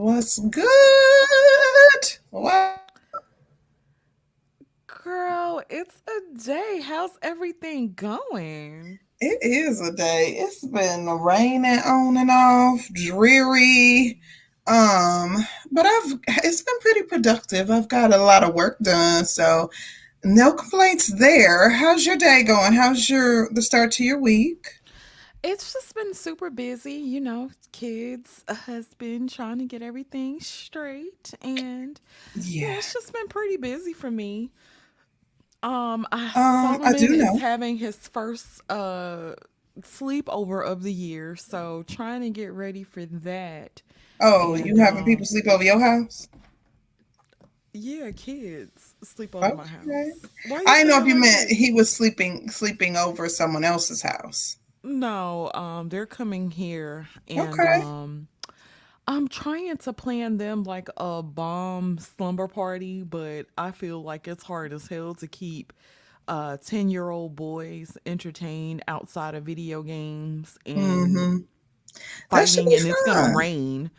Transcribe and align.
What's 0.00 0.38
good? 0.38 0.64
What? 2.30 2.90
Girl, 4.86 5.60
it's 5.68 6.00
a 6.08 6.42
day. 6.42 6.80
How's 6.82 7.10
everything 7.20 7.92
going? 7.92 8.98
It 9.20 9.38
is 9.42 9.86
a 9.86 9.92
day. 9.92 10.36
It's 10.38 10.64
been 10.64 11.06
raining 11.06 11.80
on 11.80 12.16
and 12.16 12.30
off, 12.30 12.88
dreary. 12.94 14.18
Um, 14.66 15.36
but 15.70 15.84
I've 15.84 16.18
it's 16.44 16.62
been 16.62 16.80
pretty 16.80 17.02
productive. 17.02 17.70
I've 17.70 17.88
got 17.88 18.14
a 18.14 18.22
lot 18.22 18.42
of 18.42 18.54
work 18.54 18.78
done, 18.78 19.26
so 19.26 19.70
no 20.24 20.54
complaints 20.54 21.08
there. 21.08 21.68
How's 21.68 22.06
your 22.06 22.16
day 22.16 22.42
going? 22.42 22.72
How's 22.72 23.10
your 23.10 23.50
the 23.52 23.60
start 23.60 23.92
to 23.92 24.04
your 24.04 24.18
week? 24.18 24.79
It's 25.42 25.72
just 25.72 25.94
been 25.94 26.12
super 26.12 26.50
busy, 26.50 26.92
you 26.94 27.20
know, 27.20 27.50
kids, 27.72 28.44
a 28.46 28.54
husband, 28.54 29.30
trying 29.30 29.58
to 29.58 29.64
get 29.64 29.80
everything 29.80 30.40
straight. 30.40 31.32
And 31.40 31.98
yeah, 32.58 32.68
Yeah. 32.72 32.76
it's 32.78 32.92
just 32.92 33.12
been 33.12 33.28
pretty 33.28 33.56
busy 33.56 33.94
for 33.94 34.10
me. 34.10 34.50
Um, 35.62 36.06
I, 36.10 36.32
Um, 36.34 36.80
I 36.84 36.92
Solomon 36.92 36.94
do 36.94 37.16
is 37.16 37.36
know. 37.36 37.38
having 37.38 37.76
his 37.76 37.96
first 38.08 38.62
uh 38.70 39.34
sleepover 39.82 40.66
of 40.66 40.82
the 40.82 40.92
year, 40.92 41.36
so 41.36 41.84
trying 41.86 42.22
to 42.22 42.30
get 42.30 42.52
ready 42.52 42.82
for 42.82 43.04
that. 43.06 43.82
Oh, 44.20 44.54
you 44.54 44.76
And 44.76 44.78
having 44.78 45.04
people 45.04 45.24
um, 45.24 45.26
sleep 45.26 45.46
over 45.46 45.62
your 45.62 45.78
house? 45.80 46.26
yeah, 47.72 48.10
kids 48.10 48.94
sleep 49.02 49.34
over 49.34 49.52
my 49.52 49.66
house. 49.66 50.28
I 50.66 50.78
didn't 50.78 50.88
know 50.88 51.00
if 51.00 51.06
you 51.06 51.14
meant 51.16 51.50
he 51.50 51.72
was 51.72 51.90
sleeping 51.92 52.50
sleeping 52.50 52.96
over 52.96 53.28
someone 53.28 53.64
else's 53.64 54.02
house. 54.02 54.56
No, 54.82 55.50
um, 55.54 55.88
they're 55.90 56.06
coming 56.06 56.50
here 56.50 57.06
and 57.28 57.64
Okay. 57.64 57.80
um 57.80 58.28
I'm 59.08 59.28
trying 59.28 59.76
to 59.78 59.92
plan 59.92 60.38
them 60.38 60.64
like 60.64 60.88
a 60.96 61.22
bomb 61.22 61.98
slumber 61.98 62.48
party, 62.48 63.02
but 63.02 63.46
I 63.58 63.72
feel 63.72 64.02
like 64.02 64.28
it's 64.28 64.44
hard 64.44 64.72
as 64.72 64.88
hell 64.88 65.14
to 65.16 65.26
keep 65.28 65.72
uh 66.28 66.58
10-year-old 66.58 67.36
boys 67.36 67.96
entertained 68.06 68.82
outside 68.88 69.34
of 69.34 69.44
video 69.44 69.82
games 69.82 70.58
and 70.66 71.28
hmm 71.28 71.42
That 72.30 72.48
should 72.48 72.64
fighting 72.64 72.66
be 72.66 72.76
and 72.76 72.86
it's 72.86 73.02
gonna 73.02 73.24
fun. 73.24 73.36
rain. 73.36 73.90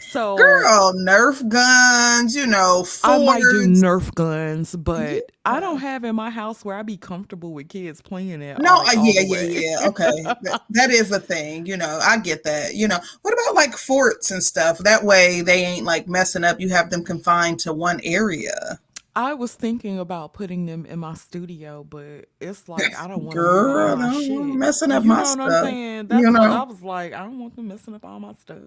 So 0.00 0.36
Girl, 0.36 0.94
Nerf 0.94 1.46
guns, 1.48 2.34
you 2.34 2.46
know, 2.46 2.86
I 3.04 3.24
might 3.24 3.40
do. 3.40 3.68
Nerf 3.68 4.12
guns, 4.14 4.74
but 4.74 5.30
I 5.44 5.60
don't 5.60 5.78
have 5.78 6.04
in 6.04 6.16
my 6.16 6.30
house 6.30 6.64
where 6.64 6.76
I'd 6.76 6.86
be 6.86 6.96
comfortable 6.96 7.52
with 7.52 7.68
kids 7.68 8.00
playing 8.00 8.42
it 8.42 8.58
No, 8.58 8.76
all 8.76 8.88
uh, 8.88 9.04
yeah, 9.04 9.20
yeah, 9.20 9.40
yeah. 9.42 9.88
Okay. 9.88 10.22
That, 10.42 10.62
that 10.70 10.90
is 10.90 11.12
a 11.12 11.20
thing, 11.20 11.66
you 11.66 11.76
know. 11.76 12.00
I 12.02 12.18
get 12.18 12.42
that. 12.44 12.74
You 12.74 12.88
know, 12.88 12.98
what 13.22 13.34
about 13.34 13.54
like 13.54 13.74
forts 13.74 14.30
and 14.30 14.42
stuff? 14.42 14.78
That 14.78 15.04
way 15.04 15.42
they 15.42 15.64
ain't 15.64 15.84
like 15.84 16.08
messing 16.08 16.44
up. 16.44 16.60
You 16.60 16.70
have 16.70 16.90
them 16.90 17.04
confined 17.04 17.60
to 17.60 17.72
one 17.72 18.00
area. 18.02 18.80
I 19.16 19.34
was 19.34 19.54
thinking 19.54 19.98
about 19.98 20.32
putting 20.34 20.66
them 20.66 20.86
in 20.86 20.98
my 21.00 21.14
studio, 21.14 21.84
but 21.84 22.26
it's 22.40 22.68
like 22.68 22.94
I 22.94 23.08
don't 23.08 23.24
want 23.24 23.40
to 23.40 23.44
Girl, 23.44 23.96
I 23.96 23.96
my 23.96 24.10
don't 24.10 24.28
want 24.28 24.50
'em 24.50 24.50
shit. 24.52 24.58
messing 24.58 24.92
up 24.92 25.04
You 25.04 25.08
my 25.08 25.22
know 25.22 25.30
what 25.30 25.40
I'm 25.40 25.52
stuff. 25.52 25.62
saying? 25.64 26.08
You 26.08 26.08
That's 26.08 26.30
what 26.30 26.48
I 26.48 26.62
was 26.62 26.82
like. 26.82 27.12
I 27.12 27.20
don't 27.24 27.38
want 27.40 27.56
them 27.56 27.68
messing 27.68 27.94
up 27.94 28.04
all 28.04 28.20
my 28.20 28.34
stuff. 28.34 28.58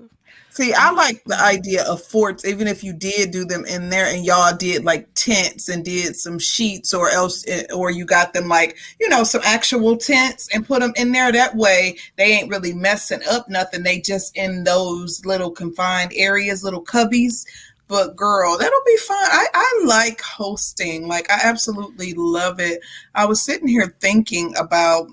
See, 0.49 0.71
I 0.73 0.91
like 0.91 1.23
the 1.25 1.39
idea 1.41 1.83
of 1.85 2.03
forts, 2.03 2.45
even 2.45 2.67
if 2.67 2.83
you 2.83 2.93
did 2.93 3.31
do 3.31 3.43
them 3.43 3.65
in 3.65 3.89
there 3.89 4.05
and 4.05 4.23
y'all 4.23 4.55
did 4.55 4.85
like 4.85 5.07
tents 5.15 5.67
and 5.67 5.83
did 5.83 6.15
some 6.15 6.37
sheets 6.37 6.93
or 6.93 7.09
else, 7.09 7.43
eh, 7.47 7.65
or 7.73 7.89
you 7.89 8.05
got 8.05 8.33
them 8.33 8.47
like, 8.47 8.77
you 8.99 9.09
know, 9.09 9.23
some 9.23 9.41
actual 9.43 9.97
tents 9.97 10.47
and 10.53 10.67
put 10.67 10.81
them 10.81 10.93
in 10.95 11.11
there. 11.11 11.31
That 11.31 11.55
way 11.55 11.97
they 12.17 12.25
ain't 12.25 12.49
really 12.51 12.73
messing 12.73 13.21
up 13.29 13.49
nothing. 13.49 13.81
They 13.83 13.99
just 13.99 14.37
in 14.37 14.63
those 14.63 15.25
little 15.25 15.49
confined 15.51 16.11
areas, 16.15 16.63
little 16.63 16.83
cubbies. 16.85 17.45
But 17.87 18.15
girl, 18.15 18.57
that'll 18.57 18.81
be 18.85 18.97
fun. 18.97 19.17
I, 19.17 19.45
I 19.53 19.83
like 19.85 20.21
hosting. 20.21 21.07
Like 21.07 21.29
I 21.29 21.39
absolutely 21.43 22.13
love 22.15 22.59
it. 22.59 22.81
I 23.15 23.25
was 23.25 23.41
sitting 23.41 23.67
here 23.67 23.95
thinking 23.99 24.55
about 24.57 25.07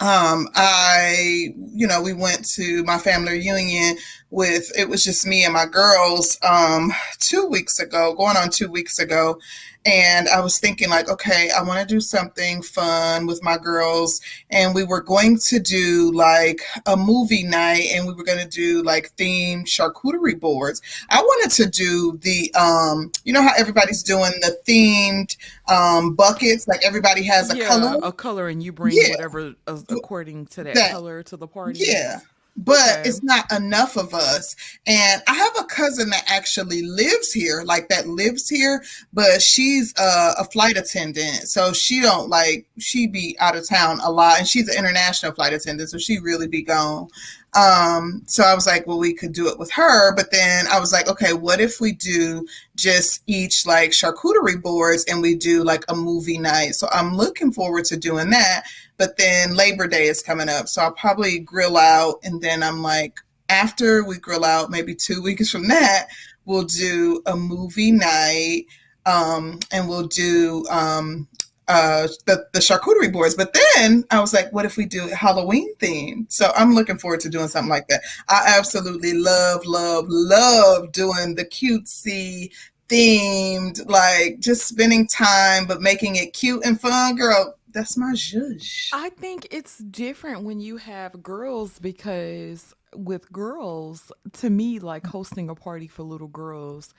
um 0.00 0.48
i 0.54 1.54
you 1.74 1.86
know 1.86 2.00
we 2.00 2.14
went 2.14 2.44
to 2.46 2.82
my 2.84 2.96
family 2.96 3.32
reunion 3.32 3.94
with 4.32 4.72
it 4.76 4.88
was 4.88 5.04
just 5.04 5.26
me 5.26 5.44
and 5.44 5.52
my 5.52 5.66
girls 5.66 6.38
um 6.42 6.92
two 7.20 7.46
weeks 7.46 7.78
ago 7.78 8.14
going 8.14 8.36
on 8.36 8.50
two 8.50 8.68
weeks 8.68 8.98
ago. 8.98 9.38
And 9.84 10.28
i 10.28 10.40
was 10.40 10.58
thinking 10.60 10.88
like 10.90 11.08
okay 11.10 11.50
i 11.50 11.60
want 11.62 11.80
to 11.80 11.94
do 11.94 12.00
something 12.00 12.62
fun 12.62 13.26
with 13.26 13.42
my 13.42 13.58
girls. 13.58 14.20
And 14.50 14.74
we 14.74 14.84
were 14.84 15.02
going 15.02 15.38
to 15.38 15.58
do 15.60 16.12
like 16.12 16.60
a 16.86 16.96
movie 16.96 17.42
night 17.44 17.88
and 17.92 18.06
we 18.06 18.14
were 18.14 18.24
going 18.24 18.38
to 18.38 18.48
do 18.48 18.82
like 18.84 19.12
themed 19.16 19.66
charcuterie 19.66 20.38
boards. 20.40 20.80
I 21.10 21.20
wanted 21.20 21.50
to 21.56 21.68
do 21.68 22.18
the 22.22 22.52
um 22.54 23.10
you 23.24 23.32
know 23.32 23.42
how 23.42 23.52
everybody's 23.58 24.02
doing 24.02 24.32
the 24.40 24.56
themed 24.66 25.36
um 25.68 26.14
buckets? 26.14 26.66
Like 26.68 26.84
everybody 26.84 27.24
has 27.24 27.52
a 27.52 27.56
Yeah, 27.58 27.66
color? 27.66 27.98
a 28.02 28.12
color, 28.12 28.48
and 28.48 28.62
you 28.62 28.72
bring 28.72 28.96
yeah. 28.96 29.10
whatever 29.10 29.54
according 29.66 30.46
to 30.46 30.64
that 30.64 30.74
that 30.74 30.92
color 30.92 31.22
to 31.24 31.36
the 31.36 31.46
party. 31.48 31.80
yeah 31.82 32.20
but 32.56 32.78
Okay. 32.98 33.08
it's 33.08 33.22
not 33.22 33.50
enough 33.52 33.96
of 33.96 34.12
us. 34.14 34.54
And 34.86 35.22
i 35.26 35.34
have 35.34 35.52
a 35.58 35.64
cousin 35.64 36.10
that 36.10 36.24
actually 36.26 36.82
lives 36.82 37.32
here 37.32 37.62
like 37.64 37.88
that 37.88 38.06
lives 38.08 38.48
here 38.48 38.82
but 39.12 39.40
she's 39.40 39.94
a, 39.98 40.34
a 40.38 40.44
flight 40.44 40.76
attendant. 40.76 41.48
So 41.48 41.72
she 41.72 42.00
don't 42.00 42.28
like 42.28 42.66
she 42.78 43.06
be 43.06 43.36
out 43.40 43.56
of 43.56 43.66
town 43.68 44.00
a 44.04 44.10
lot 44.10 44.38
and 44.38 44.46
she's 44.46 44.68
an 44.68 44.78
international 44.78 45.32
flight 45.32 45.52
attendant 45.52 45.88
so 45.90 45.98
she 45.98 46.18
really 46.18 46.46
be 46.48 46.62
gone. 46.62 47.08
Um 47.54 48.22
so 48.26 48.44
i 48.44 48.54
was 48.54 48.66
like 48.66 48.86
well 48.86 48.98
we 48.98 49.12
could 49.14 49.32
do 49.32 49.48
it 49.48 49.58
with 49.58 49.70
her 49.72 50.14
but 50.14 50.30
then 50.30 50.66
i 50.72 50.78
was 50.80 50.92
like 50.92 51.08
okay 51.08 51.32
what 51.34 51.60
if 51.60 51.80
we 51.80 51.92
do 51.92 52.46
just 52.76 53.22
each 53.26 53.66
like 53.66 53.90
charcuterie 53.90 54.60
boards 54.60 55.04
and 55.04 55.20
we 55.20 55.34
do 55.34 55.62
like 55.62 55.84
a 55.88 55.94
movie 55.94 56.38
night? 56.38 56.74
So 56.74 56.88
i'm 56.92 57.14
looking 57.16 57.52
forward 57.52 57.84
to 57.86 57.96
doing 57.96 58.30
that 58.30 58.64
but 58.96 59.16
then 59.16 59.54
Labor 59.54 59.86
Day 59.86 60.06
is 60.06 60.22
coming 60.22 60.48
up, 60.48 60.68
so 60.68 60.82
I'll 60.82 60.92
probably 60.92 61.38
grill 61.38 61.76
out, 61.76 62.16
and 62.22 62.40
then 62.40 62.62
I'm 62.62 62.82
like, 62.82 63.18
after 63.48 64.04
we 64.04 64.18
grill 64.18 64.44
out, 64.44 64.70
maybe 64.70 64.94
two 64.94 65.22
weeks 65.22 65.50
from 65.50 65.68
that, 65.68 66.08
we'll 66.44 66.64
do 66.64 67.22
a 67.26 67.36
movie 67.36 67.92
night, 67.92 68.64
um, 69.06 69.58
and 69.72 69.88
we'll 69.88 70.06
do 70.06 70.64
um, 70.70 71.28
uh, 71.68 72.08
the 72.26 72.46
the 72.52 72.58
charcuterie 72.60 73.12
boards. 73.12 73.34
But 73.34 73.56
then 73.74 74.04
I 74.10 74.20
was 74.20 74.32
like, 74.32 74.52
what 74.52 74.64
if 74.64 74.76
we 74.76 74.86
do 74.86 75.06
Halloween 75.08 75.74
themed? 75.76 76.30
So 76.32 76.52
I'm 76.56 76.74
looking 76.74 76.98
forward 76.98 77.20
to 77.20 77.28
doing 77.28 77.48
something 77.48 77.70
like 77.70 77.88
that. 77.88 78.02
I 78.28 78.54
absolutely 78.56 79.14
love, 79.14 79.64
love, 79.64 80.06
love 80.08 80.92
doing 80.92 81.34
the 81.34 81.44
cutesy 81.44 82.50
themed, 82.88 83.88
like 83.88 84.38
just 84.40 84.68
spending 84.68 85.06
time, 85.06 85.66
but 85.66 85.80
making 85.80 86.16
it 86.16 86.32
cute 86.34 86.64
and 86.64 86.80
fun, 86.80 87.16
girl. 87.16 87.56
That's 87.72 87.96
my 87.96 88.12
judge. 88.14 88.90
I 88.92 89.08
think 89.10 89.48
it's 89.50 89.78
different 89.78 90.44
when 90.44 90.60
you 90.60 90.76
have 90.76 91.22
girls 91.22 91.78
because 91.78 92.74
with 92.94 93.32
girls, 93.32 94.12
to 94.34 94.50
me, 94.50 94.78
like 94.78 95.06
hosting 95.06 95.48
a 95.48 95.54
party 95.54 95.88
for 95.88 96.02
little 96.02 96.28
girls, 96.28 96.92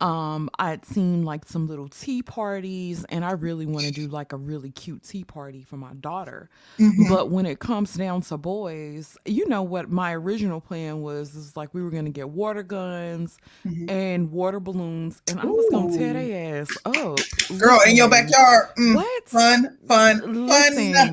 um, 0.00 0.50
I'd 0.58 0.84
seen 0.84 1.24
like 1.24 1.46
some 1.46 1.66
little 1.66 1.88
tea 1.88 2.22
parties, 2.22 3.04
and 3.08 3.24
I 3.24 3.32
really 3.32 3.66
want 3.66 3.86
to 3.86 3.92
do 3.92 4.08
like 4.08 4.32
a 4.32 4.36
really 4.36 4.70
cute 4.70 5.02
tea 5.02 5.24
party 5.24 5.62
for 5.62 5.76
my 5.76 5.94
daughter. 5.94 6.48
hmm 6.78 7.02
But 7.08 7.30
when 7.30 7.46
it 7.46 7.58
comes 7.60 7.94
down 7.94 8.22
to 8.22 8.36
boys, 8.36 9.16
you 9.24 9.48
know 9.48 9.62
what 9.62 9.90
my 9.90 10.14
original 10.14 10.60
plan 10.60 11.02
was 11.02 11.34
is 11.34 11.56
like 11.56 11.72
we 11.74 11.82
were 11.82 11.90
gonna 11.90 12.10
get 12.10 12.28
water 12.30 12.62
guns 12.62 13.38
hmm 13.64 13.88
and 13.88 14.30
water 14.32 14.60
balloons, 14.60 15.22
and 15.26 15.40
I 15.40 15.46
was 15.46 15.68
gonna 15.68 15.88
tear 15.88 16.12
their 16.14 16.60
ass 16.60 16.76
up. 16.84 17.34
girl, 17.58 17.80
in 17.86 17.96
your 17.96 18.08
backyard, 18.08 18.68
mm, 18.78 18.94
what? 18.94 19.24
fun, 19.26 19.78
fun, 19.86 20.34
fun. 20.46 21.10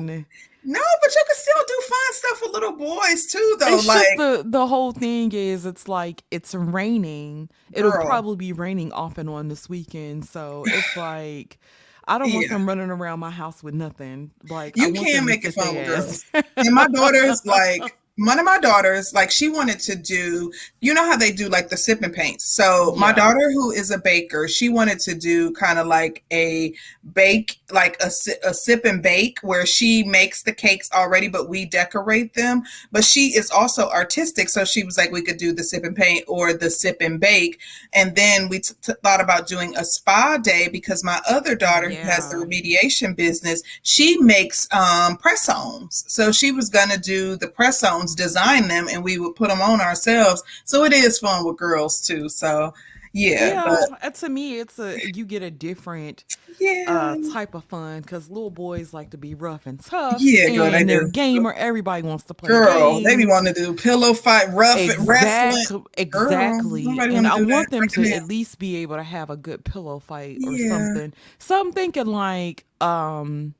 No, 0.64 0.80
but 1.02 1.14
you 1.14 1.22
can 1.26 1.36
still 1.36 1.64
do 1.66 1.82
fun 1.82 1.98
stuff 2.12 2.38
for 2.38 2.48
little 2.48 2.72
boys 2.72 3.26
too, 3.26 3.56
though. 3.60 3.66
It's 3.74 3.84
just 3.84 3.88
Like, 3.88 4.16
the 4.16 4.44
the 4.46 4.66
whole 4.66 4.92
thing 4.92 5.32
is 5.32 5.66
it's 5.66 5.88
like 5.88 6.24
it's 6.30 6.54
raining. 6.54 7.50
It'll 7.72 7.92
probably 7.92 8.36
be 8.36 8.52
raining 8.52 8.92
off 8.92 9.18
and 9.18 9.28
on 9.28 9.48
this 9.48 9.68
weekend, 9.68 10.24
so 10.24 10.64
it's 10.66 10.96
like 10.96 11.58
I 12.06 12.18
don't 12.18 12.32
want 12.32 12.46
yeah, 12.46 12.54
them 12.54 12.66
running 12.66 12.90
around 12.90 13.20
my 13.20 13.30
house 13.30 13.62
with 13.62 13.74
nothing. 13.74 14.30
Like 14.48 14.76
you 14.76 14.84
want 14.84 14.96
can 14.96 15.04
them 15.04 15.20
to 15.20 15.26
make 15.26 15.44
it 15.44 15.52
fun 15.52 15.74
with 15.74 15.86
girls. 15.86 16.24
And 16.56 16.74
my 16.74 16.88
daughter's 16.88 17.44
like 17.46 17.96
one 18.16 18.38
of 18.38 18.44
my 18.44 18.58
daughters, 18.60 19.12
like 19.12 19.30
she 19.30 19.48
wanted 19.48 19.80
to 19.80 19.96
do, 19.96 20.52
you 20.80 20.94
know 20.94 21.04
how 21.04 21.16
they 21.16 21.32
do 21.32 21.48
like 21.48 21.68
the 21.68 21.76
sip 21.76 22.00
and 22.02 22.14
paints. 22.14 22.44
So 22.44 22.94
my 22.96 23.12
daughter, 23.12 23.50
who 23.52 23.72
is 23.72 23.90
a 23.90 23.98
baker, 23.98 24.46
she 24.46 24.68
wanted 24.68 25.00
to 25.00 25.16
do 25.16 25.50
kind 25.52 25.80
of 25.80 25.88
like 25.88 26.22
a 26.32 26.74
bake, 27.12 27.58
like 27.72 28.00
a, 28.00 28.10
a 28.46 28.54
sip 28.54 28.84
and 28.84 29.02
bake, 29.02 29.40
where 29.42 29.66
she 29.66 30.04
makes 30.04 30.44
the 30.44 30.52
cakes 30.52 30.88
already, 30.92 31.26
but 31.26 31.48
we 31.48 31.64
decorate 31.64 32.34
them. 32.34 32.62
But 32.92 33.02
she 33.02 33.34
is 33.34 33.50
also 33.50 33.88
artistic, 33.88 34.48
so 34.48 34.64
she 34.64 34.84
was 34.84 34.96
like, 34.96 35.10
we 35.10 35.22
could 35.22 35.38
do 35.38 35.52
the 35.52 35.64
sip 35.64 35.82
and 35.82 35.96
paint 35.96 36.24
or 36.28 36.52
the 36.52 36.70
sip 36.70 36.98
and 37.00 37.18
bake. 37.18 37.58
And 37.94 38.14
then 38.14 38.48
we 38.48 38.60
t- 38.60 38.74
t- 38.80 38.92
thought 39.02 39.20
about 39.20 39.48
doing 39.48 39.76
a 39.76 39.84
spa 39.84 40.36
day 40.36 40.68
because 40.68 41.02
my 41.02 41.20
other 41.28 41.56
daughter, 41.56 41.90
who 41.90 41.96
has 41.96 42.30
the 42.30 42.36
remediation 42.36 43.16
business, 43.16 43.62
she 43.82 44.18
makes 44.18 44.68
um, 44.72 45.16
press 45.16 45.48
ons. 45.48 46.04
So 46.06 46.30
she 46.30 46.52
was 46.52 46.70
gonna 46.70 46.98
do 46.98 47.34
the 47.36 47.48
press 47.48 47.82
ons, 47.82 48.03
design 48.12 48.66
them, 48.66 48.88
and 48.90 49.04
we 49.04 49.18
would 49.18 49.36
put 49.36 49.48
them 49.48 49.60
on 49.62 49.80
ourselves. 49.80 50.42
So 50.64 50.82
it 50.84 50.92
is 50.92 51.20
fun 51.20 51.44
with 51.46 51.56
girls 51.56 52.00
too. 52.00 52.28
So 52.28 52.74
yeah, 53.12 53.52
Yeah, 53.52 53.62
but 53.62 53.90
uh, 54.02 54.10
to 54.10 54.28
me, 54.28 54.58
it's 54.58 54.78
a 54.78 55.00
you 55.04 55.24
get 55.24 55.42
a 55.42 55.50
different 55.50 56.24
yeah, 56.58 56.84
uh 56.86 57.16
type 57.32 57.54
of 57.54 57.64
fun 57.64 58.02
because 58.02 58.28
little 58.28 58.50
boys 58.50 58.92
like 58.92 59.10
to 59.10 59.18
be 59.18 59.34
rough 59.34 59.66
and 59.66 59.80
tough, 59.80 60.22
yeah, 60.22 60.50
girl, 60.50 60.70
they 60.70 60.82
and 60.82 60.88
they're 60.88 61.02
do. 61.02 61.10
gamer. 61.10 61.52
Everybody 61.52 62.02
wants 62.02 62.24
to 62.24 62.34
play 62.34 62.50
Girl, 62.50 63.00
they 63.02 63.16
be 63.16 63.26
wanting 63.26 63.54
to 63.54 63.60
do 63.60 63.74
pillow 63.74 64.14
fight, 64.14 64.48
rough 64.52 64.88
and 64.88 65.06
wrestling. 65.08 65.66
Exactly, 65.96 66.04
Girl, 66.10 66.32
exactly. 66.32 67.04
And 67.14 67.26
I 67.26 67.36
want 67.36 67.70
them 67.70 67.86
Breaking 67.86 67.88
to 67.88 68.04
it. 68.04 68.12
at 68.12 68.24
least 68.24 68.58
be 68.58 68.76
able 68.76 68.96
to 68.96 69.02
have 69.02 69.30
a 69.30 69.36
good 69.36 69.64
pillow 69.64 69.98
fight 69.98 70.40
or 70.44 70.56
Yeah, 70.56 70.58
something. 70.58 71.12
So 71.38 71.58
I'm 71.58 71.72
thinking 71.72 72.06
like, 72.06 72.64
um, 72.80 73.54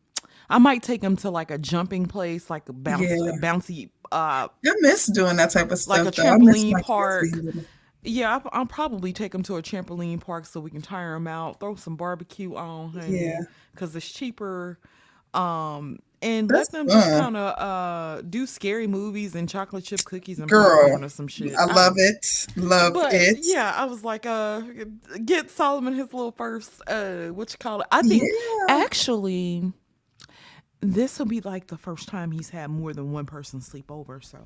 I 0.50 0.58
might 0.58 0.82
take 0.82 1.00
them 1.00 1.16
to 1.18 1.30
like 1.30 1.50
a 1.50 1.58
jumping 1.58 2.06
place, 2.06 2.50
like 2.50 2.68
a 2.68 2.72
bounce, 2.72 3.24
yeah. 3.24 3.30
a 3.30 3.32
bouncy, 3.32 3.90
uh, 4.14 4.48
I 4.66 4.72
miss 4.80 5.06
doing 5.06 5.36
that 5.36 5.50
type 5.50 5.70
of 5.70 5.78
stuff. 5.78 5.98
like 5.98 6.06
a 6.08 6.12
stuff 6.12 6.24
though. 6.24 6.32
I 6.32 6.38
miss 6.38 6.62
trampoline 6.64 6.74
kids 6.76 6.86
park. 6.86 7.26
Yeah, 8.06 8.34
I'll, 8.34 8.50
I'll 8.52 8.66
probably 8.66 9.12
take 9.14 9.32
them 9.32 9.42
to 9.44 9.56
a 9.56 9.62
trampoline 9.62 10.20
park 10.20 10.44
so 10.46 10.60
we 10.60 10.70
can 10.70 10.82
tire 10.82 11.14
them 11.14 11.26
out, 11.26 11.58
throw 11.58 11.74
some 11.74 11.96
barbecue 11.96 12.54
on, 12.54 12.90
honey, 12.90 13.18
Yeah, 13.24 13.40
because 13.72 13.96
it's 13.96 14.10
cheaper. 14.10 14.78
Um, 15.32 15.98
and 16.22 16.48
let 16.48 16.58
that's 16.58 16.68
them 16.68 16.88
just 16.88 17.10
kind 17.10 17.36
of 17.36 17.58
uh 17.58 18.22
do 18.22 18.46
scary 18.46 18.86
movies 18.86 19.34
and 19.34 19.48
chocolate 19.48 19.84
chip 19.84 20.04
cookies 20.04 20.38
and 20.38 20.48
Girl, 20.48 21.02
or 21.02 21.08
some 21.08 21.28
shit. 21.28 21.54
I 21.54 21.64
I 21.64 21.74
love 21.74 21.94
it. 21.96 22.46
Love 22.56 22.94
but 22.94 23.12
it. 23.12 23.38
yeah, 23.42 23.72
I 23.76 23.84
was 23.84 24.04
like, 24.04 24.24
uh, 24.26 24.62
get 25.24 25.50
Solomon 25.50 25.94
his 25.94 26.12
little 26.12 26.32
first, 26.32 26.80
uh, 26.86 27.26
what 27.28 27.52
you 27.52 27.58
call 27.58 27.80
it? 27.80 27.86
I 27.90 28.02
think 28.02 28.22
Yeah. 28.22 28.66
actually 28.68 29.72
this 30.92 31.18
will 31.18 31.26
be 31.26 31.40
like 31.40 31.66
the 31.68 31.76
first 31.78 32.08
time 32.08 32.30
he's 32.30 32.50
had 32.50 32.70
more 32.70 32.92
than 32.92 33.12
one 33.12 33.26
person 33.26 33.60
sleep 33.60 33.90
over. 33.90 34.20
So 34.20 34.38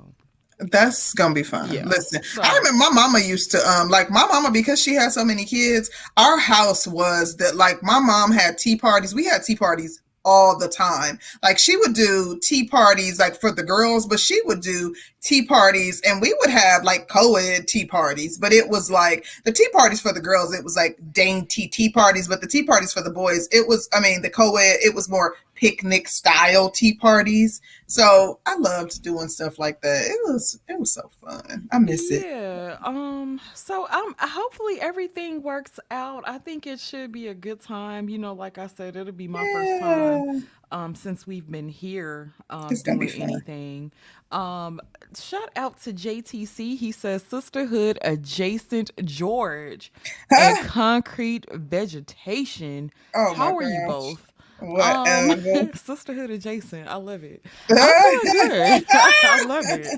That's 0.59 1.13
gonna 1.13 1.33
be 1.33 1.43
fun. 1.43 1.71
yeah, 1.71 1.85
Listen, 1.85 2.21
I 2.41 2.55
remember 2.57 2.77
my 2.77 2.89
mama 2.91 3.19
used 3.19 3.51
to 3.51 3.59
um 3.69 3.89
like 3.89 4.09
my 4.09 4.25
mama 4.27 4.51
because 4.51 4.81
she 4.81 4.93
had 4.93 5.11
so 5.11 5.23
many 5.23 5.45
kids. 5.45 5.89
Our 6.17 6.37
house 6.37 6.87
was 6.87 7.37
that 7.37 7.55
like 7.55 7.81
my 7.83 7.99
mom 7.99 8.31
had 8.31 8.57
tea 8.57 8.75
parties. 8.77 9.13
We 9.15 9.25
had 9.25 9.43
tea 9.43 9.55
parties 9.55 10.01
all 10.25 10.57
the 10.59 10.67
time. 10.67 11.17
Like 11.41 11.57
she 11.57 11.77
would 11.77 11.93
do 11.93 12.37
tea 12.41 12.67
parties 12.67 13.19
like 13.19 13.39
for 13.39 13.53
the 13.53 13.63
girls, 13.63 14.05
but 14.05 14.19
she 14.19 14.39
would 14.43 14.61
do 14.61 14.93
tea 15.21 15.45
parties 15.45 16.01
and 16.05 16.21
we 16.21 16.35
would 16.41 16.49
have 16.49 16.83
like 16.83 17.07
co-ed 17.07 17.67
tea 17.69 17.85
parties, 17.85 18.37
but 18.37 18.51
it 18.51 18.67
was 18.69 18.91
like 18.91 19.25
the 19.45 19.51
tea 19.51 19.67
parties 19.71 20.01
for 20.01 20.11
the 20.13 20.19
girls, 20.19 20.53
it 20.53 20.63
was 20.63 20.75
like 20.75 20.99
dainty 21.13 21.67
tea 21.69 21.89
parties, 21.89 22.27
but 22.27 22.41
the 22.41 22.47
tea 22.47 22.63
parties 22.63 22.91
for 22.91 23.01
the 23.01 23.09
boys, 23.09 23.47
it 23.53 23.65
was 23.67 23.87
I 23.93 24.01
mean 24.01 24.21
the 24.21 24.29
co-ed, 24.29 24.77
it 24.83 24.93
was 24.93 25.09
more 25.09 25.35
picnic 25.59 26.07
style 26.07 26.69
tea 26.69 26.93
parties. 26.95 27.61
So 27.87 28.39
I 28.45 28.55
loved 28.57 29.01
doing 29.03 29.27
stuff 29.27 29.59
like 29.59 29.81
that. 29.81 30.05
It 30.05 30.19
was 30.31 30.59
it 30.67 30.79
was 30.79 30.93
so 30.93 31.09
fun. 31.21 31.67
I 31.71 31.79
miss 31.79 32.09
it. 32.11 32.25
yeah, 32.25 32.77
um, 32.83 33.41
so 33.53 33.87
um, 33.89 34.15
hopefully 34.19 34.79
everything 34.81 35.41
works 35.41 35.79
out. 35.91 36.23
I 36.27 36.37
think 36.37 36.65
it 36.65 36.79
should 36.79 37.11
be 37.11 37.27
a 37.27 37.33
good 37.33 37.59
time. 37.61 38.09
You 38.09 38.17
know, 38.17 38.33
like 38.33 38.57
I 38.57 38.67
said, 38.67 38.95
it'll 38.95 39.11
be 39.13 39.27
my 39.27 39.43
first 39.53 39.81
time 39.81 40.47
um 40.71 40.93
since 40.93 41.25
we've 41.25 41.49
been 41.49 41.67
here 41.67 42.31
um 42.49 42.67
It's 42.69 42.83
doing 42.83 43.09
anything. 43.19 43.91
Um, 44.31 44.79
shout 45.17 45.49
out 45.55 45.81
to 45.81 45.93
JTC. 45.93 46.77
He 46.77 46.91
says 46.91 47.23
sisterhood 47.23 47.97
adjacent 48.03 48.91
George 49.03 49.91
and 50.29 50.67
concrete 50.67 51.47
vegetation. 51.51 52.91
Oh 53.15 53.33
my 53.35 53.35
How 53.35 53.57
are 53.57 53.63
you 53.63 53.87
gosh. 53.87 54.17
Both? 54.61 54.97
Um, 55.05 55.27
Whatever. 55.27 55.69
sisterhood 55.75 56.29
adjacent. 56.31 56.87
I 56.87 56.95
love 56.95 57.23
it. 57.23 57.45
I'm 57.79 57.93
feeling 57.95 58.31
good. 58.31 58.85
I 59.23 59.37
love 59.37 59.71
it. 59.71 59.97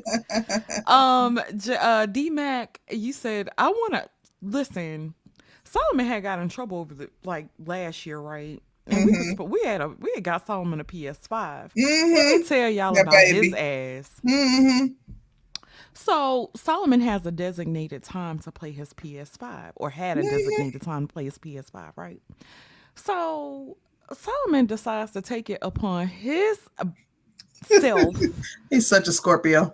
Um, 0.87 1.39
uh, 1.79 2.05
D 2.07 2.29
Mac, 2.29 2.81
you 2.89 3.13
said 3.13 3.49
I 3.57 3.69
want 3.69 3.93
to 3.93 4.09
listen. 4.41 5.13
Solomon 5.63 6.05
had 6.05 6.23
got 6.23 6.39
in 6.39 6.49
trouble 6.49 6.79
over 6.79 6.93
the 6.93 7.09
like 7.23 7.47
last 7.65 8.05
year, 8.05 8.19
right? 8.19 8.61
And 8.87 9.03
we 9.03 9.13
was 9.13 9.33
but 9.33 9.45
we 9.45 9.63
had 9.63 9.81
a 9.81 9.89
we 9.89 10.11
had 10.15 10.23
got 10.23 10.45
Solomon 10.47 10.79
a 10.79 10.83
PS5. 10.83 11.75
Let 12.11 12.25
hmm 12.25 12.27
me 12.27 12.39
tell 12.39 12.69
y'all 12.69 12.97
That 12.97 12.99
about 12.99 13.27
his 13.27 13.53
baby. 13.53 13.53
ass. 13.53 14.21
hmm 14.23 14.87
So 15.93 16.51
Solomon 16.55 17.01
has 17.01 17.25
a 17.25 17.31
designated 17.31 18.03
time 18.03 18.39
to 18.39 18.51
play 18.51 18.71
his 18.71 18.93
PS5, 18.93 19.73
or 19.75 19.91
had 19.91 20.17
a 20.17 20.23
hmm 20.23 20.23
designated 20.23 20.81
time 20.81 21.07
to 21.07 21.13
play 21.13 21.25
his 21.25 21.37
PS5, 21.37 21.93
right? 21.97 22.21
So 22.95 23.77
Solomon 24.13 24.65
decides 24.65 25.11
to 25.11 25.21
take 25.21 25.49
it 25.49 25.59
upon 25.61 26.07
his 26.07 26.59
self 27.63 28.15
He's 28.69 28.87
such 28.87 29.07
a 29.07 29.11
Scorpio. 29.11 29.73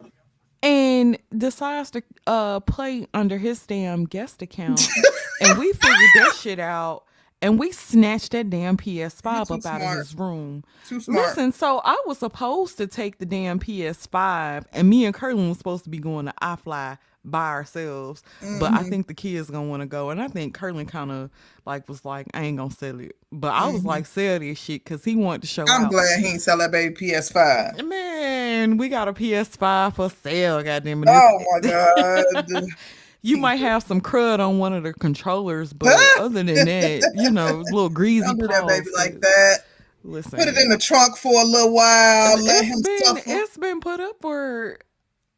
and 0.64 1.18
decides 1.38 1.92
to 1.92 2.02
uh 2.26 2.60
play 2.62 3.08
under 3.14 3.38
his 3.38 3.66
damn 3.66 4.06
guest 4.06 4.42
account 4.42 4.82
and 5.42 5.58
we 5.58 5.72
figured 5.74 6.10
that 6.16 6.34
shit 6.40 6.60
out 6.60 7.04
and 7.42 7.60
we 7.60 7.72
snatched 7.72 8.32
that 8.32 8.50
damn 8.50 8.78
PS5 8.78 9.48
too 9.48 9.54
up 9.54 9.66
out 9.68 9.82
of 9.82 9.98
his 10.00 10.16
room. 10.16 10.64
Too 10.88 11.00
smart. 11.00 11.28
Listen, 11.28 11.52
so 11.52 11.82
I 11.86 12.02
was 12.08 12.18
supposed 12.18 12.78
to 12.78 12.88
take 12.88 13.20
the 13.20 13.28
damn 13.28 13.60
PS5 13.60 14.66
and 14.74 14.90
me 14.90 15.06
and 15.06 15.14
Curlin 15.14 15.50
was 15.50 15.60
supposed 15.60 15.84
to 15.84 15.92
be 15.92 16.00
going 16.00 16.26
to 16.26 16.34
iFly 16.42 16.98
by 17.30 17.50
ourselves, 17.50 18.24
but 18.60 18.74
I 18.74 18.84
hmm 18.84 18.90
think 18.90 19.08
the 19.08 19.14
kids 19.14 19.50
gonna 19.50 19.68
want 19.68 19.82
to 19.82 19.88
go 19.88 20.10
and 20.10 20.22
I 20.22 20.28
think 20.28 20.54
Curlin 20.54 20.86
kind 20.86 21.12
of 21.12 21.30
like 21.66 21.88
was 21.88 22.06
like 22.06 22.28
I 22.34 22.44
ain't 22.44 22.58
gonna 22.58 22.72
sell 22.72 23.00
it. 23.00 23.16
But 23.32 23.54
I 23.54 23.68
was 23.68 23.82
hmm 23.82 23.88
like 23.88 24.06
sell 24.06 24.40
this 24.40 24.58
shit 24.60 24.86
cuz 24.86 25.04
he 25.04 25.16
wanted 25.16 25.42
to 25.42 25.48
show 25.48 25.68
I'm 25.70 25.84
out. 25.84 25.90
glad 25.90 26.20
he 26.20 26.28
ain't 26.28 26.42
sell 26.42 26.58
that 26.60 26.72
baby 26.72 26.96
PS5. 26.96 27.84
Man, 27.84 28.78
we 28.78 28.90
got 28.90 29.08
a 29.08 29.14
PS5 29.14 29.96
for 29.96 30.10
sale, 30.10 30.64
goddamn 30.64 31.04
it. 31.04 31.10
Oh 31.10 31.46
my 31.62 31.70
God. 31.70 32.68
you 33.22 33.38
might 33.38 33.58
have 33.58 33.84
some 33.84 34.02
crud 34.02 34.40
on 34.40 34.58
one 34.60 34.74
of 34.74 34.84
the 34.84 34.94
controllers, 34.94 35.74
but 35.74 35.90
other 36.16 36.44
than 36.44 36.66
that, 36.66 37.06
you 37.14 37.32
know, 37.32 37.60
little 37.70 37.90
greasy 37.90 38.26
Don't 38.26 38.40
do 38.40 38.48
that 38.48 38.68
baby 38.68 38.90
like 38.96 39.20
that. 39.22 39.60
Put 40.04 40.48
it 40.48 40.58
in 40.58 40.70
the 40.70 40.78
trunk 40.78 41.18
for 41.18 41.42
a 41.42 41.44
little 41.44 41.74
while. 41.74 42.38
Let 42.42 42.64
him 42.64 42.82
been 42.82 43.04
suffer. 43.04 43.22
it's 43.30 43.58
been 43.58 43.82
put 43.82 44.00
up 44.00 44.16
for 44.22 44.80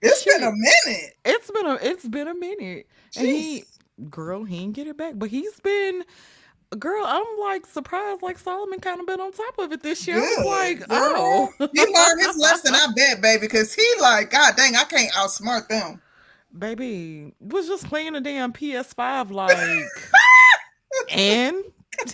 It's 0.02 0.24
been 0.24 0.44
a 0.44 0.52
minute. 0.52 1.16
It's 1.26 1.52
been 1.52 1.66
a 1.66 1.74
it's 1.76 2.08
been 2.08 2.28
a 2.28 2.36
minute, 2.36 2.88
and 3.18 3.28
he 3.28 3.64
girl 4.10 4.44
he 4.46 4.60
didn't 4.60 4.76
get 4.76 4.88
it 4.88 4.98
back, 4.98 5.14
but 5.18 5.30
he's 5.30 5.60
been 5.60 6.04
girl. 6.78 7.04
I'm 7.06 7.26
like 7.40 7.66
surprised, 7.66 8.22
like 8.22 8.38
Solomon 8.38 8.80
kind 8.80 9.00
of 9.00 9.08
been 9.08 9.20
on 9.20 9.32
top 9.32 9.58
of 9.58 9.72
it 9.72 9.82
this 9.84 10.08
year. 10.08 10.20
Good, 10.20 10.46
like, 10.46 10.88
girl. 10.88 10.90
oh. 10.90 11.54
He 11.60 11.66
learned 11.66 12.22
his 12.22 12.38
lesson, 12.38 12.76
I 12.76 12.88
bet, 12.96 13.22
baby, 13.22 13.42
because 13.42 13.74
he 13.74 13.86
like, 14.00 14.30
God 14.30 14.56
dang, 14.56 14.76
I 14.76 14.84
can't 14.84 15.12
outsmart 15.14 15.68
them. 15.68 16.02
Baby, 16.58 17.34
was 17.40 17.68
just 17.68 17.86
playing 17.88 18.16
a 18.16 18.22
damn 18.22 18.54
PS5 18.54 19.32
like 19.32 19.56
and 21.12 21.64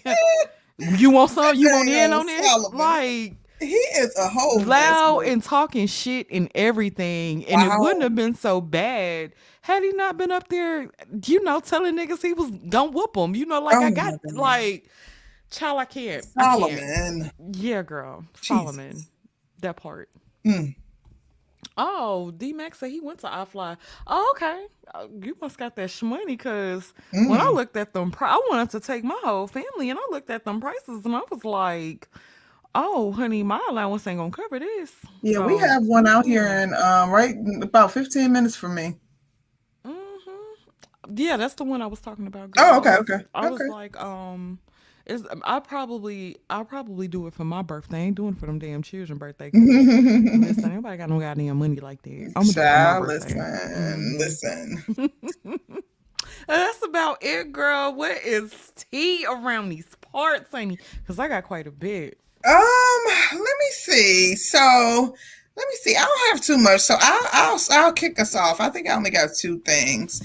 you 0.78 1.12
want 1.12 1.32
some 1.32 1.56
you 1.56 1.70
want 1.70 1.88
in 1.88 2.12
on 2.12 2.28
it? 2.28 2.74
Like 2.74 3.36
He 3.60 3.68
is 3.68 4.16
a 4.18 4.28
whole 4.28 4.62
loud 4.64 5.22
and 5.22 5.44
talking 5.44 5.88
shit 5.88 6.28
and 6.32 6.50
everything. 6.56 7.46
And 7.46 7.62
it 7.64 7.74
wouldn't 7.74 8.04
have 8.04 8.16
been 8.16 8.34
so 8.36 8.62
bad 8.62 9.34
had 9.62 9.84
he 9.84 9.92
not 9.94 10.18
been 10.18 10.32
up 10.32 10.50
there, 10.50 10.90
you 11.26 11.44
know, 11.44 11.60
telling 11.60 11.98
niggas 11.98 12.22
he 12.22 12.34
was 12.34 12.52
gonna 12.70 12.92
whoop 12.92 13.14
them. 13.14 13.36
You 13.36 13.46
know, 13.46 13.62
like 13.62 13.78
Oh 13.78 13.86
I 13.86 13.92
got 13.92 14.14
like 14.34 14.90
child, 15.52 15.80
I 15.80 15.86
can't. 15.86 16.26
I 16.38 16.48
can't. 16.48 16.52
Solomon. 16.52 17.32
Yeah, 17.54 17.82
girl. 17.84 18.26
Solomon. 18.42 18.92
Jesus. 18.92 19.10
That 19.62 19.78
part. 19.78 20.10
Mm. 20.46 20.76
Oh, 21.78 22.32
D 22.32 22.54
Mac 22.54 22.76
said 22.76 22.92
he 22.92 23.02
went 23.02 23.20
to 23.20 23.28
iFly. 23.28 23.78
Oh, 24.08 24.34
okay. 24.36 24.66
Uh, 24.94 25.08
You 25.22 25.36
must 25.42 25.58
got 25.58 25.76
that 25.76 25.90
shmoney 25.90 26.26
because 26.26 26.94
when 27.12 27.40
I 27.42 27.44
Mm. 27.46 27.56
looked 27.56 27.76
at 27.78 27.94
them, 27.94 28.14
I 28.22 28.42
wanted 28.50 28.70
to 28.72 28.80
take 28.80 29.04
my 29.04 29.20
whole 29.24 29.48
family 29.48 29.90
and 29.90 30.00
I 30.00 30.08
looked 30.12 30.30
at 30.30 30.46
them 30.46 30.62
prices 30.62 31.06
and 31.06 31.16
I 31.16 31.22
was 31.30 31.44
like, 31.44 32.08
oh, 32.76 33.14
honey, 33.14 33.44
my 33.44 33.62
allowance 33.70 34.06
ain't 34.08 34.20
gonna 34.20 34.32
cover 34.32 34.60
this. 34.60 34.94
Yeah, 35.24 35.40
we 35.40 35.58
have 35.58 35.84
one 35.86 36.08
out 36.08 36.26
here 36.28 36.46
and 36.48 36.76
um 36.76 37.10
right 37.12 37.36
about 37.64 37.92
15 37.94 38.32
minutes 38.32 38.56
from 38.56 38.76
me. 38.76 38.98
hmm 39.86 39.92
Yeah, 41.16 41.38
that's 41.38 41.56
the 41.56 41.64
one 41.66 41.82
I 41.82 41.88
was 41.88 42.02
talking 42.02 42.28
about, 42.28 42.52
girl. 42.52 42.66
Oh, 42.66 42.74
I 42.74 42.78
okay, 42.78 42.90
was, 42.92 43.00
okay, 43.00 43.26
I 43.36 43.48
was 43.48 43.62
okay. 43.62 43.70
like, 43.70 44.02
um, 44.02 44.60
It's, 45.06 45.24
I 45.44 45.60
probably 45.60 46.38
I'll 46.50 46.66
probably 46.66 47.08
do 47.08 47.28
it 47.28 47.34
for 47.36 47.46
my 47.46 47.62
birthday. 47.64 48.00
I 48.00 48.02
ain't 48.02 48.16
doing 48.16 48.34
it 48.34 48.40
for 48.40 48.48
them 48.48 48.60
damn 48.60 48.82
children 48.84 49.20
birthday. 49.20 49.52
listen, 49.54 50.74
nobody 50.76 50.98
got 50.98 51.10
no 51.10 51.20
goddamn 51.20 51.58
money 51.58 51.78
like 51.80 52.02
that. 52.04 52.34
I'm 52.36 52.52
Child, 52.52 53.08
listen, 53.08 53.38
mm-hmm. 53.40 54.18
listen. 54.18 55.12
That's 56.48 56.84
about 56.86 57.20
it, 57.24 57.52
girl. 57.52 57.94
What 57.94 58.18
is 58.24 58.74
tea 58.76 59.26
around 59.28 59.70
these 59.70 59.88
parts, 60.12 60.52
honey? 60.52 60.80
Because 61.02 61.20
I 61.20 61.28
got 61.28 61.44
quite 61.46 61.68
a 61.68 61.72
bit. 61.72 62.20
Um, 62.46 63.02
let 63.32 63.42
me 63.42 63.72
see. 63.72 64.36
So 64.36 65.16
let 65.56 65.68
me 65.68 65.76
see. 65.82 65.96
I 65.96 66.04
don't 66.04 66.32
have 66.32 66.42
too 66.42 66.58
much, 66.58 66.82
so 66.82 66.96
I'll 67.00 67.30
I'll 67.32 67.60
I'll 67.72 67.94
kick 67.94 68.20
us 68.20 68.36
off. 68.36 68.60
I 68.60 68.70
think 68.70 68.90
I 68.90 68.96
only 68.96 69.10
got 69.10 69.30
two 69.36 69.60
things. 69.60 70.22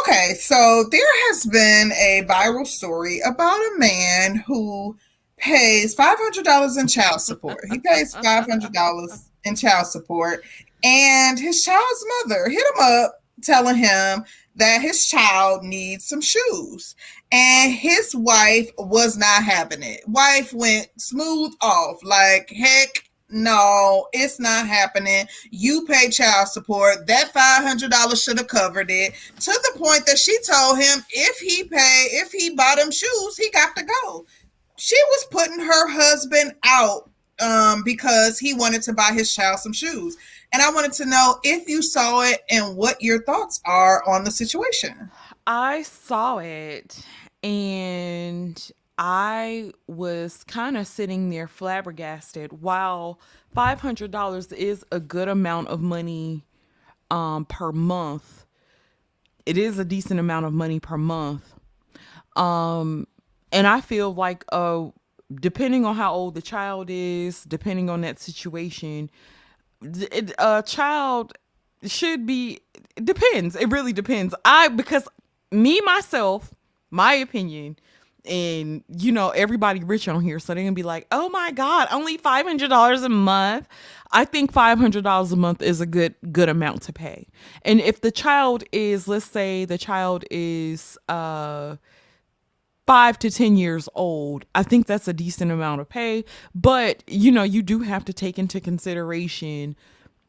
Okay, 0.00 0.34
so 0.38 0.84
there 0.90 1.28
has 1.28 1.44
been 1.46 1.92
a 1.92 2.22
viral 2.26 2.66
story 2.66 3.20
about 3.20 3.56
a 3.56 3.78
man 3.78 4.36
who 4.46 4.96
pays 5.36 5.94
five 5.94 6.18
hundred 6.18 6.44
dollars 6.44 6.76
in 6.76 6.88
child 6.88 7.20
support. 7.20 7.58
He 7.70 7.78
pays 7.78 8.14
five 8.14 8.46
hundred 8.46 8.72
dollars 8.72 9.30
in 9.44 9.54
child 9.54 9.86
support, 9.86 10.44
and 10.82 11.38
his 11.38 11.62
child's 11.62 12.06
mother 12.24 12.48
hit 12.48 12.64
him 12.74 12.82
up 12.82 13.22
telling 13.42 13.76
him 13.76 14.24
that 14.56 14.80
his 14.80 15.06
child 15.06 15.62
needs 15.62 16.06
some 16.06 16.20
shoes. 16.20 16.94
And 17.32 17.72
his 17.72 18.14
wife 18.14 18.70
was 18.76 19.16
not 19.16 19.42
having 19.42 19.82
it. 19.82 20.06
Wife 20.06 20.52
went 20.52 20.88
smooth 20.98 21.52
off, 21.62 22.04
like, 22.04 22.50
heck 22.50 23.10
no, 23.32 24.08
it's 24.12 24.38
not 24.38 24.66
happening. 24.66 25.26
You 25.50 25.86
pay 25.86 26.10
child 26.10 26.48
support. 26.48 27.06
That 27.06 27.32
$500 27.32 28.22
should 28.22 28.36
have 28.36 28.46
covered 28.46 28.90
it 28.90 29.14
to 29.40 29.50
the 29.50 29.78
point 29.78 30.04
that 30.04 30.18
she 30.18 30.36
told 30.42 30.76
him 30.78 31.02
if 31.10 31.38
he 31.38 31.64
pay, 31.64 32.08
if 32.12 32.30
he 32.30 32.54
bought 32.54 32.78
him 32.78 32.90
shoes, 32.90 33.36
he 33.36 33.50
got 33.50 33.74
to 33.76 33.84
go. 33.84 34.26
She 34.76 34.96
was 35.10 35.26
putting 35.30 35.60
her 35.60 35.88
husband 35.88 36.52
out 36.64 37.08
um, 37.40 37.82
because 37.84 38.38
he 38.38 38.52
wanted 38.52 38.82
to 38.82 38.92
buy 38.92 39.12
his 39.12 39.34
child 39.34 39.58
some 39.60 39.72
shoes. 39.72 40.16
And 40.52 40.60
I 40.60 40.70
wanted 40.70 40.92
to 40.92 41.06
know 41.06 41.38
if 41.42 41.66
you 41.66 41.80
saw 41.80 42.20
it 42.20 42.40
and 42.50 42.76
what 42.76 43.00
your 43.02 43.22
thoughts 43.22 43.62
are 43.64 44.06
on 44.06 44.24
the 44.24 44.30
situation. 44.30 45.10
I 45.46 45.82
saw 45.82 46.38
it 46.38 47.04
and 47.42 48.70
I 48.98 49.72
was 49.86 50.44
kind 50.44 50.76
of 50.76 50.86
sitting 50.86 51.30
there 51.30 51.48
flabbergasted. 51.48 52.62
While 52.62 53.18
$500 53.56 54.52
is 54.52 54.84
a 54.92 55.00
good 55.00 55.28
amount 55.28 55.68
of 55.68 55.80
money 55.80 56.44
um, 57.10 57.44
per 57.44 57.72
month, 57.72 58.46
it 59.44 59.58
is 59.58 59.78
a 59.78 59.84
decent 59.84 60.20
amount 60.20 60.46
of 60.46 60.52
money 60.52 60.78
per 60.78 60.96
month. 60.96 61.54
Um, 62.36 63.06
and 63.50 63.66
I 63.66 63.80
feel 63.80 64.14
like, 64.14 64.44
uh, 64.52 64.86
depending 65.34 65.84
on 65.84 65.96
how 65.96 66.12
old 66.14 66.34
the 66.34 66.42
child 66.42 66.88
is, 66.90 67.44
depending 67.44 67.90
on 67.90 68.02
that 68.02 68.18
situation, 68.20 69.10
a 70.38 70.62
child 70.64 71.32
should 71.84 72.26
be 72.26 72.60
it 72.96 73.04
depends. 73.04 73.56
It 73.56 73.70
really 73.70 73.92
depends. 73.92 74.34
I 74.44 74.68
because 74.68 75.08
me 75.50 75.80
myself, 75.80 76.54
my 76.92 77.14
opinion, 77.14 77.76
and 78.24 78.84
you 78.88 79.10
know 79.10 79.30
everybody 79.30 79.82
rich 79.82 80.06
on 80.06 80.22
here, 80.22 80.38
so 80.38 80.54
they're 80.54 80.62
gonna 80.62 80.74
be 80.74 80.84
like, 80.84 81.08
"Oh 81.10 81.28
my 81.30 81.50
god, 81.50 81.88
only 81.90 82.18
five 82.18 82.46
hundred 82.46 82.68
dollars 82.68 83.02
a 83.02 83.08
month." 83.08 83.66
I 84.12 84.24
think 84.24 84.52
five 84.52 84.78
hundred 84.78 85.04
dollars 85.04 85.32
a 85.32 85.36
month 85.36 85.62
is 85.62 85.80
a 85.80 85.86
good 85.86 86.14
good 86.30 86.48
amount 86.48 86.82
to 86.82 86.92
pay. 86.92 87.26
And 87.62 87.80
if 87.80 88.00
the 88.02 88.12
child 88.12 88.62
is, 88.70 89.08
let's 89.08 89.26
say, 89.26 89.64
the 89.64 89.78
child 89.78 90.24
is 90.30 90.96
uh 91.08 91.76
five 92.86 93.18
to 93.20 93.30
10 93.30 93.56
years 93.56 93.88
old, 93.94 94.44
I 94.54 94.62
think 94.62 94.86
that's 94.86 95.08
a 95.08 95.12
decent 95.12 95.50
amount 95.50 95.80
of 95.80 95.88
pay. 95.88 96.24
But, 96.54 97.04
you 97.06 97.30
know, 97.30 97.42
you 97.42 97.62
do 97.62 97.80
have 97.80 98.04
to 98.06 98.12
take 98.12 98.38
into 98.38 98.60
consideration 98.60 99.76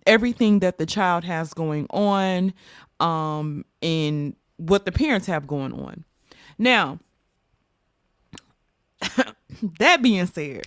everything 0.06 0.60
that 0.60 0.78
the 0.78 0.86
child 0.86 1.24
has 1.24 1.54
going 1.54 1.88
on 1.90 2.54
um, 3.00 3.66
and 3.82 4.36
what 4.58 4.86
the 4.86 4.92
parents 4.92 5.28
have 5.28 5.48
going 5.48 5.74
on. 5.74 6.06
Now, 6.58 7.00
that 9.80 10.02
being 10.02 10.26
said, 10.28 10.66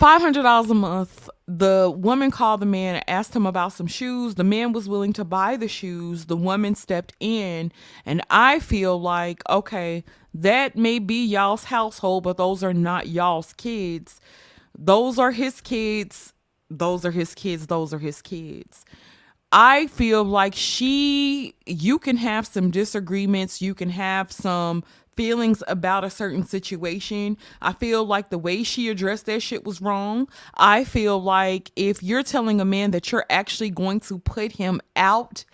$500 0.00 0.70
a 0.70 0.74
month. 0.74 1.28
The 1.46 1.92
woman 1.94 2.30
called 2.30 2.60
the 2.60 2.66
man 2.66 2.94
and 2.94 3.04
asked 3.08 3.36
him 3.36 3.44
about 3.44 3.74
some 3.74 3.86
shoes. 3.86 4.36
The 4.36 4.44
man 4.44 4.72
was 4.72 4.88
willing 4.88 5.12
to 5.14 5.24
buy 5.24 5.56
the 5.56 5.68
shoes. 5.68 6.26
The 6.26 6.36
woman 6.36 6.74
stepped 6.74 7.12
in. 7.20 7.70
And 8.06 8.22
I 8.30 8.60
feel 8.60 8.98
like, 9.00 9.42
okay, 9.50 10.04
that 10.32 10.74
may 10.76 11.00
be 11.00 11.24
y'all's 11.24 11.64
household, 11.64 12.24
but 12.24 12.38
those 12.38 12.62
are 12.64 12.72
not 12.72 13.08
y'all's 13.08 13.52
kids. 13.52 14.20
Those 14.78 15.18
are 15.18 15.32
his 15.32 15.60
kids. 15.60 16.32
Those 16.70 17.04
are 17.04 17.10
his 17.10 17.34
kids. 17.34 17.66
Those 17.66 17.92
are 17.92 17.98
his 17.98 18.22
kids. 18.22 18.86
I 19.52 19.88
feel 19.88 20.22
like 20.22 20.54
she, 20.54 21.54
you 21.66 21.98
can 21.98 22.16
have 22.18 22.46
some 22.46 22.70
disagreements. 22.70 23.60
You 23.60 23.74
can 23.74 23.90
have 23.90 24.30
some 24.30 24.84
feelings 25.16 25.62
about 25.66 26.04
a 26.04 26.10
certain 26.10 26.46
situation. 26.46 27.36
I 27.60 27.72
feel 27.72 28.04
like 28.04 28.30
the 28.30 28.38
way 28.38 28.62
she 28.62 28.88
addressed 28.88 29.26
that 29.26 29.42
shit 29.42 29.64
was 29.64 29.80
wrong. 29.80 30.28
I 30.54 30.84
feel 30.84 31.20
like 31.20 31.72
if 31.76 32.02
you're 32.02 32.22
telling 32.22 32.60
a 32.60 32.64
man 32.64 32.92
that 32.92 33.10
you're 33.10 33.26
actually 33.28 33.70
going 33.70 34.00
to 34.00 34.18
put 34.20 34.52
him 34.52 34.80
out 34.94 35.44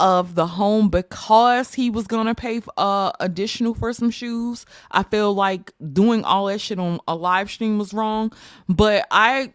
of 0.00 0.34
the 0.34 0.46
home 0.46 0.88
because 0.88 1.74
he 1.74 1.90
was 1.90 2.06
gonna 2.06 2.34
pay 2.34 2.60
uh 2.76 3.10
additional 3.18 3.74
for 3.74 3.92
some 3.92 4.10
shoes. 4.10 4.64
I 4.92 5.02
feel 5.02 5.34
like 5.34 5.72
doing 5.92 6.22
all 6.22 6.46
that 6.46 6.60
shit 6.60 6.78
on 6.78 7.00
a 7.08 7.16
live 7.16 7.50
stream 7.50 7.78
was 7.78 7.92
wrong. 7.92 8.32
But 8.68 9.06
I 9.10 9.52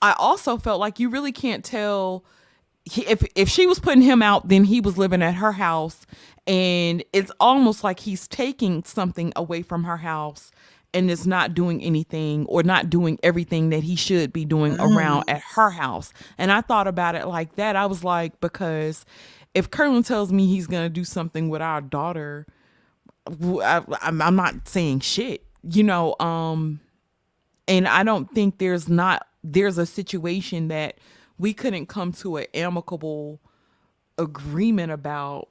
I 0.00 0.14
also 0.18 0.56
felt 0.56 0.80
like 0.80 0.98
you 0.98 1.10
really 1.10 1.32
can't 1.32 1.64
tell 1.64 2.24
if 2.96 3.24
if 3.34 3.48
she 3.48 3.66
was 3.66 3.78
putting 3.78 4.02
him 4.02 4.22
out, 4.22 4.48
then 4.48 4.64
he 4.64 4.80
was 4.80 4.98
living 4.98 5.22
at 5.22 5.34
her 5.34 5.52
house, 5.52 6.06
and 6.46 7.04
it's 7.12 7.30
almost 7.40 7.84
like 7.84 8.00
he's 8.00 8.28
taking 8.28 8.82
something 8.84 9.32
away 9.36 9.62
from 9.62 9.84
her 9.84 9.98
house 9.98 10.50
and 10.94 11.10
is 11.10 11.26
not 11.26 11.54
doing 11.54 11.82
anything 11.82 12.46
or 12.46 12.62
not 12.62 12.88
doing 12.88 13.18
everything 13.22 13.70
that 13.70 13.82
he 13.82 13.94
should 13.94 14.32
be 14.32 14.44
doing 14.44 14.76
mm. 14.76 14.96
around 14.96 15.28
at 15.28 15.42
her 15.54 15.70
house. 15.70 16.12
And 16.38 16.50
I 16.50 16.62
thought 16.62 16.86
about 16.86 17.14
it 17.14 17.26
like 17.26 17.56
that. 17.56 17.76
I 17.76 17.86
was 17.86 18.02
like, 18.02 18.40
because 18.40 19.04
if 19.54 19.70
Curlin 19.70 20.02
tells 20.02 20.32
me 20.32 20.46
he's 20.46 20.66
gonna 20.66 20.88
do 20.88 21.04
something 21.04 21.48
with 21.48 21.60
our 21.60 21.80
daughter, 21.80 22.46
I, 23.26 23.82
I'm 24.00 24.36
not 24.36 24.66
saying 24.66 25.00
shit, 25.00 25.44
you 25.62 25.82
know. 25.82 26.16
Um, 26.20 26.80
and 27.66 27.86
I 27.86 28.02
don't 28.02 28.30
think 28.34 28.58
there's 28.58 28.88
not 28.88 29.26
there's 29.44 29.78
a 29.78 29.86
situation 29.86 30.68
that 30.68 30.98
we 31.38 31.54
couldn't 31.54 31.86
come 31.86 32.12
to 32.12 32.36
an 32.36 32.46
amicable 32.54 33.40
agreement 34.18 34.92
about 34.92 35.48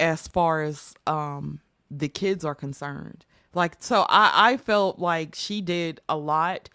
as 0.00 0.28
far 0.28 0.62
as 0.62 0.94
um 1.06 1.60
the 1.90 2.08
kids 2.08 2.44
are 2.44 2.54
concerned. 2.54 3.24
Like 3.54 3.76
so 3.80 4.04
I 4.08 4.52
I 4.52 4.56
felt 4.56 4.98
like 4.98 5.34
she 5.34 5.60
did 5.60 6.00
a 6.08 6.16
lot. 6.16 6.68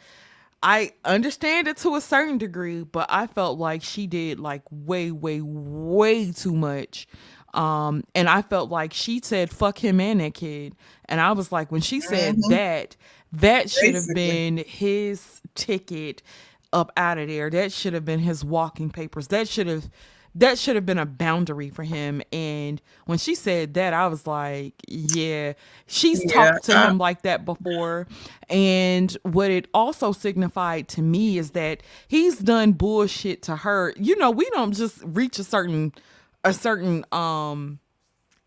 I 0.61 0.93
understand 1.03 1.67
it 1.67 1.77
to 1.77 1.95
a 1.95 2.01
certain 2.01 2.37
degree, 2.37 2.83
but 2.83 3.07
I 3.09 3.27
felt 3.27 3.59
like 3.59 3.83
she 3.83 4.07
did 4.07 4.39
like 4.39 4.63
way 4.71 5.11
way 5.11 5.41
way 5.41 6.31
too 6.31 6.55
much. 6.55 7.07
Um 7.53 8.03
and 8.15 8.27
I 8.27 8.41
felt 8.41 8.69
like 8.69 8.93
she 8.93 9.19
said 9.21 9.51
fuck 9.51 9.77
him 9.77 9.99
and 9.99 10.21
that 10.21 10.33
kid. 10.33 10.75
And 11.05 11.21
I 11.21 11.33
was 11.33 11.51
like 11.51 11.71
when 11.71 11.81
she 11.81 12.01
said 12.01 12.35
mm-hmm. 12.35 12.51
that 12.51 12.95
that 13.33 13.69
should 13.69 13.95
have 13.95 14.07
been 14.13 14.57
his 14.57 15.41
ticket 15.55 16.21
up 16.73 16.91
out 16.97 17.17
of 17.17 17.27
there. 17.29 17.49
That 17.49 17.71
should 17.71 17.93
have 17.93 18.03
been 18.03 18.19
his 18.19 18.43
walking 18.43 18.89
papers. 18.89 19.27
That 19.29 19.47
should 19.47 19.67
have 19.67 19.89
that 20.35 20.57
should 20.57 20.75
have 20.75 20.85
been 20.85 20.97
a 20.97 21.05
boundary 21.05 21.69
for 21.69 21.83
him. 21.83 22.21
And 22.31 22.81
when 23.05 23.17
she 23.17 23.35
said 23.35 23.75
that, 23.75 23.93
I 23.93 24.07
was 24.07 24.25
like, 24.25 24.73
yeah, 24.87 25.53
she's 25.85 26.23
yeah. 26.25 26.51
talked 26.51 26.65
to 26.65 26.87
him 26.87 26.97
like 26.97 27.21
that 27.21 27.45
before. 27.45 28.07
And 28.49 29.15
what 29.23 29.51
it 29.51 29.67
also 29.73 30.11
signified 30.11 30.87
to 30.89 31.01
me 31.01 31.37
is 31.37 31.51
that 31.51 31.83
he's 32.07 32.39
done 32.39 32.71
bullshit 32.71 33.43
to 33.43 33.57
her. 33.57 33.93
You 33.95 34.17
know, 34.17 34.31
we 34.31 34.49
don't 34.51 34.73
just 34.73 35.01
reach 35.03 35.37
a 35.37 35.43
certain 35.43 35.93
a 36.43 36.51
certain 36.53 37.05
um 37.11 37.79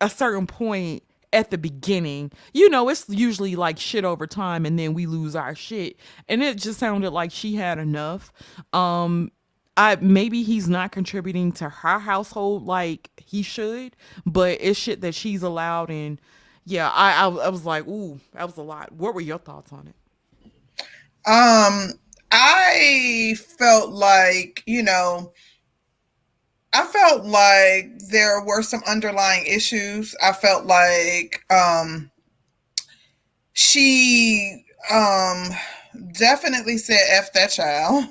a 0.01 0.09
certain 0.09 0.45
point 0.45 1.03
at 1.33 1.51
the 1.51 1.57
beginning. 1.57 2.31
You 2.53 2.69
know, 2.69 2.89
it's 2.89 3.05
usually 3.09 3.55
like 3.55 3.77
shit 3.79 4.05
over 4.05 4.27
time 4.27 4.65
and 4.65 4.77
then 4.77 4.93
we 4.93 5.05
lose 5.05 5.35
our 5.35 5.55
shit. 5.55 5.97
And 6.27 6.41
it 6.43 6.57
just 6.57 6.79
sounded 6.79 7.11
like 7.11 7.31
she 7.31 7.55
had 7.55 7.77
enough. 7.79 8.31
Um 8.73 9.31
I 9.75 9.97
maybe 10.01 10.43
he's 10.43 10.67
not 10.67 10.91
contributing 10.91 11.51
to 11.53 11.69
her 11.69 11.99
household 11.99 12.65
like 12.65 13.09
he 13.17 13.43
should, 13.43 13.95
but 14.25 14.57
it's 14.59 14.79
shit 14.79 15.01
that 15.01 15.13
she's 15.13 15.43
allowed 15.43 15.89
and 15.89 16.19
yeah, 16.65 16.89
I, 16.89 17.25
I 17.25 17.27
I 17.27 17.49
was 17.49 17.65
like, 17.65 17.87
ooh, 17.87 18.19
that 18.33 18.45
was 18.45 18.57
a 18.57 18.61
lot. 18.61 18.91
What 18.91 19.13
were 19.13 19.21
your 19.21 19.37
thoughts 19.37 19.71
on 19.71 19.87
it? 19.87 19.95
Um, 21.25 21.93
I 22.31 23.35
felt 23.57 23.91
like, 23.91 24.63
you 24.65 24.81
know, 24.83 25.33
I 26.77 26.85
felt 26.85 27.25
like 27.25 27.97
there 28.11 28.39
were 28.41 28.61
some 28.61 28.83
underlying 28.85 29.47
issues. 29.47 30.15
I 30.23 30.31
felt 30.31 30.65
like 30.65 31.43
um 31.49 32.11
she 33.53 34.63
um 34.91 35.49
definitely 36.11 36.77
said 36.77 36.99
F 37.09 37.33
that 37.33 37.49
child. 37.49 38.05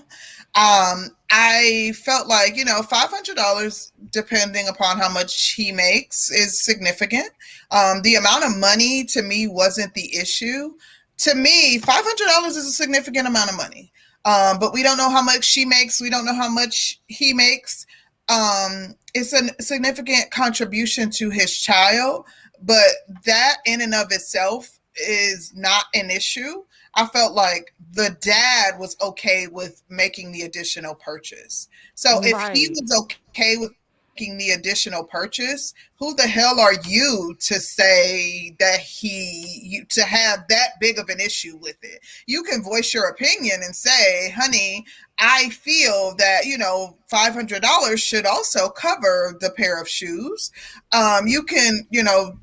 Um, 0.56 1.11
I 1.30 1.92
felt 2.02 2.28
like, 2.28 2.56
you 2.56 2.64
know, 2.64 2.80
$500, 2.80 3.92
depending 4.11 4.68
upon 4.68 4.99
how 4.99 5.11
much 5.11 5.52
he 5.52 5.70
makes, 5.70 6.30
is 6.30 6.64
significant. 6.64 7.28
Um, 7.70 8.00
the 8.00 8.14
amount 8.14 8.44
of 8.44 8.56
money 8.56 9.04
to 9.04 9.20
me 9.20 9.46
wasn't 9.46 9.92
the 9.92 10.16
issue. 10.16 10.73
To 11.18 11.35
me, 11.35 11.78
$500 11.78 12.46
is 12.49 12.56
a 12.56 12.62
significant 12.73 13.28
amount 13.28 13.50
of 13.50 13.56
money. 13.58 13.92
Um, 14.25 14.58
but 14.58 14.73
we 14.73 14.82
don't 14.82 14.96
know 14.96 15.11
how 15.11 15.23
much 15.23 15.44
she 15.44 15.64
makes. 15.64 16.00
We 16.00 16.11
don't 16.11 16.25
know 16.25 16.35
how 16.35 16.49
much 16.49 17.00
he 17.06 17.32
makes. 17.32 17.86
Um, 18.28 18.95
it's 19.14 19.33
a 19.33 19.62
significant 19.62 20.30
contribution 20.30 21.11
to 21.11 21.30
his 21.30 21.56
child, 21.56 22.26
but 22.62 22.87
that 23.25 23.56
in 23.66 23.80
and 23.80 23.95
of 23.95 24.11
itself 24.11 24.78
is 24.97 25.52
not 25.54 25.85
an 25.95 26.11
issue. 26.11 26.62
I 26.95 27.06
felt 27.06 27.35
like 27.35 27.75
the 27.92 28.16
dad 28.21 28.78
was 28.78 28.97
okay 29.00 29.47
with 29.47 29.83
making 29.88 30.33
the 30.33 30.42
additional 30.42 30.95
purchase. 30.95 31.68
So 31.95 32.21
if 32.23 32.56
he 32.56 32.68
was 32.68 32.92
okay 33.30 33.56
with 33.59 33.73
making 34.16 34.38
the 34.38 34.50
additional 34.50 35.04
purchase, 35.04 35.75
who 35.96 36.14
the 36.14 36.26
hell 36.26 36.58
are 36.58 36.75
you 36.87 37.37
to 37.38 37.61
say 37.61 38.54
that 38.58 38.80
he 38.80 39.61
you, 39.62 39.85
to 39.87 40.02
have 40.02 40.46
that 40.49 40.80
big 40.80 40.99
of 40.99 41.08
an 41.08 41.20
issue 41.20 41.56
with 41.61 41.76
it? 41.82 42.00
You 42.26 42.42
can 42.42 42.62
voice 42.62 42.94
your 42.94 43.08
opinion 43.08 43.61
and 43.62 43.75
say, 43.75 44.30
"Honey, 44.30 44.85
I 45.18 45.50
feel 45.50 46.14
that 46.16 46.46
you 46.46 46.56
know 46.58 46.96
five 47.08 47.35
hundred 47.35 47.62
dollars 47.62 48.00
should 48.00 48.26
also 48.26 48.68
cover 48.68 49.37
the 49.40 49.50
pair 49.50 49.80
of 49.80 49.88
shoes." 49.88 50.50
Um, 50.92 51.26
you 51.26 51.42
can, 51.42 51.87
you 51.90 52.02
know, 52.02 52.38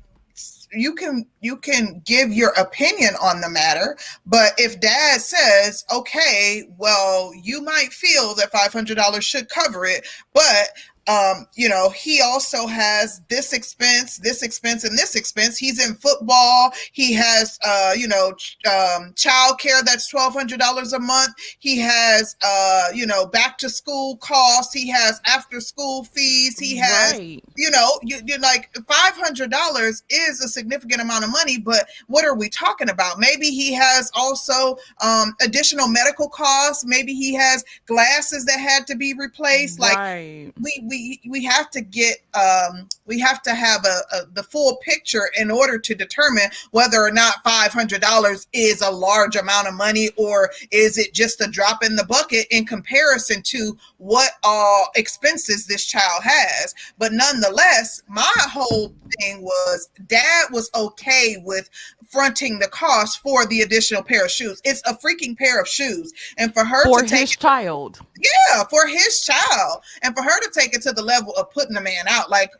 you 0.74 0.94
can 0.94 1.26
you 1.40 1.56
can 1.56 2.00
give 2.04 2.32
your 2.32 2.50
opinion 2.58 3.14
on 3.22 3.40
the 3.40 3.48
matter 3.48 3.96
but 4.26 4.52
if 4.58 4.80
dad 4.80 5.20
says 5.20 5.84
okay 5.92 6.64
well 6.78 7.32
you 7.34 7.60
might 7.62 7.92
feel 7.92 8.34
that 8.34 8.52
$500 8.52 9.22
should 9.22 9.48
cover 9.48 9.84
it 9.84 10.06
but 10.32 10.68
um, 11.06 11.46
you 11.54 11.68
know, 11.68 11.90
he 11.90 12.20
also 12.22 12.66
has 12.66 13.20
this 13.28 13.52
expense, 13.52 14.18
this 14.18 14.42
expense, 14.42 14.84
and 14.84 14.96
this 14.96 15.14
expense. 15.14 15.58
He's 15.58 15.84
in 15.86 15.94
football. 15.96 16.72
He 16.92 17.12
has, 17.12 17.58
uh, 17.64 17.92
you 17.96 18.08
know, 18.08 18.34
um, 18.70 19.12
child 19.16 19.58
care 19.58 19.82
that's 19.82 20.08
twelve 20.08 20.32
hundred 20.32 20.60
dollars 20.60 20.92
a 20.92 20.98
month. 20.98 21.34
He 21.58 21.78
has, 21.78 22.36
uh, 22.42 22.86
you 22.94 23.06
know, 23.06 23.26
back 23.26 23.58
to 23.58 23.68
school 23.68 24.16
costs. 24.16 24.72
He 24.72 24.88
has 24.90 25.20
after 25.26 25.60
school 25.60 26.04
fees. 26.04 26.58
He 26.58 26.76
has, 26.76 27.12
right. 27.12 27.42
you 27.56 27.70
know, 27.70 27.98
you, 28.02 28.20
you're 28.24 28.38
like 28.38 28.74
five 28.88 29.14
hundred 29.14 29.50
dollars 29.50 30.02
is 30.08 30.40
a 30.40 30.48
significant 30.48 31.02
amount 31.02 31.24
of 31.24 31.30
money. 31.30 31.58
But 31.58 31.86
what 32.06 32.24
are 32.24 32.34
we 32.34 32.48
talking 32.48 32.88
about? 32.88 33.18
Maybe 33.18 33.48
he 33.48 33.72
has 33.74 34.10
also 34.14 34.76
um, 35.02 35.34
additional 35.42 35.88
medical 35.88 36.28
costs. 36.28 36.84
Maybe 36.86 37.12
he 37.14 37.34
has 37.34 37.64
glasses 37.86 38.46
that 38.46 38.58
had 38.58 38.86
to 38.86 38.96
be 38.96 39.14
replaced. 39.14 39.80
Right. 39.80 40.46
Like 40.46 40.54
we, 40.60 40.84
we 40.88 40.93
we 40.94 41.20
we 41.28 41.44
have 41.44 41.70
to 41.70 41.80
get 41.80 42.18
um, 42.34 42.88
we 43.06 43.18
have 43.18 43.42
to 43.42 43.54
have 43.54 43.84
a, 43.84 44.16
a, 44.16 44.26
the 44.32 44.42
full 44.42 44.76
picture 44.76 45.28
in 45.38 45.50
order 45.50 45.78
to 45.78 45.94
determine 45.94 46.48
whether 46.70 47.02
or 47.02 47.10
not 47.10 47.42
five 47.44 47.72
hundred 47.72 48.00
dollars 48.00 48.46
is 48.52 48.80
a 48.80 48.90
large 48.90 49.36
amount 49.36 49.68
of 49.68 49.74
money 49.74 50.10
or 50.16 50.50
is 50.70 50.98
it 50.98 51.12
just 51.12 51.40
a 51.40 51.48
drop 51.48 51.84
in 51.84 51.96
the 51.96 52.04
bucket 52.04 52.46
in 52.50 52.64
comparison 52.64 53.42
to 53.42 53.76
what 53.98 54.32
all 54.42 54.88
expenses 54.96 55.66
this 55.66 55.84
child 55.84 56.22
has. 56.22 56.74
But 56.98 57.12
nonetheless, 57.12 58.02
my 58.08 58.32
whole 58.36 58.92
thing 59.20 59.42
was 59.42 59.88
dad 60.06 60.46
was 60.52 60.70
okay 60.74 61.36
with 61.44 61.70
fronting 62.14 62.60
the 62.60 62.68
cost 62.68 63.20
for 63.20 63.44
the 63.46 63.62
additional 63.62 64.02
pair 64.02 64.24
of 64.24 64.30
shoes. 64.30 64.60
It's 64.64 64.80
a 64.86 64.94
freaking 64.94 65.36
pair 65.36 65.60
of 65.60 65.66
shoes, 65.66 66.12
and 66.38 66.54
for 66.54 66.64
her 66.64 66.84
for 66.84 67.00
to 67.00 67.04
his 67.04 67.30
take, 67.30 67.38
child, 67.40 67.98
yeah, 68.16 68.62
for 68.70 68.86
his 68.86 69.20
child, 69.24 69.82
and 70.02 70.14
for 70.14 70.22
her 70.22 70.40
to 70.40 70.50
take 70.54 70.74
it 70.74 70.82
to 70.84 70.92
the 70.92 71.02
level 71.02 71.34
of 71.36 71.50
putting 71.50 71.76
a 71.76 71.80
man 71.80 72.06
out, 72.08 72.30
like 72.30 72.52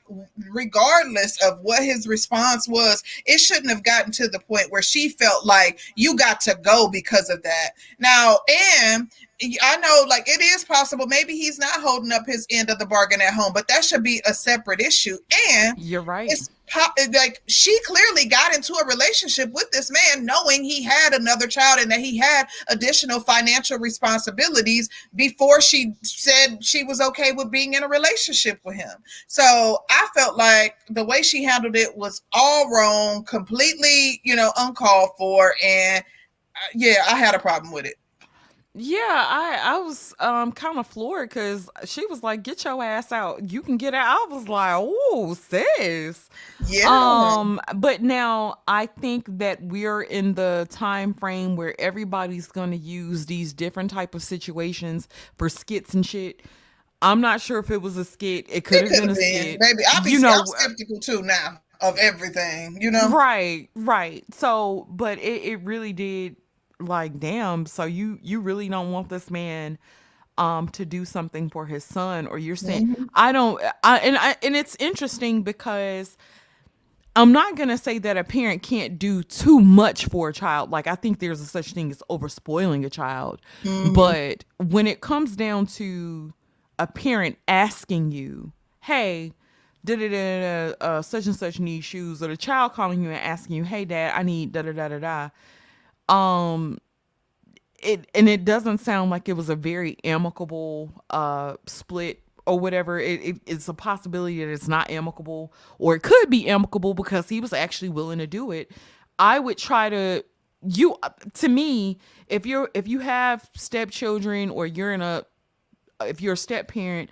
regardless 0.50 1.42
of 1.42 1.60
what 1.60 1.82
his 1.82 2.06
response 2.06 2.68
was, 2.68 3.02
it 3.26 3.38
shouldn't 3.38 3.70
have 3.70 3.84
gotten 3.84 4.12
to 4.12 4.28
the 4.28 4.40
point 4.40 4.70
where 4.70 4.82
she 4.82 5.08
felt 5.08 5.46
like 5.46 5.80
you 5.94 6.16
got 6.16 6.40
to 6.42 6.58
go 6.62 6.88
because 6.88 7.30
of 7.30 7.42
that. 7.42 7.70
Now, 7.98 8.38
and 8.92 9.08
I 9.62 9.76
know, 9.76 10.04
like 10.08 10.28
it 10.28 10.40
is 10.40 10.64
possible. 10.64 11.06
Maybe 11.06 11.34
he's 11.34 11.58
not 11.58 11.80
holding 11.80 12.12
up 12.12 12.26
his 12.26 12.46
end 12.50 12.70
of 12.70 12.78
the 12.78 12.86
bargain 12.86 13.20
at 13.20 13.34
home, 13.34 13.52
but 13.52 13.68
that 13.68 13.84
should 13.84 14.02
be 14.02 14.22
a 14.26 14.34
separate 14.34 14.80
issue. 14.80 15.18
And 15.50 15.78
you're 15.78 16.02
right. 16.02 16.30
It's 16.30 16.50
like 17.12 17.42
she 17.46 17.78
clearly 17.84 18.26
got 18.26 18.54
into 18.54 18.74
a 18.74 18.86
relationship 18.86 19.52
with 19.52 19.70
this 19.70 19.90
man, 19.90 20.24
knowing 20.24 20.64
he 20.64 20.82
had 20.82 21.12
another 21.12 21.46
child 21.46 21.80
and 21.80 21.90
that 21.90 22.00
he 22.00 22.16
had 22.16 22.46
additional 22.68 23.20
financial 23.20 23.78
responsibilities 23.78 24.88
before 25.14 25.60
she 25.60 25.94
said 26.02 26.64
she 26.64 26.84
was 26.84 27.00
okay 27.00 27.32
with 27.32 27.50
being 27.50 27.74
in 27.74 27.82
a 27.82 27.88
relationship 27.88 28.60
with 28.64 28.76
him. 28.76 28.96
So 29.26 29.78
I 29.90 30.08
felt 30.14 30.36
like 30.36 30.76
the 30.88 31.04
way 31.04 31.22
she 31.22 31.44
handled 31.44 31.76
it 31.76 31.96
was 31.96 32.22
all 32.32 32.70
wrong, 32.70 33.24
completely, 33.24 34.20
you 34.24 34.36
know, 34.36 34.52
uncalled 34.56 35.10
for, 35.18 35.54
and 35.62 36.02
uh, 36.56 36.68
yeah, 36.74 37.04
I 37.08 37.16
had 37.16 37.34
a 37.34 37.38
problem 37.38 37.72
with 37.72 37.84
it. 37.84 37.96
Yeah, 38.76 38.98
I 38.98 39.60
I 39.62 39.78
was 39.78 40.14
um 40.18 40.50
kind 40.50 40.78
of 40.78 40.86
floored 40.88 41.28
because 41.28 41.70
she 41.84 42.04
was 42.06 42.24
like, 42.24 42.42
"Get 42.42 42.64
your 42.64 42.82
ass 42.82 43.12
out! 43.12 43.52
You 43.52 43.62
can 43.62 43.76
get 43.76 43.94
out." 43.94 44.04
I 44.04 44.34
was 44.34 44.48
like, 44.48 44.74
"Oh, 44.76 45.36
sis." 45.40 46.28
Yeah. 46.66 46.88
Um, 46.88 47.60
but 47.76 48.02
now 48.02 48.56
I 48.66 48.86
think 48.86 49.26
that 49.38 49.62
we're 49.62 50.02
in 50.02 50.34
the 50.34 50.66
time 50.70 51.14
frame 51.14 51.54
where 51.54 51.80
everybody's 51.80 52.48
going 52.48 52.72
to 52.72 52.76
use 52.76 53.26
these 53.26 53.52
different 53.52 53.92
type 53.92 54.12
of 54.12 54.24
situations 54.24 55.08
for 55.38 55.48
skits 55.48 55.94
and 55.94 56.04
shit. 56.04 56.42
I'm 57.00 57.20
not 57.20 57.40
sure 57.40 57.60
if 57.60 57.70
it 57.70 57.80
was 57.80 57.96
a 57.96 58.04
skit. 58.04 58.46
It 58.48 58.64
could 58.64 58.82
have 58.82 58.90
been 58.90 59.10
a 59.10 59.14
skit. 59.14 59.60
Maybe 59.60 59.84
I'll 59.86 60.02
be 60.02 60.10
you 60.10 60.18
know, 60.18 60.32
I'm 60.32 60.46
skeptical 60.46 60.98
too 60.98 61.22
now 61.22 61.60
of 61.80 61.96
everything. 61.98 62.78
You 62.80 62.90
know. 62.90 63.08
Right. 63.08 63.68
Right. 63.76 64.24
So, 64.34 64.88
but 64.90 65.18
it 65.18 65.44
it 65.44 65.60
really 65.62 65.92
did 65.92 66.34
like 66.86 67.18
damn 67.18 67.66
so 67.66 67.84
you 67.84 68.18
you 68.22 68.40
really 68.40 68.68
don't 68.68 68.92
want 68.92 69.08
this 69.08 69.30
man 69.30 69.78
um 70.38 70.68
to 70.68 70.84
do 70.84 71.04
something 71.04 71.48
for 71.48 71.66
his 71.66 71.84
son 71.84 72.26
or 72.26 72.38
you're 72.38 72.56
saying 72.56 72.88
mm-hmm. 72.88 73.04
i 73.14 73.32
don't 73.32 73.62
I, 73.82 73.98
and 73.98 74.16
I 74.18 74.36
and 74.42 74.56
it's 74.56 74.76
interesting 74.80 75.42
because 75.42 76.16
i'm 77.14 77.32
not 77.32 77.56
going 77.56 77.68
to 77.68 77.78
say 77.78 77.98
that 77.98 78.16
a 78.16 78.24
parent 78.24 78.62
can't 78.62 78.98
do 78.98 79.22
too 79.22 79.60
much 79.60 80.06
for 80.06 80.30
a 80.30 80.32
child 80.32 80.70
like 80.70 80.86
i 80.86 80.94
think 80.94 81.20
there's 81.20 81.40
a 81.40 81.46
such 81.46 81.72
thing 81.72 81.90
as 81.90 82.02
over 82.08 82.28
spoiling 82.28 82.84
a 82.84 82.90
child 82.90 83.40
mm-hmm. 83.62 83.92
but 83.92 84.44
when 84.58 84.86
it 84.86 85.00
comes 85.00 85.36
down 85.36 85.66
to 85.66 86.32
a 86.78 86.86
parent 86.86 87.38
asking 87.46 88.10
you 88.10 88.52
hey 88.80 89.32
da 89.84 89.96
da 89.96 90.74
uh, 90.80 91.02
such 91.02 91.26
and 91.26 91.36
such 91.36 91.60
need 91.60 91.82
shoes 91.82 92.22
or 92.22 92.28
the 92.28 92.36
child 92.36 92.72
calling 92.72 93.02
you 93.02 93.10
and 93.10 93.18
asking 93.18 93.54
you 93.54 93.62
hey 93.62 93.84
dad 93.84 94.12
i 94.16 94.22
need 94.22 94.50
da 94.50 94.62
da 94.62 94.72
da 94.72 94.88
da 94.88 94.98
da 94.98 95.28
um 96.08 96.78
it 97.82 98.06
and 98.14 98.28
it 98.28 98.44
doesn't 98.44 98.78
sound 98.78 99.10
like 99.10 99.28
it 99.28 99.34
was 99.34 99.48
a 99.48 99.56
very 99.56 99.96
amicable 100.04 101.04
uh 101.10 101.54
split 101.66 102.20
or 102.46 102.58
whatever. 102.58 103.00
It, 103.00 103.22
it, 103.22 103.36
it's 103.46 103.68
a 103.68 103.74
possibility 103.74 104.44
that 104.44 104.50
it's 104.52 104.68
not 104.68 104.90
amicable 104.90 105.52
or 105.78 105.94
it 105.94 106.02
could 106.02 106.28
be 106.28 106.48
amicable 106.48 106.94
because 106.94 107.28
he 107.28 107.40
was 107.40 107.52
actually 107.52 107.88
willing 107.88 108.18
to 108.18 108.26
do 108.26 108.50
it. 108.50 108.70
I 109.18 109.38
would 109.38 109.58
try 109.58 109.88
to 109.88 110.24
you 110.66 110.96
to 111.34 111.48
me 111.48 111.98
if 112.28 112.46
you're 112.46 112.70
if 112.74 112.88
you 112.88 113.00
have 113.00 113.50
stepchildren 113.54 114.50
or 114.50 114.66
you're 114.66 114.92
in 114.92 115.02
a 115.02 115.24
if 116.02 116.20
you're 116.20 116.34
a 116.34 116.38
step 116.38 116.68
parent 116.68 117.10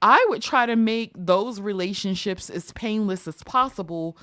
i 0.00 0.24
would 0.28 0.40
try 0.40 0.66
to 0.66 0.76
make 0.76 1.10
those 1.16 1.60
relationships 1.60 2.48
as 2.48 2.72
painless 2.72 3.26
as 3.26 3.42
possible 3.42 4.16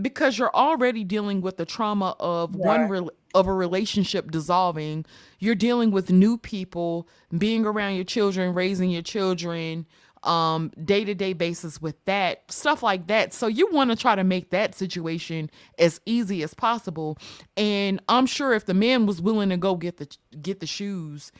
because 0.00 0.38
you're 0.38 0.54
already 0.54 1.04
dealing 1.04 1.40
with 1.40 1.56
the 1.56 1.64
trauma 1.64 2.16
of 2.18 2.54
right. 2.54 2.64
one 2.64 2.88
re- 2.88 3.08
of 3.34 3.46
a 3.46 3.52
relationship 3.52 4.30
dissolving. 4.30 5.04
You're 5.38 5.54
dealing 5.54 5.90
with 5.90 6.10
new 6.10 6.36
people 6.38 7.08
being 7.36 7.64
around 7.64 7.94
your 7.94 8.04
children 8.04 8.54
raising 8.54 8.90
your 8.90 9.02
children 9.02 9.86
um 10.22 10.72
day-to-day 10.82 11.34
basis 11.34 11.82
with 11.82 12.02
that 12.06 12.50
stuff 12.50 12.82
like 12.82 13.08
that. 13.08 13.34
So 13.34 13.46
you 13.46 13.70
want 13.70 13.90
to 13.90 13.96
try 13.96 14.14
to 14.14 14.24
make 14.24 14.50
that 14.50 14.74
situation 14.74 15.50
as 15.78 16.00
easy 16.06 16.42
as 16.42 16.54
possible. 16.54 17.18
And 17.58 18.00
i'm 18.08 18.24
sure 18.26 18.54
if 18.54 18.64
the 18.64 18.72
man 18.74 19.04
was 19.04 19.20
willing 19.20 19.50
to 19.50 19.58
go 19.58 19.76
get 19.76 19.98
the 19.98 20.08
get 20.40 20.60
the 20.60 20.66
shoes 20.66 21.30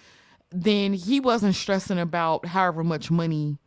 then 0.54 0.92
he 0.92 1.18
wasn't 1.18 1.54
stressing 1.54 1.98
about 1.98 2.46
however 2.46 2.84
much 2.84 3.10
money 3.10 3.58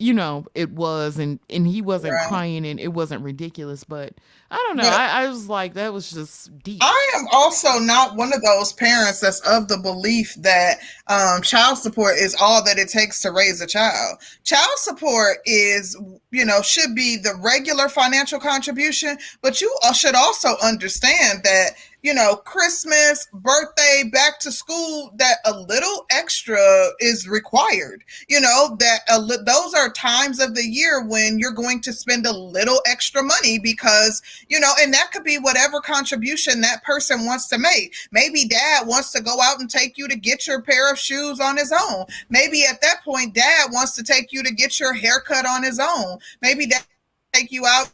you 0.00 0.14
know 0.14 0.46
it 0.54 0.70
was 0.70 1.18
and 1.18 1.38
and 1.50 1.66
he 1.66 1.82
wasn't 1.82 2.12
right. 2.12 2.28
crying 2.28 2.66
and 2.66 2.80
it 2.80 2.88
wasn't 2.88 3.22
ridiculous 3.22 3.84
but 3.84 4.14
i 4.50 4.56
don't 4.56 4.78
know 4.78 4.82
yeah. 4.82 4.96
I, 4.96 5.24
I, 5.24 5.28
was 5.28 5.46
like 5.46 5.74
that 5.74 5.92
was 5.92 6.10
just 6.10 6.58
deep 6.62 6.80
i 6.82 7.10
am 7.16 7.26
also 7.30 7.78
not 7.78 8.16
one 8.16 8.32
of 8.32 8.40
those 8.42 8.72
parents 8.72 9.20
that's 9.20 9.40
of 9.40 9.68
the 9.68 9.76
belief 9.76 10.34
that 10.36 10.78
um, 11.08 11.42
child 11.42 11.76
support 11.76 12.16
is 12.16 12.34
all 12.40 12.64
that 12.64 12.78
it 12.78 12.88
takes 12.88 13.20
to 13.20 13.30
raise 13.30 13.60
a 13.60 13.66
child 13.66 14.18
child 14.42 14.72
support 14.76 15.38
is 15.44 15.94
you 16.30 16.46
know 16.46 16.62
should 16.62 16.94
be 16.94 17.18
the 17.18 17.34
regular 17.38 17.90
financial 17.90 18.40
contribution 18.40 19.18
but 19.42 19.60
you 19.60 19.70
should 19.94 20.14
also 20.14 20.54
understand 20.62 21.42
that 21.44 21.72
you 22.02 22.14
know, 22.14 22.36
Christmas, 22.36 23.28
birthday, 23.32 24.04
back 24.10 24.38
to 24.40 24.52
school, 24.52 25.12
that 25.16 25.36
a 25.44 25.58
little 25.58 26.06
extra 26.10 26.90
is 26.98 27.28
required. 27.28 28.04
You 28.28 28.40
know, 28.40 28.76
that 28.78 29.00
li- 29.20 29.36
those 29.44 29.74
are 29.74 29.90
times 29.90 30.40
of 30.40 30.54
the 30.54 30.64
year 30.64 31.04
when 31.04 31.38
you're 31.38 31.50
going 31.52 31.80
to 31.82 31.92
spend 31.92 32.26
a 32.26 32.32
little 32.32 32.80
extra 32.86 33.22
money 33.22 33.58
because, 33.58 34.22
you 34.48 34.58
know, 34.58 34.72
and 34.80 34.92
that 34.94 35.10
could 35.12 35.24
be 35.24 35.38
whatever 35.38 35.80
contribution 35.80 36.60
that 36.60 36.82
person 36.84 37.26
wants 37.26 37.48
to 37.48 37.58
make. 37.58 37.94
Maybe 38.12 38.46
dad 38.46 38.86
wants 38.86 39.12
to 39.12 39.22
go 39.22 39.40
out 39.40 39.60
and 39.60 39.68
take 39.68 39.98
you 39.98 40.08
to 40.08 40.16
get 40.16 40.46
your 40.46 40.62
pair 40.62 40.90
of 40.90 40.98
shoes 40.98 41.40
on 41.40 41.56
his 41.56 41.72
own. 41.72 42.06
Maybe 42.30 42.64
at 42.64 42.80
that 42.80 43.04
point, 43.04 43.34
dad 43.34 43.68
wants 43.72 43.94
to 43.96 44.02
take 44.02 44.32
you 44.32 44.42
to 44.42 44.54
get 44.54 44.80
your 44.80 44.94
haircut 44.94 45.46
on 45.46 45.62
his 45.62 45.78
own. 45.78 46.18
Maybe 46.40 46.66
dad 46.66 46.84
take 47.32 47.52
you 47.52 47.66
out 47.66 47.92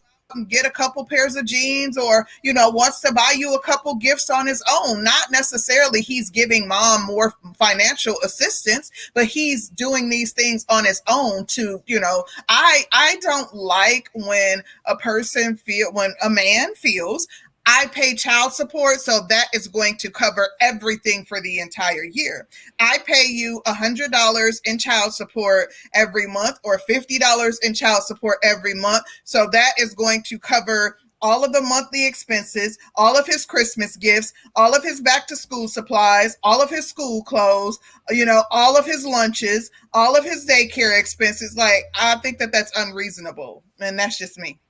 get 0.49 0.67
a 0.67 0.71
couple 0.71 1.05
pairs 1.05 1.37
of 1.37 1.45
jeans 1.45 1.97
or 1.97 2.27
you 2.43 2.53
know 2.53 2.69
wants 2.69 3.01
to 3.01 3.13
buy 3.13 3.35
you 3.37 3.55
a 3.55 3.63
couple 3.63 3.95
gifts 3.95 4.31
on 4.31 4.47
his 4.47 4.63
own. 4.71 5.03
Not 5.03 5.31
necessarily 5.31 6.01
he's 6.01 6.31
giving 6.31 6.69
mom 6.69 7.07
more 7.07 7.35
financial 7.59 8.17
assistance 8.25 8.91
but 9.15 9.25
he's 9.25 9.69
doing 9.71 10.09
these 10.09 10.33
things 10.33 10.65
on 10.69 10.85
his 10.85 11.03
own 11.09 11.47
to 11.47 11.83
you 11.87 11.99
know 11.99 12.25
i 12.49 12.83
i 12.93 13.17
don't 13.21 13.55
like 13.55 14.11
when 14.15 14.63
a 14.87 14.97
person 14.97 15.57
feel 15.57 15.93
when 15.93 16.13
a 16.23 16.31
man 16.31 16.75
feels 16.75 17.27
I 17.67 17.87
pay 17.93 18.15
child 18.15 18.53
support, 18.53 19.01
so 19.01 19.21
that 19.29 19.49
is 19.53 19.67
going 19.67 19.97
to 19.99 20.11
cover 20.11 20.49
everything 20.61 21.25
for 21.25 21.41
the 21.41 21.59
entire 21.59 22.05
year. 22.05 22.47
I 22.79 22.99
pay 23.05 23.27
you 23.27 23.61
$100 23.67 24.61
in 24.65 24.79
child 24.79 25.15
support 25.15 25.73
every 25.95 26.27
month 26.29 26.59
or 26.63 26.81
$50 26.89 27.57
in 27.63 27.75
child 27.75 28.05
support 28.05 28.39
every 28.43 28.75
month, 28.75 29.05
so 29.25 29.49
that 29.53 29.73
is 29.79 29.95
going 29.95 30.23
to 30.25 30.39
cover 30.39 30.97
all 31.23 31.45
of 31.45 31.53
the 31.53 31.63
monthly 31.63 32.07
expenses, 32.07 32.79
all 32.95 33.17
of 33.17 33.27
his 33.27 33.47
Christmas 33.47 33.97
gifts, 33.97 34.33
all 34.55 34.75
of 34.75 34.85
his 34.85 35.01
back 35.01 35.27
to 35.27 35.35
school 35.37 35.67
supplies, 35.67 36.37
all 36.43 36.63
of 36.63 36.71
his 36.71 36.87
school 36.87 37.25
clothes, 37.25 37.79
you 38.11 38.25
know, 38.25 38.45
all 38.51 38.77
of 38.77 38.85
his 38.85 39.05
lunches, 39.05 39.71
all 39.93 40.17
of 40.17 40.25
his 40.25 40.47
daycare 40.47 40.99
expenses. 40.99 41.57
Like, 41.57 41.85
I 41.95 42.17
think 42.17 42.39
that 42.39 42.53
that's 42.53 42.77
unreasonable. 42.77 43.65
And 43.81 43.99
that's 43.99 44.19
just 44.19 44.39
me. 44.39 44.61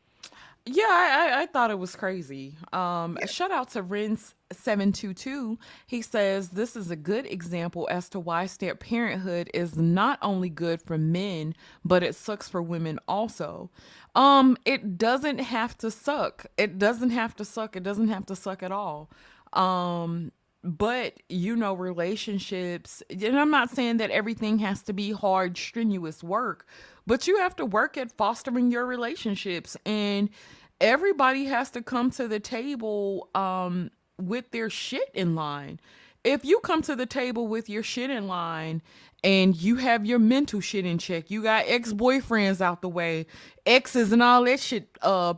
Yeah, 0.67 0.85
I, 0.89 1.31
I, 1.39 1.43
I 1.43 1.47
thought 1.47 1.71
it 1.71 1.79
was 1.79 1.97
crazy. 1.97 2.57
Um, 2.73 3.19
Yeah. 3.21 3.27
shout 3.27 3.53
out 3.53 3.71
to 3.73 3.85
Renz722. 3.85 5.59
He 5.87 6.03
says 6.03 6.51
this 6.51 6.77
is 6.77 6.91
a 6.91 6.97
good 6.97 7.27
example 7.27 7.89
as 7.91 8.09
to 8.11 8.21
why 8.21 8.47
step 8.47 8.81
parenthood 8.81 9.51
is 9.55 9.77
not 9.77 10.19
only 10.23 10.51
good 10.51 10.83
for 10.83 10.99
men, 10.99 11.55
but 11.85 12.03
it 12.03 12.17
sucks 12.17 12.49
for 12.49 12.63
women 12.63 12.99
also. 13.09 13.71
Um, 14.17 14.57
it 14.65 14.99
doesn't 14.99 15.39
have 15.41 15.79
to 15.79 15.91
suck. 15.91 16.47
It 16.59 16.79
doesn't 16.79 17.11
have 17.11 17.37
to 17.37 17.45
suck. 17.45 17.77
It 17.77 17.85
doesn't 17.85 18.09
have 18.09 18.27
to 18.27 18.37
suck 18.37 18.63
at 18.65 18.73
all. 18.73 19.11
Um, 19.53 20.33
but 20.65 21.15
you 21.29 21.57
know, 21.57 21.75
relationships, 21.75 23.03
and 23.11 23.39
I'm 23.39 23.51
not 23.53 23.71
saying 23.71 23.99
that 23.99 24.11
everything 24.11 24.59
has 24.61 24.83
to 24.85 24.93
be 24.95 25.13
hard, 25.13 25.57
strenuous 25.59 26.25
work, 26.25 26.67
but 27.07 27.29
you 27.29 27.39
have 27.39 27.57
to 27.57 27.67
work 27.67 27.97
at 27.97 28.13
fostering 28.17 28.73
your 28.73 28.87
relationships 28.87 29.77
and 29.87 30.31
everybody 30.81 31.47
has 31.47 31.71
to 31.71 31.83
come 31.83 32.11
to 32.13 32.29
the 32.29 32.41
table 32.41 33.29
um 33.35 33.91
with 34.21 34.51
their 34.51 34.71
shit 34.71 35.11
in 35.15 35.35
line. 35.35 35.81
If 36.25 36.45
you 36.45 36.59
come 36.61 36.83
to 36.83 36.97
the 36.97 37.07
table 37.07 37.47
with 37.47 37.69
your 37.69 37.83
shit 37.83 38.11
in 38.11 38.27
line 38.27 38.83
and 39.23 39.55
you 39.55 39.77
have 39.77 40.05
your 40.05 40.19
mental 40.19 40.61
shit 40.61 40.85
in 40.85 40.99
check, 40.99 41.31
you 41.31 41.43
got 41.43 41.67
ex-boyfriends 41.69 42.61
out 42.61 42.83
the 42.83 42.89
way, 42.89 43.27
exes 43.65 44.13
and 44.13 44.23
all 44.23 44.45
that 44.45 44.61
shit 44.61 44.89
uh 45.03 45.35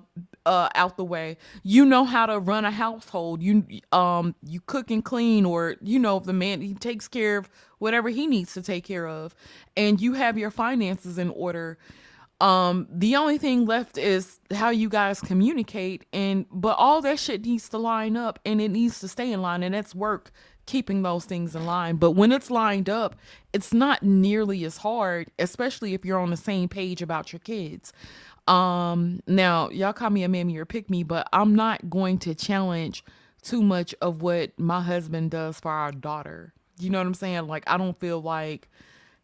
uh 0.46 0.68
out 0.74 0.96
the 0.96 1.04
way. 1.04 1.36
You 1.62 1.84
know 1.84 2.04
how 2.04 2.26
to 2.26 2.38
run 2.38 2.64
a 2.64 2.70
household. 2.70 3.42
You 3.42 3.64
um 3.92 4.34
you 4.42 4.60
cook 4.60 4.90
and 4.90 5.04
clean 5.04 5.44
or 5.44 5.76
you 5.82 5.98
know 5.98 6.16
if 6.16 6.24
the 6.24 6.32
man 6.32 6.60
he 6.60 6.74
takes 6.74 7.08
care 7.08 7.38
of 7.38 7.50
whatever 7.78 8.08
he 8.08 8.26
needs 8.26 8.54
to 8.54 8.62
take 8.62 8.84
care 8.84 9.06
of 9.06 9.34
and 9.76 10.00
you 10.00 10.14
have 10.14 10.38
your 10.38 10.50
finances 10.50 11.18
in 11.18 11.30
order 11.30 11.78
um 12.40 12.86
the 12.90 13.16
only 13.16 13.36
thing 13.36 13.66
left 13.66 13.98
is 13.98 14.38
how 14.54 14.70
you 14.70 14.88
guys 14.88 15.20
communicate 15.20 16.04
and 16.12 16.46
but 16.52 16.76
all 16.78 17.02
that 17.02 17.18
shit 17.18 17.44
needs 17.44 17.68
to 17.68 17.78
line 17.78 18.16
up 18.16 18.38
and 18.46 18.60
it 18.60 18.68
needs 18.68 19.00
to 19.00 19.08
stay 19.08 19.32
in 19.32 19.42
line 19.42 19.62
and 19.62 19.74
that's 19.74 19.94
work 19.94 20.30
keeping 20.66 21.00
those 21.00 21.24
things 21.24 21.56
in 21.56 21.64
line. 21.64 21.96
But 21.96 22.10
when 22.10 22.30
it's 22.30 22.50
lined 22.50 22.88
up 22.88 23.16
it's 23.52 23.74
not 23.74 24.02
nearly 24.04 24.64
as 24.64 24.76
hard 24.76 25.30
especially 25.38 25.94
if 25.94 26.04
you're 26.04 26.20
on 26.20 26.30
the 26.30 26.36
same 26.36 26.68
page 26.68 27.02
about 27.02 27.32
your 27.32 27.40
kids. 27.40 27.92
Um 28.46 29.20
now 29.26 29.68
y'all 29.70 29.92
call 29.92 30.10
me 30.10 30.22
a 30.22 30.28
mammy 30.28 30.56
or 30.58 30.64
pick 30.64 30.88
me 30.88 31.02
but 31.02 31.28
i'm 31.32 31.56
not 31.56 31.90
going 31.90 32.18
to 32.18 32.36
challenge 32.36 33.04
too 33.42 33.62
much 33.62 33.94
of 34.00 34.22
what 34.22 34.56
my 34.58 34.80
husband 34.80 35.32
does 35.32 35.58
for 35.58 35.72
our 35.72 35.90
daughter. 35.90 36.52
You 36.78 36.90
know 36.90 36.98
what 36.98 37.06
i'm 37.08 37.14
saying? 37.14 37.48
Like 37.48 37.64
i 37.66 37.76
don't 37.76 37.98
feel 37.98 38.22
like 38.22 38.68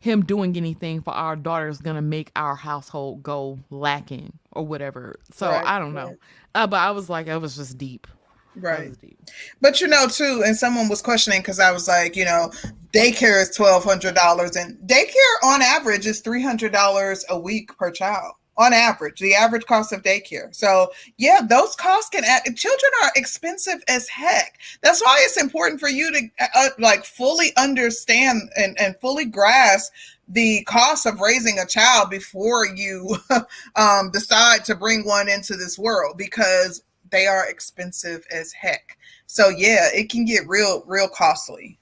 him 0.04 0.22
doing 0.22 0.54
anything 0.58 1.00
for 1.00 1.14
our 1.14 1.34
daughter 1.34 1.66
is 1.66 1.78
gonna 1.78 2.02
make 2.02 2.30
our 2.36 2.54
household 2.54 3.22
go 3.22 3.58
lacking 3.70 4.38
or 4.52 4.64
whatever. 4.66 5.18
So 5.32 5.48
Right, 5.48 5.64
I 5.64 5.78
don't 5.78 5.94
know. 5.94 6.14
Uh, 6.54 6.66
but 6.66 6.76
I 6.76 6.90
was 6.90 7.08
like, 7.08 7.26
it 7.26 7.38
was 7.38 7.56
just 7.56 7.78
deep. 7.78 8.06
Right. 8.54 8.94
deep. 9.00 9.18
But 9.62 9.80
you 9.80 9.88
know, 9.88 10.06
too, 10.06 10.42
and 10.44 10.54
someone 10.54 10.90
was 10.90 11.00
questioning 11.00 11.40
because 11.40 11.58
I 11.58 11.72
was 11.72 11.88
like, 11.88 12.16
you 12.16 12.26
know, 12.26 12.52
daycare 12.92 13.40
is 13.40 13.56
twelve 13.56 13.82
hundred 13.82 14.14
dollars, 14.14 14.56
and 14.56 14.76
daycare 14.86 15.42
on 15.42 15.62
average 15.62 16.06
is 16.06 16.20
three 16.20 16.42
hundred 16.42 16.70
dollars 16.70 17.24
a 17.30 17.38
week 17.38 17.76
per 17.78 17.90
child. 17.90 18.34
On 18.56 18.72
average, 18.72 19.18
the 19.18 19.34
average 19.34 19.66
cost 19.66 19.92
of 19.92 20.02
daycare. 20.02 20.54
So 20.54 20.92
yeah, 21.16 21.40
those 21.42 21.74
costs 21.74 22.10
can 22.10 22.22
add. 22.24 22.44
Children 22.56 22.92
are 23.02 23.10
expensive 23.16 23.82
as 23.88 24.08
heck. 24.08 24.60
That's 24.80 25.02
why 25.02 25.20
it's 25.22 25.40
important 25.40 25.80
for 25.80 25.88
you 25.88 26.12
to 26.12 26.28
uh, 26.40 26.46
uh, 26.54 26.68
like 26.78 27.04
fully 27.04 27.52
understand 27.56 28.42
and, 28.56 28.78
and 28.78 28.96
fully 29.00 29.24
grasp 29.24 29.92
the 30.28 30.62
cost 30.64 31.06
of 31.06 31.20
raising 31.20 31.58
a 31.58 31.66
child 31.66 32.10
before 32.10 32.66
you 32.66 33.16
um, 33.76 34.10
decide 34.12 34.64
to 34.64 34.74
bring 34.74 35.04
one 35.04 35.28
into 35.28 35.56
this 35.56 35.78
world 35.78 36.16
because 36.16 36.82
they 37.10 37.26
are 37.26 37.48
expensive 37.48 38.26
as 38.30 38.52
heck. 38.52 38.96
So 39.26 39.48
yeah, 39.48 39.88
it 39.92 40.10
can 40.10 40.24
get 40.24 40.48
real, 40.48 40.84
real 40.86 41.08
costly. 41.08 41.78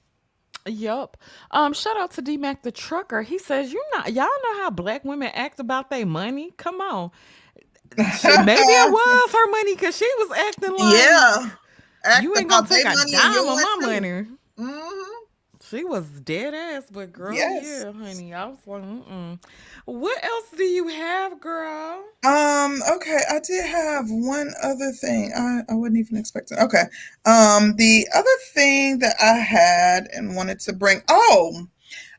Yup. 0.67 1.17
Um, 1.51 1.73
shout 1.73 1.97
out 1.97 2.11
to 2.11 2.21
D 2.21 2.37
Mac 2.37 2.63
the 2.63 2.71
trucker. 2.71 3.21
He 3.23 3.37
says, 3.39 3.73
You 3.73 3.83
not 3.93 4.13
y'all 4.13 4.25
know 4.43 4.63
how 4.63 4.69
black 4.69 5.03
women 5.05 5.29
act 5.33 5.59
about 5.59 5.89
their 5.89 6.05
money? 6.05 6.51
Come 6.57 6.81
on. 6.81 7.11
Shit, 8.09 8.41
maybe 8.41 8.73
it 8.73 8.89
was 8.91 9.31
her 9.33 9.51
money 9.51 9.75
because 9.75 9.97
she 9.97 10.09
was 10.19 10.31
acting 10.37 10.73
yeah, 10.77 11.37
like 11.39 11.51
act 12.05 12.23
you 12.23 12.35
ain't 12.37 12.49
gonna 12.49 12.67
take 12.67 12.91
a 12.91 12.97
dime 12.97 13.49
of 13.49 13.59
my 13.59 13.77
money. 13.79 14.25
hmm 14.57 14.92
She 15.73 15.83
was 15.83 16.05
dead 16.21 16.53
ass, 16.53 16.83
but 16.91 17.11
girl, 17.11 17.33
Yes. 17.33 17.65
yeah, 17.83 17.91
honey. 17.91 18.33
I 18.33 18.45
was 18.45 18.57
like, 18.67 18.83
mm-mm. 18.83 19.39
What 19.85 20.23
else 20.23 20.45
do 20.55 20.63
you 20.63 20.87
have, 20.87 21.39
girl? 21.41 22.03
Um. 22.23 22.79
Okay, 22.95 23.19
I 23.29 23.39
did 23.39 23.65
have 23.65 24.05
one 24.09 24.51
other 24.61 24.91
thing. 24.91 25.33
I 25.35 25.61
I 25.71 25.75
wasn't 25.75 25.97
even 25.97 26.17
expecting. 26.17 26.59
Okay. 26.59 26.83
Um. 27.25 27.75
The 27.77 28.07
other 28.13 28.29
thing 28.53 28.99
that 28.99 29.15
I 29.21 29.33
had 29.39 30.07
and 30.13 30.35
wanted 30.35 30.59
to 30.61 30.73
bring. 30.73 31.01
Oh, 31.09 31.67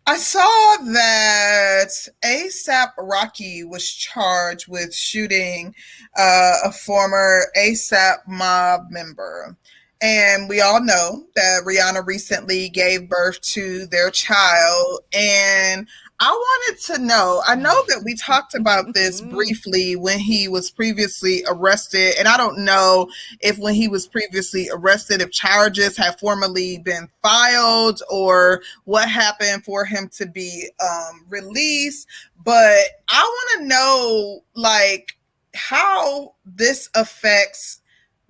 I 0.06 0.16
saw 0.18 0.76
that 0.92 1.88
ASAP 2.24 2.88
Rocky 2.98 3.64
was 3.64 3.88
charged 3.90 4.68
with 4.68 4.94
shooting 4.94 5.74
uh, 6.16 6.56
a 6.64 6.72
former 6.72 7.46
ASAP 7.56 8.16
mob 8.26 8.90
member. 8.90 9.56
And 10.04 10.50
we 10.50 10.60
all 10.60 10.82
know 10.82 11.24
that 11.34 11.62
Rihanna 11.64 12.06
recently 12.06 12.68
gave 12.68 13.08
birth 13.08 13.40
to 13.40 13.86
their 13.86 14.10
child. 14.10 15.00
And 15.14 15.88
I 16.20 16.30
wanted 16.30 16.80
to 16.82 16.98
know 16.98 17.42
I 17.46 17.54
know 17.54 17.82
that 17.88 18.02
we 18.04 18.14
talked 18.14 18.54
about 18.54 18.92
this 18.92 19.22
briefly 19.22 19.96
when 19.96 20.18
he 20.18 20.46
was 20.46 20.70
previously 20.70 21.42
arrested. 21.48 22.16
And 22.18 22.28
I 22.28 22.36
don't 22.36 22.66
know 22.66 23.08
if 23.40 23.56
when 23.56 23.72
he 23.74 23.88
was 23.88 24.06
previously 24.06 24.68
arrested, 24.70 25.22
if 25.22 25.30
charges 25.30 25.96
have 25.96 26.20
formally 26.20 26.80
been 26.80 27.08
filed 27.22 28.02
or 28.10 28.60
what 28.84 29.08
happened 29.08 29.64
for 29.64 29.86
him 29.86 30.10
to 30.18 30.26
be 30.26 30.68
um, 30.86 31.24
released. 31.30 32.06
But 32.44 32.84
I 33.08 33.22
want 33.22 33.62
to 33.62 33.68
know, 33.68 34.44
like, 34.54 35.16
how 35.54 36.34
this 36.44 36.90
affects 36.94 37.80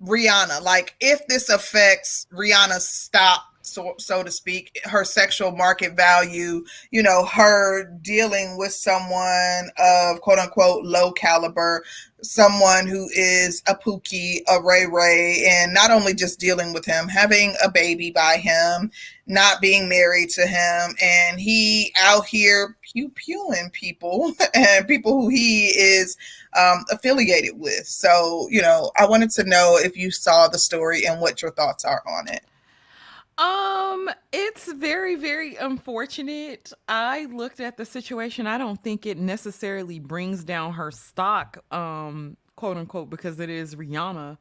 Rihanna. 0.01 0.61
Like, 0.61 0.95
if 0.99 1.25
this 1.27 1.49
affects 1.49 2.27
Rihanna's 2.33 2.87
stop 2.87 3.43
so, 3.65 3.95
so 3.97 4.23
to 4.23 4.31
speak, 4.31 4.79
her 4.85 5.03
sexual 5.03 5.51
market 5.51 5.95
value, 5.95 6.63
you 6.91 7.03
know, 7.03 7.25
her 7.25 7.85
dealing 8.01 8.57
with 8.57 8.71
someone 8.71 9.69
of 9.77 10.21
quote 10.21 10.39
unquote 10.39 10.85
low 10.85 11.11
caliber, 11.11 11.83
someone 12.21 12.87
who 12.87 13.07
is 13.15 13.61
a 13.67 13.75
Pookie, 13.75 14.39
a 14.47 14.61
Ray 14.61 14.85
Ray, 14.85 15.45
and 15.49 15.73
not 15.73 15.91
only 15.91 16.13
just 16.13 16.39
dealing 16.39 16.73
with 16.73 16.85
him, 16.85 17.07
having 17.07 17.55
a 17.63 17.69
baby 17.69 18.11
by 18.11 18.37
him, 18.37 18.91
not 19.27 19.61
being 19.61 19.89
married 19.89 20.29
to 20.29 20.45
him, 20.45 20.95
and 21.01 21.39
he 21.39 21.93
out 21.97 22.25
here 22.25 22.75
pew 22.81 23.09
pewing 23.09 23.69
people 23.71 24.33
and 24.53 24.87
people 24.87 25.21
who 25.21 25.29
he 25.29 25.67
is 25.67 26.17
um, 26.57 26.85
affiliated 26.91 27.59
with. 27.59 27.85
So, 27.87 28.47
you 28.49 28.61
know, 28.61 28.91
I 28.97 29.05
wanted 29.05 29.31
to 29.31 29.43
know 29.43 29.77
if 29.77 29.97
you 29.97 30.11
saw 30.11 30.47
the 30.47 30.59
story 30.59 31.05
and 31.05 31.19
what 31.19 31.41
your 31.41 31.51
thoughts 31.51 31.85
are 31.85 32.03
on 32.07 32.27
it. 32.27 32.43
Um, 33.37 34.09
it's 34.31 34.71
very, 34.71 35.15
very 35.15 35.55
unfortunate. 35.57 36.71
I 36.87 37.25
looked 37.25 37.59
at 37.59 37.75
the 37.77 37.85
situation. 37.85 38.47
I 38.47 38.57
don't 38.57 38.81
think 38.81 39.05
it 39.05 39.17
necessarily 39.17 39.99
brings 39.99 40.43
down 40.45 40.73
her 40.73 40.89
stock, 40.91 41.63
um, 41.73 42.37
quote 42.55 42.77
unquote, 42.77 43.09
because 43.09 43.39
it 43.39 43.49
is 43.49 43.75
Rihanna. 43.75 44.37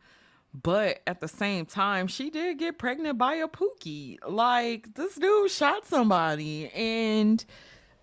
But 0.63 1.01
at 1.09 1.21
the 1.21 1.27
same 1.27 1.67
time, 1.67 2.07
she 2.07 2.31
did 2.31 2.59
get 2.59 2.79
pregnant 2.79 3.19
by 3.19 3.35
a 3.35 3.49
Pookie. 3.49 4.19
Like 4.25 4.95
this 4.95 5.17
dude 5.17 5.51
shot 5.51 5.85
somebody, 5.85 6.69
and 6.71 7.45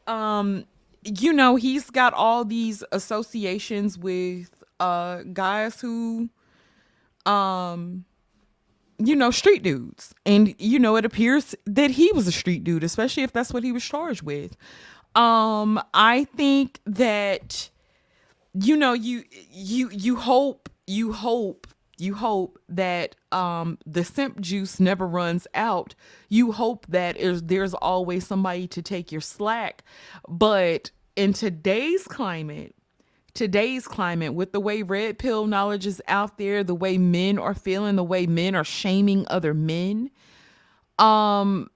um, 0.07 0.65
you 1.03 1.31
know, 1.31 1.55
he's 1.55 1.89
got 1.89 2.13
all 2.13 2.43
these 2.43 2.83
associations 2.91 3.97
with 3.97 4.49
uh 4.81 5.21
guys 5.31 5.79
who 5.79 6.27
um 7.25 8.03
you 9.07 9.15
know, 9.15 9.31
street 9.31 9.63
dudes. 9.63 10.13
And, 10.25 10.55
you 10.59 10.79
know, 10.79 10.95
it 10.95 11.05
appears 11.05 11.55
that 11.65 11.91
he 11.91 12.11
was 12.13 12.27
a 12.27 12.31
street 12.31 12.63
dude, 12.63 12.83
especially 12.83 13.23
if 13.23 13.31
that's 13.31 13.53
what 13.53 13.63
he 13.63 13.71
was 13.71 13.83
charged 13.83 14.21
with. 14.21 14.55
Um, 15.15 15.81
I 15.93 16.25
think 16.35 16.79
that, 16.85 17.69
you 18.53 18.77
know, 18.77 18.93
you 18.93 19.23
you 19.51 19.89
you 19.91 20.15
hope, 20.15 20.69
you 20.87 21.11
hope, 21.11 21.67
you 21.97 22.13
hope 22.13 22.59
that 22.69 23.15
um 23.31 23.77
the 23.85 24.03
simp 24.05 24.39
juice 24.39 24.79
never 24.79 25.05
runs 25.05 25.47
out. 25.53 25.95
You 26.29 26.53
hope 26.53 26.85
that 26.87 27.17
is 27.17 27.43
there's 27.43 27.73
always 27.73 28.25
somebody 28.25 28.67
to 28.67 28.81
take 28.81 29.11
your 29.11 29.21
slack. 29.21 29.83
But 30.29 30.91
in 31.15 31.33
today's 31.33 32.05
climate, 32.05 32.73
today's 33.33 33.87
climate 33.87 34.33
with 34.33 34.51
the 34.51 34.59
way 34.59 34.81
red 34.81 35.17
pill 35.17 35.47
knowledge 35.47 35.85
is 35.85 36.01
out 36.07 36.37
there 36.37 36.63
the 36.63 36.75
way 36.75 36.97
men 36.97 37.39
are 37.39 37.53
feeling 37.53 37.95
the 37.95 38.03
way 38.03 38.25
men 38.25 38.55
are 38.55 38.63
shaming 38.63 39.25
other 39.29 39.53
men 39.53 40.09
um 40.99 41.69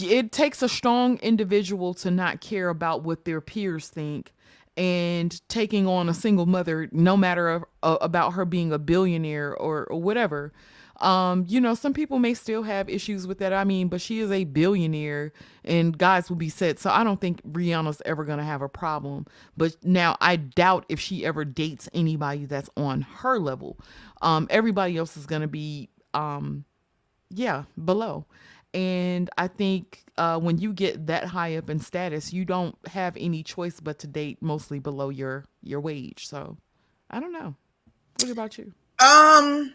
it 0.00 0.32
takes 0.32 0.62
a 0.62 0.68
strong 0.68 1.18
individual 1.18 1.94
to 1.94 2.10
not 2.10 2.40
care 2.40 2.68
about 2.68 3.02
what 3.02 3.24
their 3.24 3.40
peers 3.40 3.88
think 3.88 4.32
and 4.76 5.46
taking 5.48 5.86
on 5.86 6.08
a 6.08 6.14
single 6.14 6.46
mother 6.46 6.88
no 6.92 7.16
matter 7.16 7.62
uh, 7.82 7.98
about 8.00 8.32
her 8.32 8.44
being 8.44 8.72
a 8.72 8.78
billionaire 8.78 9.54
or, 9.56 9.84
or 9.84 10.00
whatever 10.00 10.52
um, 11.02 11.44
you 11.48 11.60
know, 11.60 11.74
some 11.74 11.92
people 11.92 12.18
may 12.18 12.32
still 12.32 12.62
have 12.62 12.88
issues 12.88 13.26
with 13.26 13.38
that. 13.38 13.52
I 13.52 13.64
mean, 13.64 13.88
but 13.88 14.00
she 14.00 14.20
is 14.20 14.30
a 14.30 14.44
billionaire 14.44 15.32
and 15.64 15.96
guys 15.96 16.30
will 16.30 16.36
be 16.36 16.48
set. 16.48 16.78
So 16.78 16.90
I 16.90 17.02
don't 17.02 17.20
think 17.20 17.42
Rihanna's 17.42 18.00
ever 18.06 18.24
going 18.24 18.38
to 18.38 18.44
have 18.44 18.62
a 18.62 18.68
problem. 18.68 19.26
But 19.56 19.76
now 19.82 20.16
I 20.20 20.36
doubt 20.36 20.86
if 20.88 21.00
she 21.00 21.26
ever 21.26 21.44
dates 21.44 21.88
anybody 21.92 22.44
that's 22.46 22.70
on 22.76 23.02
her 23.02 23.38
level. 23.38 23.78
Um, 24.22 24.46
everybody 24.48 24.96
else 24.96 25.16
is 25.16 25.26
going 25.26 25.42
to 25.42 25.48
be, 25.48 25.90
um, 26.14 26.64
yeah, 27.30 27.64
below. 27.84 28.26
And 28.72 29.28
I 29.36 29.48
think 29.48 30.04
uh, 30.16 30.38
when 30.38 30.58
you 30.58 30.72
get 30.72 31.08
that 31.08 31.24
high 31.24 31.56
up 31.56 31.68
in 31.68 31.80
status, 31.80 32.32
you 32.32 32.44
don't 32.44 32.76
have 32.86 33.16
any 33.18 33.42
choice 33.42 33.80
but 33.80 33.98
to 33.98 34.06
date 34.06 34.38
mostly 34.40 34.78
below 34.78 35.10
your 35.10 35.44
your 35.62 35.80
wage. 35.80 36.26
So 36.26 36.56
I 37.10 37.20
don't 37.20 37.32
know. 37.32 37.54
What 38.20 38.30
about 38.30 38.56
you? 38.56 38.72
Um, 38.98 39.74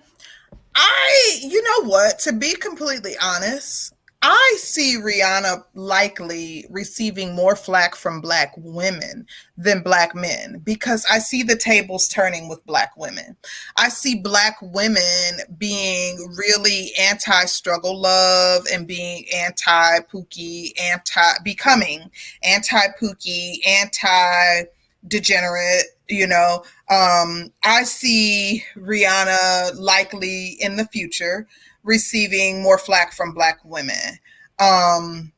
I, 0.77 1.39
you 1.41 1.61
know 1.63 1.89
what, 1.89 2.19
to 2.19 2.33
be 2.33 2.53
completely 2.53 3.15
honest, 3.19 3.93
I 4.21 4.57
see 4.59 4.97
Rihanna 4.97 5.63
likely 5.73 6.65
receiving 6.69 7.33
more 7.35 7.55
flack 7.55 7.95
from 7.95 8.21
black 8.21 8.51
women 8.57 9.25
than 9.57 9.81
black 9.81 10.13
men 10.13 10.61
because 10.63 11.05
I 11.09 11.17
see 11.17 11.41
the 11.41 11.55
tables 11.55 12.07
turning 12.07 12.47
with 12.47 12.65
black 12.65 12.95
women. 12.95 13.35
I 13.75 13.89
see 13.89 14.19
black 14.19 14.57
women 14.61 15.39
being 15.57 16.17
really 16.35 16.91
anti 16.99 17.45
struggle 17.45 17.99
love 17.99 18.63
and 18.71 18.87
being 18.87 19.25
anti 19.33 19.99
Pookie, 20.11 20.79
anti 20.79 21.33
becoming 21.43 22.09
anti 22.43 22.87
Pookie, 22.99 23.65
anti 23.67 24.63
degenerate 25.07 25.85
you 26.09 26.27
know? 26.27 26.63
Um 26.89 27.51
i 27.63 27.83
see 27.83 28.63
rihanna 28.75 29.77
likely 29.77 30.57
in 30.59 30.77
the 30.77 30.85
future 30.85 31.47
receiving 31.83 32.61
more 32.61 32.77
flack 32.77 33.13
from 33.13 33.33
black 33.33 33.59
women. 33.63 34.19
Um 34.59 35.31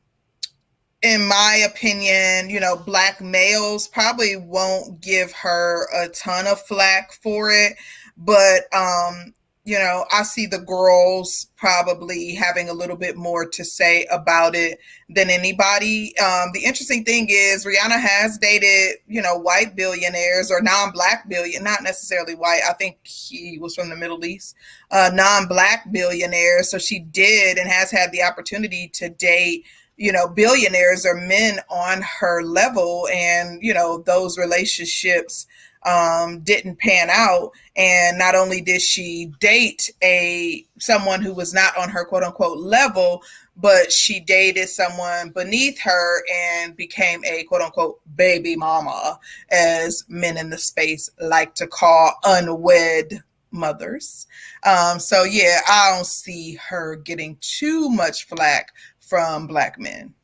in 1.02 1.26
my 1.26 1.66
opinion 1.66 2.50
you 2.50 2.60
know 2.60 2.76
black 2.76 3.20
males 3.20 3.88
probably 3.88 4.36
won't 4.36 5.00
give 5.00 5.32
her 5.32 5.88
a 5.94 6.08
ton 6.08 6.46
of 6.46 6.60
flack 6.66 7.12
for 7.22 7.50
it 7.50 7.74
but 8.18 8.62
um 8.74 9.32
you 9.64 9.78
know, 9.78 10.06
I 10.10 10.22
see 10.22 10.46
the 10.46 10.58
girls 10.58 11.46
probably 11.56 12.34
having 12.34 12.70
a 12.70 12.72
little 12.72 12.96
bit 12.96 13.16
more 13.16 13.44
to 13.44 13.64
say 13.64 14.06
about 14.10 14.54
it 14.54 14.78
than 15.10 15.28
anybody. 15.28 16.16
Um, 16.18 16.50
the 16.54 16.64
interesting 16.64 17.04
thing 17.04 17.26
is 17.28 17.66
Rihanna 17.66 18.00
has 18.00 18.38
dated, 18.38 18.96
you 19.06 19.20
know, 19.20 19.36
white 19.36 19.76
billionaires 19.76 20.50
or 20.50 20.62
non-black 20.62 21.28
billion, 21.28 21.62
not 21.62 21.82
necessarily 21.82 22.34
white. 22.34 22.62
I 22.66 22.72
think 22.72 22.98
he 23.04 23.58
was 23.58 23.74
from 23.74 23.90
the 23.90 23.96
Middle 23.96 24.24
East, 24.24 24.56
uh, 24.90 25.10
non-black 25.12 25.92
billionaires. 25.92 26.70
So 26.70 26.78
she 26.78 27.00
did 27.00 27.58
and 27.58 27.68
has 27.68 27.90
had 27.90 28.12
the 28.12 28.22
opportunity 28.22 28.88
to 28.94 29.10
date 29.10 29.66
you 29.98 30.10
know 30.10 30.26
billionaires 30.26 31.04
or 31.04 31.14
men 31.14 31.60
on 31.68 32.00
her 32.00 32.42
level 32.42 33.06
and 33.12 33.62
you 33.62 33.74
know 33.74 34.02
those 34.06 34.38
relationships 34.38 35.46
um, 35.84 36.40
didn't 36.40 36.78
pan 36.78 37.08
out. 37.10 37.52
And 37.76 38.18
not 38.18 38.34
only 38.34 38.60
did 38.60 38.82
she 38.82 39.32
date 39.40 39.90
a 40.02 40.64
someone 40.78 41.22
who 41.22 41.32
was 41.32 41.54
not 41.54 41.76
on 41.76 41.88
her 41.88 42.04
quote 42.04 42.22
unquote 42.22 42.58
level, 42.58 43.22
but 43.56 43.92
she 43.92 44.20
dated 44.20 44.68
someone 44.68 45.30
beneath 45.30 45.78
her 45.80 46.22
and 46.32 46.76
became 46.76 47.24
a 47.24 47.44
quote 47.44 47.62
unquote 47.62 48.00
baby 48.16 48.56
mama, 48.56 49.18
as 49.50 50.04
men 50.08 50.36
in 50.36 50.50
the 50.50 50.58
space 50.58 51.10
like 51.20 51.54
to 51.54 51.66
call 51.66 52.14
unwed 52.24 53.22
mothers. 53.50 54.26
Um, 54.64 54.98
so 54.98 55.24
yeah, 55.24 55.60
I 55.68 55.94
don't 55.94 56.06
see 56.06 56.54
her 56.68 56.96
getting 56.96 57.36
too 57.40 57.88
much 57.90 58.26
flack 58.26 58.72
from 59.00 59.46
black 59.46 59.78
men. 59.78 60.14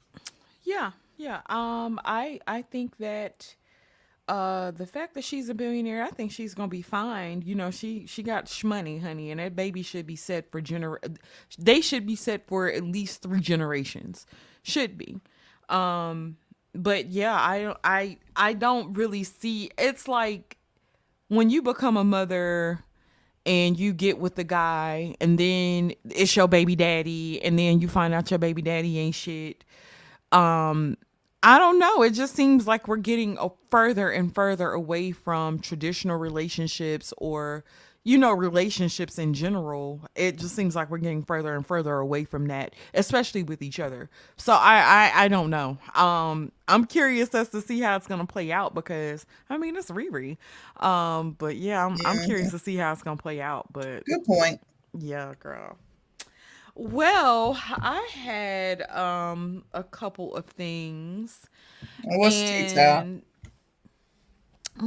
Yeah, 0.65 0.93
yeah. 1.17 1.41
Um, 1.47 2.01
I 2.05 2.41
I 2.47 2.63
think 2.63 2.97
that 2.99 3.55
uh, 4.29 4.73
the 4.73 4.87
fact 4.87 5.15
that 5.15 5.23
she's 5.23 5.49
a 5.49 5.55
billionaire, 5.55 6.03
I 6.03 6.11
think 6.11 6.33
she's 6.33 6.55
gonna 6.55 6.69
be 6.69 6.83
fine. 6.83 7.43
You 7.45 7.55
know, 7.55 7.71
she 7.71 8.07
she 8.07 8.23
got 8.23 8.47
shmoney, 8.47 9.01
honey, 9.01 9.31
and 9.31 9.39
that 9.39 9.55
baby 9.55 9.83
should 9.83 10.07
be 10.07 10.17
set 10.17 10.51
for 10.51 10.61
gener. 10.61 10.97
They 11.59 11.81
should 11.81 12.07
be 12.07 12.17
set 12.17 12.47
for 12.49 12.69
at 12.71 12.83
least 12.83 13.23
three 13.23 13.41
generations. 13.41 14.27
Should 14.63 14.99
be. 14.99 15.21
Um, 15.69 16.39
but 16.75 17.07
yeah, 17.07 17.35
I 17.35 17.77
I 17.85 18.19
I 18.35 18.53
don't 18.55 18.95
really 18.95 19.23
see. 19.23 19.71
It's 19.79 20.09
like 20.09 20.57
when 21.29 21.49
you 21.51 21.63
become 21.63 21.97
a 21.97 22.05
mother 22.05 22.81
and 23.45 23.79
you 23.79 23.93
get 23.93 24.19
with 24.19 24.35
the 24.35 24.45
guy, 24.45 25.15
and 25.21 25.39
then 25.39 25.93
it's 26.11 26.35
your 26.35 26.49
baby 26.49 26.75
daddy, 26.75 27.41
and 27.45 27.57
then 27.57 27.81
you 27.81 27.87
find 27.87 28.13
out 28.13 28.29
your 28.33 28.39
baby 28.39 28.61
daddy 28.61 28.99
ain't 28.99 29.15
shit. 29.15 29.65
Um, 30.33 30.97
I 31.47 31.61
don't 31.61 31.79
know. 31.79 32.03
It 32.03 32.11
just 32.11 32.35
seems 32.35 32.67
like 32.67 32.89
we're 32.89 32.97
getting 32.97 33.39
a 33.39 33.51
further 33.71 34.11
and 34.11 34.35
further 34.35 34.73
away 34.73 35.13
from 35.13 35.61
traditional 35.61 36.17
relationships 36.17 37.15
or, 37.19 37.65
you 38.03 38.19
know, 38.19 38.33
relationships 38.33 39.17
in 39.17 39.33
general. 39.33 40.01
It 40.17 40.39
just 40.39 40.57
seems 40.57 40.75
like 40.75 40.91
we're 40.91 40.99
getting 40.99 41.23
further 41.23 41.55
and 41.55 41.65
further 41.65 41.95
away 41.99 42.25
from 42.25 42.49
that, 42.49 42.75
especially 42.95 43.45
with 43.45 43.63
each 43.63 43.79
other. 43.79 44.11
So 44.37 44.55
I, 44.55 45.13
I, 45.15 45.25
I 45.27 45.29
don't 45.29 45.51
know. 45.51 45.79
Um, 45.95 46.51
I'm 46.67 46.85
curious 46.85 47.33
as 47.33 47.49
to 47.51 47.61
see 47.61 47.79
how 47.79 47.95
it's 47.95 48.09
gonna 48.09 48.27
play 48.27 48.51
out 48.51 48.75
because 48.75 49.25
I 49.49 49.57
mean 49.57 49.77
it's 49.77 49.93
Riri. 49.93 50.39
Um, 50.79 51.37
but 51.39 51.55
yeah, 51.55 51.87
I'm, 51.87 51.95
yeah. 52.03 52.09
I'm 52.09 52.25
curious 52.25 52.51
to 52.51 52.59
see 52.59 52.75
how 52.75 52.93
it's 52.93 53.05
gonna 53.05 53.19
play 53.19 53.41
out. 53.41 53.73
But 53.73 54.05
good 54.05 54.25
point. 54.25 54.61
Yeah, 54.99 55.35
girl. 55.39 55.79
Well, 56.77 57.59
I 57.69 58.09
had 58.13 58.83
um 58.91 59.65
a 59.73 59.83
couple 59.83 60.37
of 60.37 60.47
things. 60.47 61.47
What's 62.05 62.43
and, 62.43 63.23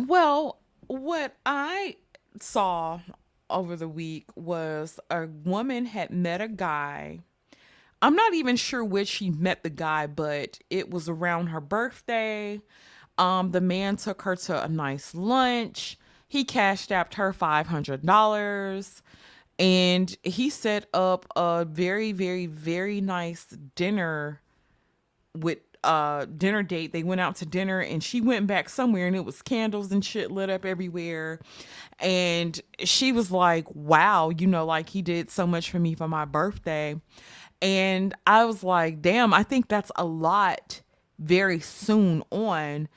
well, 0.08 0.60
what 0.88 1.36
I 1.46 1.98
saw 2.40 3.02
over 3.50 3.76
the 3.76 3.88
week 3.88 4.28
was 4.36 5.00
a 5.10 5.26
woman 5.26 5.88
had 5.88 6.12
met 6.12 6.42
a 6.42 6.48
guy 6.48 7.20
I'm 8.02 8.16
not 8.16 8.34
even 8.34 8.56
sure 8.56 8.84
when 8.84 9.06
she 9.06 9.30
met 9.30 9.64
the 9.64 9.70
guy, 9.70 10.08
but 10.08 10.60
it 10.70 10.90
was 10.90 11.10
around 11.10 11.48
her 11.48 11.60
birthday. 11.60 12.62
Um, 13.18 13.52
the 13.52 13.62
man 13.62 13.98
took 13.98 14.22
her 14.22 14.36
to 14.38 14.64
a 14.64 14.70
nice 14.70 15.14
lunch. 15.14 15.98
He 16.28 16.46
cashed 16.46 16.92
out 16.92 17.16
her 17.16 17.34
$500 17.34 19.02
and 19.60 20.16
he 20.24 20.50
set 20.50 20.88
up 20.94 21.26
a 21.36 21.66
very, 21.70 22.14
very, 22.14 22.46
very 22.46 23.02
nice 23.02 23.46
dinner 23.76 24.42
with 25.38 25.60
uh 25.84 26.26
dinner 26.26 26.64
date. 26.64 26.94
They 26.94 27.04
went 27.04 27.22
out 27.22 27.36
to 27.38 27.46
dinner 27.46 27.80
and 27.82 28.04
she 28.04 28.22
went 28.22 28.48
back 28.48 28.70
somewhere 28.70 29.06
and 29.08 29.16
it 29.16 29.26
was 29.26 29.42
candles 29.42 29.92
and 29.92 30.04
shit 30.04 30.32
lit 30.32 30.50
up 30.50 30.66
everywhere. 30.66 31.40
And 32.00 32.60
she 32.80 33.12
was 33.12 33.32
like, 33.32 33.66
Wow, 33.76 34.30
you 34.30 34.48
know, 34.48 34.66
like 34.66 34.90
he 34.90 35.02
did 35.02 35.30
so 35.30 35.46
much 35.46 35.70
for 35.70 35.80
me 35.80 35.94
for 35.94 36.08
my 36.08 36.26
birthday. 36.26 37.00
And 37.62 38.16
I 38.26 38.46
was 38.46 38.64
like, 38.64 39.02
damn, 39.02 39.34
I 39.34 39.44
think 39.44 39.68
that's 39.68 39.92
a 39.98 40.06
lot 40.06 40.82
very 41.18 41.60
soon 41.60 42.24
on. 42.32 42.88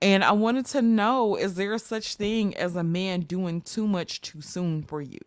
And 0.00 0.24
I 0.24 0.32
wanted 0.32 0.66
to 0.66 0.82
know 0.82 1.36
is 1.36 1.54
there 1.54 1.76
such 1.78 2.14
thing 2.14 2.56
as 2.56 2.76
a 2.76 2.82
man 2.82 3.20
doing 3.20 3.60
too 3.60 3.86
much 3.86 4.22
too 4.22 4.40
soon 4.40 4.82
for 4.82 5.02
you? 5.02 5.18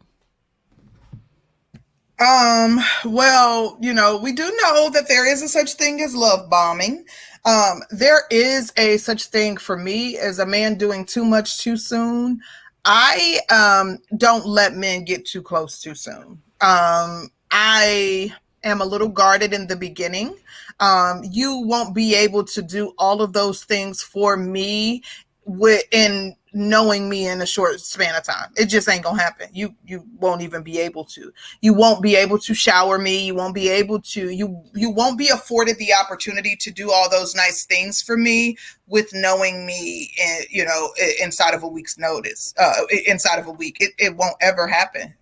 Um, 2.19 2.79
well, 3.05 3.77
you 3.81 3.93
know, 3.93 4.17
we 4.17 4.33
do 4.33 4.43
know 4.61 4.89
that 4.89 5.07
there 5.07 5.29
is 5.29 5.41
a 5.41 5.47
such 5.47 5.73
thing 5.73 6.01
as 6.01 6.15
love 6.15 6.49
bombing. 6.49 7.05
Um, 7.45 7.81
there 7.91 8.23
is 8.29 8.73
a 8.77 8.97
such 8.97 9.27
thing 9.27 9.55
for 9.57 9.77
me 9.77 10.17
as 10.17 10.39
a 10.39 10.45
man 10.45 10.75
doing 10.75 11.05
too 11.05 11.23
much 11.23 11.59
too 11.59 11.77
soon. 11.77 12.41
I 12.85 13.39
um 13.49 13.99
don't 14.17 14.45
let 14.45 14.73
men 14.75 15.05
get 15.05 15.25
too 15.25 15.41
close 15.41 15.79
too 15.81 15.95
soon. 15.95 16.41
Um, 16.61 17.29
I 17.51 18.33
am 18.63 18.81
a 18.81 18.85
little 18.85 19.07
guarded 19.07 19.53
in 19.53 19.67
the 19.67 19.75
beginning. 19.75 20.35
Um, 20.81 21.21
you 21.29 21.57
won't 21.57 21.95
be 21.95 22.15
able 22.15 22.43
to 22.45 22.61
do 22.61 22.93
all 22.97 23.21
of 23.21 23.33
those 23.33 23.63
things 23.63 24.01
for 24.01 24.35
me 24.35 25.03
within 25.45 26.35
knowing 26.53 27.07
me 27.07 27.27
in 27.27 27.41
a 27.41 27.45
short 27.45 27.79
span 27.79 28.15
of 28.15 28.23
time. 28.23 28.49
It 28.55 28.65
just 28.65 28.89
ain't 28.89 29.03
gonna 29.03 29.21
happen. 29.21 29.49
You 29.53 29.73
you 29.85 30.05
won't 30.19 30.41
even 30.41 30.63
be 30.63 30.79
able 30.79 31.05
to. 31.05 31.31
You 31.61 31.73
won't 31.73 32.01
be 32.01 32.15
able 32.15 32.39
to 32.39 32.53
shower 32.53 32.97
me. 32.97 33.25
You 33.25 33.35
won't 33.35 33.53
be 33.53 33.69
able 33.69 34.01
to. 34.01 34.29
You 34.29 34.61
you 34.73 34.89
won't 34.89 35.17
be 35.17 35.29
afforded 35.29 35.77
the 35.77 35.93
opportunity 35.93 36.55
to 36.57 36.71
do 36.71 36.91
all 36.91 37.09
those 37.09 37.35
nice 37.35 37.65
things 37.65 38.01
for 38.01 38.17
me 38.17 38.57
with 38.87 39.13
knowing 39.13 39.65
me. 39.65 40.11
In, 40.19 40.45
you 40.49 40.65
know, 40.65 40.89
inside 41.21 41.53
of 41.53 41.63
a 41.63 41.67
week's 41.67 41.97
notice. 41.97 42.53
Uh, 42.57 42.73
inside 43.05 43.39
of 43.39 43.47
a 43.47 43.51
week, 43.51 43.77
it, 43.79 43.91
it 43.97 44.15
won't 44.15 44.37
ever 44.41 44.67
happen. 44.67 45.13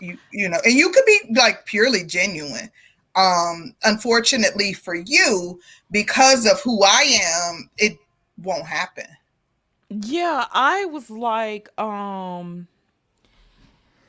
You 0.00 0.18
you 0.30 0.48
know, 0.48 0.58
and 0.64 0.74
you 0.74 0.90
could 0.90 1.06
be 1.06 1.20
like 1.34 1.64
purely 1.66 2.04
genuine. 2.04 2.70
Um, 3.14 3.74
unfortunately 3.84 4.74
for 4.74 4.94
you, 4.94 5.58
because 5.90 6.44
of 6.44 6.60
who 6.60 6.84
I 6.84 7.18
am, 7.22 7.70
it 7.78 7.96
won't 8.36 8.66
happen 8.66 9.06
Yeah, 9.90 10.46
I 10.52 10.86
was 10.86 11.10
like, 11.10 11.70
um, 11.80 12.68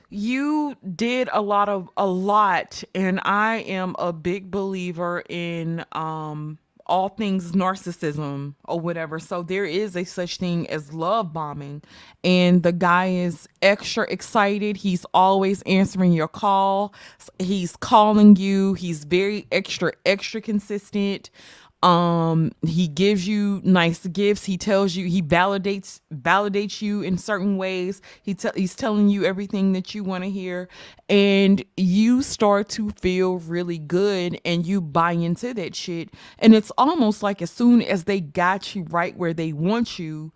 you 0.09 0.75
did 0.95 1.29
a 1.33 1.41
lot 1.41 1.69
of 1.69 1.89
a 1.97 2.07
lot, 2.07 2.83
and 2.95 3.19
I 3.23 3.57
am 3.59 3.95
a 3.99 4.13
big 4.13 4.51
believer 4.51 5.23
in 5.29 5.85
um 5.93 6.59
all 6.87 7.09
things 7.09 7.51
narcissism 7.53 8.55
or 8.65 8.79
whatever. 8.79 9.19
So 9.19 9.43
there 9.43 9.65
is 9.65 9.95
a 9.97 10.05
such 10.05 10.37
thing 10.37 10.69
as 10.69 10.93
love 10.93 11.33
bombing, 11.33 11.83
and 12.23 12.63
the 12.63 12.71
guy 12.73 13.07
is 13.07 13.47
extra 13.61 14.05
excited. 14.09 14.77
He's 14.77 15.05
always 15.13 15.61
answering 15.63 16.13
your 16.13 16.29
call. 16.29 16.93
He's 17.39 17.75
calling 17.77 18.37
you. 18.37 18.73
He's 18.75 19.03
very 19.05 19.47
extra 19.51 19.93
extra 20.05 20.41
consistent 20.41 21.29
um 21.83 22.51
he 22.65 22.87
gives 22.87 23.27
you 23.27 23.61
nice 23.63 24.07
gifts. 24.07 24.45
He 24.45 24.57
tells 24.57 24.95
you 24.95 25.07
he 25.07 25.21
validates 25.21 26.01
validates 26.13 26.81
you 26.81 27.01
in 27.01 27.17
certain 27.17 27.57
ways. 27.57 28.01
He 28.23 28.33
te- 28.33 28.49
he's 28.55 28.75
telling 28.75 29.09
you 29.09 29.25
everything 29.25 29.73
that 29.73 29.93
you 29.95 30.03
want 30.03 30.23
to 30.23 30.29
hear. 30.29 30.69
And 31.09 31.63
you 31.77 32.23
start 32.23 32.69
to 32.69 32.89
feel 32.91 33.37
really 33.39 33.77
good 33.77 34.39
and 34.43 34.65
you 34.65 34.81
buy 34.81 35.11
into 35.13 35.53
that 35.53 35.75
shit. 35.75 36.09
And 36.39 36.55
it's 36.55 36.71
almost 36.77 37.23
like 37.23 37.41
as 37.41 37.51
soon 37.51 37.81
as 37.83 38.05
they 38.05 38.21
got 38.21 38.75
you 38.75 38.85
right 38.89 39.15
where 39.15 39.33
they 39.33 39.53
want 39.53 39.99
you 39.99 40.33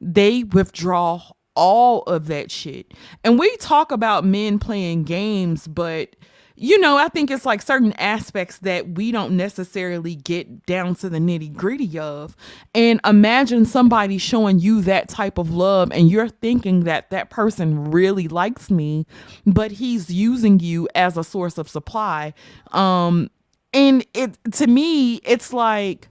they 0.00 0.44
withdraw 0.44 1.22
all 1.54 2.02
of 2.02 2.26
that 2.26 2.50
shit. 2.50 2.92
And 3.24 3.38
we 3.38 3.56
talk 3.58 3.92
about 3.92 4.24
men 4.24 4.58
playing 4.58 5.04
games 5.04 5.66
but 5.68 6.16
you 6.62 6.78
know, 6.78 6.96
I 6.96 7.08
think 7.08 7.28
it's 7.32 7.44
like 7.44 7.60
certain 7.60 7.92
aspects 7.94 8.58
that 8.58 8.90
we 8.90 9.10
don't 9.10 9.36
necessarily 9.36 10.14
get 10.14 10.64
down 10.64 10.94
to 10.96 11.08
the 11.08 11.18
nitty 11.18 11.52
gritty 11.52 11.98
of. 11.98 12.36
And 12.72 13.00
imagine 13.04 13.64
somebody 13.64 14.16
showing 14.16 14.60
you 14.60 14.80
that 14.82 15.08
type 15.08 15.38
of 15.38 15.52
love, 15.52 15.90
and 15.90 16.08
you're 16.08 16.28
thinking 16.28 16.84
that 16.84 17.10
that 17.10 17.30
person 17.30 17.90
really 17.90 18.28
likes 18.28 18.70
me, 18.70 19.06
but 19.44 19.72
he's 19.72 20.08
using 20.08 20.60
you 20.60 20.88
as 20.94 21.16
a 21.16 21.24
source 21.24 21.58
of 21.58 21.68
supply. 21.68 22.32
Um, 22.70 23.28
and 23.72 24.06
it 24.14 24.38
to 24.52 24.68
me, 24.68 25.16
it's 25.24 25.52
like 25.52 26.08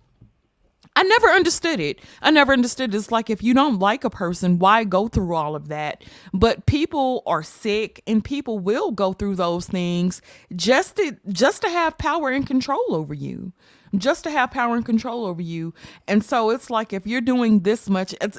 I 0.96 1.04
never 1.04 1.28
understood 1.28 1.80
it. 1.80 2.00
I 2.22 2.32
never 2.32 2.52
understood. 2.52 2.94
It's 2.94 3.12
like 3.12 3.30
if 3.30 3.42
you 3.42 3.54
don't 3.54 3.80
like 3.80 4.04
a 4.04 4.10
person, 4.10 4.60
why 4.60 4.84
go 4.84 5.08
through 5.08 5.36
all 5.36 5.56
of 5.56 5.70
that? 5.70 6.04
But 6.34 6.66
people 6.66 7.24
are 7.26 7.44
sick, 7.44 8.04
and 8.08 8.24
people 8.24 8.60
will 8.60 8.92
go 8.92 9.14
through 9.14 9.36
those 9.36 9.68
things 9.68 10.22
just 10.56 10.98
to 10.98 11.16
just 11.30 11.62
to 11.62 11.70
have 11.70 11.98
power 11.98 12.30
and 12.30 12.46
control 12.46 12.84
over 12.90 13.14
you, 13.14 13.54
just 13.96 14.26
to 14.26 14.32
have 14.32 14.52
power 14.52 14.76
and 14.76 14.86
control 14.86 15.26
over 15.26 15.42
you. 15.42 15.74
And 16.08 16.24
so 16.24 16.50
it's 16.50 16.70
like 16.70 16.92
if 16.92 17.08
you're 17.08 17.22
doing 17.22 17.62
this 17.62 17.90
much, 17.90 18.14
it's 18.20 18.38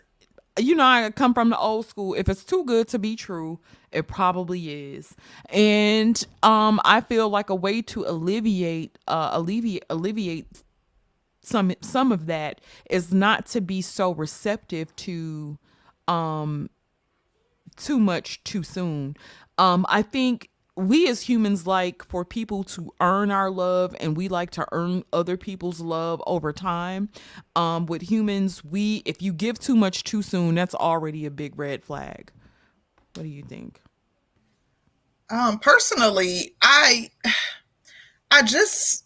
you 0.59 0.75
know 0.75 0.85
I 0.85 1.11
come 1.11 1.33
from 1.33 1.49
the 1.49 1.59
old 1.59 1.87
school. 1.87 2.13
If 2.13 2.29
it's 2.29 2.45
too 2.45 2.65
good 2.65 2.87
to 2.89 2.99
be 2.99 3.17
true, 3.17 3.61
it 3.93 4.09
probably 4.09 4.95
is. 4.95 5.17
And 5.49 6.23
um, 6.43 6.81
I 6.85 7.01
feel 7.01 7.31
like 7.31 7.49
a 7.49 7.55
way 7.55 7.81
to 7.83 8.05
alleviate 8.05 8.99
uh, 9.09 9.31
alleviate 9.33 9.85
alleviate 9.89 10.47
some 11.43 11.73
some 11.81 12.13
of 12.13 12.27
that 12.27 12.61
is 12.89 13.13
not 13.13 13.47
to 13.47 13.61
be 13.61 13.83
so 13.83 14.13
receptive 14.15 14.95
to 14.97 15.59
um 16.09 16.71
too 17.77 17.99
much 17.99 18.43
too 18.45 18.63
soon. 18.63 19.17
Um 19.59 19.85
I 19.89 20.03
think 20.03 20.49
we 20.77 21.07
as 21.09 21.23
humans 21.23 21.67
like 21.67 22.03
for 22.07 22.25
people 22.25 22.65
to 22.65 22.91
earn 23.01 23.31
our 23.31 23.51
love 23.51 23.95
and 24.01 24.17
we 24.17 24.29
like 24.29 24.51
to 24.51 24.67
earn 24.73 25.05
other 25.13 25.37
people's 25.37 25.81
love 25.81 26.23
over 26.27 26.53
time. 26.53 27.09
Um 27.57 27.87
with 27.87 28.03
humans, 28.03 28.65
we 28.65 29.03
if 29.05 29.21
you 29.21 29.33
give 29.33 29.59
too 29.59 29.77
much 29.77 30.05
too 30.05 30.23
soon, 30.23 30.55
that's 30.55 30.75
already 30.75 31.27
a 31.27 31.31
big 31.31 31.59
red 31.59 31.83
flag. 31.85 32.31
What 33.15 33.25
do 33.25 33.29
you 33.29 33.43
think? 33.43 33.81
Um 35.29 35.59
personally, 35.59 36.55
I 36.63 37.11
I 38.31 38.43
just 38.43 39.05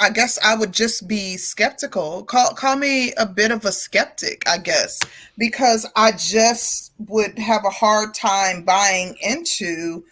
I 0.00 0.10
guess 0.10 0.38
I 0.44 0.56
would 0.56 0.72
just 0.72 1.06
be 1.06 1.36
skeptical. 1.36 2.24
Call 2.24 2.50
call 2.54 2.76
me 2.76 3.12
a 3.12 3.26
bit 3.26 3.50
of 3.50 3.64
a 3.64 3.72
skeptic, 3.72 4.42
I 4.48 4.58
guess, 4.58 5.00
because 5.38 5.86
I 5.94 6.12
just 6.12 6.92
would 7.08 7.38
have 7.38 7.64
a 7.64 7.70
hard 7.70 8.14
time 8.14 8.62
buying 8.64 9.16
into 9.20 10.04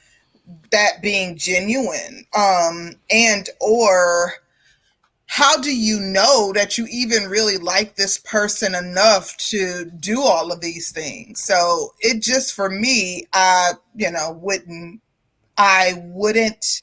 that 0.71 1.03
being 1.03 1.37
genuine. 1.37 2.27
Um 2.37 2.93
and 3.11 3.49
or 3.61 4.35
how 5.27 5.57
do 5.57 5.75
you 5.75 5.99
know 5.99 6.53
that 6.53 6.77
you 6.77 6.87
even 6.91 7.25
really 7.25 7.57
like 7.57 7.97
this 7.97 8.19
person 8.19 8.75
enough 8.75 9.35
to 9.39 9.87
do 9.99 10.21
all 10.21 10.53
of 10.53 10.61
these 10.61 10.93
things? 10.93 11.43
So 11.43 11.95
it 12.01 12.21
just 12.21 12.53
for 12.53 12.69
me, 12.69 13.27
I, 13.33 13.73
you 13.97 14.11
know, 14.11 14.39
wouldn't 14.43 15.01
I 15.57 15.95
wouldn't 16.05 16.83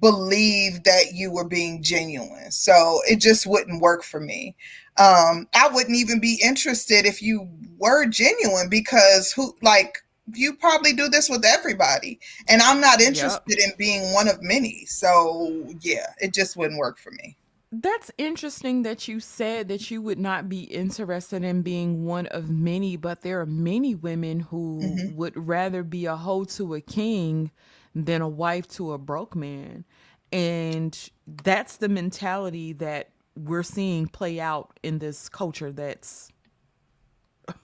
believe 0.00 0.84
that 0.84 1.12
you 1.12 1.30
were 1.30 1.48
being 1.48 1.82
genuine. 1.82 2.50
So 2.50 3.00
it 3.08 3.16
just 3.20 3.46
wouldn't 3.46 3.82
work 3.82 4.02
for 4.02 4.20
me. 4.20 4.56
Um, 4.98 5.48
I 5.54 5.68
wouldn't 5.72 5.96
even 5.96 6.20
be 6.20 6.40
interested 6.42 7.06
if 7.06 7.22
you 7.22 7.48
were 7.78 8.06
genuine 8.06 8.68
because 8.68 9.32
who 9.32 9.54
like 9.62 9.98
you 10.34 10.54
probably 10.54 10.92
do 10.92 11.08
this 11.08 11.28
with 11.28 11.44
everybody. 11.44 12.20
And 12.48 12.62
I'm 12.62 12.80
not 12.80 13.00
Yep. 13.04 13.44
interested 13.48 13.58
in 13.58 13.72
being 13.78 14.12
one 14.14 14.28
of 14.28 14.42
many. 14.42 14.84
So 14.86 15.70
yeah, 15.80 16.06
it 16.20 16.32
just 16.34 16.56
wouldn't 16.56 16.78
work 16.78 16.98
for 16.98 17.10
me. 17.10 17.36
That's 17.74 18.10
interesting 18.18 18.82
that 18.82 19.08
you 19.08 19.18
said 19.18 19.68
that 19.68 19.90
you 19.90 20.02
would 20.02 20.18
not 20.18 20.48
be 20.48 20.64
interested 20.64 21.42
in 21.42 21.62
being 21.62 22.04
one 22.04 22.26
of 22.26 22.50
many, 22.50 22.96
but 22.96 23.22
there 23.22 23.40
are 23.40 23.46
many 23.46 23.94
women 23.94 24.40
who 24.40 24.78
hmm 24.80 25.12
would 25.14 25.34
rather 25.36 25.82
be 25.82 26.04
a 26.04 26.16
hoe 26.16 26.44
to 26.44 26.74
a 26.74 26.80
king 26.82 27.50
than 27.94 28.22
a 28.22 28.28
wife 28.28 28.68
to 28.68 28.92
a 28.92 28.98
broke 28.98 29.34
man. 29.34 29.84
And 30.32 30.98
that's 31.26 31.76
the 31.76 31.88
mentality 31.88 32.72
that 32.74 33.10
we're 33.36 33.62
seeing 33.62 34.06
play 34.06 34.40
out 34.40 34.78
in 34.82 34.98
this 34.98 35.28
culture 35.28 35.72
that's 35.72 36.30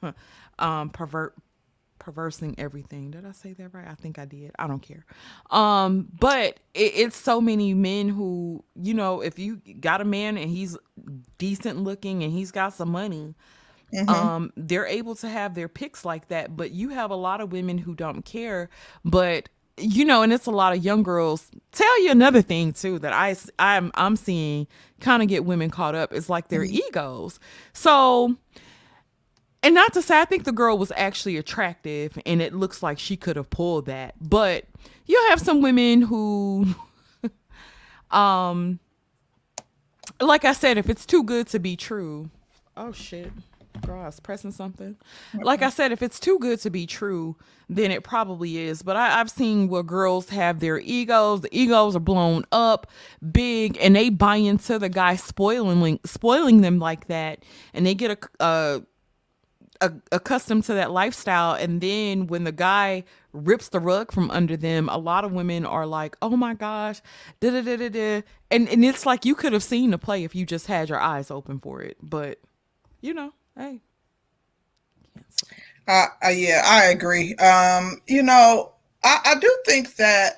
um 0.59 0.91
pervert 0.91 1.35
perversing 2.09 2.55
everything. 2.59 3.11
Did 3.11 3.27
I 3.27 3.33
say 3.33 3.53
that 3.53 3.75
right? 3.75 3.87
I 3.87 3.95
think 3.95 4.19
I 4.19 4.25
did. 4.25 4.53
I 4.59 4.67
don't 4.67 4.81
care. 4.81 5.05
Um, 5.51 6.09
but 6.19 6.59
it, 6.73 6.93
it's 6.95 7.17
so 7.17 7.39
many 7.39 7.75
men 7.75 8.09
who, 8.09 8.65
you 8.75 8.95
know, 8.95 9.21
if 9.21 9.39
you 9.39 9.61
got 9.81 10.01
a 10.01 10.07
man 10.07 10.39
and 10.39 10.51
he's 10.51 10.77
decent 11.37 11.81
looking 11.81 12.23
and 12.23 12.33
he's 12.33 12.51
got 12.51 12.73
some 12.73 12.91
money, 12.91 13.35
mm-hmm. 13.93 14.09
um, 14.09 14.53
they're 14.57 14.87
able 14.87 15.17
to 15.17 15.29
have 15.29 15.55
their 15.55 15.69
picks 15.69 16.05
like 16.05 16.29
that. 16.29 16.57
But 16.57 16.71
you 16.71 16.89
have 16.91 17.11
a 17.11 17.17
lot 17.17 17.43
of 17.43 17.53
women 17.53 17.77
who 17.77 17.95
don't 17.95 18.25
care. 18.25 18.71
But 19.05 19.51
you 19.79 20.05
know, 20.05 20.23
and 20.23 20.33
it's 20.33 20.47
a 20.47 20.51
lot 20.51 20.77
of 20.77 20.85
young 20.85 21.03
girls. 21.03 21.51
Tell 21.73 22.03
you 22.03 22.11
another 22.11 22.43
thing 22.43 22.73
too 22.73 22.99
that 23.01 23.13
I 23.13 23.37
I'm 23.59 23.91
I'm 23.95 24.17
seeing 24.17 24.67
kind 25.01 25.23
of 25.23 25.29
get 25.29 25.45
women 25.45 25.71
caught 25.71 25.95
up 25.95 26.13
is 26.13 26.29
like 26.29 26.49
their 26.49 26.63
mm-hmm. 26.63 26.81
egos. 26.89 27.39
So 27.73 28.37
and 29.63 29.75
not 29.75 29.93
to 29.95 30.03
say 30.03 30.21
I 30.21 30.25
think 30.25 30.45
the 30.45 30.53
girl 30.53 30.79
was 30.79 30.93
actually 30.97 31.37
attractive 31.37 32.19
and 32.27 32.41
it 32.41 32.55
looks 32.55 32.83
like 32.83 32.99
she 32.99 33.17
could 33.17 33.37
have 33.37 33.51
pulled 33.51 33.87
that. 33.87 34.15
But 34.21 34.65
you 35.07 35.25
have 35.31 35.41
some 35.41 35.63
women 35.63 36.03
who 36.03 36.75
um 38.11 38.79
like 40.21 40.45
I 40.45 40.53
said, 40.53 40.79
if 40.79 40.89
it's 40.89 41.07
too 41.07 41.23
good 41.23 41.47
to 41.49 41.59
be 41.59 41.77
true. 41.77 42.31
Oh 42.77 42.93
shit. 42.93 43.31
Girl, 43.85 44.03
I 44.03 44.07
was 44.07 44.21
pressing 44.21 44.53
something. 44.53 44.97
Like 45.35 45.63
I 45.63 45.71
said, 45.71 45.93
if 45.93 46.03
it's 46.03 46.21
too 46.21 46.39
good 46.39 46.61
to 46.61 46.71
be 46.71 46.87
true, 46.87 47.37
then 47.69 47.91
it 47.91 48.05
probably 48.05 48.59
is. 48.59 48.83
But 48.83 48.97
I, 48.97 49.11
have 49.11 49.31
seen 49.31 49.69
where 49.69 49.83
girls 49.83 50.29
have 50.31 50.61
their 50.61 50.79
egos. 50.79 51.43
The 51.43 51.57
egos 51.57 51.97
are 51.97 52.01
blown 52.01 52.45
up 52.53 52.87
big, 53.33 53.79
and 53.81 53.97
they 53.97 54.11
buy 54.11 54.37
into 54.37 54.79
the 54.79 54.89
guy 54.89 55.17
spoiling 55.17 56.01
spoiling 56.05 56.61
them 56.61 56.79
like 56.79 57.07
that, 57.09 57.45
and 57.73 57.87
they 57.87 57.95
get 57.95 58.11
a, 58.11 58.45
a 58.45 58.83
a, 59.81 59.93
accustomed 60.13 60.65
to 60.65 60.75
that 60.75 60.91
lifestyle 60.91 61.55
and 61.55 61.81
then 61.81 62.27
when 62.27 62.45
the 62.45 62.53
guy 62.53 63.05
rips 63.33 63.69
the 63.69 63.81
rug 63.81 64.13
from 64.13 64.31
under 64.31 64.57
them 64.57 64.89
a 64.89 64.99
lot 64.99 65.25
of 65.25 65.33
women 65.33 65.65
are 65.65 65.87
like 65.87 66.17
oh 66.23 66.37
my 66.37 66.55
gosh 66.55 67.01
da 67.41 67.51
da 67.51 67.63
da 67.63 67.77
da 67.77 67.89
da 67.89 68.23
and 68.51 68.69
and 68.69 68.85
it's 68.85 69.07
like 69.07 69.25
you 69.25 69.35
could 69.35 69.53
have 69.53 69.63
seen 69.63 69.91
the 69.91 69.99
play 69.99 70.25
if 70.25 70.35
you 70.35 70.45
just 70.45 70.67
had 70.67 70.89
your 70.89 71.01
eyes 71.01 71.31
open 71.31 71.59
for 71.61 71.83
it 71.83 71.97
but 72.03 72.39
you 73.01 73.15
know 73.15 73.33
hey. 73.59 73.81
Uh, 75.87 76.07
uh, 76.25 76.29
yeah 76.29 76.63
i 76.65 76.87
agree. 76.87 77.35
Um 77.37 78.01
you 78.07 78.23
know 78.23 78.73
I, 79.05 79.21
I 79.25 79.39
do 79.39 79.59
think 79.67 79.97
that 79.97 80.37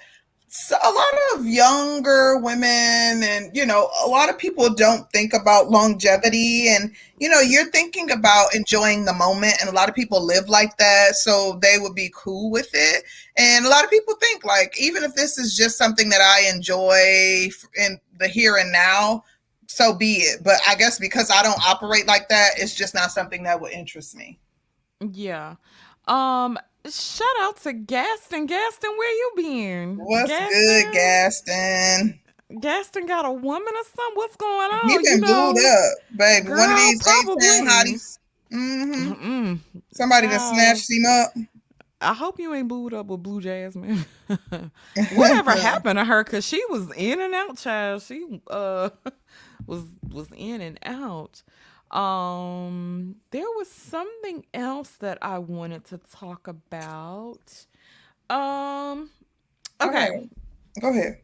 a 0.82 0.90
lot 0.90 1.14
of 1.34 1.46
younger 1.46 2.36
women 2.38 3.22
and 3.22 3.54
you 3.54 3.64
know 3.64 3.88
a 4.04 4.08
lot 4.08 4.28
of 4.28 4.36
people 4.36 4.68
don't 4.74 5.08
think 5.12 5.32
about 5.32 5.70
longevity 5.70 6.66
and 6.68 6.90
you 7.20 7.28
know 7.28 7.40
you're 7.40 7.70
thinking 7.70 8.10
about 8.10 8.52
enjoying 8.52 9.04
the 9.04 9.12
moment 9.12 9.54
and 9.60 9.70
a 9.70 9.72
lot 9.72 9.88
of 9.88 9.94
people 9.94 10.24
live 10.24 10.48
like 10.48 10.76
that 10.76 11.14
so 11.14 11.56
they 11.62 11.78
would 11.78 11.94
be 11.94 12.12
cool 12.16 12.50
with 12.50 12.68
it. 12.72 13.04
And 13.36 13.64
a 13.64 13.68
lot 13.68 13.84
of 13.84 13.90
people 13.90 14.14
think 14.16 14.44
like 14.44 14.74
even 14.80 15.04
if 15.04 15.14
this 15.14 15.38
is 15.38 15.56
just 15.56 15.78
something 15.78 16.08
that 16.08 16.20
i 16.20 16.48
enjoy 16.52 17.48
in 17.76 18.00
the 18.18 18.26
here 18.26 18.56
and 18.56 18.72
now 18.72 19.22
so 19.70 19.94
be 19.94 20.14
it 20.14 20.42
but 20.42 20.56
i 20.66 20.74
guess 20.74 20.98
because 20.98 21.30
i 21.30 21.42
don't 21.42 21.60
operate 21.66 22.06
like 22.06 22.28
that 22.28 22.50
it's 22.56 22.74
just 22.74 22.94
not 22.94 23.10
something 23.10 23.42
that 23.42 23.60
would 23.60 23.72
interest 23.72 24.16
me 24.16 24.38
yeah 25.12 25.54
um 26.08 26.58
Shout 26.88 27.28
out 27.40 27.60
to 27.62 27.74
Gaston. 27.74 28.46
Gaston, 28.46 28.90
where 28.96 29.10
you 29.12 29.32
been? 29.36 29.96
What's 29.96 30.30
Gaston? 30.30 30.48
good, 30.50 30.92
Gaston? 30.94 32.20
Gaston 32.58 33.06
got 33.06 33.26
a 33.26 33.32
woman 33.32 33.72
or 33.74 33.84
something? 33.84 34.14
What's 34.14 34.36
going 34.36 34.70
on? 34.72 34.88
He 34.88 34.96
been 34.96 35.04
you 35.04 35.18
know? 35.18 35.52
booed 35.52 35.64
up, 35.64 35.92
baby. 36.16 36.46
Girl, 36.46 36.56
One 36.56 36.70
of 36.70 36.76
these 36.78 37.02
probably. 37.02 37.46
hotties. 37.46 38.18
Mm-hmm. 38.52 39.54
Somebody 39.92 40.26
um, 40.26 40.32
that 40.32 40.38
snatched 40.38 40.90
him 40.90 41.04
up. 41.06 41.34
I 42.00 42.14
hope 42.14 42.40
you 42.40 42.54
ain't 42.54 42.66
booed 42.66 42.94
up 42.94 43.06
with 43.06 43.22
Blue 43.22 43.42
Jasmine. 43.42 44.06
Whatever 45.14 45.52
happened 45.52 45.98
to 45.98 46.04
her? 46.04 46.24
Cause 46.24 46.46
she 46.46 46.64
was 46.70 46.90
in 46.96 47.20
and 47.20 47.34
out, 47.34 47.58
child. 47.58 48.02
She 48.02 48.40
uh 48.48 48.88
was 49.70 49.84
was 50.12 50.28
in 50.36 50.60
and 50.60 50.78
out. 50.84 51.42
Um, 51.96 53.16
there 53.30 53.48
was 53.56 53.68
something 53.70 54.44
else 54.52 54.90
that 54.98 55.18
I 55.22 55.38
wanted 55.38 55.84
to 55.86 55.98
talk 55.98 56.46
about. 56.46 57.66
Um, 58.28 59.10
okay. 59.80 60.28
Go 60.80 60.90
ahead. 60.90 61.18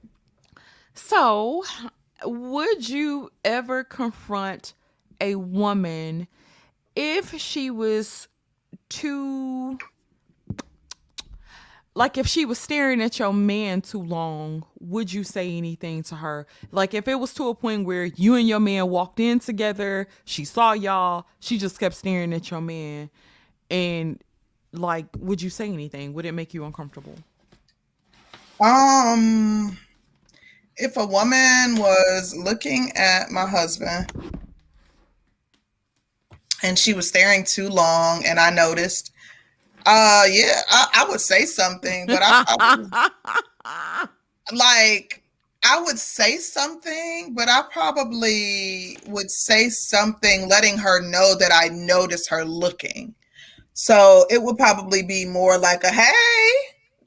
So, 0.94 1.64
would 2.24 2.88
you 2.88 3.30
ever 3.44 3.84
confront 3.84 4.74
a 5.20 5.34
woman 5.34 6.26
if 6.94 7.38
she 7.38 7.70
was 7.70 8.28
too 8.88 9.78
like 11.96 12.18
if 12.18 12.26
she 12.26 12.44
was 12.44 12.58
staring 12.58 13.00
at 13.00 13.18
your 13.18 13.32
man 13.32 13.80
too 13.80 14.02
long, 14.02 14.62
would 14.80 15.10
you 15.10 15.24
say 15.24 15.56
anything 15.56 16.02
to 16.02 16.16
her? 16.16 16.46
Like 16.70 16.92
if 16.92 17.08
it 17.08 17.14
was 17.14 17.32
to 17.34 17.48
a 17.48 17.54
point 17.54 17.86
where 17.86 18.04
you 18.04 18.34
and 18.34 18.46
your 18.46 18.60
man 18.60 18.90
walked 18.90 19.18
in 19.18 19.40
together, 19.40 20.06
she 20.26 20.44
saw 20.44 20.74
y'all, 20.74 21.26
she 21.40 21.56
just 21.56 21.80
kept 21.80 21.94
staring 21.94 22.34
at 22.34 22.50
your 22.50 22.60
man, 22.60 23.08
and 23.70 24.22
like, 24.72 25.06
would 25.18 25.40
you 25.40 25.48
say 25.48 25.72
anything? 25.72 26.12
Would 26.12 26.26
it 26.26 26.32
make 26.32 26.52
you 26.52 26.66
uncomfortable? 26.66 27.14
Um, 28.60 29.78
if 30.76 30.98
a 30.98 31.06
woman 31.06 31.76
was 31.76 32.36
looking 32.36 32.92
at 32.94 33.30
my 33.30 33.46
husband 33.46 34.12
and 36.62 36.78
she 36.78 36.92
was 36.92 37.08
staring 37.08 37.42
too 37.44 37.70
long, 37.70 38.22
and 38.26 38.38
I 38.38 38.50
noticed 38.50 39.12
uh, 39.86 40.24
yeah, 40.28 40.60
I, 40.68 40.88
I 40.94 41.08
would 41.08 41.20
say 41.20 41.44
something, 41.44 42.06
but 42.06 42.20
I, 42.20 42.44
I 42.48 42.76
would, 42.76 44.08
like 44.58 45.22
I 45.64 45.80
would 45.80 45.98
say 45.98 46.38
something, 46.38 47.34
but 47.34 47.48
I 47.48 47.62
probably 47.72 48.98
would 49.06 49.30
say 49.30 49.68
something 49.68 50.48
letting 50.48 50.76
her 50.78 51.00
know 51.00 51.36
that 51.36 51.52
I 51.52 51.68
noticed 51.68 52.28
her 52.30 52.44
looking. 52.44 53.14
So 53.74 54.26
it 54.28 54.42
would 54.42 54.56
probably 54.56 55.02
be 55.02 55.24
more 55.24 55.56
like 55.58 55.84
a 55.84 55.90
hey 55.90 56.52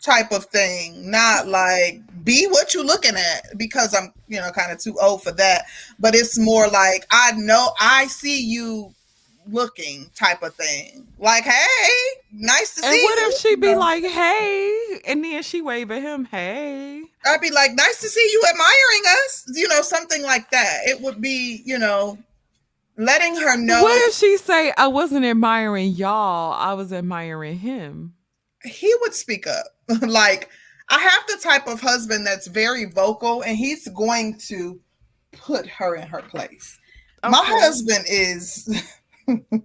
type 0.01 0.32
of 0.32 0.45
thing, 0.45 1.09
not 1.09 1.47
like 1.47 2.01
be 2.23 2.47
what 2.47 2.73
you 2.73 2.84
looking 2.84 3.15
at 3.15 3.57
because 3.57 3.93
I'm, 3.93 4.13
you 4.27 4.38
know, 4.38 4.51
kind 4.51 4.71
of 4.71 4.80
too 4.80 4.97
old 5.01 5.23
for 5.23 5.32
that. 5.34 5.65
But 5.99 6.15
it's 6.15 6.38
more 6.38 6.67
like 6.67 7.05
I 7.11 7.34
know 7.34 7.71
I 7.80 8.07
see 8.07 8.41
you 8.41 8.93
looking 9.51 10.09
type 10.15 10.43
of 10.43 10.53
thing. 10.55 11.07
Like, 11.17 11.43
hey, 11.43 11.89
nice 12.31 12.75
to 12.75 12.85
and 12.85 12.93
see 12.93 12.99
And 12.99 13.03
what 13.03 13.19
you. 13.19 13.27
if 13.29 13.37
she 13.39 13.55
be 13.55 13.75
like, 13.75 14.03
hey, 14.03 15.01
and 15.07 15.23
then 15.23 15.43
she 15.43 15.61
wave 15.61 15.91
at 15.91 16.01
him, 16.01 16.25
hey? 16.25 17.01
I'd 17.25 17.41
be 17.41 17.51
like, 17.51 17.73
nice 17.75 18.01
to 18.01 18.07
see 18.07 18.29
you 18.31 18.43
admiring 18.49 19.03
us. 19.25 19.45
You 19.53 19.67
know, 19.67 19.81
something 19.81 20.23
like 20.23 20.49
that. 20.51 20.81
It 20.85 21.01
would 21.01 21.21
be, 21.21 21.61
you 21.65 21.77
know, 21.77 22.17
letting 22.97 23.35
her 23.35 23.57
know. 23.57 23.83
What 23.83 24.09
if 24.09 24.15
she 24.15 24.37
say, 24.37 24.73
I 24.77 24.87
wasn't 24.87 25.25
admiring 25.25 25.91
y'all, 25.91 26.53
I 26.53 26.73
was 26.73 26.93
admiring 26.93 27.59
him? 27.59 28.13
He 28.63 28.93
would 29.01 29.13
speak 29.13 29.47
up. 29.47 29.65
like, 30.01 30.49
I 30.89 30.99
have 30.99 31.27
the 31.27 31.37
type 31.41 31.67
of 31.67 31.79
husband 31.79 32.25
that's 32.25 32.47
very 32.47 32.85
vocal 32.85 33.41
and 33.43 33.57
he's 33.57 33.87
going 33.89 34.37
to 34.47 34.79
put 35.31 35.67
her 35.67 35.95
in 35.95 36.07
her 36.07 36.21
place. 36.21 36.79
Okay. 37.23 37.31
My 37.31 37.43
husband 37.43 38.05
is 38.09 38.67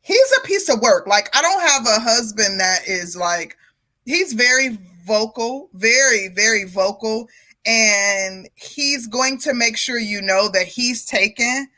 he's 0.00 0.32
a 0.38 0.46
piece 0.46 0.68
of 0.68 0.80
work. 0.80 1.06
Like 1.06 1.34
I 1.36 1.42
don't 1.42 1.60
have 1.60 1.86
a 1.86 2.00
husband 2.00 2.60
that 2.60 2.80
is 2.86 3.16
like 3.16 3.56
he's 4.04 4.32
very 4.32 4.78
vocal, 5.06 5.70
very 5.74 6.28
very 6.28 6.64
vocal 6.64 7.28
and 7.66 8.48
he's 8.54 9.06
going 9.06 9.38
to 9.38 9.54
make 9.54 9.76
sure 9.76 9.98
you 9.98 10.20
know 10.20 10.48
that 10.48 10.66
he's 10.66 11.04
taken 11.04 11.68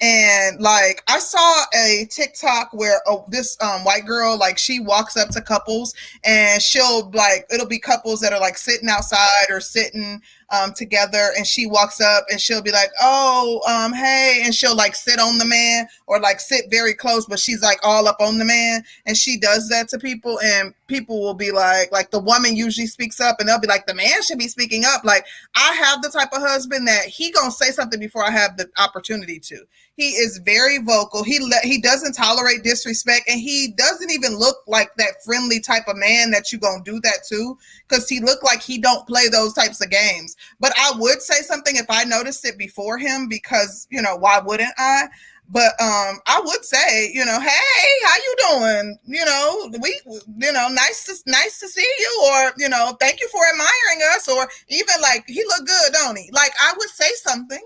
and 0.00 0.60
like 0.60 1.02
I 1.08 1.18
saw 1.18 1.64
a 1.74 2.06
TikTok 2.10 2.70
where 2.72 3.00
oh, 3.06 3.24
this 3.28 3.56
um, 3.62 3.82
white 3.84 4.04
girl 4.04 4.36
like 4.36 4.58
she 4.58 4.78
walks 4.78 5.16
up 5.16 5.30
to 5.30 5.40
couples 5.40 5.94
and 6.24 6.60
she'll 6.60 7.10
like 7.12 7.46
it'll 7.50 7.66
be 7.66 7.78
couples 7.78 8.20
that 8.20 8.32
are 8.32 8.40
like 8.40 8.58
sitting 8.58 8.88
outside 8.88 9.46
or 9.48 9.60
sitting 9.60 10.20
um, 10.50 10.72
together 10.74 11.30
and 11.36 11.46
she 11.46 11.66
walks 11.66 12.00
up 12.00 12.24
and 12.30 12.40
she'll 12.40 12.62
be 12.62 12.70
like 12.70 12.90
oh 13.00 13.60
um, 13.68 13.92
hey 13.92 14.42
and 14.44 14.54
she'll 14.54 14.76
like 14.76 14.94
sit 14.94 15.18
on 15.18 15.38
the 15.38 15.44
man 15.44 15.86
or 16.06 16.20
like 16.20 16.38
sit 16.40 16.66
very 16.70 16.94
close 16.94 17.26
but 17.26 17.38
she's 17.38 17.62
like 17.62 17.78
all 17.82 18.06
up 18.06 18.20
on 18.20 18.38
the 18.38 18.44
man 18.44 18.82
and 19.06 19.16
she 19.16 19.38
does 19.38 19.68
that 19.68 19.88
to 19.88 19.98
people 19.98 20.38
and 20.40 20.72
people 20.86 21.20
will 21.20 21.34
be 21.34 21.50
like 21.50 21.90
like 21.90 22.10
the 22.10 22.20
woman 22.20 22.54
usually 22.54 22.86
speaks 22.86 23.20
up 23.20 23.40
and 23.40 23.48
they'll 23.48 23.60
be 23.60 23.66
like 23.66 23.86
the 23.86 23.94
man 23.94 24.22
should 24.22 24.38
be 24.38 24.48
speaking 24.48 24.84
up 24.84 25.02
like 25.04 25.26
I 25.56 25.74
have 25.74 26.02
the 26.02 26.10
type 26.10 26.32
of 26.32 26.42
husband 26.42 26.86
that 26.86 27.06
he 27.06 27.32
gonna 27.32 27.50
say 27.50 27.70
something 27.70 27.98
before 27.98 28.24
I 28.24 28.30
have 28.30 28.56
the 28.56 28.70
opportunity 28.78 29.40
to 29.40 29.66
he 29.96 30.10
is 30.10 30.38
very 30.44 30.78
vocal. 30.78 31.24
He 31.24 31.40
le- 31.40 31.60
he 31.66 31.80
doesn't 31.80 32.12
tolerate 32.12 32.62
disrespect, 32.62 33.28
and 33.28 33.40
he 33.40 33.72
doesn't 33.76 34.10
even 34.10 34.36
look 34.36 34.56
like 34.66 34.94
that 34.96 35.24
friendly 35.24 35.58
type 35.58 35.88
of 35.88 35.96
man 35.96 36.30
that 36.32 36.52
you 36.52 36.58
gonna 36.58 36.84
do 36.84 37.00
that 37.00 37.20
to, 37.30 37.56
because 37.88 38.06
he 38.06 38.20
look 38.20 38.42
like 38.42 38.62
he 38.62 38.76
don't 38.76 39.06
play 39.06 39.28
those 39.28 39.54
types 39.54 39.82
of 39.82 39.90
games. 39.90 40.35
But 40.60 40.72
I 40.78 40.92
would 40.98 41.22
say 41.22 41.42
something 41.42 41.76
if 41.76 41.86
I 41.88 42.04
noticed 42.04 42.44
it 42.44 42.58
before 42.58 42.98
him, 42.98 43.28
because 43.28 43.86
you 43.90 44.02
know 44.02 44.16
why 44.16 44.40
wouldn't 44.44 44.74
I? 44.78 45.08
But 45.48 45.80
um, 45.80 46.18
I 46.26 46.42
would 46.44 46.64
say, 46.64 47.12
you 47.14 47.24
know, 47.24 47.40
hey, 47.40 47.88
how 48.04 48.16
you 48.16 48.34
doing? 48.48 48.98
You 49.04 49.24
know, 49.24 49.70
we, 49.80 50.00
you 50.38 50.52
know, 50.52 50.68
nice 50.68 51.04
to 51.04 51.30
nice 51.30 51.60
to 51.60 51.68
see 51.68 51.88
you, 51.98 52.30
or 52.30 52.52
you 52.58 52.68
know, 52.68 52.96
thank 52.98 53.20
you 53.20 53.28
for 53.28 53.40
admiring 53.52 54.14
us, 54.14 54.28
or 54.28 54.48
even 54.68 54.94
like 55.00 55.24
he 55.28 55.42
look 55.44 55.66
good, 55.66 55.92
don't 55.92 56.18
he? 56.18 56.30
Like 56.32 56.52
I 56.60 56.74
would 56.76 56.88
say 56.90 57.10
something, 57.22 57.62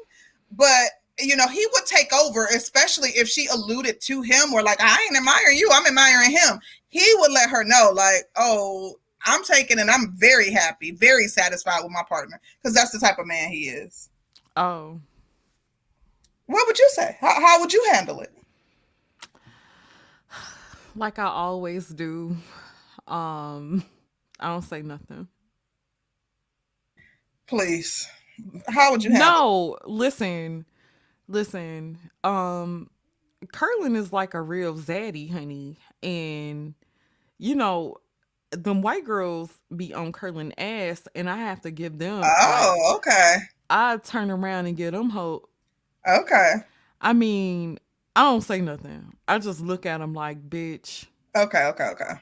but 0.53 0.91
you 1.23 1.37
know, 1.37 1.49
he 1.49 1.67
would 1.73 1.87
take 1.87 2.13
over, 2.13 2.47
especially 2.47 3.11
if 3.11 3.29
she 3.29 3.47
alluded 3.47 4.01
to 4.01 4.23
him 4.23 4.53
or 4.53 4.63
like, 4.63 4.81
I 4.81 4.99
ain't 5.03 5.17
admiring 5.17 5.57
you, 5.57 5.69
I'm 5.73 5.87
admiring 5.87 6.31
him. 6.31 6.61
He 6.89 7.05
would 7.19 7.33
let 7.33 7.51
her 7.51 7.65
know, 7.65 7.93
like, 7.95 8.25
oh, 8.37 8.97
I'm 9.27 9.45
taking 9.45 9.79
and 9.79 9.91
I'm 9.91 10.15
very 10.17 10.51
happy, 10.51 10.93
very 10.93 11.29
satisfied 11.29 11.83
with 11.83 11.93
my 11.93 12.03
partner 12.09 12.41
because 12.63 12.75
that's 12.75 12.91
the 12.91 12.99
type 12.99 13.19
of 13.19 13.27
man 13.27 13.51
he 13.51 13.69
is. 13.69 14.09
Oh. 14.57 15.01
What 16.47 16.67
would 16.67 16.79
you 16.79 16.89
say? 16.93 17.17
How, 17.21 17.41
how 17.41 17.61
would 17.61 17.73
you 17.73 17.87
handle 17.93 18.21
it? 18.21 18.33
Like 20.97 21.19
I 21.19 21.27
always 21.27 21.89
do. 21.89 22.37
Um, 23.07 23.85
I 24.39 24.49
don't 24.49 24.63
say 24.63 24.83
nothing. 24.83 25.29
Please. 27.47 28.09
How 28.69 28.91
would 28.91 29.05
you 29.05 29.11
handle? 29.11 29.29
No, 29.29 29.79
listen. 29.85 30.65
Listen. 31.29 31.99
Um 32.25 32.91
Curlin 33.53 33.97
is 33.97 34.13
like 34.13 34.35
a 34.35 34.43
real 34.43 34.77
zaddy, 34.77 35.31
honey. 35.31 35.77
And 36.03 36.75
you 37.39 37.55
know, 37.55 37.97
them 38.51 38.83
white 38.83 39.05
girls 39.05 39.51
be 39.75 39.95
on 39.95 40.13
Curlin 40.13 40.53
ass 40.59 41.07
and 41.15 41.31
I 41.31 41.37
have 41.37 41.61
to 41.63 41.71
give 41.71 41.99
them 41.99 42.23
Oh, 42.25 42.77
like, 42.89 42.97
okay. 42.97 43.37
I 43.69 43.97
turn 43.99 44.31
around 44.31 44.67
and 44.67 44.77
get 44.77 44.93
them 44.93 45.11
hope. 45.11 45.49
Okay. 46.07 46.55
I 47.01 47.13
mean, 47.13 47.79
I 48.17 48.23
don't 48.23 48.43
say 48.43 48.61
nothing. 48.61 49.13
I 49.29 49.39
just 49.39 49.61
look 49.61 49.87
at 49.87 49.99
them 49.99 50.13
like, 50.13 50.49
bitch. 50.49 51.07
Okay, 51.37 51.65
okay, 51.67 51.89
okay. 51.89 52.15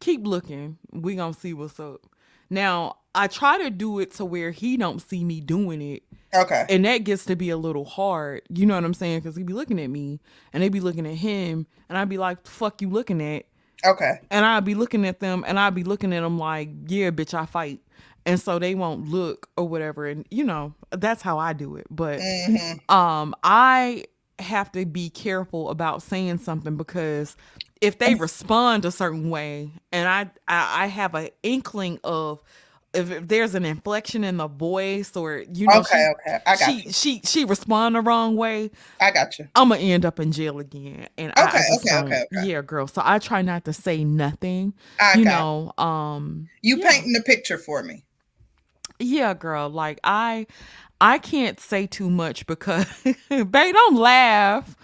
Keep 0.00 0.26
looking. 0.26 0.78
We 0.92 1.14
gonna 1.14 1.34
see 1.34 1.54
what's 1.54 1.78
up. 1.78 2.06
Now, 2.50 2.96
I 3.14 3.26
try 3.26 3.58
to 3.58 3.70
do 3.70 3.98
it 3.98 4.12
to 4.14 4.24
where 4.24 4.50
he 4.50 4.76
don't 4.76 5.00
see 5.00 5.24
me 5.24 5.40
doing 5.40 5.82
it. 5.82 6.02
Okay. 6.34 6.66
And 6.68 6.84
that 6.84 6.98
gets 6.98 7.24
to 7.26 7.36
be 7.36 7.50
a 7.50 7.56
little 7.56 7.84
hard. 7.84 8.42
You 8.48 8.66
know 8.66 8.74
what 8.74 8.84
I'm 8.84 8.94
saying? 8.94 9.20
Because 9.20 9.36
he 9.36 9.42
be 9.42 9.52
looking 9.52 9.80
at 9.80 9.90
me 9.90 10.20
and 10.52 10.62
they 10.62 10.68
be 10.68 10.80
looking 10.80 11.06
at 11.06 11.14
him 11.14 11.66
and 11.88 11.98
I'd 11.98 12.08
be 12.08 12.18
like, 12.18 12.46
fuck 12.46 12.82
you 12.82 12.90
looking 12.90 13.22
at? 13.22 13.46
Okay. 13.84 14.20
And 14.30 14.44
I'd 14.44 14.64
be 14.64 14.74
looking 14.74 15.06
at 15.06 15.20
them 15.20 15.44
and 15.46 15.58
I'd 15.58 15.74
be 15.74 15.84
looking 15.84 16.12
at 16.12 16.20
them 16.20 16.38
like, 16.38 16.70
yeah, 16.86 17.10
bitch, 17.10 17.34
I 17.34 17.46
fight. 17.46 17.80
And 18.26 18.40
so 18.40 18.58
they 18.58 18.74
won't 18.74 19.08
look 19.08 19.48
or 19.56 19.66
whatever. 19.66 20.06
And 20.06 20.26
you 20.30 20.44
know, 20.44 20.74
that's 20.90 21.22
how 21.22 21.38
I 21.38 21.52
do 21.52 21.76
it. 21.76 21.86
But 21.90 22.20
mm-hmm. 22.20 22.94
um 22.94 23.34
I 23.42 24.04
have 24.38 24.70
to 24.72 24.86
be 24.86 25.10
careful 25.10 25.70
about 25.70 26.02
saying 26.02 26.38
something 26.38 26.76
because 26.76 27.36
if 27.80 27.98
they 27.98 28.14
respond 28.14 28.84
a 28.84 28.90
certain 28.90 29.30
way 29.30 29.72
and 29.92 30.08
I 30.08 30.30
I, 30.46 30.84
I 30.84 30.86
have 30.86 31.14
an 31.14 31.28
inkling 31.42 32.00
of 32.04 32.42
if, 32.94 33.10
if, 33.10 33.28
there's 33.28 33.54
an 33.54 33.64
inflection 33.64 34.24
in 34.24 34.38
the 34.38 34.48
voice 34.48 35.16
or 35.16 35.44
you 35.52 35.66
know 35.66 35.80
okay 35.80 36.06
she, 36.26 36.30
okay 36.30 36.42
I 36.46 36.56
got 36.56 36.70
she 36.70 36.72
you. 36.82 36.92
she 36.92 37.20
she 37.24 37.44
respond 37.44 37.94
the 37.94 38.00
wrong 38.00 38.36
way 38.36 38.70
I 39.00 39.10
got 39.10 39.38
you 39.38 39.48
I'm 39.54 39.68
gonna 39.68 39.80
end 39.80 40.04
up 40.04 40.18
in 40.18 40.32
jail 40.32 40.58
again 40.58 41.08
and 41.18 41.32
okay 41.32 41.58
I, 41.58 41.76
okay, 41.76 41.98
okay 42.00 42.22
okay 42.22 42.24
yeah 42.44 42.62
girl 42.62 42.86
so 42.86 43.02
I 43.04 43.18
try 43.18 43.42
not 43.42 43.64
to 43.66 43.72
say 43.72 44.04
nothing 44.04 44.74
I 45.00 45.18
you 45.18 45.24
know 45.24 45.72
it. 45.76 45.82
um 45.82 46.48
you 46.62 46.78
yeah. 46.78 46.90
painting 46.90 47.12
the 47.12 47.22
picture 47.22 47.58
for 47.58 47.82
me 47.82 48.04
yeah 48.98 49.34
girl 49.34 49.68
like 49.68 50.00
I 50.02 50.46
I 51.00 51.18
can't 51.18 51.60
say 51.60 51.86
too 51.86 52.10
much 52.10 52.46
because 52.46 52.86
babe 53.28 53.52
don't 53.52 53.96
laugh 53.96 54.76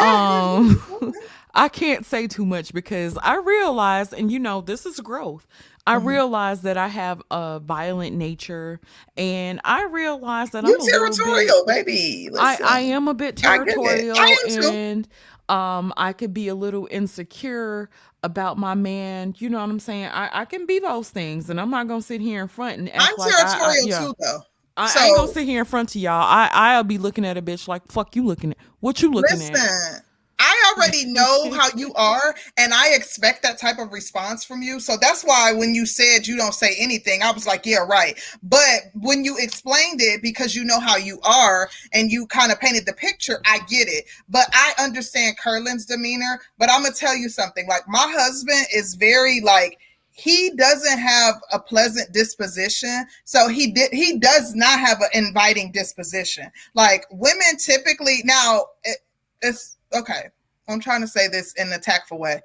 um 0.00 1.12
I 1.54 1.68
can't 1.68 2.06
say 2.06 2.26
too 2.26 2.46
much 2.46 2.72
because 2.72 3.18
I 3.22 3.36
realize, 3.36 4.12
and 4.12 4.32
you 4.32 4.38
know, 4.38 4.60
this 4.60 4.86
is 4.86 5.00
growth. 5.00 5.46
I 5.86 5.96
mm-hmm. 5.96 6.06
realize 6.06 6.62
that 6.62 6.76
I 6.76 6.88
have 6.88 7.22
a 7.30 7.60
violent 7.60 8.16
nature, 8.16 8.80
and 9.16 9.60
I 9.64 9.84
realize 9.84 10.50
that 10.50 10.64
You're 10.64 10.76
I'm 10.76 10.80
a 10.80 10.90
territorial, 10.90 11.64
bit, 11.66 11.86
baby. 11.86 12.28
I, 12.38 12.58
I 12.62 12.80
am 12.80 13.08
a 13.08 13.14
bit 13.14 13.36
territorial, 13.36 14.16
and 14.16 15.08
um, 15.48 15.92
I 15.96 16.12
could 16.12 16.32
be 16.32 16.48
a 16.48 16.54
little 16.54 16.86
insecure 16.90 17.90
about 18.22 18.58
my 18.58 18.74
man. 18.74 19.34
You 19.38 19.50
know 19.50 19.58
what 19.58 19.70
I'm 19.70 19.80
saying? 19.80 20.06
I, 20.06 20.42
I 20.42 20.44
can 20.44 20.66
be 20.66 20.78
those 20.78 21.10
things, 21.10 21.50
and 21.50 21.60
I'm 21.60 21.70
not 21.70 21.88
gonna 21.88 22.02
sit 22.02 22.20
here 22.20 22.42
in 22.42 22.48
front 22.48 22.78
and 22.78 22.94
act 22.94 23.04
I'm 23.04 23.16
like 23.16 23.36
territorial 23.36 23.64
I, 23.64 23.68
I, 23.68 23.82
yeah. 23.84 23.98
too, 23.98 24.14
though. 24.20 24.42
I, 24.76 24.88
so, 24.88 25.00
I, 25.00 25.04
ain't 25.04 25.16
gonna 25.16 25.32
sit 25.32 25.46
here 25.46 25.58
in 25.60 25.64
front 25.64 25.94
of 25.94 26.00
y'all. 26.00 26.22
I 26.22 26.48
I'll 26.52 26.84
be 26.84 26.98
looking 26.98 27.26
at 27.26 27.36
a 27.36 27.42
bitch 27.42 27.68
like 27.68 27.90
fuck 27.90 28.16
you 28.16 28.24
looking 28.24 28.52
at 28.52 28.58
what 28.80 29.02
you 29.02 29.10
looking 29.10 29.38
listen, 29.38 29.56
at. 29.56 30.04
I 30.42 30.74
already 30.74 31.04
know 31.04 31.52
how 31.52 31.68
you 31.76 31.94
are, 31.94 32.34
and 32.56 32.74
I 32.74 32.94
expect 32.94 33.44
that 33.44 33.60
type 33.60 33.78
of 33.78 33.92
response 33.92 34.44
from 34.44 34.60
you. 34.60 34.80
So 34.80 34.96
that's 35.00 35.22
why 35.22 35.52
when 35.52 35.72
you 35.72 35.86
said 35.86 36.26
you 36.26 36.36
don't 36.36 36.52
say 36.52 36.74
anything, 36.80 37.22
I 37.22 37.30
was 37.30 37.46
like, 37.46 37.64
yeah, 37.64 37.84
right. 37.88 38.18
But 38.42 38.90
when 38.94 39.24
you 39.24 39.36
explained 39.38 40.00
it 40.02 40.20
because 40.20 40.56
you 40.56 40.64
know 40.64 40.80
how 40.80 40.96
you 40.96 41.20
are 41.22 41.70
and 41.92 42.10
you 42.10 42.26
kind 42.26 42.50
of 42.50 42.58
painted 42.58 42.86
the 42.86 42.92
picture, 42.92 43.40
I 43.46 43.58
get 43.68 43.86
it. 43.86 44.04
But 44.28 44.48
I 44.52 44.74
understand 44.80 45.38
Curlin's 45.38 45.86
demeanor. 45.86 46.40
But 46.58 46.72
I'm 46.72 46.82
gonna 46.82 46.92
tell 46.92 47.16
you 47.16 47.28
something. 47.28 47.68
Like 47.68 47.86
my 47.86 48.12
husband 48.18 48.66
is 48.74 48.96
very 48.96 49.40
like 49.42 49.78
he 50.10 50.50
doesn't 50.56 50.98
have 50.98 51.36
a 51.52 51.58
pleasant 51.58 52.12
disposition 52.12 53.06
so 53.24 53.48
he 53.48 53.72
did 53.72 53.90
he 53.94 54.18
does 54.18 54.54
not 54.54 54.78
have 54.78 55.00
an 55.00 55.08
inviting 55.14 55.72
disposition 55.72 56.50
like 56.74 57.06
women 57.10 57.56
typically 57.58 58.20
now 58.24 58.66
it, 58.84 58.98
it's 59.40 59.78
okay, 59.94 60.28
I'm 60.68 60.80
trying 60.80 61.00
to 61.00 61.08
say 61.08 61.28
this 61.28 61.52
in 61.54 61.72
a 61.72 61.78
tactful 61.78 62.18
way, 62.18 62.40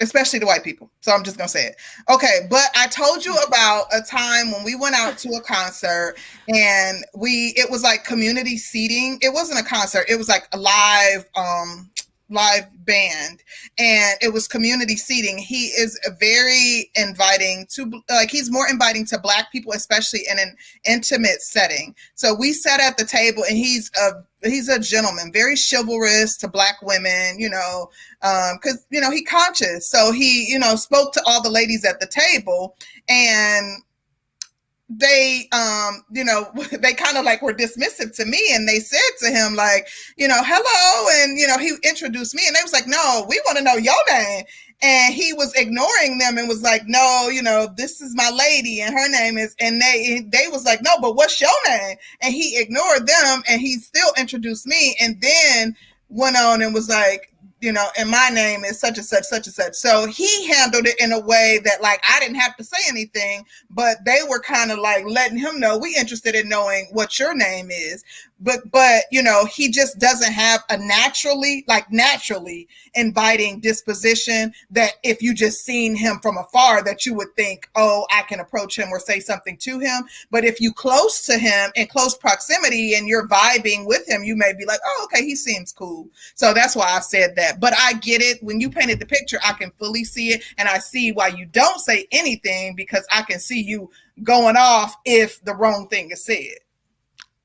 especially 0.00 0.40
to 0.40 0.46
white 0.46 0.64
people. 0.64 0.90
So 1.00 1.12
I'm 1.12 1.24
just 1.24 1.38
gonna 1.38 1.48
say 1.48 1.66
it. 1.66 1.76
Okay, 2.10 2.46
but 2.50 2.70
I 2.76 2.86
told 2.86 3.24
you 3.24 3.36
about 3.46 3.86
a 3.92 4.00
time 4.02 4.50
when 4.50 4.64
we 4.64 4.74
went 4.74 4.94
out 4.94 5.18
to 5.18 5.30
a 5.30 5.40
concert 5.40 6.16
and 6.48 7.04
we 7.14 7.54
it 7.56 7.70
was 7.70 7.82
like 7.82 8.04
community 8.04 8.56
seating. 8.56 9.18
It 9.20 9.32
wasn't 9.32 9.60
a 9.60 9.64
concert, 9.64 10.06
it 10.08 10.16
was 10.16 10.28
like 10.28 10.48
a 10.52 10.58
live 10.58 11.28
um 11.36 11.90
live 12.30 12.64
band 12.84 13.42
and 13.78 14.18
it 14.20 14.32
was 14.32 14.46
community 14.46 14.96
seating. 14.96 15.38
He 15.38 15.66
is 15.66 15.98
very 16.18 16.90
inviting 16.94 17.66
to 17.70 18.02
like 18.10 18.30
he's 18.30 18.50
more 18.50 18.68
inviting 18.68 19.04
to 19.06 19.18
black 19.18 19.50
people 19.50 19.72
especially 19.72 20.20
in 20.30 20.38
an 20.38 20.56
intimate 20.84 21.42
setting. 21.42 21.94
So 22.14 22.34
we 22.34 22.52
sat 22.52 22.80
at 22.80 22.96
the 22.96 23.04
table 23.04 23.44
and 23.48 23.56
he's 23.56 23.90
a 24.00 24.24
he's 24.48 24.68
a 24.68 24.78
gentleman 24.78 25.32
very 25.32 25.56
chivalrous 25.56 26.36
to 26.36 26.46
black 26.48 26.76
women 26.82 27.38
you 27.38 27.50
know 27.50 27.90
um 28.22 28.58
because 28.60 28.86
you 28.90 29.00
know 29.00 29.10
he 29.10 29.24
conscious. 29.24 29.88
So 29.88 30.12
he 30.12 30.46
you 30.48 30.58
know 30.58 30.76
spoke 30.76 31.12
to 31.14 31.22
all 31.26 31.42
the 31.42 31.50
ladies 31.50 31.84
at 31.84 32.00
the 32.00 32.06
table 32.06 32.76
and 33.08 33.82
they 34.88 35.48
um 35.52 36.02
you 36.10 36.24
know 36.24 36.50
they 36.80 36.94
kind 36.94 37.16
of 37.16 37.24
like 37.24 37.42
were 37.42 37.52
dismissive 37.52 38.14
to 38.14 38.24
me 38.24 38.40
and 38.52 38.66
they 38.66 38.78
said 38.78 39.00
to 39.18 39.30
him 39.30 39.54
like 39.54 39.86
you 40.16 40.26
know 40.26 40.40
hello 40.42 41.22
and 41.22 41.38
you 41.38 41.46
know 41.46 41.58
he 41.58 41.72
introduced 41.84 42.34
me 42.34 42.42
and 42.46 42.56
they 42.56 42.62
was 42.62 42.72
like 42.72 42.86
no 42.86 43.26
we 43.28 43.40
want 43.46 43.58
to 43.58 43.64
know 43.64 43.76
your 43.76 43.94
name. 44.10 44.44
And 44.80 45.12
he 45.12 45.32
was 45.32 45.52
ignoring 45.56 46.18
them 46.18 46.38
and 46.38 46.48
was 46.48 46.62
like 46.62 46.82
no 46.86 47.28
you 47.32 47.42
know 47.42 47.68
this 47.76 48.00
is 48.00 48.14
my 48.14 48.30
lady 48.30 48.80
and 48.80 48.94
her 48.94 49.08
name 49.10 49.36
is 49.36 49.56
and 49.58 49.82
they 49.82 50.24
they 50.28 50.46
was 50.48 50.64
like 50.64 50.82
no 50.82 50.92
but 51.00 51.16
what's 51.16 51.40
your 51.40 51.50
name? 51.66 51.96
And 52.22 52.32
he 52.32 52.56
ignored 52.56 53.06
them 53.06 53.42
and 53.48 53.60
he 53.60 53.74
still 53.74 54.12
introduced 54.16 54.66
me 54.66 54.96
and 55.00 55.20
then 55.20 55.76
went 56.10 56.36
on 56.36 56.62
and 56.62 56.72
was 56.72 56.88
like 56.88 57.34
you 57.60 57.72
know, 57.72 57.88
and 57.98 58.08
my 58.08 58.30
name 58.32 58.64
is 58.64 58.78
such 58.78 58.98
and 58.98 59.06
such, 59.06 59.24
such 59.24 59.46
and 59.46 59.54
such. 59.54 59.74
So 59.74 60.06
he 60.06 60.46
handled 60.46 60.86
it 60.86 60.98
in 61.00 61.12
a 61.12 61.20
way 61.20 61.60
that 61.64 61.82
like 61.82 62.00
I 62.08 62.20
didn't 62.20 62.36
have 62.36 62.56
to 62.56 62.64
say 62.64 62.78
anything, 62.88 63.44
but 63.70 64.04
they 64.04 64.18
were 64.28 64.40
kind 64.40 64.70
of 64.70 64.78
like 64.78 65.04
letting 65.06 65.38
him 65.38 65.58
know 65.58 65.76
we 65.76 65.96
interested 65.96 66.34
in 66.34 66.48
knowing 66.48 66.88
what 66.92 67.18
your 67.18 67.34
name 67.34 67.70
is 67.70 68.04
but 68.40 68.70
but 68.70 69.04
you 69.10 69.22
know 69.22 69.44
he 69.46 69.70
just 69.70 69.98
doesn't 69.98 70.32
have 70.32 70.62
a 70.70 70.76
naturally 70.76 71.64
like 71.68 71.90
naturally 71.90 72.68
inviting 72.94 73.60
disposition 73.60 74.52
that 74.70 74.92
if 75.02 75.20
you 75.22 75.34
just 75.34 75.64
seen 75.64 75.94
him 75.94 76.18
from 76.20 76.36
afar 76.38 76.82
that 76.82 77.04
you 77.04 77.14
would 77.14 77.34
think 77.36 77.68
oh 77.76 78.06
i 78.12 78.22
can 78.22 78.40
approach 78.40 78.78
him 78.78 78.88
or 78.90 79.00
say 79.00 79.20
something 79.20 79.56
to 79.56 79.78
him. 79.78 80.02
But 80.30 80.44
if 80.44 80.60
you 80.60 80.72
close 80.72 81.24
to 81.26 81.38
him 81.38 81.70
in 81.74 81.86
close 81.86 82.16
proximity 82.16 82.94
and 82.94 83.08
you're 83.08 83.28
vibing 83.28 83.86
with 83.86 84.08
him 84.08 84.22
you 84.22 84.36
may 84.36 84.52
be 84.56 84.64
like 84.64 84.80
oh 84.84 85.08
okay 85.10 85.24
he 85.24 85.34
seems 85.34 85.72
cool. 85.72 86.08
So 86.34 86.52
that's 86.54 86.76
why 86.76 86.96
i 86.96 87.00
said 87.00 87.34
that. 87.36 87.60
But 87.60 87.74
i 87.78 87.94
get 87.94 88.22
it. 88.22 88.42
When 88.42 88.60
you 88.60 88.70
painted 88.70 89.00
the 89.00 89.06
picture 89.06 89.38
i 89.44 89.52
can 89.52 89.70
fully 89.78 90.04
see 90.04 90.28
it. 90.28 90.42
And 90.58 90.68
i 90.68 90.78
see 90.78 91.12
why 91.12 91.28
you 91.28 91.46
don't 91.46 91.80
say 91.80 92.06
anything 92.12 92.74
because 92.76 93.06
i 93.10 93.22
can 93.22 93.40
see 93.40 93.60
you 93.60 93.90
going 94.22 94.56
off 94.56 94.96
if 95.04 95.42
the 95.44 95.54
wrong 95.54 95.88
thing 95.88 96.10
is 96.10 96.24
said 96.24 96.58